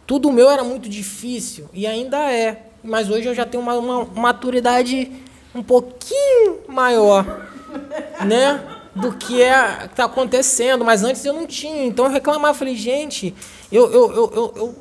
[0.06, 4.04] tudo meu era muito difícil e ainda é mas hoje eu já tenho uma, uma
[4.04, 5.10] maturidade
[5.54, 7.48] um pouquinho maior,
[8.26, 8.60] né?
[8.94, 11.86] Do que é está acontecendo, mas antes eu não tinha.
[11.86, 13.34] Então eu reclamava, falei, gente,
[13.70, 14.74] eu, eu, eu, eu, eu,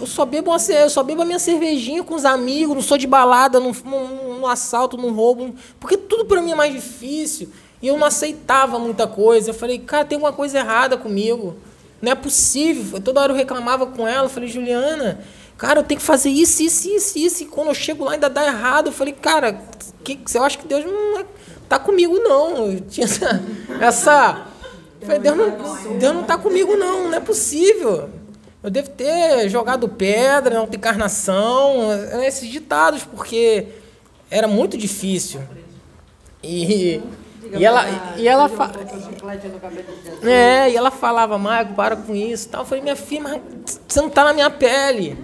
[0.00, 2.98] eu só bebo uma, eu só bebo a minha cervejinha com os amigos, não sou
[2.98, 7.48] de balada, não, não, não assalto, não roubo, porque tudo para mim é mais difícil.
[7.80, 9.50] E eu não aceitava muita coisa.
[9.50, 11.56] Eu falei, cara, tem alguma coisa errada comigo.
[12.00, 13.00] Não é possível.
[13.00, 14.26] Toda hora eu reclamava com ela.
[14.26, 15.18] Eu falei, Juliana,
[15.58, 17.42] Cara, eu tenho que fazer isso, isso, isso, isso.
[17.42, 18.86] E quando eu chego lá ainda dá errado.
[18.86, 19.60] Eu falei, cara,
[20.04, 21.24] que, eu acho que Deus não
[21.68, 22.70] tá comigo, não.
[22.70, 23.42] Eu tinha essa.
[23.80, 24.46] essa
[25.00, 27.08] falei, Deus não, Deus não tá comigo, não.
[27.08, 28.08] Não é possível.
[28.62, 31.88] Eu devo ter jogado pedra, não ter encarnação,
[32.24, 33.66] esses ditados, porque
[34.30, 35.40] era muito difícil.
[36.42, 37.02] E,
[37.56, 37.84] e ela,
[38.16, 38.70] e ela fa...
[40.22, 42.48] É, e ela falava, Marco, para com isso.
[42.48, 42.62] Tal.
[42.62, 45.16] Eu falei, minha filha, mas você não está na minha pele.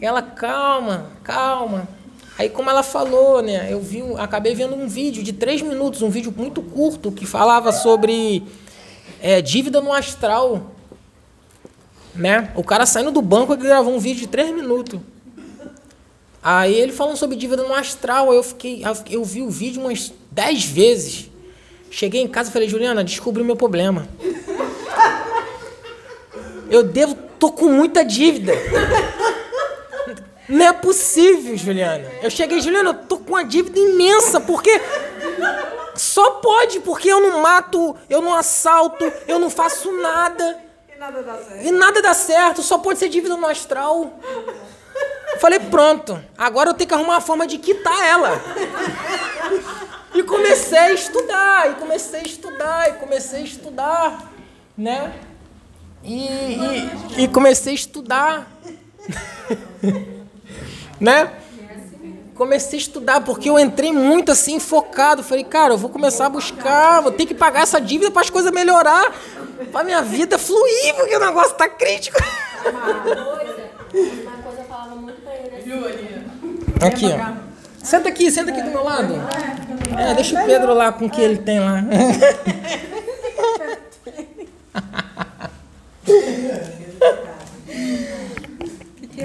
[0.00, 1.88] Ela, calma, calma.
[2.38, 3.72] Aí, como ela falou, né?
[3.72, 7.72] Eu vi, acabei vendo um vídeo de três minutos, um vídeo muito curto, que falava
[7.72, 8.44] sobre
[9.20, 10.72] é, dívida no astral.
[12.14, 12.52] Né?
[12.54, 15.00] O cara saindo do banco, ele gravou um vídeo de três minutos.
[16.42, 20.64] Aí ele falando sobre dívida no astral, eu fiquei, eu vi o vídeo umas dez
[20.64, 21.28] vezes.
[21.90, 24.06] Cheguei em casa e falei, Juliana, descobri o meu problema.
[26.70, 28.52] Eu devo, tô com muita dívida.
[30.48, 32.10] Não é possível, Juliana.
[32.22, 34.70] Eu cheguei, Juliana, eu tô com uma dívida imensa, porque.
[35.94, 40.58] Só pode, porque eu não mato, eu não assalto, eu não faço nada.
[40.94, 41.66] E nada dá certo.
[41.66, 44.12] E nada dá certo, só pode ser dívida no astral.
[45.40, 48.40] Falei, pronto, agora eu tenho que arrumar uma forma de quitar ela.
[50.18, 54.32] E comecei a estudar, e comecei a estudar, e comecei a estudar,
[54.76, 55.12] né?
[56.02, 56.26] E,
[57.16, 58.58] e, e comecei a estudar
[61.00, 61.30] né?
[62.34, 65.24] Comecei a estudar, porque eu entrei muito assim, focado.
[65.24, 68.30] Falei, cara, eu vou começar a buscar, vou ter que pagar essa dívida para as
[68.30, 69.12] coisas melhorar,
[69.72, 72.18] para minha vida fluir, porque o negócio tá crítico.
[76.80, 77.47] Aqui, ó.
[77.82, 79.14] Senta aqui, senta aqui do meu lado.
[79.98, 81.82] É, deixa o Pedro lá com o que ele tem lá.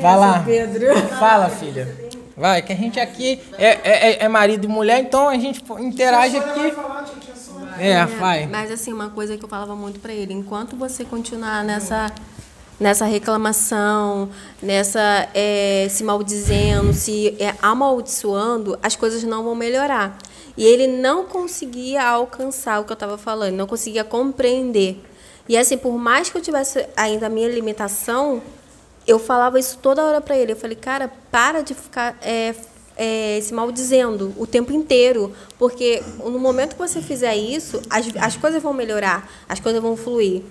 [0.01, 0.43] Vai lá.
[0.45, 0.95] Pedro.
[1.17, 2.03] Fala, filha.
[2.35, 5.64] Vai, que a gente aqui é, é, é, é marido e mulher, então a gente
[5.80, 6.73] interage aqui.
[7.80, 8.48] É, vai.
[8.48, 12.11] Mas assim, uma coisa que eu falava muito para ele, enquanto você continuar nessa
[12.79, 14.29] nessa reclamação,
[14.61, 20.17] nessa é, se maldizendo, se é, amaldiçoando, as coisas não vão melhorar.
[20.55, 25.01] E ele não conseguia alcançar o que eu estava falando, não conseguia compreender.
[25.47, 28.41] E assim, por mais que eu tivesse ainda a minha limitação,
[29.05, 30.53] eu falava isso toda hora para ele.
[30.53, 32.55] Eu falei, cara, para de ficar é,
[32.95, 38.37] é, se maldizendo o tempo inteiro, porque no momento que você fizer isso, as, as
[38.37, 40.43] coisas vão melhorar, as coisas vão fluir.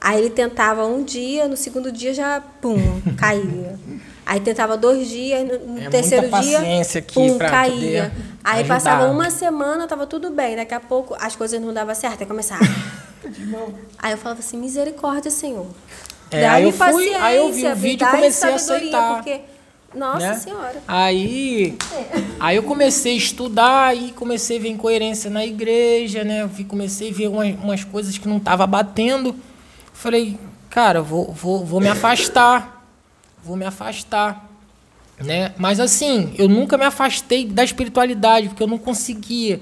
[0.00, 2.76] Aí ele tentava um dia, no segundo dia já, pum,
[3.18, 3.78] caía.
[4.24, 6.60] Aí tentava dois dias, no É terceiro dia,
[7.14, 8.12] pum, caía.
[8.44, 8.74] Aí ajudar.
[8.74, 10.54] passava uma semana, tava tudo bem.
[10.54, 12.62] Daqui a pouco as coisas não davam certo, aí começava.
[13.98, 15.66] aí eu falava assim, misericórdia, Senhor.
[16.30, 19.14] É, aí eu fui- aí eu vi o vídeo e comecei a aceitar.
[19.14, 19.40] Porque,
[19.94, 20.34] nossa né?
[20.34, 20.74] Senhora.
[20.86, 21.76] Aí,
[22.38, 26.48] aí eu comecei a estudar e comecei a ver incoerência na igreja, né?
[26.68, 29.34] Comecei a ver umas, umas coisas que não tava batendo.
[29.98, 30.38] Falei,
[30.70, 32.86] cara, vou, vou, vou me afastar.
[33.42, 34.48] Vou me afastar.
[35.18, 35.52] Né?
[35.58, 39.60] Mas assim, eu nunca me afastei da espiritualidade, porque eu não conseguia.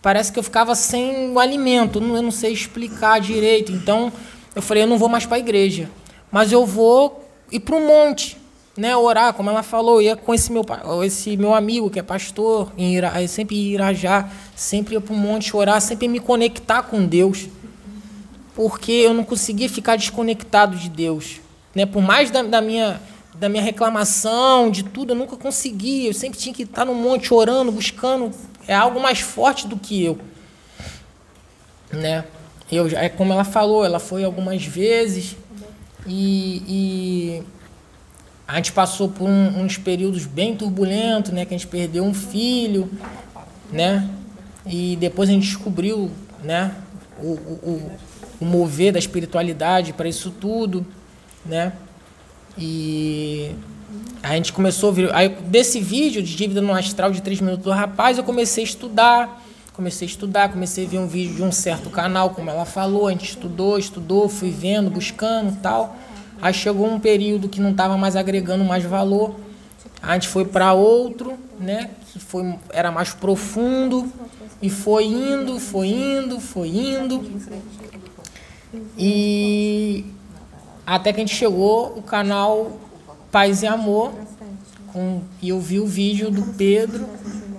[0.00, 3.72] Parece que eu ficava sem o alimento, eu não, eu não sei explicar direito.
[3.72, 4.12] Então,
[4.54, 5.90] eu falei, eu não vou mais para a igreja,
[6.30, 8.38] mas eu vou ir para o monte,
[8.78, 8.96] né?
[8.96, 10.64] Orar, como ela falou, eu ia com esse meu,
[11.04, 15.16] esse meu amigo que é pastor, em Ira, sempre ia Irajá, sempre ia para o
[15.16, 17.48] monte orar, sempre me conectar com Deus
[18.54, 21.40] porque eu não conseguia ficar desconectado de Deus.
[21.74, 21.86] Né?
[21.86, 23.00] Por mais da, da minha,
[23.34, 26.10] da minha reclamação, de tudo, eu nunca conseguia.
[26.10, 28.30] Eu sempre tinha que estar no monte orando, buscando.
[28.68, 30.18] É algo mais forte do que eu.
[31.92, 32.24] Né?
[32.70, 35.36] Eu, é como ela falou, ela foi algumas vezes
[36.06, 37.42] e, e
[38.48, 41.44] a gente passou por um- uns períodos bem turbulentos, né?
[41.44, 42.90] Que a gente perdeu um filho,
[43.70, 44.08] né?
[44.66, 46.10] E depois a gente descobriu,
[46.42, 46.74] né?
[47.20, 47.90] O, o, o-
[48.42, 50.84] o mover da espiritualidade para isso tudo,
[51.46, 51.72] né?
[52.58, 53.52] E
[54.22, 55.14] a gente começou a ver.
[55.14, 58.66] Aí, desse vídeo de dívida no astral de 3 minutos do rapaz, eu comecei a
[58.66, 59.42] estudar.
[59.72, 63.06] Comecei a estudar, comecei a ver um vídeo de um certo canal, como ela falou.
[63.06, 65.96] A gente estudou, estudou, fui vendo, buscando tal.
[66.42, 69.36] Aí chegou um período que não estava mais agregando mais valor.
[70.02, 71.90] A gente foi para outro, né?
[72.12, 74.12] Que foi, era mais profundo.
[74.60, 77.24] E foi indo, foi indo, foi indo.
[78.96, 80.04] E
[80.86, 82.78] até que a gente chegou o canal
[83.30, 84.12] Paz e Amor.
[84.92, 87.08] Com, e eu vi o vídeo do Pedro,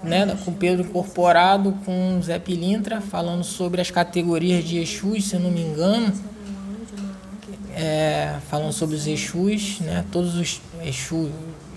[0.03, 5.29] né, com o Pedro incorporado com o Zé Pilintra, falando sobre as categorias de Exus,
[5.29, 6.13] se eu não me engano.
[7.75, 11.31] É, falando sobre os Exus, né, todos os Exus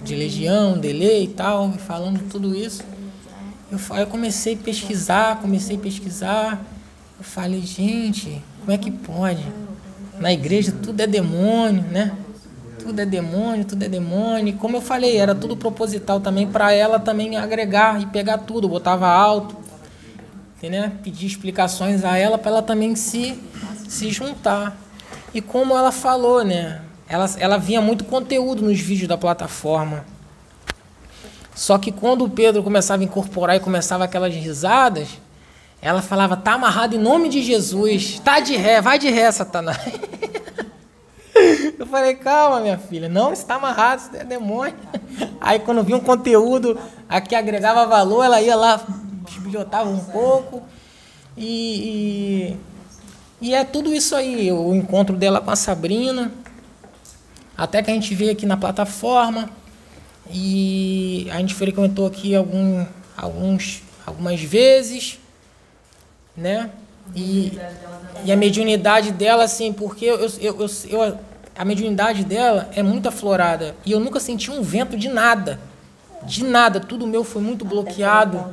[0.05, 2.85] de Legião, Dele e tal, falando tudo isso.
[3.73, 6.63] Eu, fa- eu comecei a pesquisar, comecei a pesquisar.
[7.19, 9.47] Eu falei, gente, como é que pode?
[10.19, 12.13] Na igreja tudo é demônio, né?
[12.81, 14.49] Tudo é demônio, tudo é demônio.
[14.49, 18.69] E como eu falei, era tudo proposital também para ela também agregar e pegar tudo.
[18.69, 19.57] Botava alto,
[20.57, 20.91] entendeu?
[21.05, 23.41] Pedir explicações a ela para ela também se,
[23.87, 24.77] se juntar.
[25.33, 26.81] E como ela falou, né?
[27.09, 30.05] Ela, ela vinha muito conteúdo nos vídeos da plataforma.
[31.55, 35.07] Só que quando o Pedro começava a incorporar e começava aquelas risadas,
[35.87, 39.79] ela falava, tá amarrado em nome de Jesus, tá de ré, vai de ré, Satanás.
[41.79, 44.75] Eu falei, calma, minha filha, não, isso tá amarrado, isso é demônio.
[45.41, 46.77] Aí quando vinha um conteúdo
[47.09, 48.85] a que agregava valor, ela ia lá,
[49.25, 50.61] bisbilhotava um pouco.
[51.37, 52.57] E,
[53.41, 56.33] e, e é tudo isso aí, o encontro dela com a Sabrina.
[57.57, 59.49] Até que a gente veio aqui na plataforma
[60.29, 62.85] e a gente frequentou aqui algum,
[63.17, 65.21] alguns, algumas vezes,
[66.37, 66.71] né?
[67.15, 67.59] E,
[68.25, 71.19] e a mediunidade dela, assim, porque eu, eu, eu, eu-
[71.57, 75.59] a mediunidade dela é muito aflorada e eu nunca senti um vento de nada,
[76.23, 76.81] de nada.
[76.81, 78.45] Tudo meu foi muito bloqueado.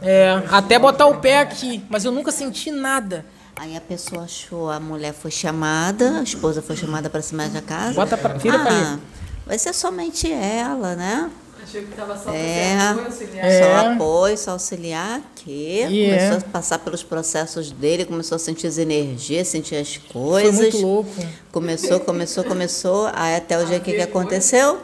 [0.00, 3.24] É, até botar o pé aqui, mas eu nunca senti nada.
[3.56, 7.60] Aí a pessoa achou, a mulher foi chamada, a esposa foi chamada para cima da
[7.60, 7.94] casa.
[7.94, 9.00] Bota pra- vira pra ah, mim.
[9.44, 11.28] vai ser somente ela, né?
[11.68, 13.44] Achei que estava só É, para auxiliar.
[13.46, 13.62] É.
[13.62, 15.82] só apoio, só auxiliar aqui.
[15.88, 16.38] E começou é.
[16.38, 20.54] a passar pelos processos dele, começou a sentir as energias, sentir as coisas.
[20.54, 21.10] Foi muito louco.
[21.52, 23.10] Começou, começou, começou.
[23.14, 24.78] Aí até o dia que, que aconteceu?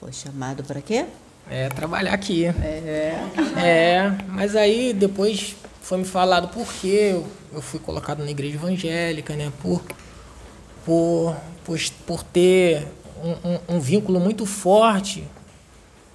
[0.00, 1.04] Foi chamado para quê?
[1.50, 2.46] É, trabalhar aqui.
[2.46, 8.54] É, mas aí depois foi me falado por que eu, eu fui colocado na igreja
[8.54, 9.52] evangélica, né?
[9.60, 9.82] Por,
[10.86, 12.86] por, por, por ter
[13.22, 15.24] um, um- um vínculo muito forte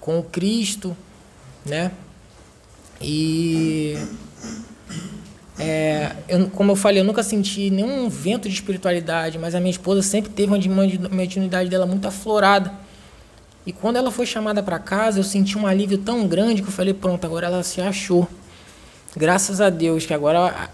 [0.00, 0.96] com o Cristo,
[1.64, 1.92] né?
[3.00, 3.96] E
[5.58, 9.70] é, eu, como eu falei, eu nunca senti nenhum vento de espiritualidade, mas a minha
[9.70, 12.72] esposa sempre teve uma mediunidade dela muito aflorada.
[13.66, 16.72] E quando ela foi chamada para casa, eu senti um alívio tão grande que eu
[16.72, 18.26] falei, pronto, agora ela se achou.
[19.14, 20.70] Graças a Deus, que agora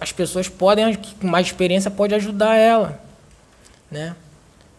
[0.00, 3.00] as pessoas podem, com mais experiência, pode ajudar ela,
[3.90, 4.14] né?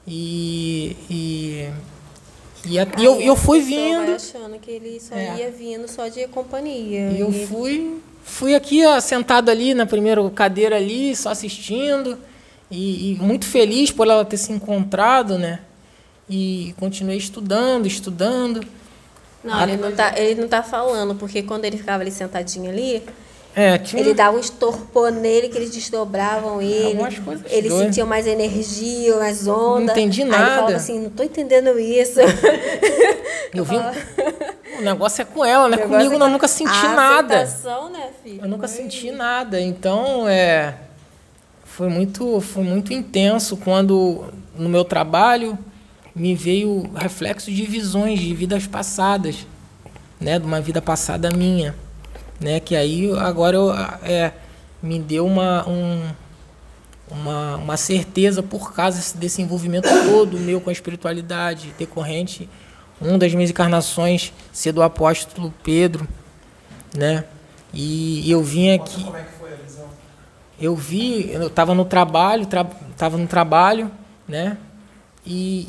[0.07, 1.69] E, e,
[2.65, 4.11] E, a- e eu, eu fui vindo.
[4.15, 5.37] achando que ele só É.
[5.37, 7.11] ia vindo só de companhia.
[7.11, 12.17] E eu E- fui, fui aqui ó, sentado ali na primeira cadeira ali, só assistindo.
[12.71, 15.59] E, e muito feliz por ela ter se encontrado, né?
[16.29, 18.61] E continuei estudando, estudando.
[19.43, 23.01] Não, ele não, tá, ele não tá falando, porque quando ele ficava ali sentadinho ali,
[23.59, 26.85] É, tinha ele dava um estorpor nele, que eles desdobravam ele.
[26.85, 27.87] Algumas coisas Ele doidas.
[27.87, 29.87] sentia mais energia, mais onda.
[29.87, 30.55] Não entendi Aí ele nada.
[30.55, 32.19] falava assim, não tô entendendo isso.
[33.53, 33.75] Eu vi.
[34.77, 35.77] O negócio é com ela, né?
[35.77, 37.43] Comigo é eu nunca senti A nada.
[37.91, 38.41] né, filho?
[38.43, 39.59] Eu nunca senti nada.
[39.59, 40.75] Então, é.
[41.65, 45.57] Foi muito, foi muito intenso quando no meu trabalho
[46.15, 49.47] me veio reflexo de visões de vidas passadas,
[50.19, 51.73] né, de uma vida passada minha,
[52.39, 54.33] né, que aí agora eu, é,
[54.81, 56.09] me deu uma, um,
[57.09, 62.49] uma, uma certeza por causa desse envolvimento todo meu com a espiritualidade decorrente,
[63.01, 66.07] uma das minhas encarnações ser do apóstolo Pedro,
[66.95, 67.25] né,
[67.73, 69.85] e eu vim aqui Como é que foi a visão?
[70.59, 72.65] eu vi, eu estava no trabalho, tra,
[72.97, 73.91] tava no trabalho,
[74.27, 74.57] né?
[75.31, 75.67] E,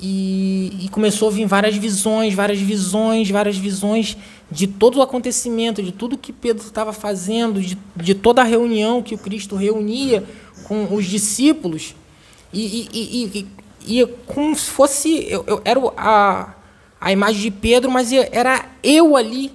[0.81, 4.17] e, e começou a vir várias visões, várias visões, várias visões
[4.51, 9.03] de todo o acontecimento, de tudo que Pedro estava fazendo, de, de toda a reunião
[9.03, 10.25] que o Cristo reunia
[10.65, 11.95] com os discípulos.
[12.55, 13.47] E,
[13.87, 15.27] e, como se fosse.
[15.29, 16.55] Eu, eu, era a,
[16.99, 19.53] a imagem de Pedro, mas era eu ali.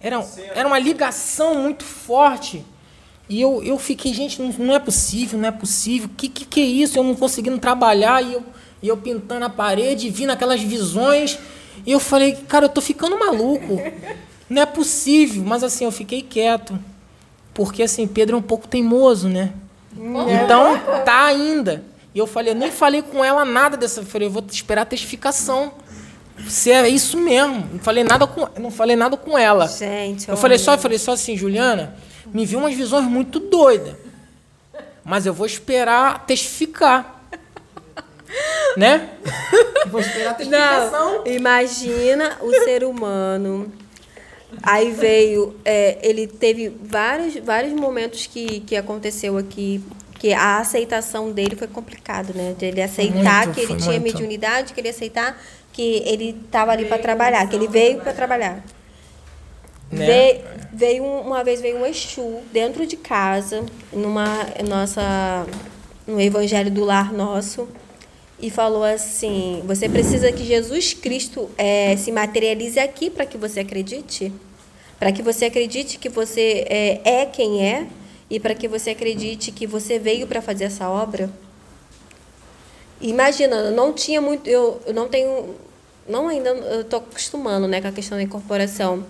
[0.00, 0.24] Era,
[0.54, 2.64] era uma ligação muito forte.
[3.28, 6.08] E eu, eu fiquei, gente, não, não é possível, não é possível.
[6.08, 6.98] O que, que, que é isso?
[6.98, 8.42] Eu não conseguindo trabalhar e eu,
[8.82, 11.38] e eu pintando a parede, vindo aquelas visões.
[11.86, 13.80] E eu falei, cara, eu tô ficando maluco.
[14.50, 15.44] Não é possível.
[15.44, 16.78] Mas assim, eu fiquei quieto.
[17.54, 19.52] Porque assim, Pedro é um pouco teimoso, né?
[19.96, 21.84] Então, tá ainda.
[22.14, 24.00] E eu falei, eu nem falei com ela nada dessa.
[24.00, 25.72] Eu falei, eu vou esperar a testificação.
[26.48, 27.68] Se é isso mesmo.
[27.72, 29.68] Não falei nada com, não falei nada com ela.
[29.68, 31.96] Gente, eu falei só, eu falei só assim, Juliana,
[32.26, 33.94] me viu umas visões muito doidas.
[35.04, 37.21] Mas eu vou esperar testificar.
[38.76, 39.08] Né?
[39.88, 41.24] Vou esperar a testificação.
[41.24, 43.72] Não, imagina o ser humano.
[44.62, 49.82] Aí veio, é, ele teve vários, vários momentos que, que aconteceu aqui,
[50.18, 52.54] que a aceitação dele foi complicado, né?
[52.58, 54.02] De ele aceitar Muito, que ele tinha muito.
[54.14, 55.40] mediunidade, que ele aceitar
[55.72, 58.62] que ele estava ali para trabalhar, que ele veio para trabalhar.
[59.90, 60.06] Né?
[60.06, 60.40] Veio,
[60.72, 65.46] veio um- uma vez veio um Exu dentro de casa, numa nossa
[66.06, 67.68] no Evangelho do Lar Nosso,
[68.42, 73.60] e falou assim: você precisa que Jesus Cristo eh, se materialize aqui para que você
[73.60, 74.32] acredite,
[74.98, 77.86] para que você acredite que você eh, é quem é
[78.28, 81.30] e para que você acredite que você veio para fazer essa obra.
[83.00, 85.54] Imagina, eu não tinha muito, eu, eu não tenho,
[86.08, 89.04] não ainda, eu tô acostumando, né, com a questão da incorporação.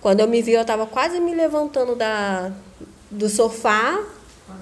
[0.00, 2.52] Quando eu me vi, eu estava quase me levantando da,
[3.10, 3.98] do sofá,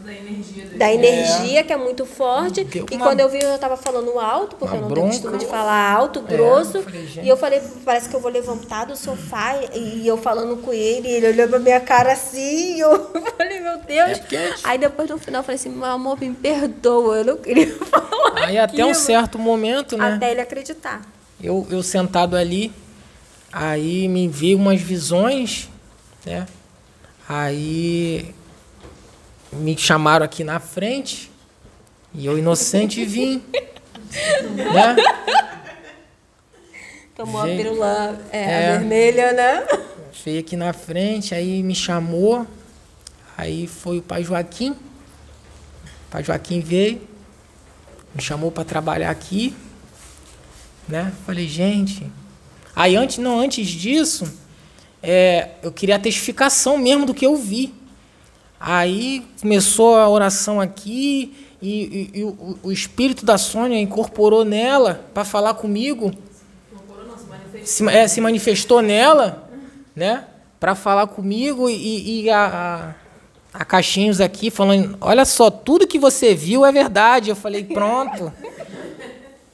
[0.04, 2.64] Da energia da energia que é muito forte.
[2.64, 4.88] Deu E uma- quando eu vi, eu já estava falando alto, porque uma eu não
[4.88, 5.12] tenho bronca.
[5.22, 6.78] costume de falar alto, É, grosso.
[6.78, 9.56] eu falei, e eu falei, parece que eu vou levantar do sofá.
[9.74, 12.76] E, e eu falando com ele, ele olhou pra minha cara assim.
[12.76, 14.18] E eu falei, meu Deus.
[14.32, 17.18] É Aí depois no final eu falei assim, meu amor, me perdoa.
[17.18, 18.44] Eu não queria falar.
[18.46, 18.94] Aí até um aquilo.
[18.94, 20.14] certo momento, né?
[20.14, 21.02] Até ele acreditar.
[21.42, 22.72] Eu, eu sentado ali,
[23.52, 25.68] aí me veio umas visões,
[26.24, 26.46] né?
[27.28, 28.34] Aí
[29.54, 31.30] me chamaram aqui na frente
[32.12, 33.42] e eu inocente vim,
[34.72, 34.96] né?
[37.14, 38.68] Tomou Gente, a pílula é, é.
[38.68, 39.66] a vermelha, né?
[40.24, 42.46] Veio aqui na frente, aí me chamou,
[43.36, 47.00] aí foi o pai Joaquim, o pai Joaquim veio,
[48.14, 49.54] me chamou para trabalhar aqui,
[50.88, 51.12] né?
[51.24, 52.10] Falei, gente.
[52.74, 54.32] Aí antes, não, antes disso,
[55.02, 57.72] é, eu queria a testificação mesmo do que eu vi.
[58.66, 65.04] Aí começou a oração aqui e, e- e o, o espírito da Sônia incorporou nela
[65.12, 66.10] para falar comigo.
[67.62, 69.50] Se, ma- é, se manifestou nela,
[69.94, 70.24] né?
[70.58, 72.94] Para falar comigo e, e a,
[73.52, 77.28] a, a Caixinhos aqui falando, olha só, tudo que você viu é verdade.
[77.28, 78.32] Eu falei, pronto.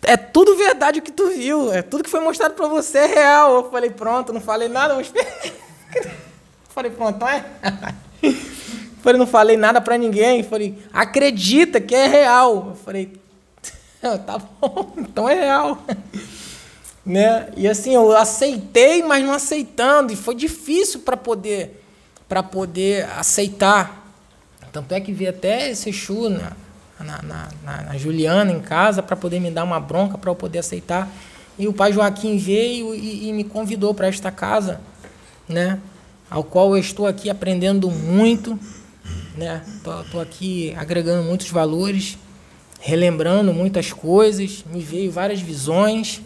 [0.02, 1.72] É tudo verdade o que tu viu.
[1.72, 3.56] É tudo que foi mostrado para você é real.
[3.56, 4.94] Eu falei, pronto, não falei nada.
[4.94, 5.12] Mas...
[6.72, 7.28] falei, pronto, então
[9.00, 9.02] é.
[9.02, 10.42] falei, não falei nada para ninguém.
[10.42, 12.68] Falei, acredita que é real.
[12.70, 13.12] Eu falei,
[14.00, 15.82] tá bom, então é real.
[17.04, 17.48] né?
[17.56, 20.12] E assim, eu aceitei, mas não aceitando.
[20.12, 21.82] E foi difícil para poder,
[22.28, 24.00] para poder aceitar.
[24.72, 25.90] Tanto é que vi até esse
[26.28, 26.52] na,
[27.00, 30.36] na, na, na- na Juliana em casa para poder me dar uma bronca para eu
[30.36, 31.08] poder aceitar.
[31.58, 34.80] E o pai Joaquim veio e, e me convidou para esta casa,
[35.48, 35.78] né?
[36.30, 38.58] Ao qual eu estou aqui aprendendo muito,
[39.40, 39.62] né?
[39.82, 42.18] Tô, tô aqui agregando muitos valores,
[42.78, 46.20] relembrando muitas coisas, me veio várias visões.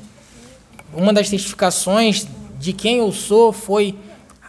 [0.93, 2.27] Uma das testificações
[2.59, 3.97] de quem eu sou foi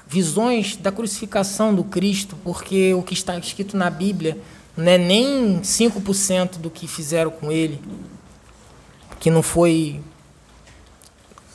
[0.08, 4.40] visões da crucificação do Cristo, porque o que está escrito na Bíblia
[4.76, 7.80] não é nem 5% do que fizeram com ele,
[9.20, 10.02] que não foi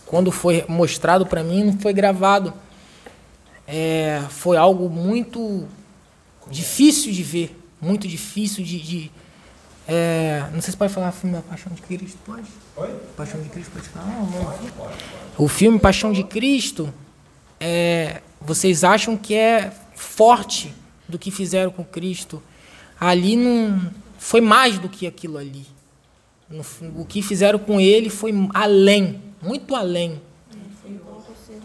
[0.06, 2.52] quando foi mostrado para mim, não foi gravado.
[3.66, 5.68] É, foi algo muito
[6.50, 8.80] difícil de ver, muito difícil de.
[8.80, 9.10] de
[9.88, 12.46] é, não sei se pode falar filme da Paixão de Cristo, pode?
[12.76, 12.88] Oi?
[13.16, 14.06] Paixão de Cristo pode falar?
[14.06, 14.54] Não, não.
[15.38, 16.92] O filme Paixão de Cristo,
[17.58, 20.72] é, vocês acham que é forte
[21.08, 22.42] do que fizeram com Cristo?
[23.00, 25.66] Ali não foi mais do que aquilo ali.
[26.96, 30.20] O que fizeram com ele foi além, muito além,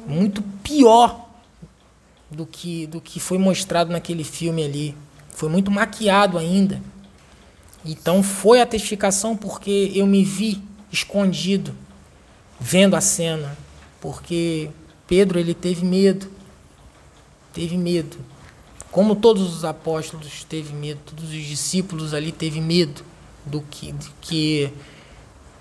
[0.08, 1.25] muito pior
[2.30, 4.95] do que do que foi mostrado naquele filme ali.
[5.30, 6.82] Foi muito maquiado ainda.
[7.84, 11.76] Então foi a testificação porque eu me vi escondido
[12.60, 13.56] vendo a cena,
[14.02, 14.70] porque
[15.08, 16.28] Pedro ele teve medo.
[17.54, 18.18] Teve medo.
[18.92, 23.04] Como todos os apóstolos teve medo, todos os discípulos ali teve medo
[23.45, 24.74] do que, do que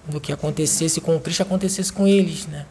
[0.07, 2.67] do que acontecesse com o Cristo acontecesse com eles, né?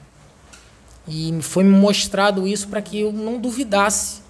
[1.07, 4.21] E foi me mostrado isso para que eu não duvidasse,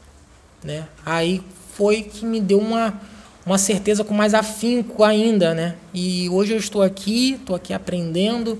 [0.63, 0.87] né?
[1.05, 1.41] Aí
[1.75, 2.99] foi que me deu uma
[3.45, 5.75] uma certeza com mais afinco ainda, né?
[5.93, 8.57] E hoje eu estou aqui, estou aqui aprendendo,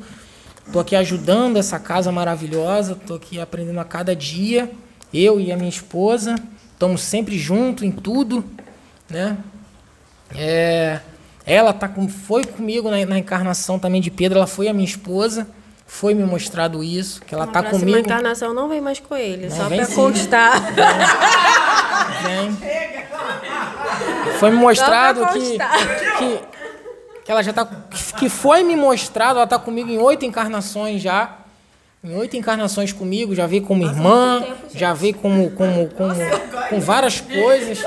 [0.65, 4.69] estou aqui ajudando essa casa maravilhosa, estou aqui aprendendo a cada dia,
[5.13, 6.35] eu e a minha esposa,
[6.73, 8.43] estamos sempre juntos em tudo,
[9.09, 9.37] né?
[10.35, 10.99] É,
[11.45, 14.85] ela tá com, foi comigo na, na, encarnação também de Pedro, ela foi a minha
[14.85, 15.47] esposa,
[15.93, 17.91] foi me mostrado isso, que ela na tá comigo.
[17.91, 20.73] Na encarnação não vem mais com ele, não, só para constar.
[22.23, 22.49] Vem.
[22.49, 23.03] vem.
[24.39, 25.57] Foi me mostrado que,
[26.17, 26.39] que,
[27.23, 27.69] que ela já tá.
[28.17, 31.37] Que foi me mostrado, ela tá comigo em oito encarnações já.
[32.03, 36.15] Em oito encarnações comigo, já veio como irmã, já veio como, como, como,
[36.69, 37.83] com várias coisas.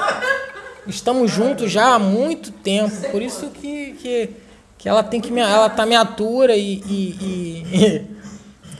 [0.86, 2.94] Estamos juntos já há muito tempo.
[3.10, 4.30] Por isso que, que,
[4.78, 8.06] que ela tem que me, ela tá me atura e, e, e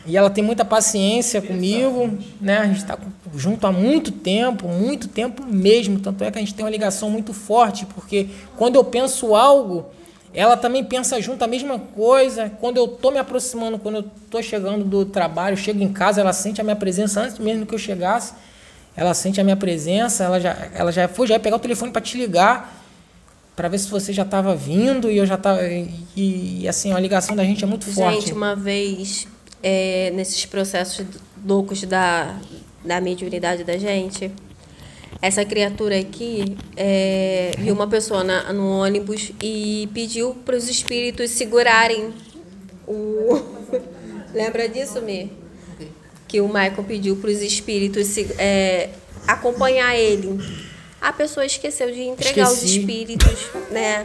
[0.07, 2.59] e ela tem muita paciência comigo, né?
[2.59, 2.97] A gente está
[3.35, 5.99] junto há muito tempo, muito tempo mesmo.
[5.99, 9.87] Tanto é que a gente tem uma ligação muito forte, porque quando eu penso algo,
[10.33, 12.53] ela também pensa junto a mesma coisa.
[12.61, 16.33] Quando eu estou me aproximando, quando eu estou chegando do trabalho, chego em casa, ela
[16.33, 18.33] sente a minha presença antes mesmo que eu chegasse.
[18.97, 21.91] Ela sente a minha presença, ela já, ela já foi, já ia pegar o telefone
[21.91, 22.86] para te ligar,
[23.57, 25.67] para ver se você já estava vindo e eu já estava.
[25.67, 28.21] E, e, assim, a ligação da gente é muito gente, forte.
[28.21, 29.27] Gente, uma vez
[29.63, 31.07] é, nesses processos
[31.45, 32.39] loucos da,
[32.85, 34.31] da mediunidade da gente.
[35.23, 41.31] Essa criatura aqui é, viu uma pessoa na, no ônibus e pediu para os espíritos
[41.31, 42.13] segurarem
[42.87, 43.41] o.
[44.35, 45.33] Lembra disso, Me?
[46.29, 48.91] Que o Michael pediu para os espíritos é,
[49.27, 50.39] acompanhar ele.
[51.07, 52.65] A pessoa esqueceu de entregar Esqueci.
[52.65, 53.39] os espíritos,
[53.71, 54.05] né?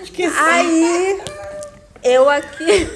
[0.00, 0.38] Esqueci.
[0.38, 1.20] Aí,
[2.00, 2.88] eu aqui.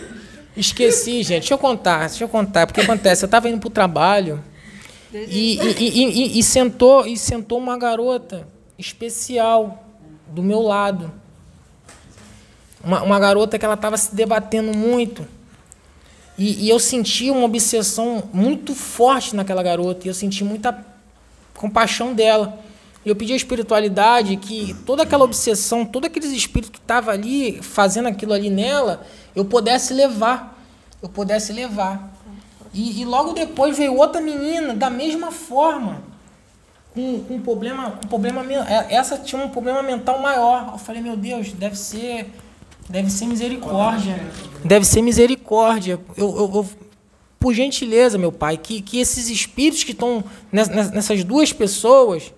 [0.56, 1.40] Esqueci, gente.
[1.40, 2.68] Deixa eu contar, deixa eu contar.
[2.68, 4.40] Porque acontece, eu estava indo para o trabalho
[5.12, 8.46] e, e, e, e, sentou, e sentou uma garota
[8.78, 9.88] especial
[10.28, 11.12] do meu lado.
[12.84, 15.26] Uma, uma garota que ela estava se debatendo muito.
[16.38, 20.06] E, e, eu senti uma obsessão muito forte naquela garota.
[20.06, 20.86] E eu senti muita
[21.54, 22.70] compaixão dela.
[23.04, 28.06] Eu pedi à espiritualidade que toda aquela obsessão, todos aqueles espíritos que estavam ali fazendo
[28.06, 30.58] aquilo ali nela, eu pudesse levar.
[31.02, 32.12] Eu pudesse levar.
[32.72, 36.02] E, e logo depois veio outra menina da mesma forma.
[36.94, 38.44] Com, com problema, com problema.
[38.68, 40.70] É, essa tinha um problema mental maior.
[40.72, 42.30] Eu falei, meu Deus, deve ser.
[42.88, 44.20] Deve ser misericórdia.
[44.64, 45.98] Deve ser misericórdia.
[46.16, 46.68] Eu, eu, eu
[47.42, 50.22] por gentileza, meu pai, que, que esses espíritos que estão
[50.52, 52.32] nessas duas pessoas,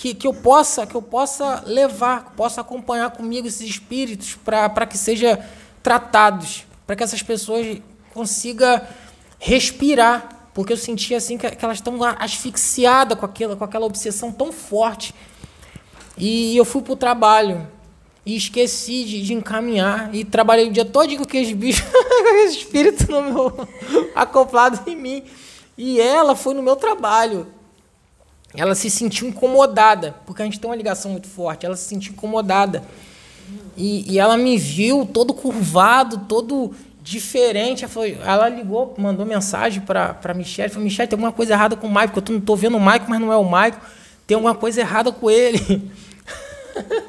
[0.00, 4.86] que, que eu possa que eu possa levar, que possa acompanhar comigo esses espíritos para
[4.86, 5.38] que sejam
[5.82, 7.82] tratados, para que essas pessoas
[8.14, 8.80] consigam
[9.38, 14.32] respirar, porque eu sentia assim que, que elas estão asfixiadas com aquela, com aquela obsessão
[14.32, 15.14] tão forte.
[16.16, 17.68] E eu fui para o trabalho
[18.24, 23.06] e esqueci de, de, encaminhar e trabalhei o dia todo com aqueles bichos, aqueles espíritos
[23.06, 23.68] no meu,
[24.14, 25.24] acoplado em mim.
[25.76, 27.59] E ela foi no meu trabalho.
[28.54, 31.64] Ela se sentiu incomodada, porque a gente tem uma ligação muito forte.
[31.64, 32.82] Ela se sentiu incomodada.
[33.76, 36.72] E, e ela me viu todo curvado, todo
[37.02, 37.84] diferente.
[37.84, 40.68] Ela, falou, ela ligou, mandou mensagem para a Michelle.
[40.68, 42.80] Falou, Michelle, tem alguma coisa errada com o Maico, porque eu não estou vendo o
[42.80, 43.80] Maico, mas não é o Maico.
[44.26, 45.90] Tem alguma coisa errada com ele.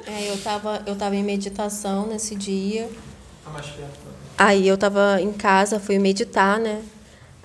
[0.08, 2.90] É, eu estava eu tava em meditação nesse dia.
[4.38, 6.82] Aí eu estava em casa, fui meditar, né?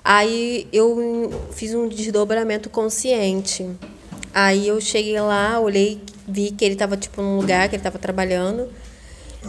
[0.09, 3.69] Aí eu fiz um desdobramento consciente.
[4.33, 7.99] Aí eu cheguei lá, olhei, vi que ele estava tipo num lugar que ele estava
[7.99, 8.69] trabalhando.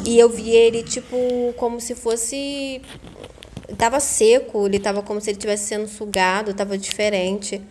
[0.05, 1.17] E eu vi ele tipo
[1.57, 2.83] como se fosse
[3.77, 7.63] tava seco, ele tava como se ele estivesse sendo sugado, tava diferente.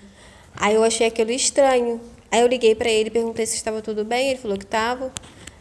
[0.56, 2.00] Aí eu achei aquilo estranho.
[2.32, 5.12] Aí eu liguei para ele, perguntei se estava tudo bem, ele falou que estava.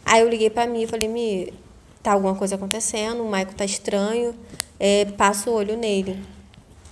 [0.04, 1.52] Aí eu liguei para mim e falei: "Mi,
[2.04, 4.32] tá alguma coisa acontecendo, o Maico tá estranho,
[4.78, 6.35] é, passa o olho nele".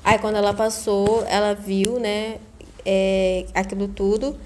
[0.05, 2.37] Aí quando ela passou, ela viu, né,
[2.85, 4.39] é, aquilo tudo.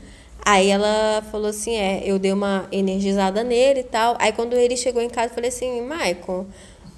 [0.45, 4.17] Aí ela falou assim, é, eu dei uma energizada nele e tal.
[4.21, 6.47] Aí quando ele chegou em casa, eu falei assim, Maicon,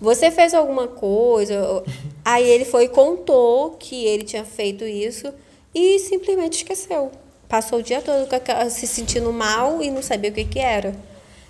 [0.01, 1.83] você fez alguma coisa?
[2.25, 5.33] Aí ele foi e contou que ele tinha feito isso
[5.75, 7.11] e simplesmente esqueceu.
[7.49, 8.29] Passou o dia todo
[8.71, 10.95] se sentindo mal e não sabia o que, que era.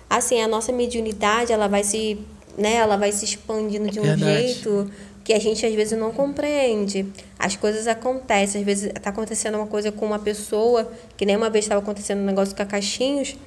[0.09, 2.17] Assim, a nossa mediunidade, ela vai se,
[2.57, 4.47] né, ela vai se expandindo de um Verdade.
[4.47, 4.91] jeito
[5.31, 7.05] que a gente às vezes não compreende.
[7.39, 11.49] As coisas acontecem, às vezes está acontecendo uma coisa com uma pessoa, que nem uma
[11.49, 13.37] vez estava acontecendo um negócio com a caixinhos,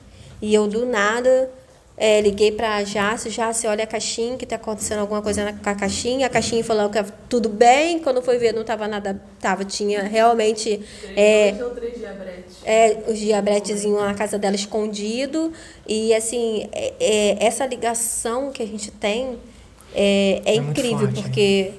[0.41, 1.51] e eu do nada
[1.95, 5.53] é, liguei para a Jace, Jace, olha a caixinha, que está acontecendo alguma coisa na,
[5.53, 6.27] com a caixinha.
[6.27, 6.99] A caixinha falou que
[7.29, 10.81] tudo bem, quando foi ver não estava nada, tava, tinha realmente
[11.15, 11.55] é,
[12.65, 15.53] é, os diabretezinhos na casa dela escondido.
[15.87, 19.39] E assim, é, é, essa ligação que a gente tem
[19.95, 21.23] é, é, É incrível, forte, né?
[21.23, 21.73] porque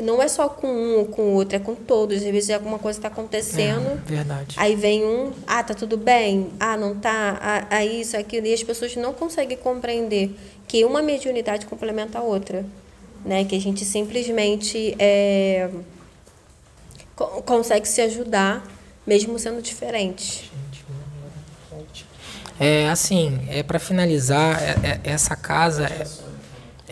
[0.00, 2.16] não é só com um ou com o outro, é com todos.
[2.18, 3.90] Às vezes alguma coisa está acontecendo.
[4.06, 4.56] É, verdade.
[4.58, 8.52] Aí vem um, ah, tá tudo bem, ah, não tá, ah, ah, isso, aquilo, e
[8.54, 10.34] as pessoas não conseguem compreender
[10.68, 12.64] que uma mediunidade complementa a outra,
[13.24, 13.44] né?
[13.44, 15.70] Que a gente simplesmente é,
[17.14, 18.66] co- consegue se ajudar,
[19.06, 20.50] mesmo sendo diferente.
[22.58, 25.88] É assim, é para finalizar, é- é- essa casa,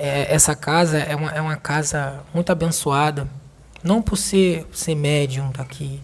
[0.02, 3.28] é- essa casa é uma, é uma casa muito abençoada,
[3.84, 6.00] não por ser, ser médium daqui,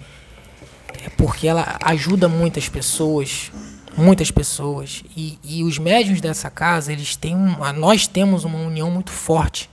[1.04, 3.50] é porque ela ajuda muitas pessoas,
[3.96, 8.88] muitas pessoas, e, e os médiums dessa casa, eles têm uma, nós temos uma união
[8.88, 9.68] muito forte.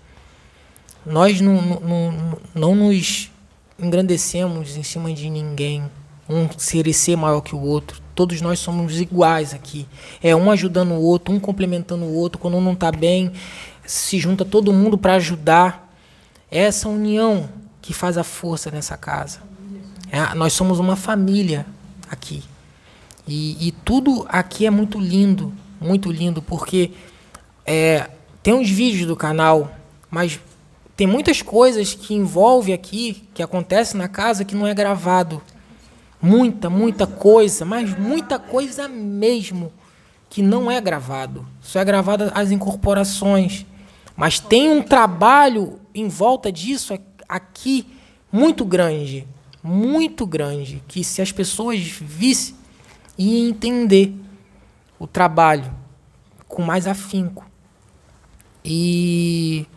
[1.05, 3.29] Nós não, não, não, nos
[3.77, 5.83] engrandecemos em cima de ninguém,
[6.27, 8.01] um ser maior que o outro.
[8.15, 9.85] Todos nós somos iguais aqui.
[10.23, 12.39] É um ajudando o outro, um complementando o outro.
[12.39, 13.31] Quando um não está bem,
[13.85, 15.93] se junta todo mundo para ajudar.
[16.51, 17.49] É essa união
[17.81, 19.39] que faz a força nessa casa.
[20.11, 21.65] É, nós somos uma família
[22.09, 22.43] aqui.
[23.27, 26.91] E, e tudo aqui é muito lindo, muito lindo, porque
[27.65, 28.09] é,
[28.43, 29.75] tem uns vídeos do canal,
[30.09, 30.39] mas
[30.95, 35.41] tem muitas coisas que envolve aqui, que acontece na casa, que não é gravado.
[36.21, 39.71] Muita, muita coisa, mas muita coisa mesmo
[40.29, 41.45] que não é gravado.
[41.61, 43.65] Só é gravada as incorporações.
[44.15, 47.87] Mas tem um trabalho em volta disso aqui
[48.31, 49.27] muito grande,
[49.61, 52.55] muito grande, que se as pessoas vissem
[53.17, 54.13] e entender
[54.99, 55.73] o trabalho
[56.47, 57.45] com mais afinco.
[58.63, 59.67] E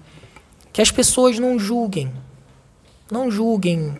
[0.72, 2.12] que as pessoas não julguem.
[3.10, 3.98] Não julguem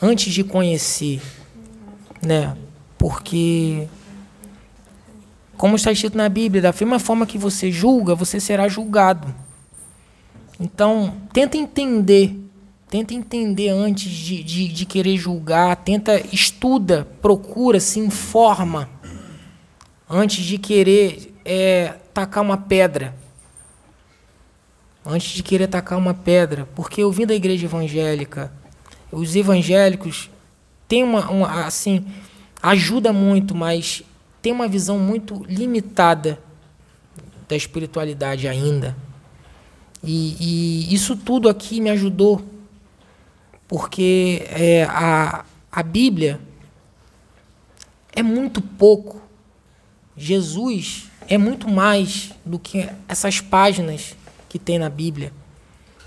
[0.00, 1.20] antes de conhecer,
[2.20, 2.56] né?
[2.98, 3.88] Porque
[5.56, 9.32] como está escrito na Bíblia, da mesma forma que você julga, você será julgado.
[10.58, 12.38] Então, tenta entender,
[12.88, 18.88] tenta entender antes de, de, de querer julgar, tenta, estuda, procura, se informa,
[20.08, 23.14] antes de querer é, tacar uma pedra.
[25.04, 26.68] Antes de querer tacar uma pedra.
[26.76, 28.52] Porque eu vim da igreja evangélica,
[29.10, 30.30] os evangélicos
[30.86, 32.06] têm uma, uma assim,
[32.62, 34.02] ajuda muito, mas
[34.42, 36.38] tem uma visão muito limitada
[37.48, 38.96] da espiritualidade ainda.
[40.02, 42.44] E, e isso tudo aqui me ajudou,
[43.68, 46.40] porque é, a, a Bíblia
[48.12, 49.22] é muito pouco.
[50.16, 54.16] Jesus é muito mais do que essas páginas
[54.48, 55.32] que tem na Bíblia.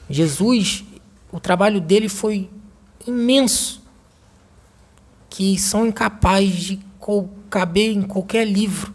[0.10, 0.84] Jesus,
[1.32, 2.50] o trabalho dele foi
[3.08, 3.82] imenso,
[5.30, 6.80] que são incapazes de
[7.56, 8.93] caber em qualquer livro.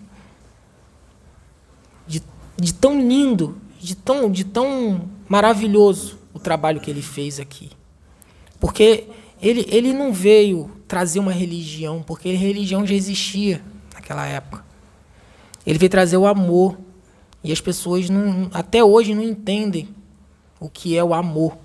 [2.06, 2.22] De,
[2.58, 7.70] de tão lindo, de tão, de tão maravilhoso o trabalho que ele fez aqui.
[8.60, 9.06] Porque
[9.40, 13.62] ele, ele não veio trazer uma religião, porque a religião já existia
[13.94, 14.62] naquela época.
[15.64, 16.78] Ele veio trazer o amor.
[17.42, 19.89] E as pessoas não, até hoje não entendem
[20.60, 21.56] o que é o amor,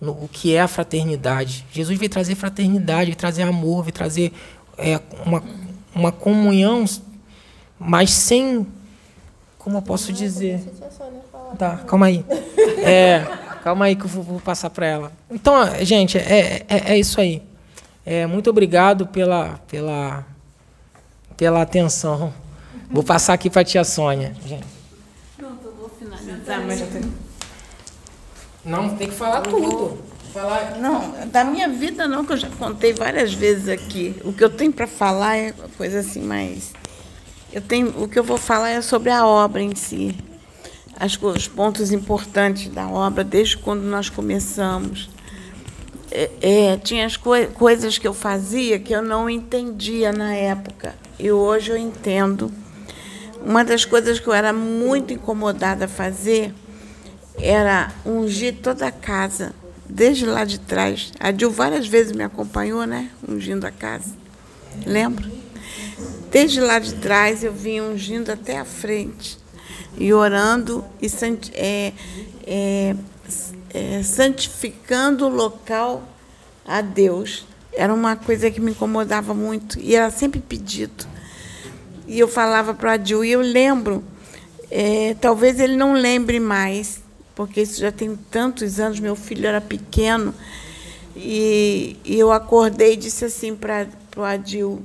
[0.00, 1.66] o que é a fraternidade.
[1.72, 4.32] Jesus veio trazer fraternidade, veio trazer amor, veio trazer
[4.78, 5.42] é, uma,
[5.94, 6.84] uma comunhão,
[7.78, 8.66] mas sem.
[9.58, 10.62] Como eu posso dizer?
[11.58, 12.24] Tá, calma aí.
[12.86, 13.24] É,
[13.62, 15.12] calma aí que eu vou, vou passar para ela.
[15.30, 17.42] Então, gente, é, é, é isso aí.
[18.04, 20.26] É, muito obrigado pela, pela,
[21.34, 22.34] pela atenção.
[22.90, 24.34] Vou passar aqui para a tia Sônia.
[24.44, 24.66] Gente.
[25.38, 26.60] Pronto, eu vou finalizar,
[26.92, 27.14] tenho.
[28.64, 29.98] Não, tem que falar tudo.
[30.34, 30.78] Falar...
[30.80, 34.16] Não, da minha vida não, que eu já contei várias vezes aqui.
[34.24, 36.72] O que eu tenho para falar é coisa assim, mas
[37.52, 40.12] eu tenho, o que eu vou falar é sobre a obra em si.
[40.98, 45.08] As, os pontos importantes da obra, desde quando nós começamos.
[46.10, 50.96] É, é, tinha as coi coisas que eu fazia que eu não entendia na época.
[51.16, 52.50] E hoje eu entendo.
[53.40, 56.52] Uma das coisas que eu era muito incomodada a fazer
[57.38, 59.54] era ungir toda a casa,
[59.94, 61.12] desde lá de trás.
[61.20, 63.10] A Dil várias vezes me acompanhou, né?
[63.26, 64.12] Ungindo a casa.
[64.84, 65.30] Lembra?
[66.32, 69.38] Desde lá de trás eu vinha ungindo até a frente.
[69.96, 71.06] E orando e
[71.54, 71.92] é,
[72.44, 72.96] é,
[73.72, 76.02] é, santificando o local
[76.66, 77.46] a Deus.
[77.72, 79.78] Era uma coisa que me incomodava muito.
[79.78, 81.06] E era sempre pedido.
[82.08, 84.04] E eu falava para o Adil, e eu lembro,
[84.70, 87.00] é, talvez ele não lembre mais,
[87.34, 90.34] porque isso já tem tantos anos, meu filho era pequeno,
[91.16, 94.82] e, e eu acordei e disse assim para o Adil,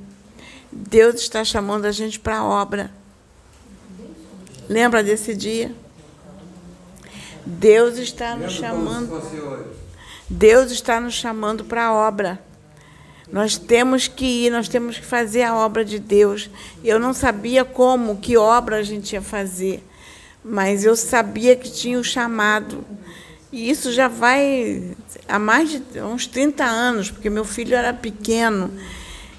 [0.72, 2.92] Deus está chamando a gente para a obra.
[4.68, 5.74] Lembra desse dia?
[7.46, 9.20] Deus está nos chamando.
[10.30, 12.40] Deus está nos chamando para a obra.
[13.32, 16.50] Nós temos que ir, nós temos que fazer a obra de Deus.
[16.84, 19.84] Eu não sabia como, que obra a gente ia fazer,
[20.44, 22.84] mas eu sabia que tinha o chamado.
[23.52, 24.96] E isso já vai
[25.28, 28.72] há mais de uns 30 anos, porque meu filho era pequeno.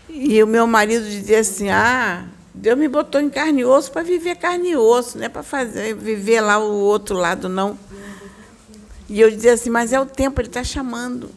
[0.09, 4.03] E o meu marido dizia assim: Ah, Deus me botou em carne e osso para
[4.03, 7.79] viver carne e osso, não é para fazer, viver lá o outro lado, não.
[9.09, 11.31] E eu dizia assim: Mas é o tempo, ele está chamando.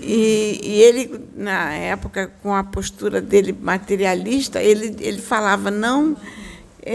[0.00, 6.16] E, e, ele, na época, com a postura dele materialista, ele, ele falava: não,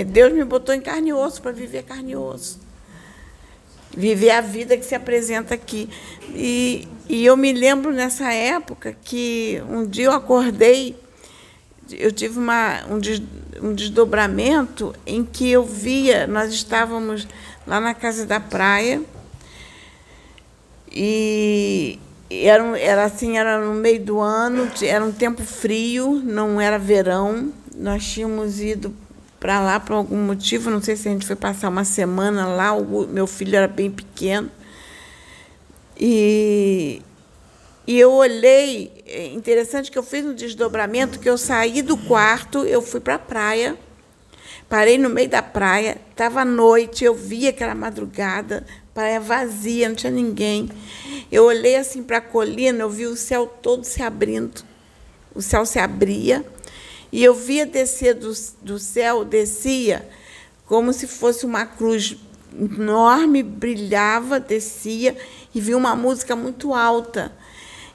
[0.04, 2.60] Deus me botou em carne e osso para viver carne e osso.
[3.96, 5.90] Viver a vida que se apresenta aqui.
[6.30, 10.96] E, e eu me lembro nessa época que um dia eu acordei,
[11.92, 13.22] eu tive uma, um, des,
[13.62, 17.26] um desdobramento em que eu via, nós estávamos
[17.66, 19.02] lá na casa da praia,
[20.92, 21.98] e
[22.30, 27.54] era, era assim, era no meio do ano, era um tempo frio, não era verão.
[27.76, 28.94] Nós tínhamos ido
[29.40, 32.74] para lá por algum motivo, não sei se a gente foi passar uma semana lá,
[32.74, 34.50] o meu filho era bem pequeno.
[36.00, 37.02] E,
[37.86, 42.64] e eu olhei, é interessante que eu fiz um desdobramento, que eu saí do quarto,
[42.66, 43.76] eu fui para a praia,
[44.68, 49.96] parei no meio da praia, estava noite, eu via que era madrugada, praia vazia, não
[49.96, 50.70] tinha ninguém.
[51.32, 54.64] Eu olhei assim para a colina, eu vi o céu todo se abrindo.
[55.36, 56.44] O céu se abria
[57.12, 60.08] e eu via descer do, do céu, descia
[60.66, 62.18] como se fosse uma cruz
[62.54, 65.16] enorme, brilhava, descia
[65.56, 67.32] e vi uma música muito alta.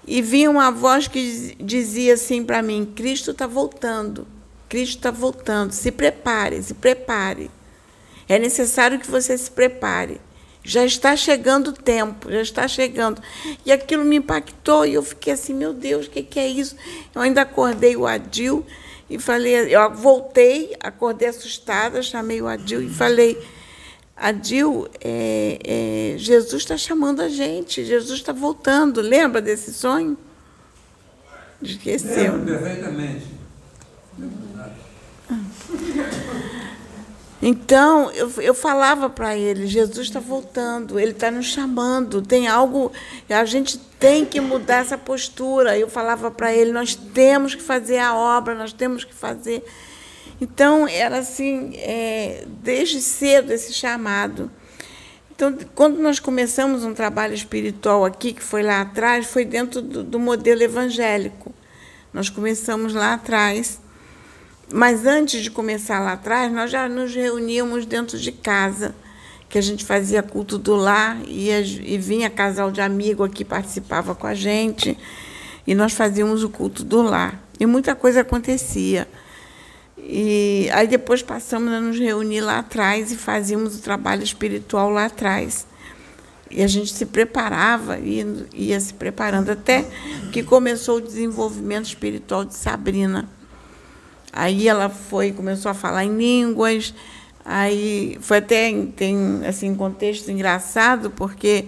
[0.07, 4.27] E vi uma voz que dizia assim para mim: Cristo está voltando,
[4.69, 7.51] Cristo está voltando, se prepare, se prepare.
[8.29, 10.21] É necessário que você se prepare.
[10.65, 13.21] Já está chegando o tempo, já está chegando.
[13.67, 16.77] E aquilo me impactou e eu fiquei assim, meu Deus, o que, que é isso?
[17.15, 18.65] Eu ainda acordei o Adil
[19.15, 23.39] e falei, eu voltei, acordei assustada, chamei o Adil e falei,
[24.17, 25.59] Adil, é,
[26.15, 29.01] é, Jesus está chamando a gente, Jesus está voltando.
[29.01, 30.17] Lembra desse sonho?
[31.61, 32.33] Esqueceu.
[32.33, 33.27] Lembro perfeitamente.
[37.45, 42.93] Então, eu, eu falava para ele: Jesus está voltando, ele está nos chamando, tem algo,
[43.29, 45.77] a gente tem que mudar essa postura.
[45.77, 49.65] Eu falava para ele: nós temos que fazer a obra, nós temos que fazer.
[50.41, 54.49] Então, era assim, é, desde cedo esse chamado.
[55.35, 60.05] Então, quando nós começamos um trabalho espiritual aqui, que foi lá atrás, foi dentro do,
[60.05, 61.53] do modelo evangélico.
[62.13, 63.82] Nós começamos lá atrás
[64.73, 68.95] mas antes de começar lá atrás, nós já nos reuníamos dentro de casa,
[69.49, 74.15] que a gente fazia culto do lar e, e vinha casal de amigo aqui participava
[74.15, 74.97] com a gente
[75.67, 79.07] e nós fazíamos o culto do lar e muita coisa acontecia.
[79.99, 85.05] E aí depois passamos a nos reunir lá atrás e fazíamos o trabalho espiritual lá
[85.05, 85.67] atrás.
[86.51, 89.85] e a gente se preparava, ia, ia se preparando, até
[90.33, 93.29] que começou o desenvolvimento espiritual de Sabrina.
[94.33, 96.95] Aí ela foi, começou a falar em línguas,
[97.45, 101.67] aí foi até tem assim contexto engraçado porque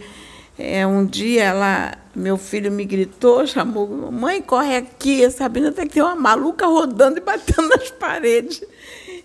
[0.58, 5.86] é, um dia ela, meu filho me gritou, chamou, mãe corre aqui, a Sabrina tem
[5.86, 8.62] que ter uma maluca rodando e batendo nas paredes.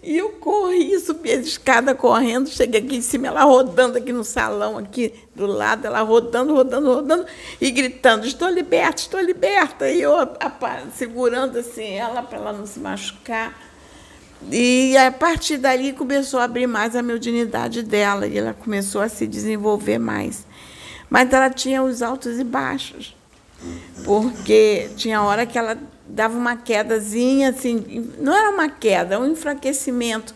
[0.09, 4.23] E eu corri, subi a escada correndo, cheguei aqui em cima, ela rodando aqui no
[4.23, 7.27] salão, aqui do lado, ela rodando, rodando, rodando,
[7.61, 9.88] e gritando, estou liberta, estou liberta.
[9.88, 10.13] E eu
[10.95, 13.55] segurando assim ela para ela não se machucar.
[14.51, 19.09] E a partir dali começou a abrir mais a mediunidade dela, e ela começou a
[19.09, 20.43] se desenvolver mais.
[21.07, 23.15] Mas ela tinha os altos e baixos,
[24.03, 25.77] porque tinha hora que ela
[26.09, 30.33] dava uma quedazinha, assim, não era uma queda, um enfraquecimento.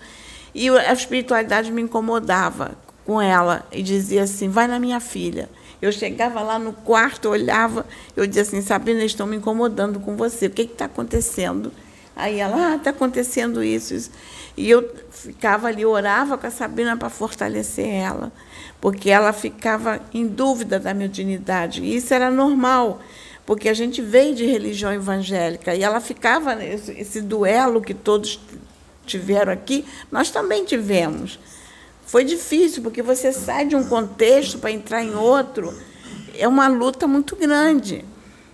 [0.53, 5.49] E a espiritualidade me incomodava com ela e dizia assim: vai na minha filha.
[5.81, 7.85] Eu chegava lá no quarto, olhava,
[8.15, 11.71] eu dizia assim: Sabrina, estão me incomodando com você, o que está acontecendo?
[12.15, 14.11] Aí ela, ah, está acontecendo isso, isso.
[14.55, 18.31] E eu ficava ali, orava com a Sabrina para fortalecer ela,
[18.79, 21.81] porque ela ficava em dúvida da mediunidade.
[21.81, 23.01] E isso era normal
[23.45, 28.39] porque a gente veio de religião evangélica e ela ficava nesse esse duelo que todos
[29.05, 31.39] tiveram aqui, nós também tivemos.
[32.05, 35.73] Foi difícil, porque você sai de um contexto para entrar em outro,
[36.37, 38.05] é uma luta muito grande.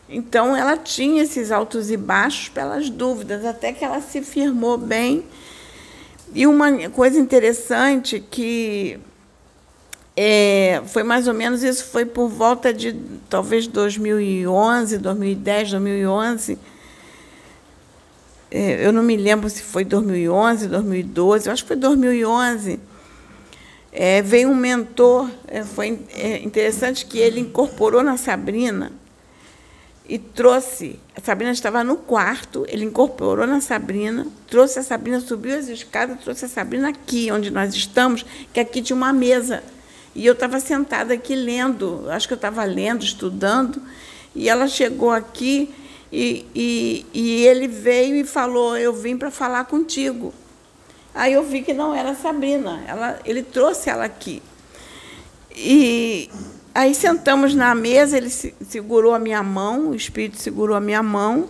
[0.07, 5.23] Então, ela tinha esses altos e baixos pelas dúvidas, até que ela se firmou bem.
[6.33, 8.99] E uma coisa interessante que
[10.21, 12.93] é, foi mais ou menos isso, foi por volta de
[13.29, 16.59] talvez 2011, 2010, 2011.
[18.51, 22.81] É, eu não me lembro se foi 2011, 2012, eu acho que foi 2011.
[23.93, 28.91] É, veio um mentor, é, foi é, interessante que ele incorporou na Sabrina
[30.05, 30.99] e trouxe.
[31.15, 36.19] A Sabrina estava no quarto, ele incorporou na Sabrina, trouxe a Sabrina, subiu as escadas,
[36.19, 39.63] trouxe a Sabrina aqui, onde nós estamos, que aqui tinha uma mesa
[40.15, 43.81] e eu estava sentada aqui lendo, acho que eu estava lendo, estudando,
[44.35, 45.73] e ela chegou aqui
[46.11, 50.33] e, e, e ele veio e falou: Eu vim para falar contigo.
[51.13, 54.41] Aí eu vi que não era a Sabrina, ela, ele trouxe ela aqui.
[55.55, 56.29] E
[56.73, 61.49] aí sentamos na mesa, ele segurou a minha mão, o espírito segurou a minha mão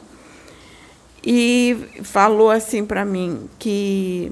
[1.24, 4.32] e falou assim para mim que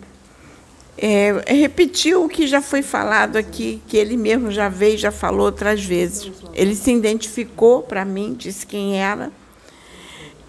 [0.98, 5.11] é, é, repetiu o que já foi falado aqui, que ele mesmo já veio, já
[5.11, 6.32] falou outras vezes.
[6.53, 9.32] Ele se identificou para mim, disse quem era,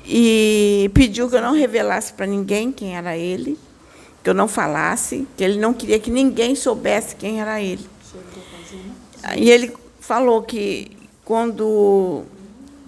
[0.06, 3.58] e pediu que eu não revelasse para ninguém quem era ele,
[4.24, 7.84] que eu não falasse, que ele não queria que ninguém soubesse quem era ele.
[9.36, 10.96] E ele falou que
[11.26, 12.22] quando,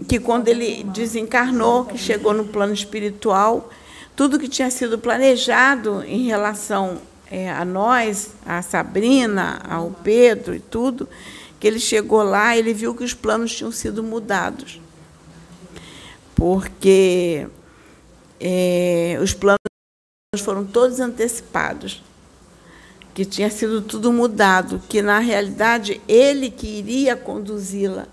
[0.08, 3.68] que quando ele desencarnou, que chegou no plano espiritual,
[4.16, 6.98] tudo que tinha sido planejado em relação
[7.30, 11.08] é, a nós, a Sabrina, ao Pedro e tudo,
[11.60, 14.80] que ele chegou lá, ele viu que os planos tinham sido mudados.
[16.34, 17.46] Porque
[18.40, 19.58] é, os planos
[20.42, 22.02] foram todos antecipados,
[23.14, 28.06] que tinha sido tudo mudado, que na realidade ele que iria conduzi-la.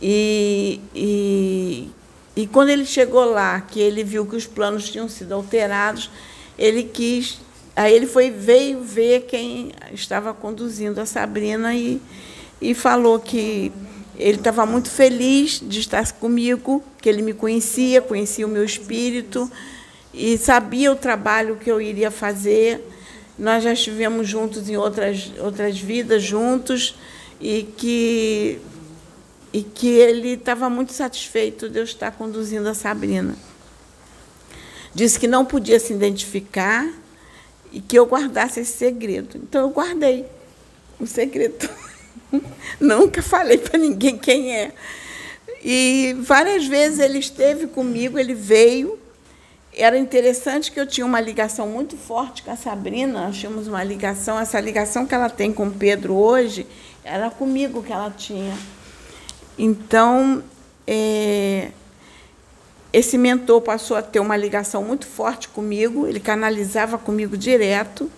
[0.00, 1.90] E, e,
[2.36, 6.10] e quando ele chegou lá, que ele viu que os planos tinham sido alterados,
[6.58, 7.38] ele quis.
[7.74, 12.00] Aí ele foi, veio ver quem estava conduzindo a Sabrina e,
[12.60, 13.70] e falou que
[14.18, 19.50] ele estava muito feliz de estar comigo, que ele me conhecia, conhecia o meu espírito
[20.12, 22.82] e sabia o trabalho que eu iria fazer.
[23.38, 26.94] Nós já estivemos juntos em outras, outras vidas juntos
[27.38, 28.58] e que,
[29.52, 33.36] e que ele estava muito satisfeito de eu estar conduzindo a Sabrina.
[34.96, 36.90] Disse que não podia se identificar
[37.70, 39.36] e que eu guardasse esse segredo.
[39.36, 40.24] Então eu guardei
[40.98, 41.68] o segredo.
[42.80, 44.72] Nunca falei para ninguém quem é.
[45.62, 48.98] E várias vezes ele esteve comigo, ele veio.
[49.70, 53.84] Era interessante que eu tinha uma ligação muito forte com a Sabrina, nós tínhamos uma
[53.84, 56.66] ligação, essa ligação que ela tem com o Pedro hoje,
[57.04, 58.56] era comigo que ela tinha.
[59.58, 60.42] Então,
[60.86, 61.70] é,
[62.96, 68.10] esse mentor passou a ter uma ligação muito forte comigo, ele canalizava comigo direto.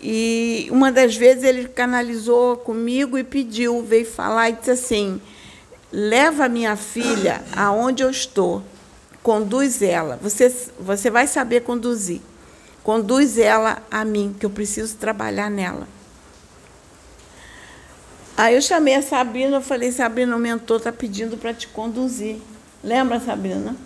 [0.00, 5.20] E uma das vezes ele canalizou comigo e pediu, veio falar e disse assim:
[5.92, 8.62] leva minha filha aonde eu estou,
[9.22, 10.18] conduz ela.
[10.22, 10.48] Você,
[10.78, 12.22] você vai saber conduzir.
[12.82, 15.86] Conduz ela a mim, que eu preciso trabalhar nela.
[18.38, 22.38] Aí eu chamei a Sabrina, eu falei, Sabrina, o mentor está pedindo para te conduzir.
[22.82, 23.76] Lembra, Sabrina?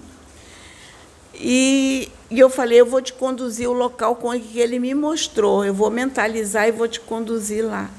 [1.34, 5.64] E, e eu falei, eu vou te conduzir o local com que ele me mostrou.
[5.64, 7.90] Eu vou mentalizar e vou te conduzir lá.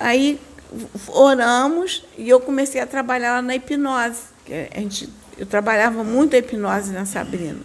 [0.00, 0.40] Aí
[1.08, 4.22] oramos e eu comecei a trabalhar lá na hipnose.
[4.74, 7.60] A gente, eu trabalhava muito a hipnose na Sabrina.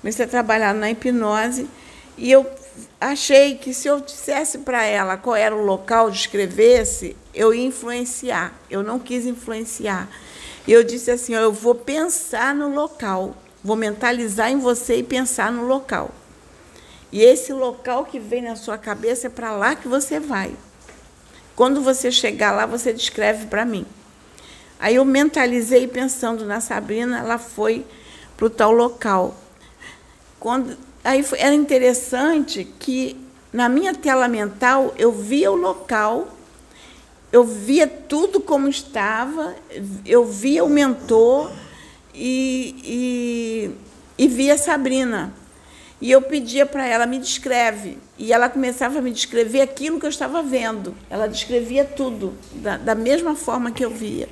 [0.00, 1.68] Comecei a trabalhar na hipnose
[2.16, 2.46] e eu
[3.00, 8.54] achei que se eu dissesse para ela qual era o local, descrevesse, eu ia influenciar.
[8.70, 10.08] Eu não quis influenciar.
[10.66, 15.52] E eu disse assim: eu vou pensar no local, vou mentalizar em você e pensar
[15.52, 16.10] no local.
[17.12, 20.54] E esse local que vem na sua cabeça é para lá que você vai.
[21.54, 23.86] Quando você chegar lá, você descreve para mim.
[24.80, 27.86] Aí eu mentalizei pensando na Sabrina, ela foi
[28.36, 29.34] para o tal local.
[30.40, 33.16] Quando, aí foi, era interessante que
[33.52, 36.28] na minha tela mental eu via o local,
[37.34, 39.56] eu via tudo como estava,
[40.06, 41.50] eu via o mentor
[42.14, 42.76] e,
[44.16, 45.34] e, e via a Sabrina.
[46.00, 47.98] E eu pedia para ela, me descreve.
[48.16, 50.94] E ela começava a me descrever aquilo que eu estava vendo.
[51.10, 54.28] Ela descrevia tudo, da, da mesma forma que eu via.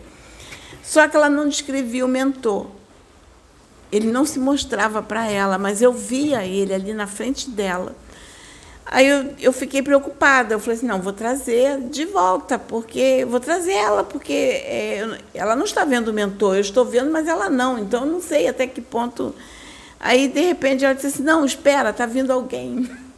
[0.80, 2.68] Só que ela não descrevia o mentor.
[3.90, 7.96] Ele não se mostrava para ela, mas eu via ele ali na frente dela.
[8.84, 10.54] Aí eu, eu fiquei preocupada.
[10.54, 15.56] Eu falei assim: não, vou trazer de volta, porque vou trazer ela, porque é, ela
[15.56, 17.78] não está vendo o mentor, eu estou vendo, mas ela não.
[17.78, 19.34] Então eu não sei até que ponto.
[20.00, 22.90] Aí, de repente, ela disse assim: não, espera, está vindo alguém.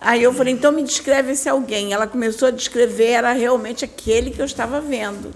[0.00, 1.92] Aí eu falei, então me descreve esse alguém.
[1.92, 5.30] Ela começou a descrever, era realmente aquele que eu estava vendo.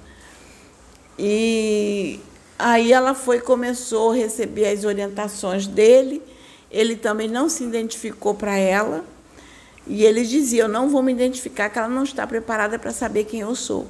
[1.19, 2.19] E
[2.59, 6.23] aí ela foi começou a receber as orientações dele.
[6.75, 9.05] Ele também não se identificou para ela.
[9.87, 13.25] E ele dizia: Eu não vou me identificar, que ela não está preparada para saber
[13.25, 13.87] quem eu sou.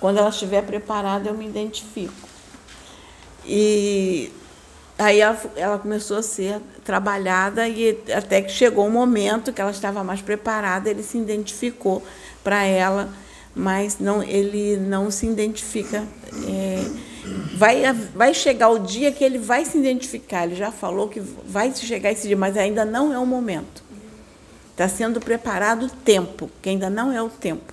[0.00, 2.28] Quando ela estiver preparada, eu me identifico.
[3.44, 4.32] E
[4.98, 9.70] Aí ela, ela, começou a ser trabalhada e até que chegou um momento que ela
[9.70, 12.02] estava mais preparada, ele se identificou
[12.42, 13.08] para ela,
[13.54, 16.04] mas não, ele não se identifica.
[16.48, 17.07] É,
[17.54, 17.82] vai,
[18.14, 22.12] vai chegar o dia que ele vai se identificar, ele já falou que vai chegar
[22.12, 23.82] esse dia, mas ainda não é o momento.
[24.70, 27.72] Está sendo preparado o tempo, que ainda não é o tempo.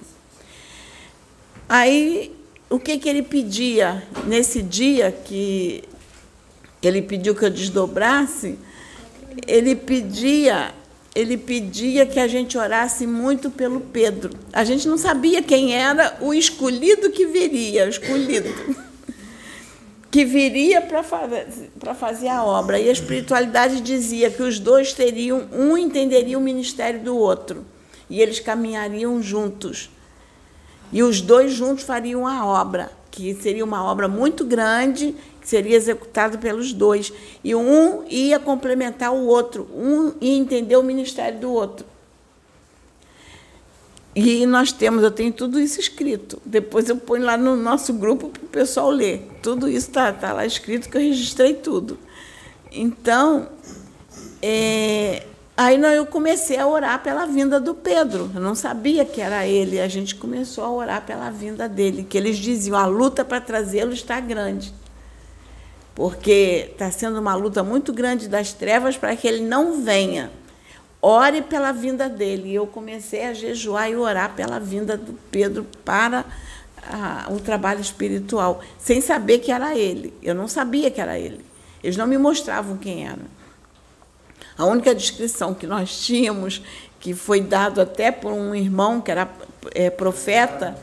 [1.69, 2.35] Aí,
[2.69, 5.83] o que, que ele pedia nesse dia que
[6.81, 8.57] ele pediu que eu desdobrasse,
[9.47, 10.73] ele pedia,
[11.13, 14.31] ele pedia que a gente orasse muito pelo Pedro.
[14.53, 18.49] A gente não sabia quem era o escolhido que viria, o escolhido
[20.15, 21.45] que viria para fazer,
[21.99, 22.79] fazer a obra.
[22.79, 27.65] E a espiritualidade dizia que os dois teriam, um entenderia o ministério do outro,
[28.09, 29.89] e eles caminhariam juntos.
[30.89, 35.75] E os dois juntos fariam a obra, que seria uma obra muito grande que seria
[35.75, 37.11] executado pelos dois.
[37.43, 41.85] E um ia complementar o outro, um ia entender o ministério do outro.
[44.15, 46.41] E nós temos, eu tenho tudo isso escrito.
[46.45, 49.29] Depois eu ponho lá no nosso grupo para o pessoal ler.
[49.41, 51.99] Tudo isso está tá lá escrito, que eu registrei tudo.
[52.71, 53.49] Então,
[54.41, 55.23] é,
[55.57, 58.31] aí eu comecei a orar pela vinda do Pedro.
[58.33, 59.81] Eu não sabia que era ele.
[59.81, 63.91] A gente começou a orar pela vinda dele, que eles diziam: a luta para trazê-lo
[63.91, 64.73] está grande
[65.95, 70.29] porque está sendo uma luta muito grande das trevas para que ele não venha.
[71.07, 72.49] Ore pela vinda dele.
[72.49, 76.25] E eu comecei a jejuar e orar pela vinda do Pedro para
[76.81, 80.15] a, o trabalho espiritual, sem saber que era ele.
[80.23, 81.45] Eu não sabia que era ele.
[81.83, 83.21] Eles não me mostravam quem era.
[84.57, 86.63] A única descrição que nós tínhamos,
[86.99, 89.29] que foi dado até por um irmão que era
[89.75, 90.75] é, profeta,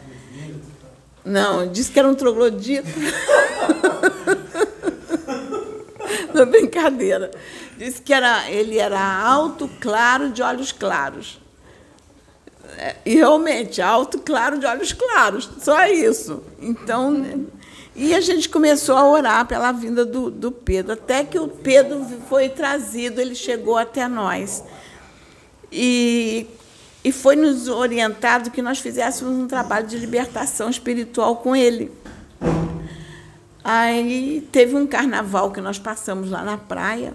[1.24, 2.86] não, disse que era um troglodita.
[6.32, 7.30] Não brincadeira.
[7.76, 11.40] Disse que era, ele era alto, claro, de olhos claros.
[12.78, 15.48] É, e realmente, alto, claro, de olhos claros.
[15.58, 16.42] Só isso.
[16.60, 17.48] Então,
[17.94, 22.06] e a gente começou a orar pela vinda do, do Pedro, até que o Pedro
[22.28, 24.64] foi trazido, ele chegou até nós.
[25.70, 26.46] E,
[27.04, 31.92] e foi nos orientado que nós fizéssemos um trabalho de libertação espiritual com ele.
[33.62, 37.14] Aí teve um carnaval que nós passamos lá na praia.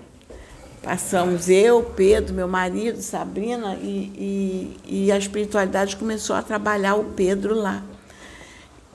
[0.81, 7.05] Passamos eu, Pedro, meu marido, Sabrina, e, e, e a espiritualidade começou a trabalhar o
[7.05, 7.83] Pedro lá.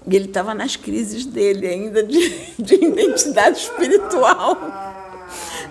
[0.07, 4.57] E ele estava nas crises dele ainda de, de identidade espiritual.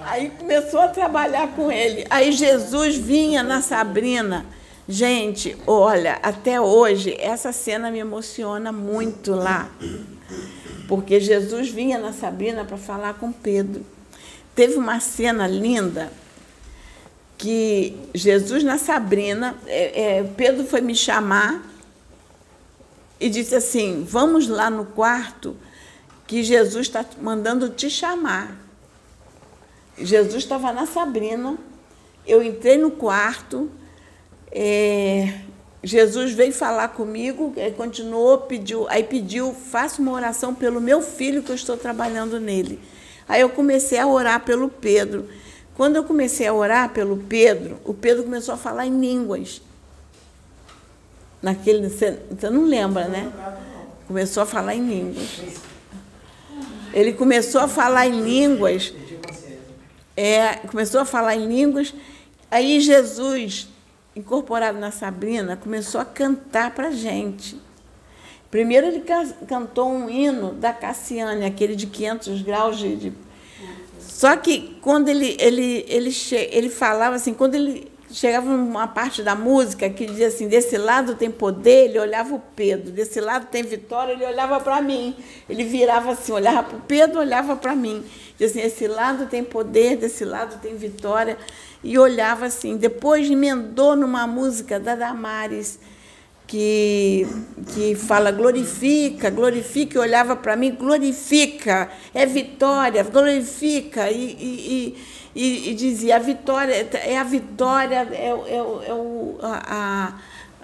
[0.04, 2.06] Aí começou a trabalhar com ele.
[2.10, 4.46] Aí Jesus vinha na Sabrina
[4.92, 9.72] Gente, olha, até hoje essa cena me emociona muito lá.
[10.86, 13.86] Porque Jesus vinha na Sabrina para falar com Pedro.
[14.56, 16.12] Teve uma cena linda
[17.38, 21.64] que Jesus na Sabrina, é, é, Pedro foi me chamar
[23.20, 25.56] e disse assim: Vamos lá no quarto
[26.28, 28.58] que Jesus está mandando te chamar.
[29.98, 31.58] Jesus estava na Sabrina,
[32.26, 33.70] eu entrei no quarto,
[34.52, 35.40] é,
[35.84, 41.42] Jesus veio falar comigo, aí continuou, pediu, aí pediu, faça uma oração pelo meu filho
[41.42, 42.80] que eu estou trabalhando nele.
[43.32, 45.26] Aí eu comecei a orar pelo Pedro.
[45.74, 49.61] Quando eu comecei a orar pelo Pedro, o Pedro começou a falar em línguas.
[51.42, 52.19] Naquele, você,
[52.51, 53.32] não lembra, né?
[54.06, 55.42] Começou a falar em línguas.
[56.93, 58.93] Ele começou a falar em línguas.
[60.18, 61.93] É, começou a falar em línguas.
[62.51, 63.69] Aí Jesus,
[64.14, 67.58] incorporado na Sabrina, começou a cantar para a gente.
[68.52, 69.04] Primeiro ele
[69.48, 73.14] cantou um hino da Cassiane, aquele de 500 graus de, de...
[73.98, 76.36] Só que quando ele, ele, ele, che...
[76.52, 81.16] ele falava assim, quando ele chegava numa parte da música que dizia assim: desse lado
[81.16, 85.16] tem poder, ele olhava o Pedro, desse lado tem vitória, ele olhava para mim.
[85.50, 88.04] Ele virava assim, olhava para o Pedro, olhava para mim.
[88.38, 91.38] Dizia assim: esse lado tem poder, desse lado tem vitória.
[91.84, 92.78] E olhava assim.
[92.78, 95.80] Depois emendou numa música da Damares.
[96.52, 97.26] Que,
[97.74, 104.98] que fala glorifica, glorifica, e olhava para mim, glorifica, é vitória, glorifica, e, e,
[105.34, 106.74] e, e dizia: a vitória
[107.06, 108.58] é a vitória, é, é,
[108.90, 110.14] é o, a,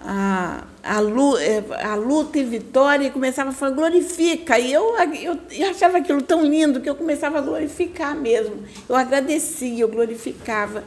[0.01, 4.59] a, a, luta, é, a luta e vitória, e começava a falar: glorifica.
[4.59, 8.61] E eu, eu, eu achava aquilo tão lindo que eu começava a glorificar mesmo.
[8.89, 10.83] Eu agradecia, eu glorificava.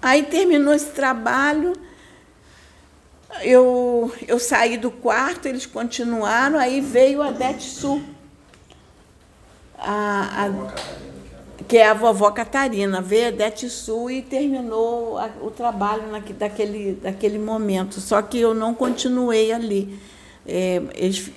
[0.00, 1.72] Aí terminou esse trabalho.
[3.40, 8.02] Eu, eu saí do quarto, eles continuaram, aí veio a Detsu,
[9.78, 10.48] a, a
[11.72, 16.18] que é a vovó Catarina, veio a Dete Sul e terminou a, o trabalho na,
[16.18, 18.00] daquele, daquele momento.
[18.00, 19.98] Só que eu não continuei ali.
[20.46, 21.30] É, eles,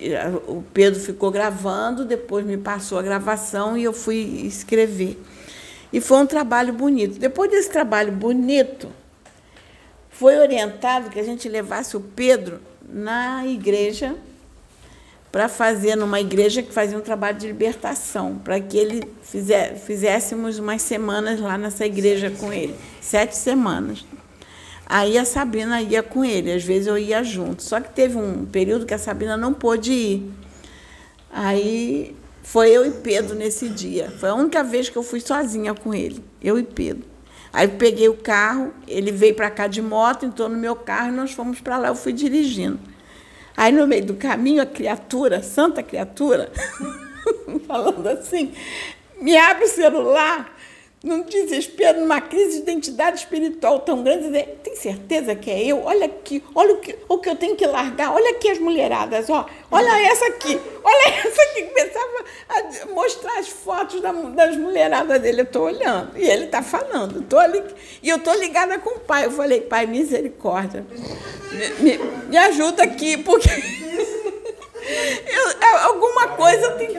[0.47, 5.21] o Pedro ficou gravando, depois me passou a gravação e eu fui escrever.
[5.93, 7.17] E foi um trabalho bonito.
[7.17, 8.89] Depois desse trabalho bonito,
[10.17, 14.15] foi orientado que a gente levasse o Pedro na igreja
[15.29, 20.57] para fazer numa igreja que fazia um trabalho de libertação, para que ele fizer, fizéssemos
[20.57, 24.05] umas semanas lá nessa igreja com ele, sete semanas.
[24.85, 27.61] Aí a Sabrina ia com ele, às vezes eu ia junto.
[27.61, 30.31] Só que teve um período que a Sabrina não pôde ir.
[31.29, 34.13] Aí foi eu e Pedro nesse dia.
[34.19, 37.14] Foi a única vez que eu fui sozinha com ele, eu e Pedro.
[37.55, 41.15] Aí peguei o carro, ele veio para cá de moto, entrou no meu carro e
[41.15, 42.77] nós fomos para lá, eu fui dirigindo.
[43.55, 46.51] Aí, no meio do caminho, a criatura, santa criatura,
[47.65, 48.51] falando assim,
[49.21, 50.53] me abre o celular,
[51.05, 55.83] num desespero, numa crise de identidade espiritual tão grande, dizer, tem certeza que é eu?
[55.85, 59.29] Olha aqui, olha o que, o que eu tenho que largar, olha aqui as mulheradas,
[59.29, 61.61] ó, olha essa aqui, olha essa aqui.
[61.61, 67.21] Começava a mostrar as fotos das mulheradas dele, eu estou olhando, e ele está falando,
[67.21, 67.63] tô ali,
[68.01, 69.25] e eu estou ligada com o pai.
[69.25, 70.83] Eu falei, pai, misericórdia,
[71.51, 71.97] me, me,
[72.29, 73.47] me ajuda aqui, porque
[74.81, 76.89] eu, alguma coisa tem.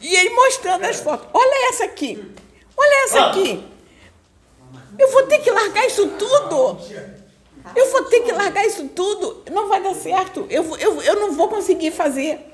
[0.00, 2.38] E ele mostrando as fotos, olha essa aqui.
[2.76, 3.64] Olha essa aqui.
[4.98, 6.78] Eu vou ter que largar isso tudo.
[7.74, 9.44] Eu vou ter que largar isso tudo.
[9.50, 10.46] Não vai dar certo.
[10.50, 12.50] Eu, eu, eu não vou conseguir fazer.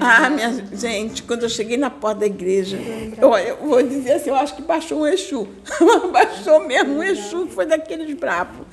[0.00, 2.78] Ah, minha gente, quando eu cheguei na porta da igreja,
[3.20, 5.46] eu, eu vou dizer assim, eu acho que baixou um Exu.
[6.10, 8.66] baixou mesmo um Exu, que foi daqueles bravos.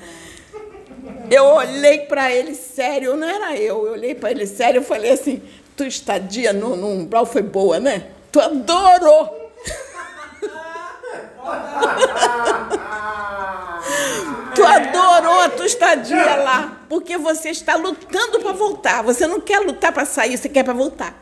[1.30, 5.12] Eu olhei para ele sério, não era eu, eu olhei para ele sério e falei
[5.12, 5.42] assim,
[5.76, 8.08] tua estadia no, no umbral foi boa, né?
[8.32, 9.52] Tu adorou.
[14.56, 19.04] Tu adorou a tua estadia lá, porque você está lutando para voltar.
[19.04, 21.14] Você não quer lutar para sair, você quer para voltar.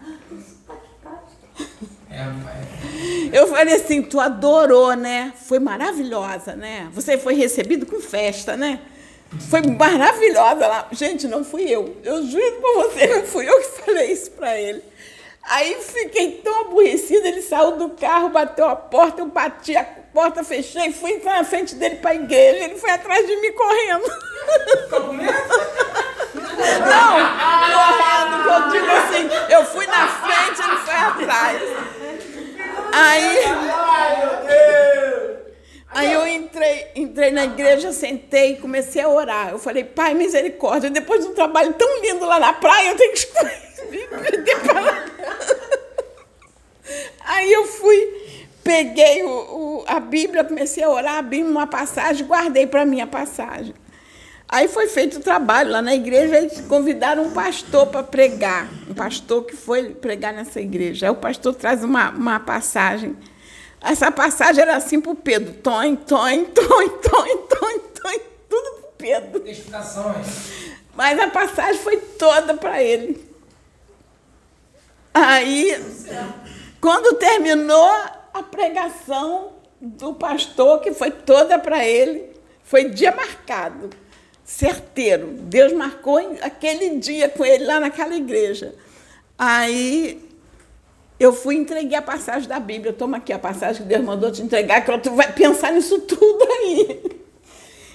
[3.31, 5.33] Eu falei assim, tu adorou, né?
[5.35, 6.89] Foi maravilhosa, né?
[6.93, 8.79] Você foi recebido com festa, né?
[9.49, 10.87] Foi maravilhosa lá.
[10.91, 11.97] Gente, não fui eu.
[12.03, 14.81] Eu juro por você, não fui eu que falei isso para ele.
[15.43, 19.83] Aí fiquei tão aborrecida, ele saiu do carro, bateu a porta, eu bati a
[20.17, 24.07] porta, fechei, fui na frente dele para a igreja, ele foi atrás de mim correndo.
[26.87, 27.13] Não,
[27.77, 31.61] correndo, eu digo assim, eu fui na frente, ele foi atrás.
[32.93, 33.43] Aí,
[35.89, 39.51] Aí eu entrei, entrei na igreja, sentei e comecei a orar.
[39.51, 43.13] Eu falei, Pai, misericórdia, depois de um trabalho tão lindo lá na praia, eu tenho
[43.13, 43.27] que
[43.91, 45.05] me lá.
[47.27, 48.26] Aí eu fui,
[48.67, 53.07] peguei o, o, a Bíblia, comecei a orar, abri uma passagem, guardei para mim a
[53.07, 53.73] passagem.
[54.49, 58.93] Aí foi feito o trabalho lá na igreja, eles convidaram um pastor para pregar, um
[58.93, 61.05] pastor que foi pregar nessa igreja.
[61.05, 63.15] Aí o pastor traz uma, uma passagem.
[63.81, 68.89] Essa passagem era assim para o Pedro: tom, tom, tom, tom, tom, tom, tudo para
[68.89, 69.43] o Pedro.
[70.93, 73.25] Mas a passagem foi toda para ele.
[75.13, 75.73] Aí,
[76.81, 82.31] quando terminou a pregação do pastor, que foi toda para ele,
[82.63, 83.89] foi dia marcado
[84.43, 85.27] certeiro.
[85.41, 88.73] Deus marcou aquele dia com ele lá naquela igreja.
[89.37, 90.25] Aí
[91.19, 92.93] eu fui e entreguei a passagem da Bíblia.
[92.93, 96.47] Toma aqui a passagem que Deus mandou te entregar, que tu vai pensar nisso tudo
[96.49, 97.17] aí.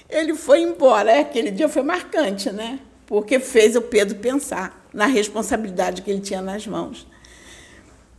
[0.09, 1.11] Ele foi embora.
[1.11, 2.79] É, aquele dia foi marcante, né?
[3.07, 7.07] Porque fez o Pedro pensar na responsabilidade que ele tinha nas mãos.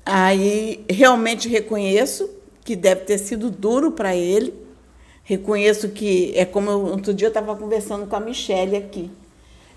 [0.04, 2.28] Aí realmente reconheço
[2.64, 4.64] que deve ter sido duro para ele,
[5.24, 9.10] Reconheço que é como eu, outro dia eu estava conversando com a Michelle aqui,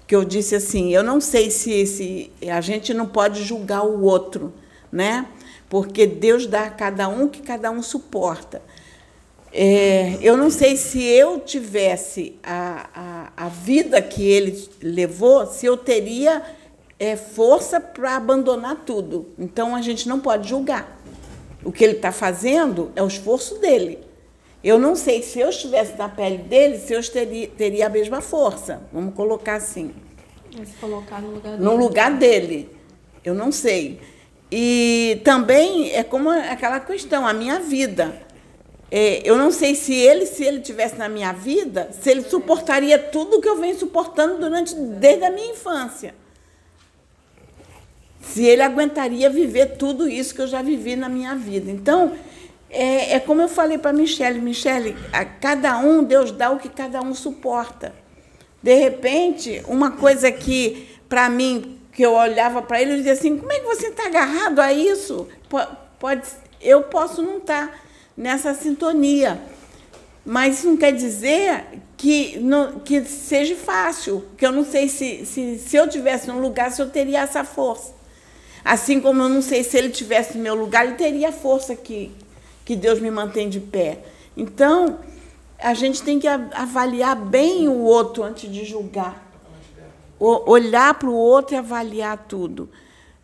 [0.05, 4.03] que eu disse assim, eu não sei se, se a gente não pode julgar o
[4.03, 4.53] outro,
[4.91, 5.25] né?
[5.69, 8.61] Porque Deus dá a cada um que cada um suporta.
[9.53, 12.89] É, eu não sei se eu tivesse a,
[13.37, 16.43] a, a vida que ele levou, se eu teria
[16.99, 19.27] é, força para abandonar tudo.
[19.37, 20.99] Então a gente não pode julgar.
[21.63, 23.99] O que ele está fazendo é o esforço dele.
[24.63, 28.21] Eu não sei se eu estivesse na pele dele, se eu teria, teria a mesma
[28.21, 28.81] força.
[28.91, 29.93] Vamos colocar assim.
[30.51, 31.63] Se colocar no lugar dele.
[31.63, 32.69] No lugar dele.
[33.23, 33.99] Eu não sei.
[34.51, 38.25] E também é como aquela questão, a minha vida.
[38.89, 42.97] É, eu não sei se ele, se ele tivesse na minha vida, se ele suportaria
[42.97, 46.15] tudo que eu venho suportando durante desde a minha infância.
[48.33, 51.71] Se ele aguentaria viver tudo isso que eu já vivi na minha vida.
[51.71, 52.13] Então,
[52.69, 56.69] é, é como eu falei para Michele, Michele, a cada um Deus dá o que
[56.69, 57.95] cada um suporta.
[58.61, 63.37] De repente, uma coisa que para mim que eu olhava para ele, eu dizia assim:
[63.37, 65.27] como é que você está agarrado a isso?
[65.97, 66.27] Pode,
[66.61, 67.73] eu posso não estar tá
[68.15, 69.41] nessa sintonia,
[70.25, 71.63] mas isso não quer dizer
[71.95, 76.39] que, não, que seja fácil, que eu não sei se, se, se eu tivesse no
[76.39, 77.96] lugar, se eu teria essa força.
[78.67, 82.11] Assim como eu não sei se ele tivesse meu lugar, ele teria a força que,
[82.65, 83.99] que Deus me mantém de pé.
[84.35, 84.99] Então,
[85.57, 89.25] a gente tem que avaliar bem o outro antes de julgar.
[90.19, 92.69] Olhar para o outro e avaliar tudo.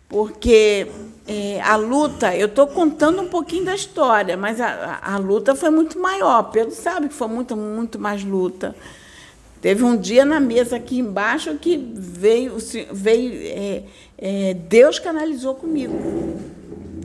[0.08, 0.88] Porque
[1.28, 5.56] é, a luta, eu estou contando um pouquinho da história, mas a, a, a, luta
[5.56, 6.44] foi muito maior.
[6.52, 8.74] Pedro sabe que foi muito, muito mais luta.
[9.60, 12.58] Teve um dia na mesa aqui embaixo que veio,
[12.92, 13.84] veio é,
[14.26, 15.94] é, Deus canalizou comigo.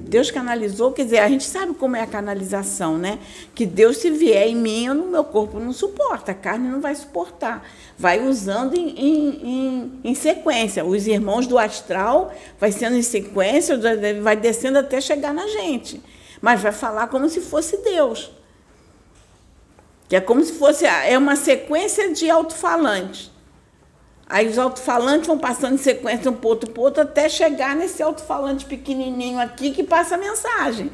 [0.08, 3.18] Deus canalizou, quer dizer, a gente sabe como é a canalização, né?
[3.56, 6.94] Que Deus, se vier em mim, no meu corpo não suporta, a carne não vai
[6.94, 7.68] suportar.
[7.98, 10.84] Vai usando em, em, em, em sequência.
[10.84, 13.76] Os irmãos do astral vai sendo em sequência,
[14.22, 16.00] vai descendo até chegar na gente.
[16.40, 18.30] Mas vai falar como se fosse Deus.
[20.08, 23.32] Que é como se fosse é uma sequência de alto-falantes.
[24.28, 28.66] Aí os alto-falantes vão passando em sequência um outro, para outro, até chegar nesse alto-falante
[28.66, 30.92] pequenininho aqui que passa a mensagem.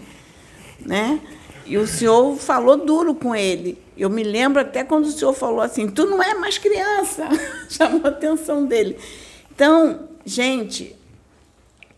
[0.81, 1.21] Né?
[1.67, 3.83] E o senhor falou duro com ele.
[3.97, 7.29] Eu me lembro até quando o senhor falou assim: tu não é mais criança.
[7.69, 8.97] Chamou a atenção dele.
[9.53, 10.95] Então, gente,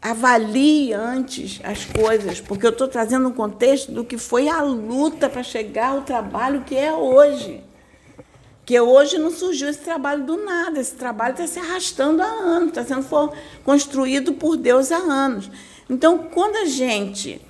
[0.01, 5.29] avalie antes as coisas, porque eu estou trazendo um contexto do que foi a luta
[5.29, 7.63] para chegar ao trabalho que é hoje.
[8.67, 12.70] Porque hoje não surgiu esse trabalho do nada, esse trabalho está se arrastando há anos,
[12.70, 13.33] está sendo
[13.65, 15.49] construído por Deus há anos.
[15.89, 17.41] Então, quando a gente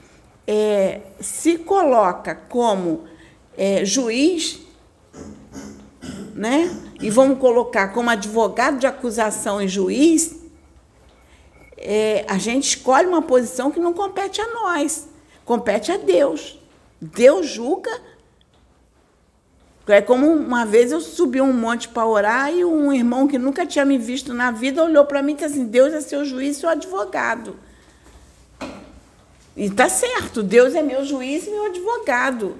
[0.46, 3.04] é, se coloca como
[3.56, 4.60] é, juiz,
[6.34, 6.70] né,
[7.00, 10.36] e vamos colocar como advogado de acusação e juiz,
[11.78, 15.08] é, a gente escolhe uma posição que não compete a nós,
[15.46, 16.60] compete a Deus.
[17.00, 18.02] Deus julga
[19.88, 23.64] é como uma vez eu subi um monte para orar e um irmão que nunca
[23.64, 26.56] tinha me visto na vida olhou para mim e disse assim: Deus é seu juiz
[26.56, 27.56] e seu advogado.
[29.56, 32.56] E está certo, Deus é meu juiz e meu advogado.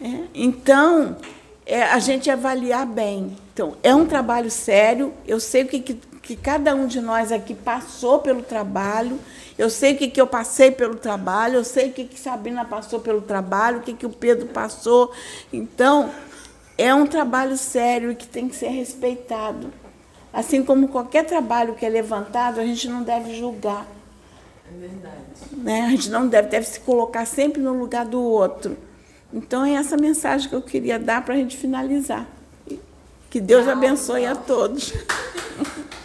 [0.00, 1.16] É, então,
[1.64, 3.36] é, a gente avaliar bem.
[3.52, 7.54] Então, é um trabalho sério, eu sei que, que, que cada um de nós aqui
[7.54, 9.18] passou pelo trabalho.
[9.58, 12.64] Eu sei o que, que eu passei pelo trabalho, eu sei o que, que Sabrina
[12.64, 15.12] passou pelo trabalho, o que, que o Pedro passou.
[15.50, 16.10] Então,
[16.76, 19.72] é um trabalho sério e que tem que ser respeitado.
[20.30, 23.86] Assim como qualquer trabalho que é levantado, a gente não deve julgar.
[24.70, 25.16] É verdade.
[25.52, 25.86] Né?
[25.86, 28.76] A gente não deve, deve se colocar sempre no lugar do outro.
[29.32, 32.26] Então, é essa mensagem que eu queria dar para a gente finalizar.
[33.30, 34.92] Que Deus abençoe a todos.